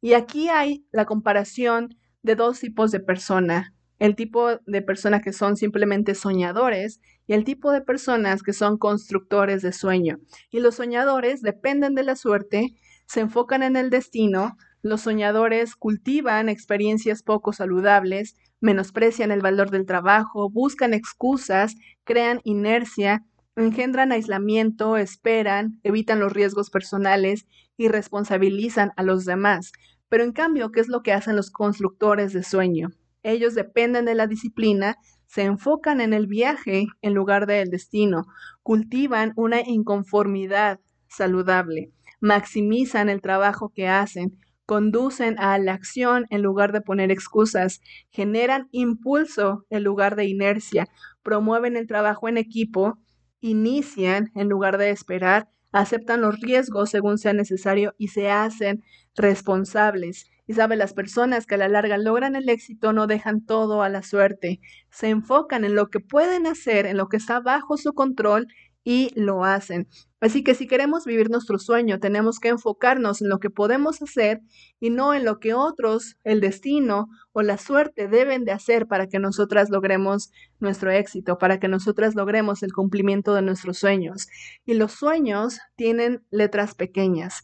Y 0.01 0.13
aquí 0.13 0.49
hay 0.49 0.87
la 0.91 1.05
comparación 1.05 1.99
de 2.23 2.33
dos 2.33 2.61
tipos 2.61 2.89
de 2.89 2.99
persona. 2.99 3.75
El 3.99 4.15
tipo 4.15 4.57
de 4.65 4.81
personas 4.81 5.21
que 5.21 5.33
son 5.33 5.55
simplemente 5.55 6.15
soñadores 6.15 6.99
y 7.27 7.33
el 7.33 7.43
tipo 7.43 7.71
de 7.71 7.81
personas 7.81 8.41
que 8.41 8.53
son 8.53 8.77
constructores 8.77 9.61
de 9.61 9.73
sueño. 9.73 10.19
Y 10.49 10.59
los 10.59 10.75
soñadores 10.75 11.41
dependen 11.41 11.93
de 11.93 12.03
la 12.03 12.15
suerte, 12.15 12.73
se 13.05 13.19
enfocan 13.19 13.63
en 13.63 13.75
el 13.75 13.89
destino, 13.89 14.57
los 14.81 15.01
soñadores 15.01 15.75
cultivan 15.75 16.49
experiencias 16.49 17.23
poco 17.23 17.51
saludables, 17.51 18.35
menosprecian 18.61 19.31
el 19.31 19.41
valor 19.41 19.69
del 19.69 19.85
trabajo, 19.85 20.49
buscan 20.49 20.93
excusas, 20.93 21.75
crean 22.03 22.39
inercia, 22.43 23.25
engendran 23.55 24.11
aislamiento, 24.11 24.97
esperan, 24.97 25.79
evitan 25.83 26.19
los 26.19 26.31
riesgos 26.31 26.69
personales 26.69 27.45
y 27.75 27.87
responsabilizan 27.87 28.91
a 28.95 29.03
los 29.03 29.25
demás. 29.25 29.71
Pero 30.09 30.23
en 30.23 30.31
cambio, 30.31 30.71
¿qué 30.71 30.79
es 30.79 30.87
lo 30.87 31.01
que 31.01 31.13
hacen 31.13 31.35
los 31.35 31.51
constructores 31.51 32.33
de 32.33 32.43
sueño? 32.43 32.89
Ellos 33.23 33.55
dependen 33.55 34.05
de 34.05 34.15
la 34.15 34.27
disciplina, 34.27 34.97
se 35.27 35.43
enfocan 35.43 36.01
en 36.01 36.13
el 36.13 36.27
viaje 36.27 36.87
en 37.01 37.13
lugar 37.13 37.45
del 37.45 37.69
destino, 37.69 38.25
cultivan 38.63 39.33
una 39.35 39.61
inconformidad 39.61 40.79
saludable, 41.07 41.91
maximizan 42.19 43.09
el 43.09 43.21
trabajo 43.21 43.69
que 43.69 43.87
hacen, 43.87 44.39
conducen 44.65 45.39
a 45.39 45.57
la 45.59 45.73
acción 45.73 46.25
en 46.29 46.41
lugar 46.41 46.73
de 46.73 46.81
poner 46.81 47.11
excusas, 47.11 47.81
generan 48.09 48.67
impulso 48.71 49.65
en 49.69 49.83
lugar 49.83 50.15
de 50.15 50.25
inercia, 50.25 50.87
promueven 51.23 51.77
el 51.77 51.87
trabajo 51.87 52.27
en 52.27 52.37
equipo, 52.37 52.97
inician 53.39 54.31
en 54.35 54.49
lugar 54.49 54.77
de 54.77 54.89
esperar, 54.89 55.49
aceptan 55.71 56.21
los 56.21 56.39
riesgos 56.41 56.89
según 56.89 57.17
sea 57.17 57.33
necesario 57.33 57.93
y 57.97 58.09
se 58.09 58.29
hacen 58.29 58.83
responsables. 59.15 60.25
Y 60.47 60.53
sabe, 60.53 60.77
las 60.77 60.93
personas 60.93 61.45
que 61.45 61.55
a 61.55 61.57
la 61.57 61.67
larga 61.67 61.97
logran 61.97 62.35
el 62.35 62.49
éxito 62.49 62.93
no 62.93 63.05
dejan 63.05 63.45
todo 63.45 63.83
a 63.83 63.89
la 63.89 64.01
suerte, 64.01 64.59
se 64.89 65.09
enfocan 65.09 65.65
en 65.65 65.75
lo 65.75 65.89
que 65.89 65.99
pueden 65.99 66.47
hacer, 66.47 66.85
en 66.85 66.97
lo 66.97 67.09
que 67.09 67.17
está 67.17 67.39
bajo 67.41 67.77
su 67.77 67.93
control 67.93 68.47
y 68.89 69.11
lo 69.15 69.43
hacen. 69.43 69.89
Así 70.21 70.45
que 70.45 70.55
si 70.55 70.65
queremos 70.65 71.03
vivir 71.03 71.29
nuestro 71.29 71.59
sueño, 71.59 71.99
tenemos 71.99 72.39
que 72.39 72.47
enfocarnos 72.47 73.21
en 73.21 73.27
lo 73.27 73.39
que 73.39 73.49
podemos 73.49 74.01
hacer 74.01 74.39
y 74.79 74.89
no 74.89 75.13
en 75.13 75.25
lo 75.25 75.39
que 75.39 75.53
otros, 75.53 76.15
el 76.23 76.39
destino 76.39 77.07
o 77.33 77.41
la 77.41 77.57
suerte 77.57 78.07
deben 78.07 78.45
de 78.45 78.53
hacer 78.53 78.87
para 78.87 79.07
que 79.07 79.19
nosotras 79.19 79.69
logremos 79.69 80.31
nuestro 80.61 80.89
éxito, 80.89 81.37
para 81.37 81.59
que 81.59 81.67
nosotras 81.67 82.15
logremos 82.15 82.63
el 82.63 82.71
cumplimiento 82.71 83.33
de 83.33 83.41
nuestros 83.41 83.77
sueños. 83.77 84.27
Y 84.65 84.75
los 84.75 84.93
sueños 84.93 85.59
tienen 85.75 86.23
letras 86.31 86.73
pequeñas. 86.73 87.43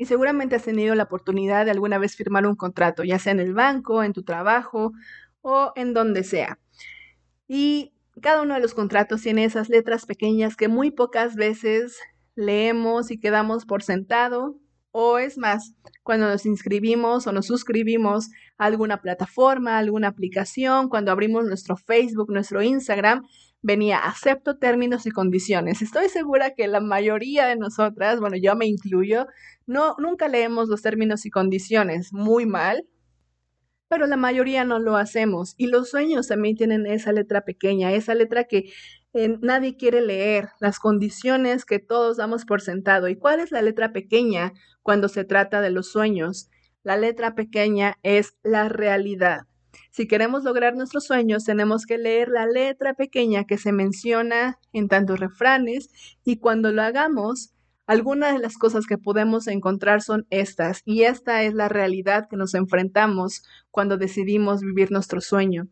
Y 0.00 0.06
seguramente 0.06 0.56
has 0.56 0.62
tenido 0.62 0.94
la 0.94 1.02
oportunidad 1.02 1.66
de 1.66 1.72
alguna 1.72 1.98
vez 1.98 2.16
firmar 2.16 2.46
un 2.46 2.56
contrato, 2.56 3.04
ya 3.04 3.18
sea 3.18 3.32
en 3.32 3.40
el 3.40 3.52
banco, 3.52 4.02
en 4.02 4.14
tu 4.14 4.22
trabajo 4.22 4.92
o 5.42 5.72
en 5.76 5.92
donde 5.92 6.24
sea. 6.24 6.58
Y 7.46 7.92
cada 8.22 8.40
uno 8.40 8.54
de 8.54 8.60
los 8.60 8.72
contratos 8.72 9.20
tiene 9.20 9.44
esas 9.44 9.68
letras 9.68 10.06
pequeñas 10.06 10.56
que 10.56 10.68
muy 10.68 10.90
pocas 10.90 11.36
veces 11.36 11.98
leemos 12.34 13.10
y 13.10 13.20
quedamos 13.20 13.66
por 13.66 13.82
sentado. 13.82 14.56
O 14.90 15.18
es 15.18 15.36
más, 15.36 15.74
cuando 16.02 16.28
nos 16.28 16.46
inscribimos 16.46 17.26
o 17.26 17.32
nos 17.32 17.44
suscribimos 17.44 18.30
a 18.56 18.64
alguna 18.64 19.02
plataforma, 19.02 19.76
alguna 19.76 20.08
aplicación, 20.08 20.88
cuando 20.88 21.12
abrimos 21.12 21.44
nuestro 21.44 21.76
Facebook, 21.76 22.32
nuestro 22.32 22.62
Instagram, 22.62 23.26
venía 23.62 23.98
acepto 23.98 24.58
términos 24.58 25.06
y 25.06 25.10
condiciones. 25.10 25.82
Estoy 25.82 26.08
segura 26.08 26.54
que 26.54 26.68
la 26.68 26.80
mayoría 26.80 27.46
de 27.46 27.56
nosotras, 27.56 28.20
bueno, 28.20 28.36
yo 28.36 28.56
me 28.56 28.66
incluyo, 28.66 29.26
no 29.66 29.96
nunca 29.98 30.28
leemos 30.28 30.68
los 30.68 30.82
términos 30.82 31.26
y 31.26 31.30
condiciones 31.30 32.12
muy 32.12 32.46
mal, 32.46 32.86
pero 33.88 34.06
la 34.06 34.16
mayoría 34.16 34.64
no 34.64 34.78
lo 34.78 34.96
hacemos. 34.96 35.54
Y 35.58 35.66
los 35.66 35.90
sueños 35.90 36.28
también 36.28 36.56
tienen 36.56 36.86
esa 36.86 37.12
letra 37.12 37.44
pequeña, 37.44 37.92
esa 37.92 38.14
letra 38.14 38.44
que 38.44 38.72
eh, 39.14 39.36
nadie 39.42 39.76
quiere 39.76 40.00
leer, 40.00 40.50
las 40.60 40.78
condiciones 40.78 41.64
que 41.64 41.80
todos 41.80 42.16
damos 42.16 42.44
por 42.44 42.60
sentado. 42.62 43.08
¿Y 43.08 43.16
cuál 43.16 43.40
es 43.40 43.50
la 43.50 43.62
letra 43.62 43.92
pequeña 43.92 44.52
cuando 44.82 45.08
se 45.08 45.24
trata 45.24 45.60
de 45.60 45.70
los 45.70 45.90
sueños? 45.90 46.50
La 46.84 46.96
letra 46.96 47.34
pequeña 47.34 47.96
es 48.02 48.34
la 48.44 48.68
realidad. 48.68 49.49
Si 49.90 50.06
queremos 50.06 50.44
lograr 50.44 50.76
nuestros 50.76 51.04
sueños, 51.04 51.44
tenemos 51.44 51.84
que 51.84 51.98
leer 51.98 52.28
la 52.28 52.46
letra 52.46 52.94
pequeña 52.94 53.44
que 53.44 53.58
se 53.58 53.72
menciona 53.72 54.58
en 54.72 54.88
tantos 54.88 55.18
refranes 55.18 55.90
y 56.24 56.38
cuando 56.38 56.72
lo 56.72 56.82
hagamos, 56.82 57.52
algunas 57.86 58.32
de 58.32 58.38
las 58.38 58.56
cosas 58.56 58.86
que 58.86 58.98
podemos 58.98 59.48
encontrar 59.48 60.00
son 60.00 60.26
estas 60.30 60.82
y 60.84 61.02
esta 61.02 61.42
es 61.42 61.54
la 61.54 61.68
realidad 61.68 62.28
que 62.30 62.36
nos 62.36 62.54
enfrentamos 62.54 63.42
cuando 63.72 63.96
decidimos 63.96 64.60
vivir 64.60 64.92
nuestro 64.92 65.20
sueño. 65.20 65.66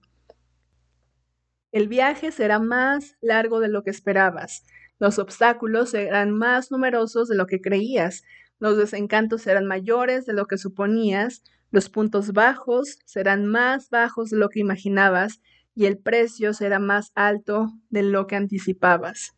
El 1.70 1.86
viaje 1.86 2.32
será 2.32 2.58
más 2.58 3.16
largo 3.20 3.60
de 3.60 3.68
lo 3.68 3.84
que 3.84 3.90
esperabas. 3.90 4.64
Los 4.98 5.20
obstáculos 5.20 5.90
serán 5.90 6.32
más 6.32 6.72
numerosos 6.72 7.28
de 7.28 7.36
lo 7.36 7.46
que 7.46 7.60
creías. 7.60 8.24
Los 8.58 8.76
desencantos 8.76 9.42
serán 9.42 9.66
mayores 9.66 10.26
de 10.26 10.32
lo 10.32 10.46
que 10.46 10.58
suponías. 10.58 11.44
Los 11.70 11.90
puntos 11.90 12.32
bajos 12.32 12.98
serán 13.04 13.46
más 13.46 13.90
bajos 13.90 14.30
de 14.30 14.38
lo 14.38 14.48
que 14.48 14.60
imaginabas 14.60 15.40
y 15.74 15.86
el 15.86 15.98
precio 15.98 16.54
será 16.54 16.78
más 16.78 17.12
alto 17.14 17.68
de 17.90 18.02
lo 18.02 18.26
que 18.26 18.36
anticipabas. 18.36 19.34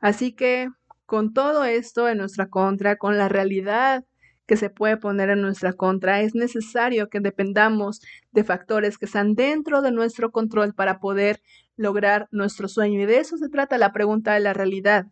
Así 0.00 0.32
que, 0.32 0.68
con 1.06 1.32
todo 1.32 1.64
esto 1.64 2.08
en 2.08 2.18
nuestra 2.18 2.48
contra, 2.48 2.96
con 2.96 3.16
la 3.16 3.28
realidad 3.28 4.04
que 4.46 4.56
se 4.56 4.70
puede 4.70 4.96
poner 4.96 5.30
en 5.30 5.40
nuestra 5.40 5.72
contra, 5.72 6.20
es 6.20 6.34
necesario 6.34 7.08
que 7.08 7.20
dependamos 7.20 8.00
de 8.32 8.44
factores 8.44 8.98
que 8.98 9.06
están 9.06 9.34
dentro 9.34 9.82
de 9.82 9.92
nuestro 9.92 10.30
control 10.30 10.74
para 10.74 10.98
poder 11.00 11.40
lograr 11.76 12.28
nuestro 12.30 12.68
sueño. 12.68 13.00
Y 13.00 13.06
de 13.06 13.18
eso 13.18 13.36
se 13.36 13.48
trata 13.48 13.78
la 13.78 13.92
pregunta 13.92 14.34
de 14.34 14.40
la 14.40 14.52
realidad. 14.52 15.06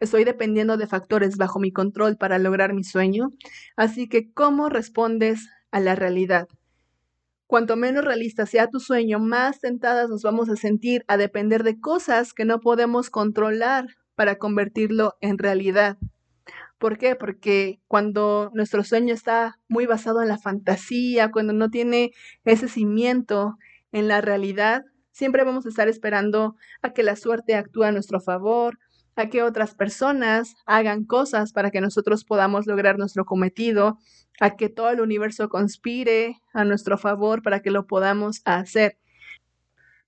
Estoy 0.00 0.24
dependiendo 0.24 0.76
de 0.76 0.86
factores 0.86 1.36
bajo 1.36 1.58
mi 1.58 1.72
control 1.72 2.16
para 2.16 2.38
lograr 2.38 2.72
mi 2.72 2.84
sueño. 2.84 3.30
Así 3.76 4.08
que, 4.08 4.32
¿cómo 4.32 4.68
respondes 4.68 5.48
a 5.70 5.80
la 5.80 5.94
realidad? 5.94 6.48
Cuanto 7.46 7.76
menos 7.76 8.04
realista 8.04 8.44
sea 8.44 8.68
tu 8.68 8.78
sueño, 8.78 9.18
más 9.18 9.60
tentadas 9.60 10.10
nos 10.10 10.22
vamos 10.22 10.50
a 10.50 10.56
sentir 10.56 11.04
a 11.08 11.16
depender 11.16 11.62
de 11.64 11.80
cosas 11.80 12.34
que 12.34 12.44
no 12.44 12.60
podemos 12.60 13.08
controlar 13.08 13.86
para 14.14 14.36
convertirlo 14.36 15.16
en 15.20 15.38
realidad. 15.38 15.96
¿Por 16.78 16.98
qué? 16.98 17.16
Porque 17.16 17.80
cuando 17.88 18.50
nuestro 18.52 18.84
sueño 18.84 19.14
está 19.14 19.58
muy 19.68 19.86
basado 19.86 20.22
en 20.22 20.28
la 20.28 20.38
fantasía, 20.38 21.30
cuando 21.30 21.52
no 21.52 21.70
tiene 21.70 22.12
ese 22.44 22.68
cimiento 22.68 23.56
en 23.92 24.08
la 24.08 24.20
realidad, 24.20 24.82
siempre 25.10 25.42
vamos 25.42 25.66
a 25.66 25.70
estar 25.70 25.88
esperando 25.88 26.54
a 26.82 26.92
que 26.92 27.02
la 27.02 27.16
suerte 27.16 27.54
actúe 27.56 27.84
a 27.84 27.92
nuestro 27.92 28.20
favor, 28.20 28.78
a 29.16 29.28
que 29.28 29.42
otras 29.42 29.74
personas 29.74 30.54
hagan 30.66 31.04
cosas 31.04 31.52
para 31.52 31.70
que 31.70 31.80
nosotros 31.80 32.24
podamos 32.24 32.66
lograr 32.66 32.98
nuestro 32.98 33.24
cometido, 33.24 33.98
a 34.40 34.56
que 34.56 34.68
todo 34.68 34.90
el 34.90 35.00
universo 35.00 35.48
conspire 35.48 36.36
a 36.52 36.64
nuestro 36.64 36.98
favor 36.98 37.42
para 37.42 37.60
que 37.60 37.70
lo 37.70 37.86
podamos 37.86 38.40
hacer. 38.44 38.98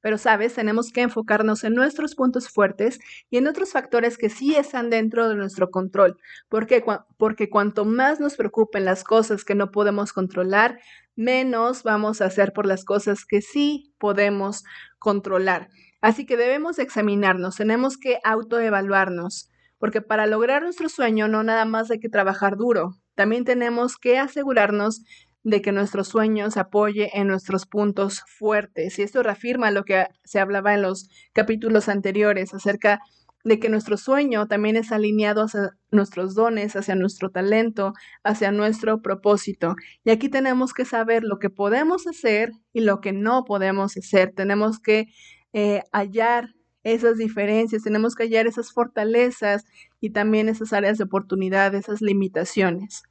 Pero, 0.03 0.17
sabes, 0.17 0.55
tenemos 0.55 0.93
que 0.93 1.03
enfocarnos 1.03 1.63
en 1.63 1.75
nuestros 1.75 2.15
puntos 2.15 2.49
fuertes 2.49 2.99
y 3.29 3.37
en 3.37 3.47
otros 3.47 3.73
factores 3.73 4.17
que 4.17 4.31
sí 4.31 4.57
están 4.57 4.89
dentro 4.89 5.29
de 5.29 5.35
nuestro 5.35 5.71
control. 5.71 6.17
¿Por 6.49 6.67
qué? 6.67 6.83
Porque 7.19 7.51
cuanto 7.51 7.85
más 7.85 8.19
nos 8.19 8.37
preocupen 8.37 8.87
las 8.87 9.05
cosas 9.05 9.45
que 9.45 9.55
no 9.55 9.71
podemos 9.71 10.15
controlar, 10.15 10.79
menos 11.17 11.83
vamos 11.83 12.23
a 12.23 12.27
hacer 12.27 12.53
por 12.55 12.65
las 12.67 12.85
cosas 12.85 13.27
que 13.27 13.43
sí 13.43 13.93
podemos 13.99 14.65
controlar. 14.99 15.69
Así 16.01 16.25
que 16.25 16.39
debemos 16.39 16.79
examinarnos, 16.79 17.57
tenemos 17.57 17.99
que 17.99 18.21
autoevaluarnos, 18.25 19.51
porque 19.79 20.01
para 20.01 20.27
lograr 20.27 20.63
nuestro 20.63 20.89
sueño 20.89 21.29
no 21.29 21.43
nada 21.43 21.67
más 21.67 21.91
hay 21.91 22.01
que 22.01 22.09
trabajar 22.09 22.57
duro, 22.57 22.95
también 23.15 23.45
tenemos 23.45 23.97
que 23.97 24.19
asegurarnos 24.19 25.03
de 25.43 25.63
que 25.63 25.73
nuestro 25.73 26.05
sueño 26.05 26.51
se 26.51 26.61
apoye 26.61 27.11
en 27.19 27.29
nuestros 27.29 27.67
puntos 27.67 28.23
fuertes. 28.39 28.99
Y 28.99 29.03
esto 29.03 29.23
reafirma 29.23 29.71
lo 29.71 29.85
que 29.85 30.07
se 30.25 30.39
hablaba 30.39 30.75
en 30.75 30.83
los 30.83 31.09
capítulos 31.33 31.89
anteriores 31.89 32.53
acerca 32.53 33.01
de 33.43 33.59
que 33.59 33.71
nuestro 33.71 33.97
sueño 33.97 34.47
también 34.49 34.77
es 34.77 34.93
alineado 34.93 35.45
hacia 35.45 35.71
nuestros 35.91 36.35
dones, 36.35 36.77
hacia 36.77 36.95
nuestro 36.95 37.31
talento, 37.31 37.95
hacia 38.23 38.53
nuestro 38.53 39.01
propósito. 39.01 39.77
Y 40.05 40.11
aquí 40.11 40.29
tenemos 40.29 40.75
que 40.75 40.85
saber 40.85 41.23
lo 41.25 41.39
que 41.39 41.49
podemos 41.49 42.07
hacer 42.07 42.53
y 42.73 42.81
lo 42.81 43.01
que 43.01 43.13
no 43.13 43.45
podemos 43.45 43.97
hacer. 43.97 44.33
Tenemos 44.35 44.79
que 44.79 45.07
eh, 45.53 45.83
hallar 45.93 46.51
esas 46.83 47.19
diferencias, 47.19 47.83
tenemos 47.83 48.15
que 48.15 48.25
hallar 48.25 48.47
esas 48.47 48.73
fortalezas 48.73 49.65
y 50.01 50.11
también 50.11 50.49
esas 50.49 50.73
áreas 50.73 50.99
de 50.99 51.05
oportunidad, 51.05 51.75
esas 51.75 52.01
limitaciones. 52.01 53.03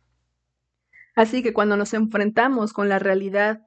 Así 1.15 1.43
que 1.43 1.53
cuando 1.53 1.77
nos 1.77 1.93
enfrentamos 1.93 2.73
con 2.73 2.89
la 2.89 2.99
realidad, 2.99 3.61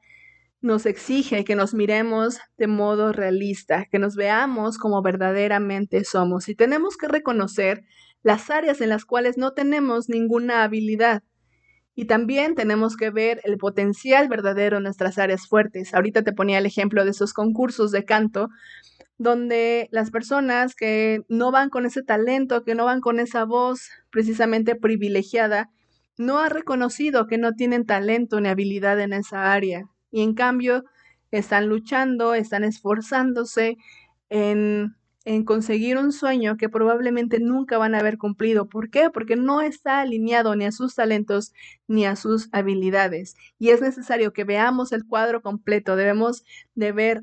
nos 0.62 0.86
exige 0.86 1.44
que 1.44 1.56
nos 1.56 1.74
miremos 1.74 2.38
de 2.56 2.68
modo 2.68 3.12
realista, 3.12 3.86
que 3.90 3.98
nos 3.98 4.14
veamos 4.14 4.78
como 4.78 5.02
verdaderamente 5.02 6.04
somos 6.04 6.48
y 6.48 6.54
tenemos 6.54 6.96
que 6.96 7.08
reconocer 7.08 7.84
las 8.22 8.48
áreas 8.50 8.80
en 8.80 8.88
las 8.88 9.04
cuales 9.04 9.36
no 9.36 9.52
tenemos 9.52 10.08
ninguna 10.08 10.62
habilidad. 10.62 11.24
Y 11.94 12.06
también 12.06 12.54
tenemos 12.54 12.96
que 12.96 13.10
ver 13.10 13.40
el 13.44 13.58
potencial 13.58 14.28
verdadero 14.28 14.78
en 14.78 14.84
nuestras 14.84 15.18
áreas 15.18 15.46
fuertes. 15.46 15.92
Ahorita 15.92 16.22
te 16.22 16.32
ponía 16.32 16.58
el 16.58 16.64
ejemplo 16.64 17.04
de 17.04 17.10
esos 17.10 17.34
concursos 17.34 17.90
de 17.90 18.04
canto, 18.04 18.48
donde 19.18 19.88
las 19.92 20.10
personas 20.10 20.74
que 20.74 21.22
no 21.28 21.50
van 21.50 21.70
con 21.70 21.86
ese 21.86 22.02
talento, 22.02 22.64
que 22.64 22.74
no 22.74 22.84
van 22.84 23.00
con 23.00 23.20
esa 23.20 23.44
voz 23.44 23.88
precisamente 24.10 24.74
privilegiada, 24.74 25.70
no 26.18 26.38
ha 26.38 26.48
reconocido 26.48 27.26
que 27.26 27.38
no 27.38 27.52
tienen 27.52 27.86
talento 27.86 28.40
ni 28.40 28.48
habilidad 28.48 29.00
en 29.00 29.12
esa 29.12 29.52
área 29.52 29.88
y 30.10 30.22
en 30.22 30.34
cambio 30.34 30.84
están 31.30 31.66
luchando, 31.66 32.34
están 32.34 32.64
esforzándose 32.64 33.78
en, 34.28 34.94
en 35.24 35.44
conseguir 35.44 35.96
un 35.96 36.12
sueño 36.12 36.56
que 36.56 36.68
probablemente 36.68 37.40
nunca 37.40 37.78
van 37.78 37.94
a 37.94 38.00
haber 38.00 38.18
cumplido. 38.18 38.68
¿Por 38.68 38.90
qué? 38.90 39.08
Porque 39.10 39.36
no 39.36 39.60
está 39.60 40.00
alineado 40.00 40.54
ni 40.56 40.66
a 40.66 40.72
sus 40.72 40.94
talentos 40.94 41.52
ni 41.88 42.04
a 42.04 42.16
sus 42.16 42.48
habilidades. 42.52 43.34
Y 43.58 43.70
es 43.70 43.80
necesario 43.80 44.32
que 44.32 44.44
veamos 44.44 44.92
el 44.92 45.06
cuadro 45.06 45.40
completo. 45.42 45.96
Debemos 45.96 46.44
de 46.74 46.92
ver 46.92 47.22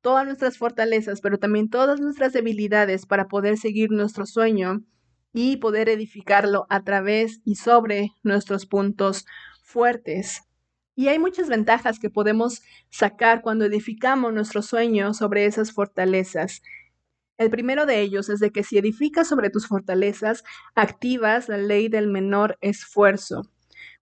todas 0.00 0.26
nuestras 0.26 0.58
fortalezas, 0.58 1.20
pero 1.20 1.38
también 1.38 1.68
todas 1.68 2.00
nuestras 2.00 2.32
debilidades 2.32 3.06
para 3.06 3.28
poder 3.28 3.58
seguir 3.58 3.90
nuestro 3.90 4.26
sueño 4.26 4.82
y 5.32 5.58
poder 5.58 5.88
edificarlo 5.88 6.66
a 6.68 6.82
través 6.82 7.40
y 7.44 7.56
sobre 7.56 8.10
nuestros 8.22 8.66
puntos 8.66 9.26
fuertes. 9.62 10.42
Y 10.96 11.08
hay 11.08 11.18
muchas 11.18 11.48
ventajas 11.48 11.98
que 11.98 12.10
podemos 12.10 12.62
sacar 12.90 13.42
cuando 13.42 13.64
edificamos 13.64 14.32
nuestro 14.32 14.60
sueño 14.60 15.14
sobre 15.14 15.46
esas 15.46 15.72
fortalezas. 15.72 16.62
El 17.38 17.48
primero 17.48 17.86
de 17.86 18.00
ellos 18.00 18.28
es 18.28 18.40
de 18.40 18.50
que 18.50 18.64
si 18.64 18.76
edificas 18.76 19.28
sobre 19.28 19.48
tus 19.48 19.66
fortalezas, 19.66 20.44
activas 20.74 21.48
la 21.48 21.56
ley 21.56 21.88
del 21.88 22.08
menor 22.08 22.58
esfuerzo. 22.60 23.50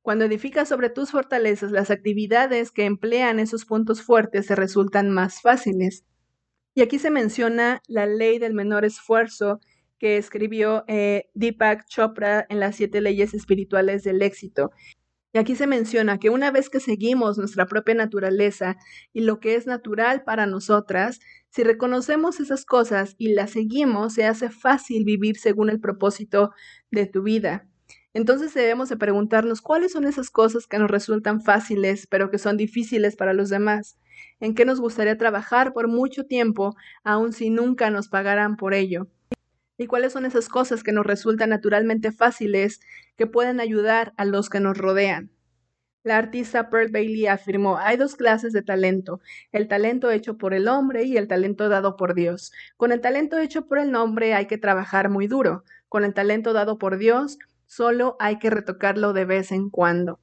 Cuando 0.03 0.25
edificas 0.25 0.69
sobre 0.69 0.91
tus 0.91 1.11
fortalezas, 1.11 1.71
las 1.71 1.91
actividades 1.91 2.71
que 2.71 2.85
emplean 2.85 3.39
esos 3.39 3.65
puntos 3.65 4.03
fuertes 4.03 4.47
se 4.47 4.55
resultan 4.55 5.11
más 5.11 5.43
fáciles. 5.43 6.05
Y 6.75 6.83
aquí 6.83 6.99
se 6.99 7.11
menciona 7.11 7.83
la 7.89 8.07
ley 8.07 8.39
del 8.39 8.55
menor 8.55 8.85
esfuerzo 8.85 9.61
que 9.99 10.17
escribió 10.17 10.85
eh, 10.87 11.29
Deepak 11.35 11.87
Chopra 11.89 12.47
en 12.49 12.61
las 12.61 12.77
siete 12.77 13.01
leyes 13.01 13.35
espirituales 13.35 14.05
del 14.05 14.23
éxito. 14.23 14.71
Y 15.33 15.39
aquí 15.39 15.57
se 15.57 15.67
menciona 15.67 16.19
que 16.19 16.31
una 16.31 16.51
vez 16.51 16.71
que 16.71 16.81
seguimos 16.81 17.37
nuestra 17.37 17.67
propia 17.67 17.95
naturaleza 17.95 18.77
y 19.13 19.21
lo 19.21 19.41
que 19.41 19.57
es 19.57 19.67
natural 19.67 20.25
para 20.25 20.47
nosotras, 20.47 21.21
si 21.51 21.65
reconocemos 21.65 22.41
esas 22.41 22.65
cosas 22.65 23.15
y 23.19 23.35
las 23.35 23.51
seguimos, 23.51 24.15
se 24.15 24.25
hace 24.25 24.49
fácil 24.49 25.05
vivir 25.05 25.37
según 25.37 25.69
el 25.69 25.81
propósito 25.81 26.53
de 26.91 27.07
tu 27.07 27.23
vida. 27.23 27.69
Entonces 28.15 28.55
debemos 28.55 28.89
de 28.89 28.97
preguntarnos 28.97 29.61
cuáles 29.61 29.93
son 29.93 30.05
esas 30.05 30.31
cosas 30.31 30.67
que 30.67 30.79
nos 30.79 30.91
resultan 30.91 31.43
fáciles, 31.43 32.07
pero 32.07 32.31
que 32.31 32.39
son 32.39 32.57
difíciles 32.57 33.17
para 33.17 33.33
los 33.33 33.49
demás. 33.51 33.99
¿En 34.41 34.55
qué 34.55 34.65
nos 34.65 34.81
gustaría 34.81 35.17
trabajar 35.19 35.73
por 35.73 35.89
mucho 35.89 36.25
tiempo, 36.25 36.75
aun 37.05 37.33
si 37.33 37.51
nunca 37.51 37.91
nos 37.91 38.09
pagaran 38.09 38.57
por 38.57 38.75
ello? 38.75 39.09
y 39.79 39.87
cuáles 39.87 40.13
son 40.13 40.27
esas 40.27 40.49
cosas 40.49 40.83
que 40.83 40.93
nos 40.93 41.07
resultan 41.07 41.51
naturalmente 41.51 42.11
fáciles 42.13 42.81
que 43.17 43.27
pueden 43.27 43.61
ayudar 43.61 44.13
a 44.17 44.25
los 44.25 44.51
que 44.51 44.61
nos 44.61 44.77
rodean. 44.77 45.31
La 46.03 46.17
artista 46.17 46.69
Pearl 46.69 46.91
Bailey 46.91 47.27
afirmó, 47.27 47.79
hay 47.79 47.97
dos 47.97 48.17
clases 48.17 48.53
de 48.53 48.63
talento, 48.63 49.21
el 49.53 49.69
talento 49.69 50.11
hecho 50.11 50.37
por 50.37 50.53
el 50.53 50.69
hombre 50.69 51.05
y 51.05 51.17
el 51.17 51.29
talento 51.29 51.69
dado 51.69 51.97
por 51.97 52.15
Dios. 52.15 52.53
Con 52.77 52.93
el 52.93 53.01
talento 53.01 53.39
hecho 53.39 53.67
por 53.67 53.79
el 53.79 53.95
hombre 53.95 54.35
hay 54.35 54.47
que 54.47 54.59
trabajar 54.59 55.11
muy 55.11 55.27
duro, 55.27 55.65
con 55.89 56.05
el 56.05 56.15
talento 56.15 56.53
dado 56.53 56.79
por 56.79 56.99
Dios 56.99 57.39
solo 57.69 58.17
hay 58.19 58.39
que 58.39 58.51
retocarlo 58.51 59.13
de 59.13 59.27
vez 59.27 59.53
en 59.53 59.71
cuando. 59.71 60.19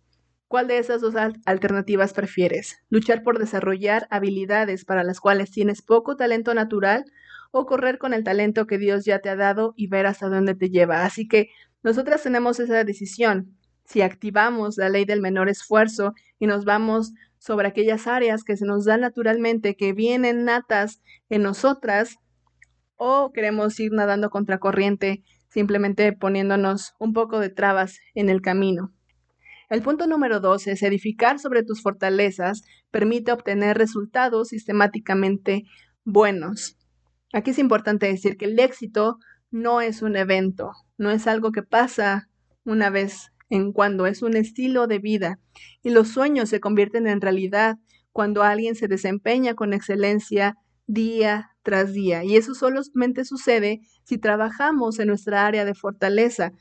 ¿Cuál 0.47 0.67
de 0.67 0.79
esas 0.79 0.99
dos 1.01 1.15
alternativas 1.45 2.13
prefieres? 2.13 2.77
¿Luchar 2.89 3.23
por 3.23 3.39
desarrollar 3.39 4.07
habilidades 4.09 4.83
para 4.83 5.03
las 5.03 5.19
cuales 5.19 5.51
tienes 5.51 5.81
poco 5.81 6.17
talento 6.17 6.53
natural 6.53 7.05
o 7.51 7.65
correr 7.65 7.97
con 7.97 8.13
el 8.13 8.23
talento 8.23 8.67
que 8.67 8.77
Dios 8.77 9.05
ya 9.05 9.19
te 9.19 9.29
ha 9.29 9.35
dado 9.35 9.73
y 9.77 9.87
ver 9.87 10.05
hasta 10.05 10.27
dónde 10.27 10.55
te 10.55 10.69
lleva? 10.69 11.05
Así 11.05 11.27
que 11.27 11.49
nosotras 11.83 12.23
tenemos 12.23 12.59
esa 12.59 12.83
decisión. 12.83 13.55
Si 13.85 14.01
activamos 14.01 14.77
la 14.77 14.89
ley 14.89 15.05
del 15.05 15.21
menor 15.21 15.47
esfuerzo 15.49 16.13
y 16.39 16.47
nos 16.47 16.65
vamos 16.65 17.13
sobre 17.37 17.67
aquellas 17.67 18.07
áreas 18.07 18.43
que 18.43 18.57
se 18.57 18.65
nos 18.65 18.85
dan 18.85 19.01
naturalmente, 19.01 19.75
que 19.75 19.93
vienen 19.93 20.45
natas 20.45 21.01
en 21.29 21.43
nosotras, 21.43 22.17
o 22.97 23.31
queremos 23.33 23.79
ir 23.79 23.91
nadando 23.91 24.29
contracorriente, 24.29 25.23
simplemente 25.55 26.11
poniéndonos 26.11 26.95
un 26.99 27.13
poco 27.13 27.39
de 27.39 27.49
trabas 27.49 28.01
en 28.13 28.27
el 28.27 28.41
camino. 28.41 28.93
El 29.69 29.81
punto 29.81 30.05
número 30.05 30.41
dos 30.41 30.67
es 30.67 30.83
edificar 30.83 31.39
sobre 31.39 31.63
tus 31.63 31.81
fortalezas 31.81 32.63
permite 32.91 33.31
obtener 33.31 33.77
resultados 33.77 34.49
sistemáticamente 34.49 35.63
buenos. 36.03 36.77
Aquí 37.31 37.51
es 37.51 37.57
importante 37.57 38.05
decir 38.05 38.35
que 38.35 38.45
el 38.45 38.59
éxito 38.59 39.17
no 39.49 39.79
es 39.79 40.01
un 40.01 40.17
evento, 40.17 40.73
no 40.97 41.09
es 41.09 41.25
algo 41.25 41.53
que 41.53 41.63
pasa 41.63 42.27
una 42.65 42.89
vez 42.89 43.31
en 43.49 43.71
cuando, 43.71 44.07
es 44.07 44.23
un 44.23 44.35
estilo 44.35 44.87
de 44.87 44.99
vida 44.99 45.39
y 45.81 45.91
los 45.91 46.09
sueños 46.09 46.49
se 46.49 46.59
convierten 46.59 47.07
en 47.07 47.21
realidad 47.21 47.77
cuando 48.11 48.43
alguien 48.43 48.75
se 48.75 48.89
desempeña 48.89 49.55
con 49.55 49.71
excelencia 49.71 50.57
día 50.85 51.54
tras 51.65 51.93
día. 51.93 52.23
Y 52.23 52.37
eso 52.37 52.53
solamente 52.53 53.25
sucede 53.25 53.81
si 54.03 54.17
trabajamos 54.19 54.99
en 54.99 55.07
nuestra 55.09 55.47
área 55.47 55.65
de 55.65 55.73
fortaleza, 55.73 56.53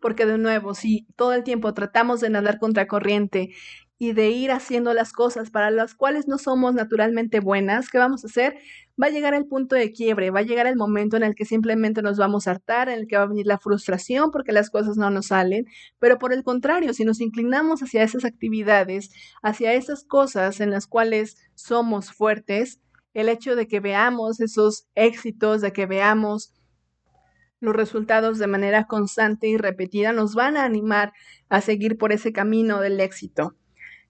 porque 0.00 0.24
de 0.24 0.38
nuevo, 0.38 0.74
si 0.74 1.06
todo 1.16 1.34
el 1.34 1.42
tiempo 1.42 1.74
tratamos 1.74 2.20
de 2.20 2.30
nadar 2.30 2.58
contra 2.58 2.86
corriente 2.86 3.50
y 3.98 4.12
de 4.12 4.30
ir 4.30 4.52
haciendo 4.52 4.92
las 4.94 5.12
cosas 5.12 5.50
para 5.50 5.70
las 5.70 5.94
cuales 5.94 6.28
no 6.28 6.38
somos 6.38 6.74
naturalmente 6.74 7.40
buenas, 7.40 7.88
¿qué 7.88 7.98
vamos 7.98 8.22
a 8.24 8.28
hacer? 8.28 8.56
Va 9.02 9.06
a 9.06 9.10
llegar 9.10 9.34
el 9.34 9.46
punto 9.46 9.74
de 9.74 9.90
quiebre, 9.90 10.30
va 10.30 10.40
a 10.40 10.42
llegar 10.42 10.66
el 10.66 10.76
momento 10.76 11.16
en 11.16 11.24
el 11.24 11.34
que 11.34 11.44
simplemente 11.44 12.02
nos 12.02 12.18
vamos 12.18 12.46
a 12.46 12.52
hartar, 12.52 12.88
en 12.88 13.00
el 13.00 13.06
que 13.08 13.16
va 13.16 13.24
a 13.24 13.26
venir 13.26 13.46
la 13.46 13.58
frustración 13.58 14.30
porque 14.30 14.52
las 14.52 14.70
cosas 14.70 14.96
no 14.96 15.10
nos 15.10 15.28
salen, 15.28 15.64
pero 15.98 16.18
por 16.18 16.32
el 16.32 16.44
contrario, 16.44 16.92
si 16.94 17.04
nos 17.04 17.20
inclinamos 17.20 17.82
hacia 17.82 18.02
esas 18.04 18.24
actividades, 18.24 19.10
hacia 19.42 19.72
esas 19.74 20.04
cosas 20.04 20.60
en 20.60 20.70
las 20.70 20.86
cuales 20.86 21.36
somos 21.54 22.12
fuertes, 22.12 22.80
el 23.16 23.30
hecho 23.30 23.56
de 23.56 23.66
que 23.66 23.80
veamos 23.80 24.40
esos 24.40 24.86
éxitos, 24.94 25.62
de 25.62 25.72
que 25.72 25.86
veamos 25.86 26.52
los 27.60 27.74
resultados 27.74 28.38
de 28.38 28.46
manera 28.46 28.84
constante 28.84 29.48
y 29.48 29.56
repetida 29.56 30.12
nos 30.12 30.34
van 30.34 30.58
a 30.58 30.64
animar 30.64 31.14
a 31.48 31.62
seguir 31.62 31.96
por 31.96 32.12
ese 32.12 32.34
camino 32.34 32.78
del 32.80 33.00
éxito. 33.00 33.56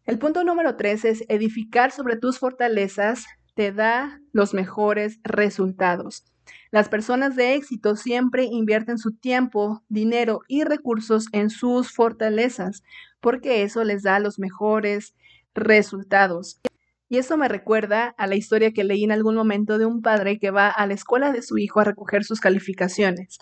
El 0.06 0.18
punto 0.18 0.42
número 0.42 0.74
tres 0.74 1.04
es 1.04 1.24
edificar 1.28 1.92
sobre 1.92 2.16
tus 2.16 2.40
fortalezas 2.40 3.26
te 3.54 3.70
da 3.70 4.20
los 4.32 4.54
mejores 4.54 5.20
resultados. 5.22 6.24
Las 6.72 6.88
personas 6.88 7.36
de 7.36 7.54
éxito 7.54 7.94
siempre 7.94 8.42
invierten 8.44 8.98
su 8.98 9.12
tiempo, 9.12 9.84
dinero 9.88 10.40
y 10.48 10.64
recursos 10.64 11.26
en 11.30 11.48
sus 11.48 11.92
fortalezas, 11.92 12.82
porque 13.20 13.62
eso 13.62 13.84
les 13.84 14.02
da 14.02 14.18
los 14.18 14.40
mejores 14.40 15.14
resultados. 15.54 16.60
Y 17.08 17.18
eso 17.18 17.36
me 17.36 17.48
recuerda 17.48 18.14
a 18.18 18.26
la 18.26 18.34
historia 18.34 18.72
que 18.72 18.84
leí 18.84 19.04
en 19.04 19.12
algún 19.12 19.36
momento 19.36 19.78
de 19.78 19.86
un 19.86 20.02
padre 20.02 20.38
que 20.38 20.50
va 20.50 20.68
a 20.68 20.86
la 20.86 20.94
escuela 20.94 21.32
de 21.32 21.42
su 21.42 21.58
hijo 21.58 21.80
a 21.80 21.84
recoger 21.84 22.24
sus 22.24 22.40
calificaciones. 22.40 23.38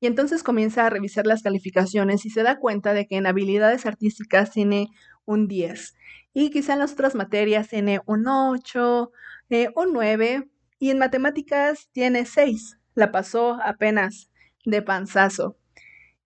Y 0.00 0.06
entonces 0.06 0.42
comienza 0.42 0.86
a 0.86 0.90
revisar 0.90 1.26
las 1.26 1.42
calificaciones 1.42 2.24
y 2.26 2.30
se 2.30 2.42
da 2.42 2.58
cuenta 2.58 2.94
de 2.94 3.06
que 3.06 3.16
en 3.16 3.26
habilidades 3.26 3.86
artísticas 3.86 4.50
tiene 4.50 4.88
un 5.24 5.48
10 5.48 5.94
y 6.40 6.50
quizá 6.50 6.74
en 6.74 6.78
las 6.78 6.92
otras 6.92 7.16
materias 7.16 7.68
tiene 7.68 8.00
un 8.06 8.28
8, 8.28 9.10
eh, 9.50 9.70
un 9.74 9.92
9 9.92 10.48
y 10.78 10.90
en 10.90 10.98
matemáticas 10.98 11.88
tiene 11.90 12.26
6. 12.26 12.78
La 12.94 13.10
pasó 13.10 13.58
apenas 13.62 14.30
de 14.64 14.80
panzazo. 14.82 15.56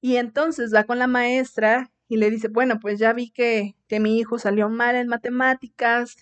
Y 0.03 0.17
entonces 0.17 0.75
va 0.75 0.85
con 0.85 0.99
la 0.99 1.07
maestra 1.07 1.91
y 2.09 2.17
le 2.19 2.31
dice, 2.31 2.49
bueno, 2.49 2.79
pues 2.79 2.99
ya 2.99 3.15
vi 3.15 3.31
que, 3.31 3.75
que 3.89 4.01
mi 4.01 4.19
hijo 4.19 4.39
salió 4.39 4.69
mal 4.69 4.97
en 4.97 5.09
matemáticas, 5.09 6.17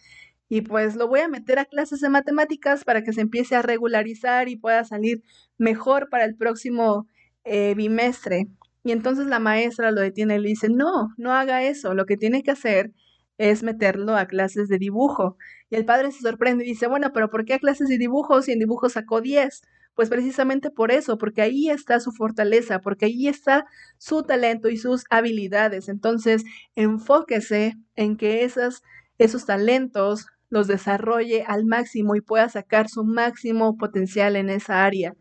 y 0.50 0.62
pues 0.62 0.96
lo 0.96 1.06
voy 1.06 1.20
a 1.20 1.28
meter 1.28 1.60
a 1.60 1.64
clases 1.64 2.00
de 2.00 2.08
matemáticas 2.08 2.82
para 2.82 3.04
que 3.04 3.12
se 3.12 3.20
empiece 3.20 3.54
a 3.54 3.62
regularizar 3.62 4.48
y 4.48 4.56
pueda 4.56 4.82
salir 4.82 5.22
mejor 5.58 6.08
para 6.10 6.24
el 6.24 6.34
próximo 6.34 7.06
eh, 7.44 7.74
bimestre. 7.76 8.48
Y 8.82 8.90
entonces 8.90 9.28
la 9.28 9.38
maestra 9.38 9.92
lo 9.92 10.00
detiene 10.00 10.34
y 10.36 10.40
le 10.40 10.48
dice, 10.48 10.68
no, 10.68 11.10
no 11.16 11.32
haga 11.32 11.62
eso, 11.62 11.94
lo 11.94 12.04
que 12.04 12.16
tiene 12.16 12.42
que 12.42 12.50
hacer 12.50 12.92
es 13.38 13.62
meterlo 13.62 14.16
a 14.16 14.26
clases 14.26 14.68
de 14.68 14.78
dibujo. 14.78 15.36
Y 15.70 15.76
el 15.76 15.84
padre 15.84 16.10
se 16.10 16.20
sorprende 16.20 16.64
y 16.64 16.70
dice, 16.70 16.88
bueno, 16.88 17.12
pero 17.14 17.30
¿por 17.30 17.44
qué 17.44 17.54
a 17.54 17.58
clases 17.60 17.88
de 17.88 17.96
dibujo 17.96 18.42
si 18.42 18.50
en 18.50 18.58
dibujo 18.58 18.88
sacó 18.88 19.20
10? 19.20 19.62
Pues 19.94 20.08
precisamente 20.08 20.70
por 20.72 20.90
eso, 20.90 21.16
porque 21.16 21.42
ahí 21.42 21.70
está 21.70 22.00
su 22.00 22.10
fortaleza, 22.10 22.80
porque 22.80 23.04
ahí 23.04 23.28
está 23.28 23.66
su 23.98 24.24
talento 24.24 24.68
y 24.68 24.78
sus 24.78 25.04
habilidades. 25.10 25.88
Entonces, 25.88 26.42
enfóquese 26.74 27.74
en 27.94 28.16
que 28.16 28.42
esas, 28.42 28.82
esos 29.18 29.46
talentos 29.46 30.26
los 30.50 30.66
desarrolle 30.66 31.44
al 31.46 31.64
máximo 31.64 32.16
y 32.16 32.20
pueda 32.20 32.48
sacar 32.48 32.88
su 32.88 33.04
máximo 33.04 33.76
potencial 33.76 34.36
en 34.36 34.50
esa 34.50 34.84
área. 34.84 35.14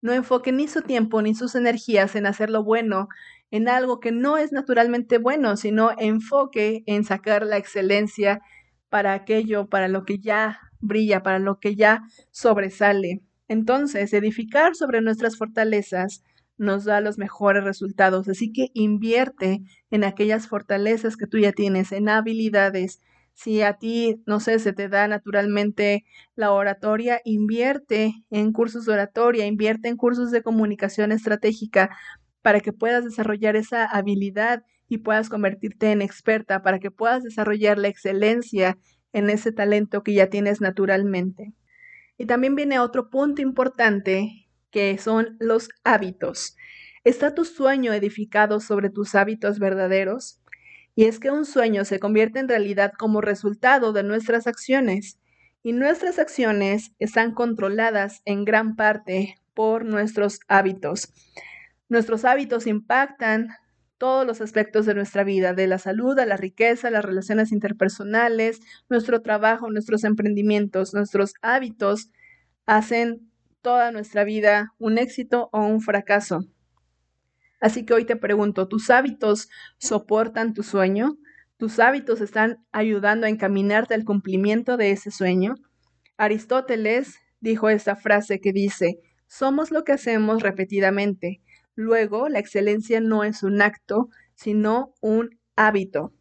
No 0.00 0.12
enfoque 0.12 0.50
ni 0.50 0.66
su 0.66 0.82
tiempo 0.82 1.22
ni 1.22 1.34
sus 1.34 1.54
energías 1.54 2.16
en 2.16 2.26
hacerlo 2.26 2.64
bueno, 2.64 3.08
en 3.52 3.68
algo 3.68 4.00
que 4.00 4.10
no 4.10 4.38
es 4.38 4.50
naturalmente 4.50 5.18
bueno, 5.18 5.56
sino 5.56 5.90
enfoque 5.98 6.82
en 6.86 7.04
sacar 7.04 7.46
la 7.46 7.58
excelencia 7.58 8.40
para 8.88 9.12
aquello, 9.12 9.68
para 9.68 9.88
lo 9.88 10.04
que 10.04 10.18
ya 10.18 10.58
brilla, 10.80 11.22
para 11.22 11.38
lo 11.38 11.60
que 11.60 11.76
ya 11.76 12.02
sobresale. 12.30 13.20
Entonces, 13.48 14.12
edificar 14.14 14.74
sobre 14.74 15.02
nuestras 15.02 15.36
fortalezas 15.36 16.22
nos 16.58 16.84
da 16.84 17.00
los 17.00 17.18
mejores 17.18 17.64
resultados, 17.64 18.28
así 18.28 18.52
que 18.52 18.70
invierte 18.74 19.62
en 19.90 20.04
aquellas 20.04 20.48
fortalezas 20.48 21.16
que 21.16 21.26
tú 21.26 21.38
ya 21.38 21.52
tienes, 21.52 21.92
en 21.92 22.08
habilidades, 22.08 23.00
si 23.34 23.62
a 23.62 23.74
ti, 23.74 24.22
no 24.26 24.40
sé, 24.40 24.58
se 24.58 24.72
te 24.72 24.88
da 24.88 25.08
naturalmente 25.08 26.04
la 26.36 26.52
oratoria, 26.52 27.20
invierte 27.24 28.14
en 28.30 28.52
cursos 28.52 28.86
de 28.86 28.92
oratoria, 28.92 29.46
invierte 29.46 29.88
en 29.88 29.96
cursos 29.96 30.30
de 30.30 30.42
comunicación 30.42 31.12
estratégica 31.12 31.90
para 32.42 32.60
que 32.60 32.72
puedas 32.72 33.04
desarrollar 33.04 33.56
esa 33.56 33.84
habilidad 33.86 34.64
y 34.88 34.98
puedas 34.98 35.28
convertirte 35.28 35.90
en 35.92 36.02
experta, 36.02 36.62
para 36.62 36.78
que 36.78 36.90
puedas 36.90 37.22
desarrollar 37.22 37.78
la 37.78 37.88
excelencia 37.88 38.78
en 39.12 39.30
ese 39.30 39.52
talento 39.52 40.02
que 40.02 40.14
ya 40.14 40.28
tienes 40.28 40.60
naturalmente. 40.60 41.54
Y 42.18 42.26
también 42.26 42.54
viene 42.56 42.80
otro 42.80 43.10
punto 43.10 43.42
importante 43.42 44.48
que 44.70 44.98
son 44.98 45.36
los 45.40 45.70
hábitos. 45.84 46.56
¿Está 47.04 47.34
tu 47.34 47.44
sueño 47.46 47.94
edificado 47.94 48.60
sobre 48.60 48.90
tus 48.90 49.14
hábitos 49.14 49.58
verdaderos? 49.58 50.41
Y 50.94 51.04
es 51.04 51.18
que 51.18 51.30
un 51.30 51.44
sueño 51.44 51.84
se 51.84 51.98
convierte 51.98 52.38
en 52.38 52.48
realidad 52.48 52.92
como 52.98 53.20
resultado 53.20 53.92
de 53.92 54.02
nuestras 54.02 54.46
acciones, 54.46 55.18
y 55.62 55.72
nuestras 55.72 56.18
acciones 56.18 56.92
están 56.98 57.32
controladas 57.32 58.20
en 58.24 58.44
gran 58.44 58.74
parte 58.74 59.36
por 59.54 59.84
nuestros 59.84 60.40
hábitos. 60.48 61.12
Nuestros 61.88 62.24
hábitos 62.24 62.66
impactan 62.66 63.48
todos 63.98 64.26
los 64.26 64.40
aspectos 64.40 64.86
de 64.86 64.94
nuestra 64.94 65.22
vida, 65.22 65.54
de 65.54 65.68
la 65.68 65.78
salud 65.78 66.18
a 66.18 66.26
la 66.26 66.36
riqueza, 66.36 66.90
las 66.90 67.04
relaciones 67.04 67.52
interpersonales, 67.52 68.60
nuestro 68.88 69.22
trabajo, 69.22 69.70
nuestros 69.70 70.02
emprendimientos, 70.02 70.94
nuestros 70.94 71.34
hábitos 71.42 72.10
hacen 72.66 73.30
toda 73.60 73.92
nuestra 73.92 74.24
vida 74.24 74.74
un 74.78 74.98
éxito 74.98 75.48
o 75.52 75.60
un 75.60 75.80
fracaso. 75.80 76.51
Así 77.62 77.86
que 77.86 77.94
hoy 77.94 78.04
te 78.04 78.16
pregunto, 78.16 78.66
¿tus 78.66 78.90
hábitos 78.90 79.48
soportan 79.78 80.52
tu 80.52 80.64
sueño? 80.64 81.16
¿Tus 81.58 81.78
hábitos 81.78 82.20
están 82.20 82.66
ayudando 82.72 83.24
a 83.24 83.30
encaminarte 83.30 83.94
al 83.94 84.04
cumplimiento 84.04 84.76
de 84.76 84.90
ese 84.90 85.12
sueño? 85.12 85.54
Aristóteles 86.16 87.20
dijo 87.40 87.68
esta 87.68 87.94
frase 87.94 88.40
que 88.40 88.52
dice, 88.52 88.98
somos 89.28 89.70
lo 89.70 89.84
que 89.84 89.92
hacemos 89.92 90.42
repetidamente. 90.42 91.40
Luego, 91.76 92.28
la 92.28 92.40
excelencia 92.40 93.00
no 93.00 93.22
es 93.22 93.44
un 93.44 93.62
acto, 93.62 94.08
sino 94.34 94.92
un 95.00 95.38
hábito. 95.54 96.12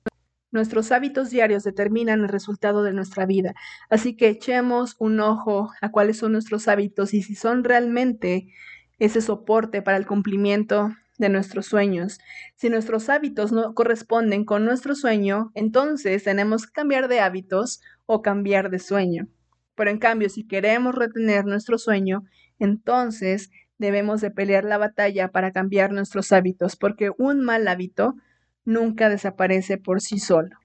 Nuestros 0.51 0.91
hábitos 0.91 1.31
diarios 1.31 1.63
determinan 1.63 2.19
el 2.21 2.29
resultado 2.29 2.83
de 2.83 2.93
nuestra 2.93 3.25
vida, 3.25 3.55
así 3.89 4.15
que 4.15 4.27
echemos 4.27 4.95
un 4.99 5.19
ojo 5.21 5.71
a 5.81 5.89
cuáles 5.89 6.17
son 6.17 6.33
nuestros 6.33 6.67
hábitos 6.67 7.15
y 7.15 7.23
si 7.23 7.33
son 7.33 7.63
realmente 7.63 8.45
ese 8.99 9.21
soporte 9.21 9.81
para 9.81 9.97
el 9.97 10.05
cumplimiento 10.05 10.91
de 11.21 11.29
nuestros 11.29 11.67
sueños. 11.67 12.19
Si 12.55 12.69
nuestros 12.69 13.07
hábitos 13.07 13.53
no 13.53 13.73
corresponden 13.73 14.43
con 14.43 14.65
nuestro 14.65 14.95
sueño, 14.95 15.51
entonces 15.53 16.23
tenemos 16.23 16.65
que 16.65 16.73
cambiar 16.73 17.07
de 17.07 17.21
hábitos 17.21 17.81
o 18.05 18.21
cambiar 18.21 18.69
de 18.69 18.79
sueño. 18.79 19.27
Pero 19.75 19.91
en 19.91 19.99
cambio, 19.99 20.27
si 20.29 20.45
queremos 20.45 20.95
retener 20.95 21.45
nuestro 21.45 21.77
sueño, 21.77 22.23
entonces 22.59 23.51
debemos 23.77 24.19
de 24.19 24.31
pelear 24.31 24.65
la 24.65 24.77
batalla 24.77 25.29
para 25.29 25.51
cambiar 25.51 25.93
nuestros 25.93 26.31
hábitos, 26.31 26.75
porque 26.75 27.11
un 27.17 27.41
mal 27.41 27.67
hábito 27.67 28.15
nunca 28.65 29.07
desaparece 29.09 29.77
por 29.77 30.01
sí 30.01 30.19
solo. 30.19 30.57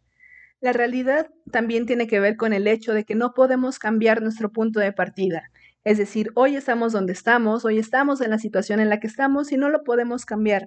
La 0.61 0.73
realidad 0.73 1.29
también 1.53 1.87
tiene 1.87 2.07
que 2.07 2.19
ver 2.19 2.37
con 2.37 2.53
el 2.55 2.67
hecho 2.67 2.95
de 2.95 3.05
que 3.05 3.15
no 3.15 3.35
podemos 3.35 3.79
cambiar 3.79 4.23
nuestro 4.23 4.51
punto 4.51 4.81
de 4.81 4.93
partida. 4.93 5.51
Es 5.87 5.99
decir, 5.99 6.33
hoy 6.35 6.57
estamos 6.57 6.93
donde 6.93 7.13
estamos, 7.13 7.65
hoy 7.65 7.79
estamos 7.79 8.21
en 8.21 8.31
la 8.31 8.41
situación 8.41 8.81
en 8.81 8.89
la 8.89 8.99
que 8.99 9.07
estamos 9.07 9.53
y 9.53 9.57
no 9.57 9.69
lo 9.69 9.85
podemos 9.85 10.27
cambiar. 10.27 10.67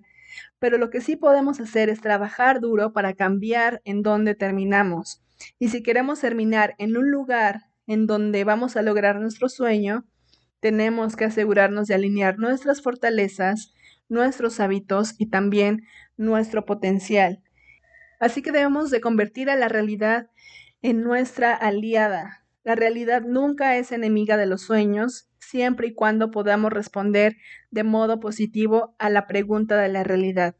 Pero 0.59 0.77
lo 0.77 0.89
que 0.89 1.01
sí 1.01 1.17
podemos 1.17 1.59
hacer 1.59 1.89
es 1.89 1.99
trabajar 1.99 2.61
duro 2.61 2.93
para 2.93 3.13
cambiar 3.15 3.81
en 3.83 4.01
donde 4.01 4.33
terminamos. 4.33 5.21
Y 5.59 5.67
si 5.67 5.83
queremos 5.83 6.21
terminar 6.21 6.73
en 6.77 6.95
un 6.95 7.11
lugar 7.11 7.63
en 7.85 8.07
donde 8.07 8.45
vamos 8.45 8.77
a 8.77 8.81
lograr 8.81 9.19
nuestro 9.19 9.49
sueño, 9.49 10.05
tenemos 10.61 11.17
que 11.17 11.25
asegurarnos 11.25 11.89
de 11.89 11.95
alinear 11.95 12.39
nuestras 12.39 12.81
fortalezas, 12.81 13.73
nuestros 14.07 14.61
hábitos 14.61 15.15
y 15.17 15.25
también 15.25 15.81
nuestro 16.15 16.65
potencial. 16.65 17.43
Así 18.21 18.41
que 18.41 18.53
debemos 18.53 18.89
de 18.89 19.01
convertir 19.01 19.49
a 19.49 19.57
la 19.57 19.67
realidad 19.67 20.29
en 20.81 21.03
nuestra 21.03 21.53
aliada. 21.55 22.38
La 22.63 22.75
realidad 22.75 23.21
nunca 23.21 23.77
es 23.77 23.91
enemiga 23.91 24.35
de 24.35 24.45
los 24.45 24.61
sueños, 24.61 25.29
siempre 25.39 25.87
y 25.87 25.93
cuando 25.93 26.29
podamos 26.29 26.73
responder 26.73 27.37
de 27.71 27.83
modo 27.83 28.19
positivo 28.19 28.95
a 28.99 29.09
la 29.09 29.27
pregunta 29.27 29.77
de 29.81 29.87
la 29.87 30.03
realidad. 30.03 30.55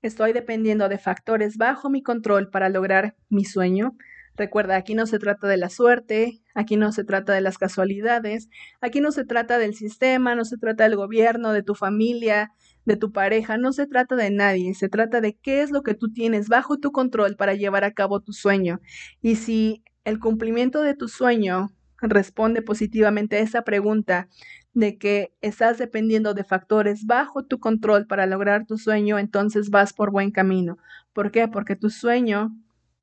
¿Estoy 0.00 0.32
dependiendo 0.32 0.88
de 0.88 0.98
factores 0.98 1.56
bajo 1.58 1.90
mi 1.90 2.02
control 2.02 2.50
para 2.50 2.68
lograr 2.70 3.16
mi 3.28 3.44
sueño? 3.44 3.96
Recuerda, 4.34 4.76
aquí 4.76 4.94
no 4.94 5.06
se 5.06 5.18
trata 5.18 5.46
de 5.48 5.56
la 5.56 5.70
suerte, 5.70 6.42
aquí 6.54 6.76
no 6.76 6.92
se 6.92 7.04
trata 7.04 7.32
de 7.32 7.40
las 7.40 7.58
casualidades, 7.58 8.48
aquí 8.80 9.00
no 9.00 9.10
se 9.10 9.24
trata 9.24 9.58
del 9.58 9.74
sistema, 9.74 10.34
no 10.34 10.44
se 10.44 10.58
trata 10.58 10.84
del 10.84 10.96
gobierno, 10.96 11.52
de 11.52 11.62
tu 11.62 11.74
familia, 11.74 12.52
de 12.84 12.96
tu 12.96 13.12
pareja, 13.12 13.56
no 13.56 13.72
se 13.72 13.86
trata 13.86 14.14
de 14.14 14.30
nadie, 14.30 14.74
se 14.74 14.88
trata 14.88 15.20
de 15.20 15.36
qué 15.36 15.62
es 15.62 15.70
lo 15.70 15.82
que 15.82 15.94
tú 15.94 16.12
tienes 16.12 16.48
bajo 16.48 16.78
tu 16.78 16.92
control 16.92 17.36
para 17.36 17.54
llevar 17.54 17.84
a 17.84 17.92
cabo 17.92 18.20
tu 18.20 18.32
sueño. 18.32 18.80
Y 19.22 19.36
si 19.36 19.82
el 20.06 20.20
cumplimiento 20.20 20.82
de 20.82 20.94
tu 20.94 21.08
sueño 21.08 21.72
responde 22.00 22.62
positivamente 22.62 23.36
a 23.36 23.40
esa 23.40 23.62
pregunta 23.62 24.28
de 24.72 24.98
que 24.98 25.34
estás 25.40 25.78
dependiendo 25.78 26.32
de 26.32 26.44
factores 26.44 27.06
bajo 27.06 27.44
tu 27.44 27.58
control 27.58 28.06
para 28.06 28.26
lograr 28.26 28.66
tu 28.66 28.78
sueño, 28.78 29.18
entonces 29.18 29.68
vas 29.68 29.92
por 29.92 30.12
buen 30.12 30.30
camino. 30.30 30.78
¿Por 31.12 31.32
qué? 31.32 31.48
Porque 31.48 31.74
tu 31.74 31.90
sueño 31.90 32.56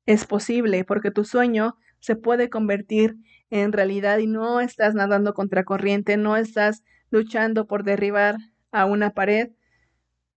es 0.06 0.24
posible, 0.24 0.84
porque 0.84 1.10
tu 1.10 1.24
sueño 1.24 1.76
se 2.00 2.16
puede 2.16 2.48
convertir 2.48 3.16
en 3.50 3.72
realidad 3.72 4.16
y 4.18 4.26
no 4.26 4.60
estás 4.60 4.94
nadando 4.94 5.34
contra 5.34 5.64
corriente, 5.64 6.16
no 6.16 6.38
estás 6.38 6.84
luchando 7.10 7.66
por 7.66 7.84
derribar 7.84 8.36
a 8.72 8.86
una 8.86 9.10
pared, 9.10 9.50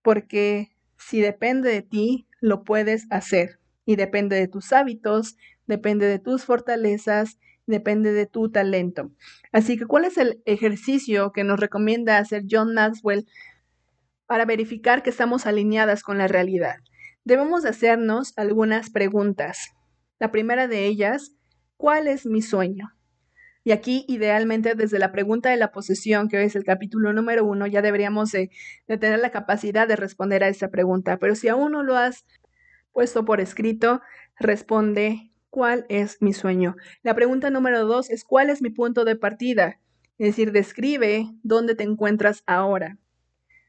porque 0.01 0.75
si 0.97 1.21
depende 1.21 1.69
de 1.69 1.81
ti, 1.81 2.27
lo 2.41 2.65
puedes 2.65 3.07
hacer. 3.09 3.59
Y 3.85 3.95
depende 3.95 4.35
de 4.35 4.49
tus 4.49 4.73
hábitos, 4.73 5.37
depende 5.67 6.07
de 6.07 6.19
tus 6.19 6.45
fortalezas, 6.45 7.37
depende 7.65 8.13
de 8.13 8.25
tu 8.25 8.49
talento. 8.49 9.11
Así 9.51 9.77
que, 9.77 9.85
¿cuál 9.85 10.05
es 10.05 10.17
el 10.17 10.41
ejercicio 10.45 11.31
que 11.31 11.43
nos 11.43 11.59
recomienda 11.59 12.17
hacer 12.17 12.43
John 12.49 12.73
Maxwell 12.73 13.27
para 14.25 14.45
verificar 14.45 15.03
que 15.03 15.09
estamos 15.09 15.45
alineadas 15.45 16.01
con 16.03 16.17
la 16.17 16.27
realidad? 16.27 16.77
debemos 17.27 17.65
hacernos 17.65 18.31
algunas 18.37 18.89
preguntas. 18.89 19.73
La 20.17 20.31
primera 20.31 20.69
de 20.69 20.85
ellas, 20.85 21.33
¿cuál 21.75 22.07
es 22.07 22.25
mi 22.25 22.41
sueño? 22.41 22.93
Y 23.65 23.73
aquí, 23.73 24.05
idealmente, 24.07 24.75
desde 24.75 24.97
la 24.97 25.11
pregunta 25.11 25.49
de 25.49 25.57
la 25.57 25.73
posesión, 25.73 26.29
que 26.29 26.37
hoy 26.37 26.45
es 26.45 26.55
el 26.55 26.63
capítulo 26.63 27.11
número 27.11 27.43
uno, 27.43 27.67
ya 27.67 27.81
deberíamos 27.81 28.31
de, 28.31 28.49
tener 28.87 29.19
la 29.19 29.31
capacidad 29.31 29.89
de 29.89 29.97
responder 29.97 30.41
a 30.41 30.47
esa 30.47 30.69
pregunta. 30.69 31.17
Pero 31.17 31.35
si 31.35 31.49
aún 31.49 31.73
no 31.73 31.83
lo 31.83 31.97
has 31.97 32.25
puesto 32.93 33.25
por 33.25 33.41
escrito, 33.41 33.99
responde, 34.39 35.33
¿cuál 35.57 35.87
es 35.89 36.21
mi 36.21 36.33
sueño? 36.33 36.75
La 37.01 37.15
pregunta 37.15 37.49
número 37.49 37.83
dos 37.87 38.11
es, 38.11 38.23
¿cuál 38.23 38.51
es 38.51 38.61
mi 38.61 38.69
punto 38.69 39.05
de 39.05 39.15
partida? 39.15 39.79
Es 40.19 40.27
decir, 40.27 40.51
describe 40.51 41.31
dónde 41.41 41.73
te 41.73 41.81
encuentras 41.81 42.43
ahora. 42.45 42.99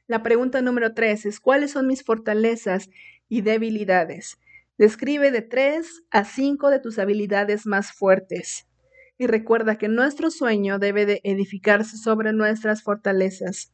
La 0.06 0.22
pregunta 0.22 0.60
número 0.60 0.92
tres 0.92 1.24
es, 1.24 1.40
¿cuáles 1.40 1.70
son 1.70 1.86
mis 1.86 2.04
fortalezas 2.04 2.90
y 3.30 3.40
debilidades. 3.40 4.38
Describe 4.76 5.30
de 5.30 5.40
tres 5.40 6.02
a 6.10 6.26
cinco 6.26 6.68
de 6.68 6.78
tus 6.78 6.98
habilidades 6.98 7.64
más 7.64 7.90
fuertes. 7.90 8.66
Y 9.16 9.26
recuerda 9.26 9.78
que 9.78 9.88
nuestro 9.88 10.30
sueño 10.30 10.78
debe 10.78 11.06
de 11.06 11.22
edificarse 11.24 11.96
sobre 11.96 12.34
nuestras 12.34 12.82
fortalezas. 12.82 13.72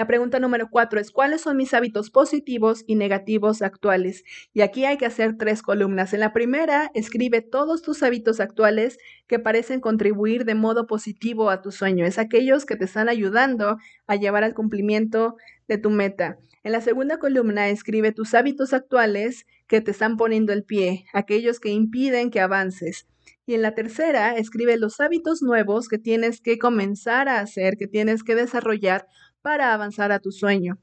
La 0.00 0.06
pregunta 0.06 0.40
número 0.40 0.70
cuatro 0.70 0.98
es 0.98 1.10
¿cuáles 1.10 1.42
son 1.42 1.58
mis 1.58 1.74
hábitos 1.74 2.08
positivos 2.08 2.84
y 2.86 2.94
negativos 2.94 3.60
actuales? 3.60 4.24
Y 4.54 4.62
aquí 4.62 4.86
hay 4.86 4.96
que 4.96 5.04
hacer 5.04 5.36
tres 5.36 5.60
columnas. 5.60 6.14
En 6.14 6.20
la 6.20 6.32
primera, 6.32 6.90
escribe 6.94 7.42
todos 7.42 7.82
tus 7.82 8.02
hábitos 8.02 8.40
actuales 8.40 8.96
que 9.26 9.38
parecen 9.38 9.80
contribuir 9.80 10.46
de 10.46 10.54
modo 10.54 10.86
positivo 10.86 11.50
a 11.50 11.60
tu 11.60 11.70
sueño. 11.70 12.06
Es 12.06 12.16
aquellos 12.16 12.64
que 12.64 12.76
te 12.76 12.86
están 12.86 13.10
ayudando 13.10 13.76
a 14.06 14.16
llevar 14.16 14.42
al 14.42 14.54
cumplimiento 14.54 15.36
de 15.68 15.76
tu 15.76 15.90
meta. 15.90 16.38
En 16.62 16.72
la 16.72 16.80
segunda 16.80 17.18
columna, 17.18 17.68
escribe 17.68 18.10
tus 18.10 18.32
hábitos 18.32 18.72
actuales 18.72 19.44
que 19.66 19.82
te 19.82 19.90
están 19.90 20.16
poniendo 20.16 20.54
el 20.54 20.64
pie, 20.64 21.04
aquellos 21.12 21.60
que 21.60 21.72
impiden 21.72 22.30
que 22.30 22.40
avances. 22.40 23.06
Y 23.44 23.54
en 23.54 23.62
la 23.62 23.74
tercera, 23.74 24.36
escribe 24.36 24.78
los 24.78 24.98
hábitos 25.00 25.42
nuevos 25.42 25.88
que 25.88 25.98
tienes 25.98 26.40
que 26.40 26.58
comenzar 26.58 27.28
a 27.28 27.40
hacer, 27.40 27.76
que 27.76 27.86
tienes 27.86 28.22
que 28.22 28.34
desarrollar 28.34 29.06
para 29.42 29.74
avanzar 29.74 30.12
a 30.12 30.18
tu 30.20 30.32
sueño. 30.32 30.78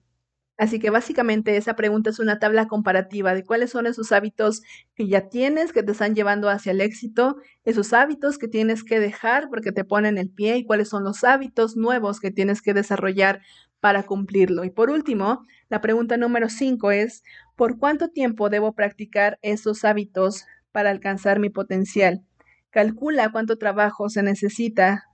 Así 0.58 0.80
que 0.80 0.90
básicamente 0.90 1.56
esa 1.56 1.76
pregunta 1.76 2.10
es 2.10 2.18
una 2.18 2.40
tabla 2.40 2.68
comparativa 2.68 3.36
de 3.36 3.44
cuáles 3.44 3.70
son 3.70 3.86
esos 3.86 4.12
hábitos 4.12 4.64
que 4.96 5.08
ya 5.08 5.30
tienes 5.30 5.72
que 5.72 5.84
te 5.84 5.92
están 5.92 6.16
llevando 6.16 6.50
hacia 6.50 6.72
el 6.72 6.82
éxito, 6.82 7.38
esos 7.64 7.94
hábitos 7.94 8.40
que 8.40 8.48
tienes 8.48 8.84
que 8.84 9.00
dejar 9.00 9.50
porque 9.50 9.72
te 9.72 9.84
ponen 9.86 10.18
el 10.18 10.32
pie 10.32 10.58
y 10.58 10.66
cuáles 10.66 10.90
son 10.90 11.04
los 11.04 11.24
hábitos 11.24 11.78
nuevos 11.78 12.20
que 12.20 12.32
tienes 12.32 12.64
que 12.64 12.74
desarrollar 12.74 13.42
para 13.80 14.02
cumplirlo. 14.04 14.64
Y 14.64 14.72
por 14.72 14.90
último, 14.90 15.46
la 15.70 15.80
pregunta 15.80 16.18
número 16.18 16.50
5 16.50 16.90
es, 16.90 17.22
¿por 17.56 17.78
cuánto 17.78 18.10
tiempo 18.10 18.50
debo 18.50 18.74
practicar 18.74 19.38
esos 19.44 19.86
hábitos 19.86 20.46
para 20.72 20.90
alcanzar 20.90 21.40
mi 21.40 21.52
potencial? 21.52 22.24
Calcula 22.72 23.32
cuánto 23.32 23.60
trabajo 23.60 24.10
se 24.10 24.24
necesita 24.24 25.06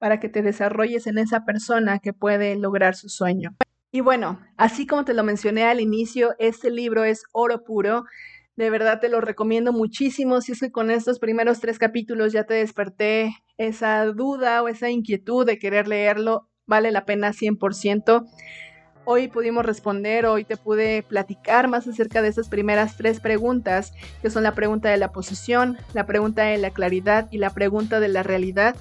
para 0.00 0.18
que 0.18 0.28
te 0.28 0.42
desarrolles 0.42 1.06
en 1.06 1.18
esa 1.18 1.44
persona 1.44 2.00
que 2.00 2.12
puede 2.12 2.56
lograr 2.56 2.96
su 2.96 3.08
sueño. 3.08 3.54
Y 3.92 4.00
bueno, 4.00 4.40
así 4.56 4.86
como 4.86 5.04
te 5.04 5.14
lo 5.14 5.22
mencioné 5.22 5.64
al 5.64 5.80
inicio, 5.80 6.34
este 6.38 6.70
libro 6.70 7.04
es 7.04 7.22
oro 7.32 7.62
puro. 7.62 8.04
De 8.56 8.70
verdad 8.70 8.98
te 8.98 9.08
lo 9.08 9.20
recomiendo 9.20 9.72
muchísimo. 9.72 10.40
Si 10.40 10.52
es 10.52 10.60
que 10.60 10.72
con 10.72 10.90
estos 10.90 11.18
primeros 11.18 11.60
tres 11.60 11.78
capítulos 11.78 12.32
ya 12.32 12.44
te 12.44 12.54
desperté 12.54 13.36
esa 13.58 14.04
duda 14.06 14.62
o 14.62 14.68
esa 14.68 14.90
inquietud 14.90 15.44
de 15.44 15.58
querer 15.58 15.86
leerlo, 15.86 16.48
vale 16.66 16.92
la 16.92 17.04
pena 17.04 17.32
100%. 17.32 18.26
Hoy 19.04 19.28
pudimos 19.28 19.66
responder, 19.66 20.24
hoy 20.24 20.44
te 20.44 20.56
pude 20.56 21.02
platicar 21.02 21.68
más 21.68 21.88
acerca 21.88 22.22
de 22.22 22.28
esas 22.28 22.48
primeras 22.48 22.96
tres 22.96 23.18
preguntas, 23.18 23.92
que 24.22 24.30
son 24.30 24.44
la 24.44 24.54
pregunta 24.54 24.88
de 24.88 24.98
la 24.98 25.10
posición, 25.10 25.78
la 25.94 26.06
pregunta 26.06 26.44
de 26.44 26.58
la 26.58 26.70
claridad 26.70 27.26
y 27.30 27.38
la 27.38 27.50
pregunta 27.50 27.98
de 27.98 28.08
la 28.08 28.22
realidad. 28.22 28.76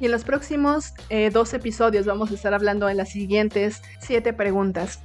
Y 0.00 0.06
en 0.06 0.12
los 0.12 0.24
próximos 0.24 0.94
eh, 1.08 1.30
dos 1.30 1.54
episodios 1.54 2.06
vamos 2.06 2.30
a 2.30 2.34
estar 2.34 2.52
hablando 2.54 2.86
de 2.86 2.94
las 2.94 3.10
siguientes 3.10 3.82
siete 4.00 4.32
preguntas. 4.32 5.00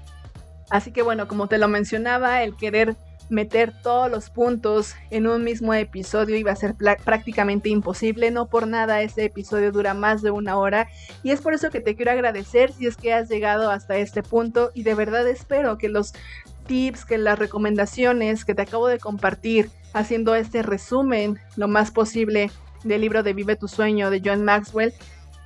Así 0.70 0.92
que 0.92 1.02
bueno, 1.02 1.28
como 1.28 1.48
te 1.48 1.58
lo 1.58 1.68
mencionaba, 1.68 2.44
el 2.44 2.56
querer 2.56 2.96
meter 3.32 3.72
todos 3.82 4.12
los 4.12 4.30
puntos 4.30 4.96
en 5.10 5.26
un 5.26 5.44
mismo 5.44 5.74
episodio 5.74 6.36
iba 6.36 6.52
a 6.52 6.56
ser 6.56 6.76
prácticamente 6.76 7.70
imposible. 7.70 8.30
No 8.30 8.48
por 8.48 8.68
nada 8.68 9.02
este 9.02 9.26
episodio 9.26 9.72
dura 9.72 9.94
más 9.94 10.22
de 10.22 10.32
una 10.32 10.58
hora 10.58 10.88
y 11.24 11.32
es 11.32 11.42
por 11.42 11.54
eso 11.54 11.70
que 11.72 11.80
te 11.80 11.96
quiero 11.96 12.12
agradecer 12.12 12.74
si 12.74 12.88
es 12.88 12.98
que 12.98 13.14
has 13.14 13.30
llegado 13.30 13.72
hasta 13.72 13.96
este 13.96 14.22
punto 14.22 14.72
y 14.74 14.84
de 14.84 14.96
verdad 14.96 15.28
espero 15.28 15.78
que 15.78 15.88
los 15.88 16.14
tips, 16.68 17.06
que 17.06 17.18
las 17.18 17.40
recomendaciones 17.40 18.44
que 18.44 18.54
te 18.54 18.64
acabo 18.64 18.88
de 18.88 19.00
compartir 19.00 19.70
haciendo 19.94 20.36
este 20.36 20.62
resumen 20.62 21.40
lo 21.56 21.68
más 21.68 21.92
posible 21.92 22.52
del 22.84 23.02
libro 23.02 23.24
de 23.24 23.34
Vive 23.34 23.56
tu 23.56 23.68
sueño 23.68 24.10
de 24.10 24.22
John 24.24 24.44
Maxwell 24.44 24.94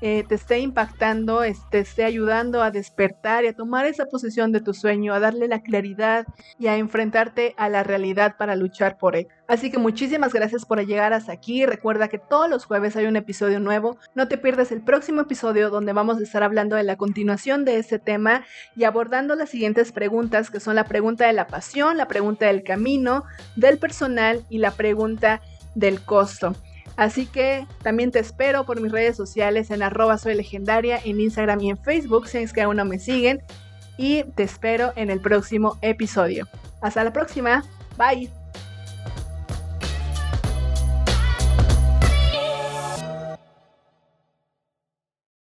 eh, 0.02 0.26
te 0.28 0.36
esté 0.36 0.60
impactando, 0.60 1.41
te 1.72 1.80
esté 1.80 2.03
ayudando 2.03 2.62
a 2.62 2.70
despertar 2.70 3.45
y 3.45 3.48
a 3.48 3.56
tomar 3.56 3.86
esa 3.86 4.06
posesión 4.06 4.52
de 4.52 4.60
tu 4.60 4.74
sueño, 4.74 5.14
a 5.14 5.20
darle 5.20 5.48
la 5.48 5.62
claridad 5.62 6.28
y 6.60 6.68
a 6.68 6.76
enfrentarte 6.76 7.56
a 7.57 7.70
la 7.70 7.82
realidad 7.82 8.36
para 8.38 8.57
luchar 8.57 8.98
por 8.98 9.16
él. 9.16 9.28
Así 9.48 9.72
que 9.72 9.78
muchísimas 9.78 10.34
gracias 10.34 10.66
por 10.66 10.86
llegar 10.86 11.14
hasta 11.14 11.32
aquí. 11.32 11.66
Recuerda 11.66 12.10
que 12.10 12.20
todos 12.20 12.49
los 12.49 12.66
jueves 12.66 12.98
hay 12.98 13.06
un 13.06 13.16
episodio 13.16 13.60
nuevo. 13.62 13.98
No 14.16 14.28
te 14.28 14.38
pierdas 14.38 14.72
el 14.72 14.82
próximo 14.82 15.22
episodio 15.22 15.70
donde 15.70 15.94
vamos 15.94 16.18
a 16.18 16.24
estar 16.24 16.44
hablando 16.44 16.76
de 16.76 16.84
la 16.84 16.98
continuación 16.98 17.64
de 17.64 17.78
este 17.78 17.98
tema 17.98 18.44
y 18.76 18.84
abordando 18.84 19.36
las 19.36 19.49
siguientes 19.49 19.94
preguntas 19.94 20.52
que 20.52 20.60
son 20.60 20.76
la 20.76 20.86
pregunta 20.86 21.26
de 21.26 21.34
la 21.34 21.48
pasión, 21.48 21.98
la 21.98 22.07
pregunta 22.07 22.48
del 22.48 22.64
camino, 22.64 23.24
del 23.56 23.78
personal 23.78 24.44
y 24.49 24.57
la 24.57 24.72
pregunta 24.72 25.41
del 25.74 26.02
costo. 26.03 26.53
Así 26.98 27.26
que 27.26 27.68
también 27.84 28.12
te 28.12 28.20
espero 28.20 28.66
por 28.66 28.80
mis 28.82 28.92
redes 28.92 29.18
sociales 29.18 29.70
en 29.72 29.84
arroba 29.84 30.18
soy 30.18 30.36
legendaria, 30.36 31.00
en 31.04 31.20
Instagram 31.20 31.60
y 31.62 31.70
en 31.72 31.78
Facebook, 31.78 32.28
si 32.28 32.38
es 32.38 32.54
que 32.54 32.62
aún 32.62 32.78
no 32.78 32.86
me 32.86 33.00
siguen. 33.00 33.42
Y 33.98 34.24
te 34.36 34.44
espero 34.44 34.94
en 34.96 35.10
el 35.10 35.22
próximo 35.22 35.78
episodio. 35.82 36.48
Hasta 36.82 37.04
la 37.04 37.12
próxima. 37.14 37.64
Bye. 37.98 38.45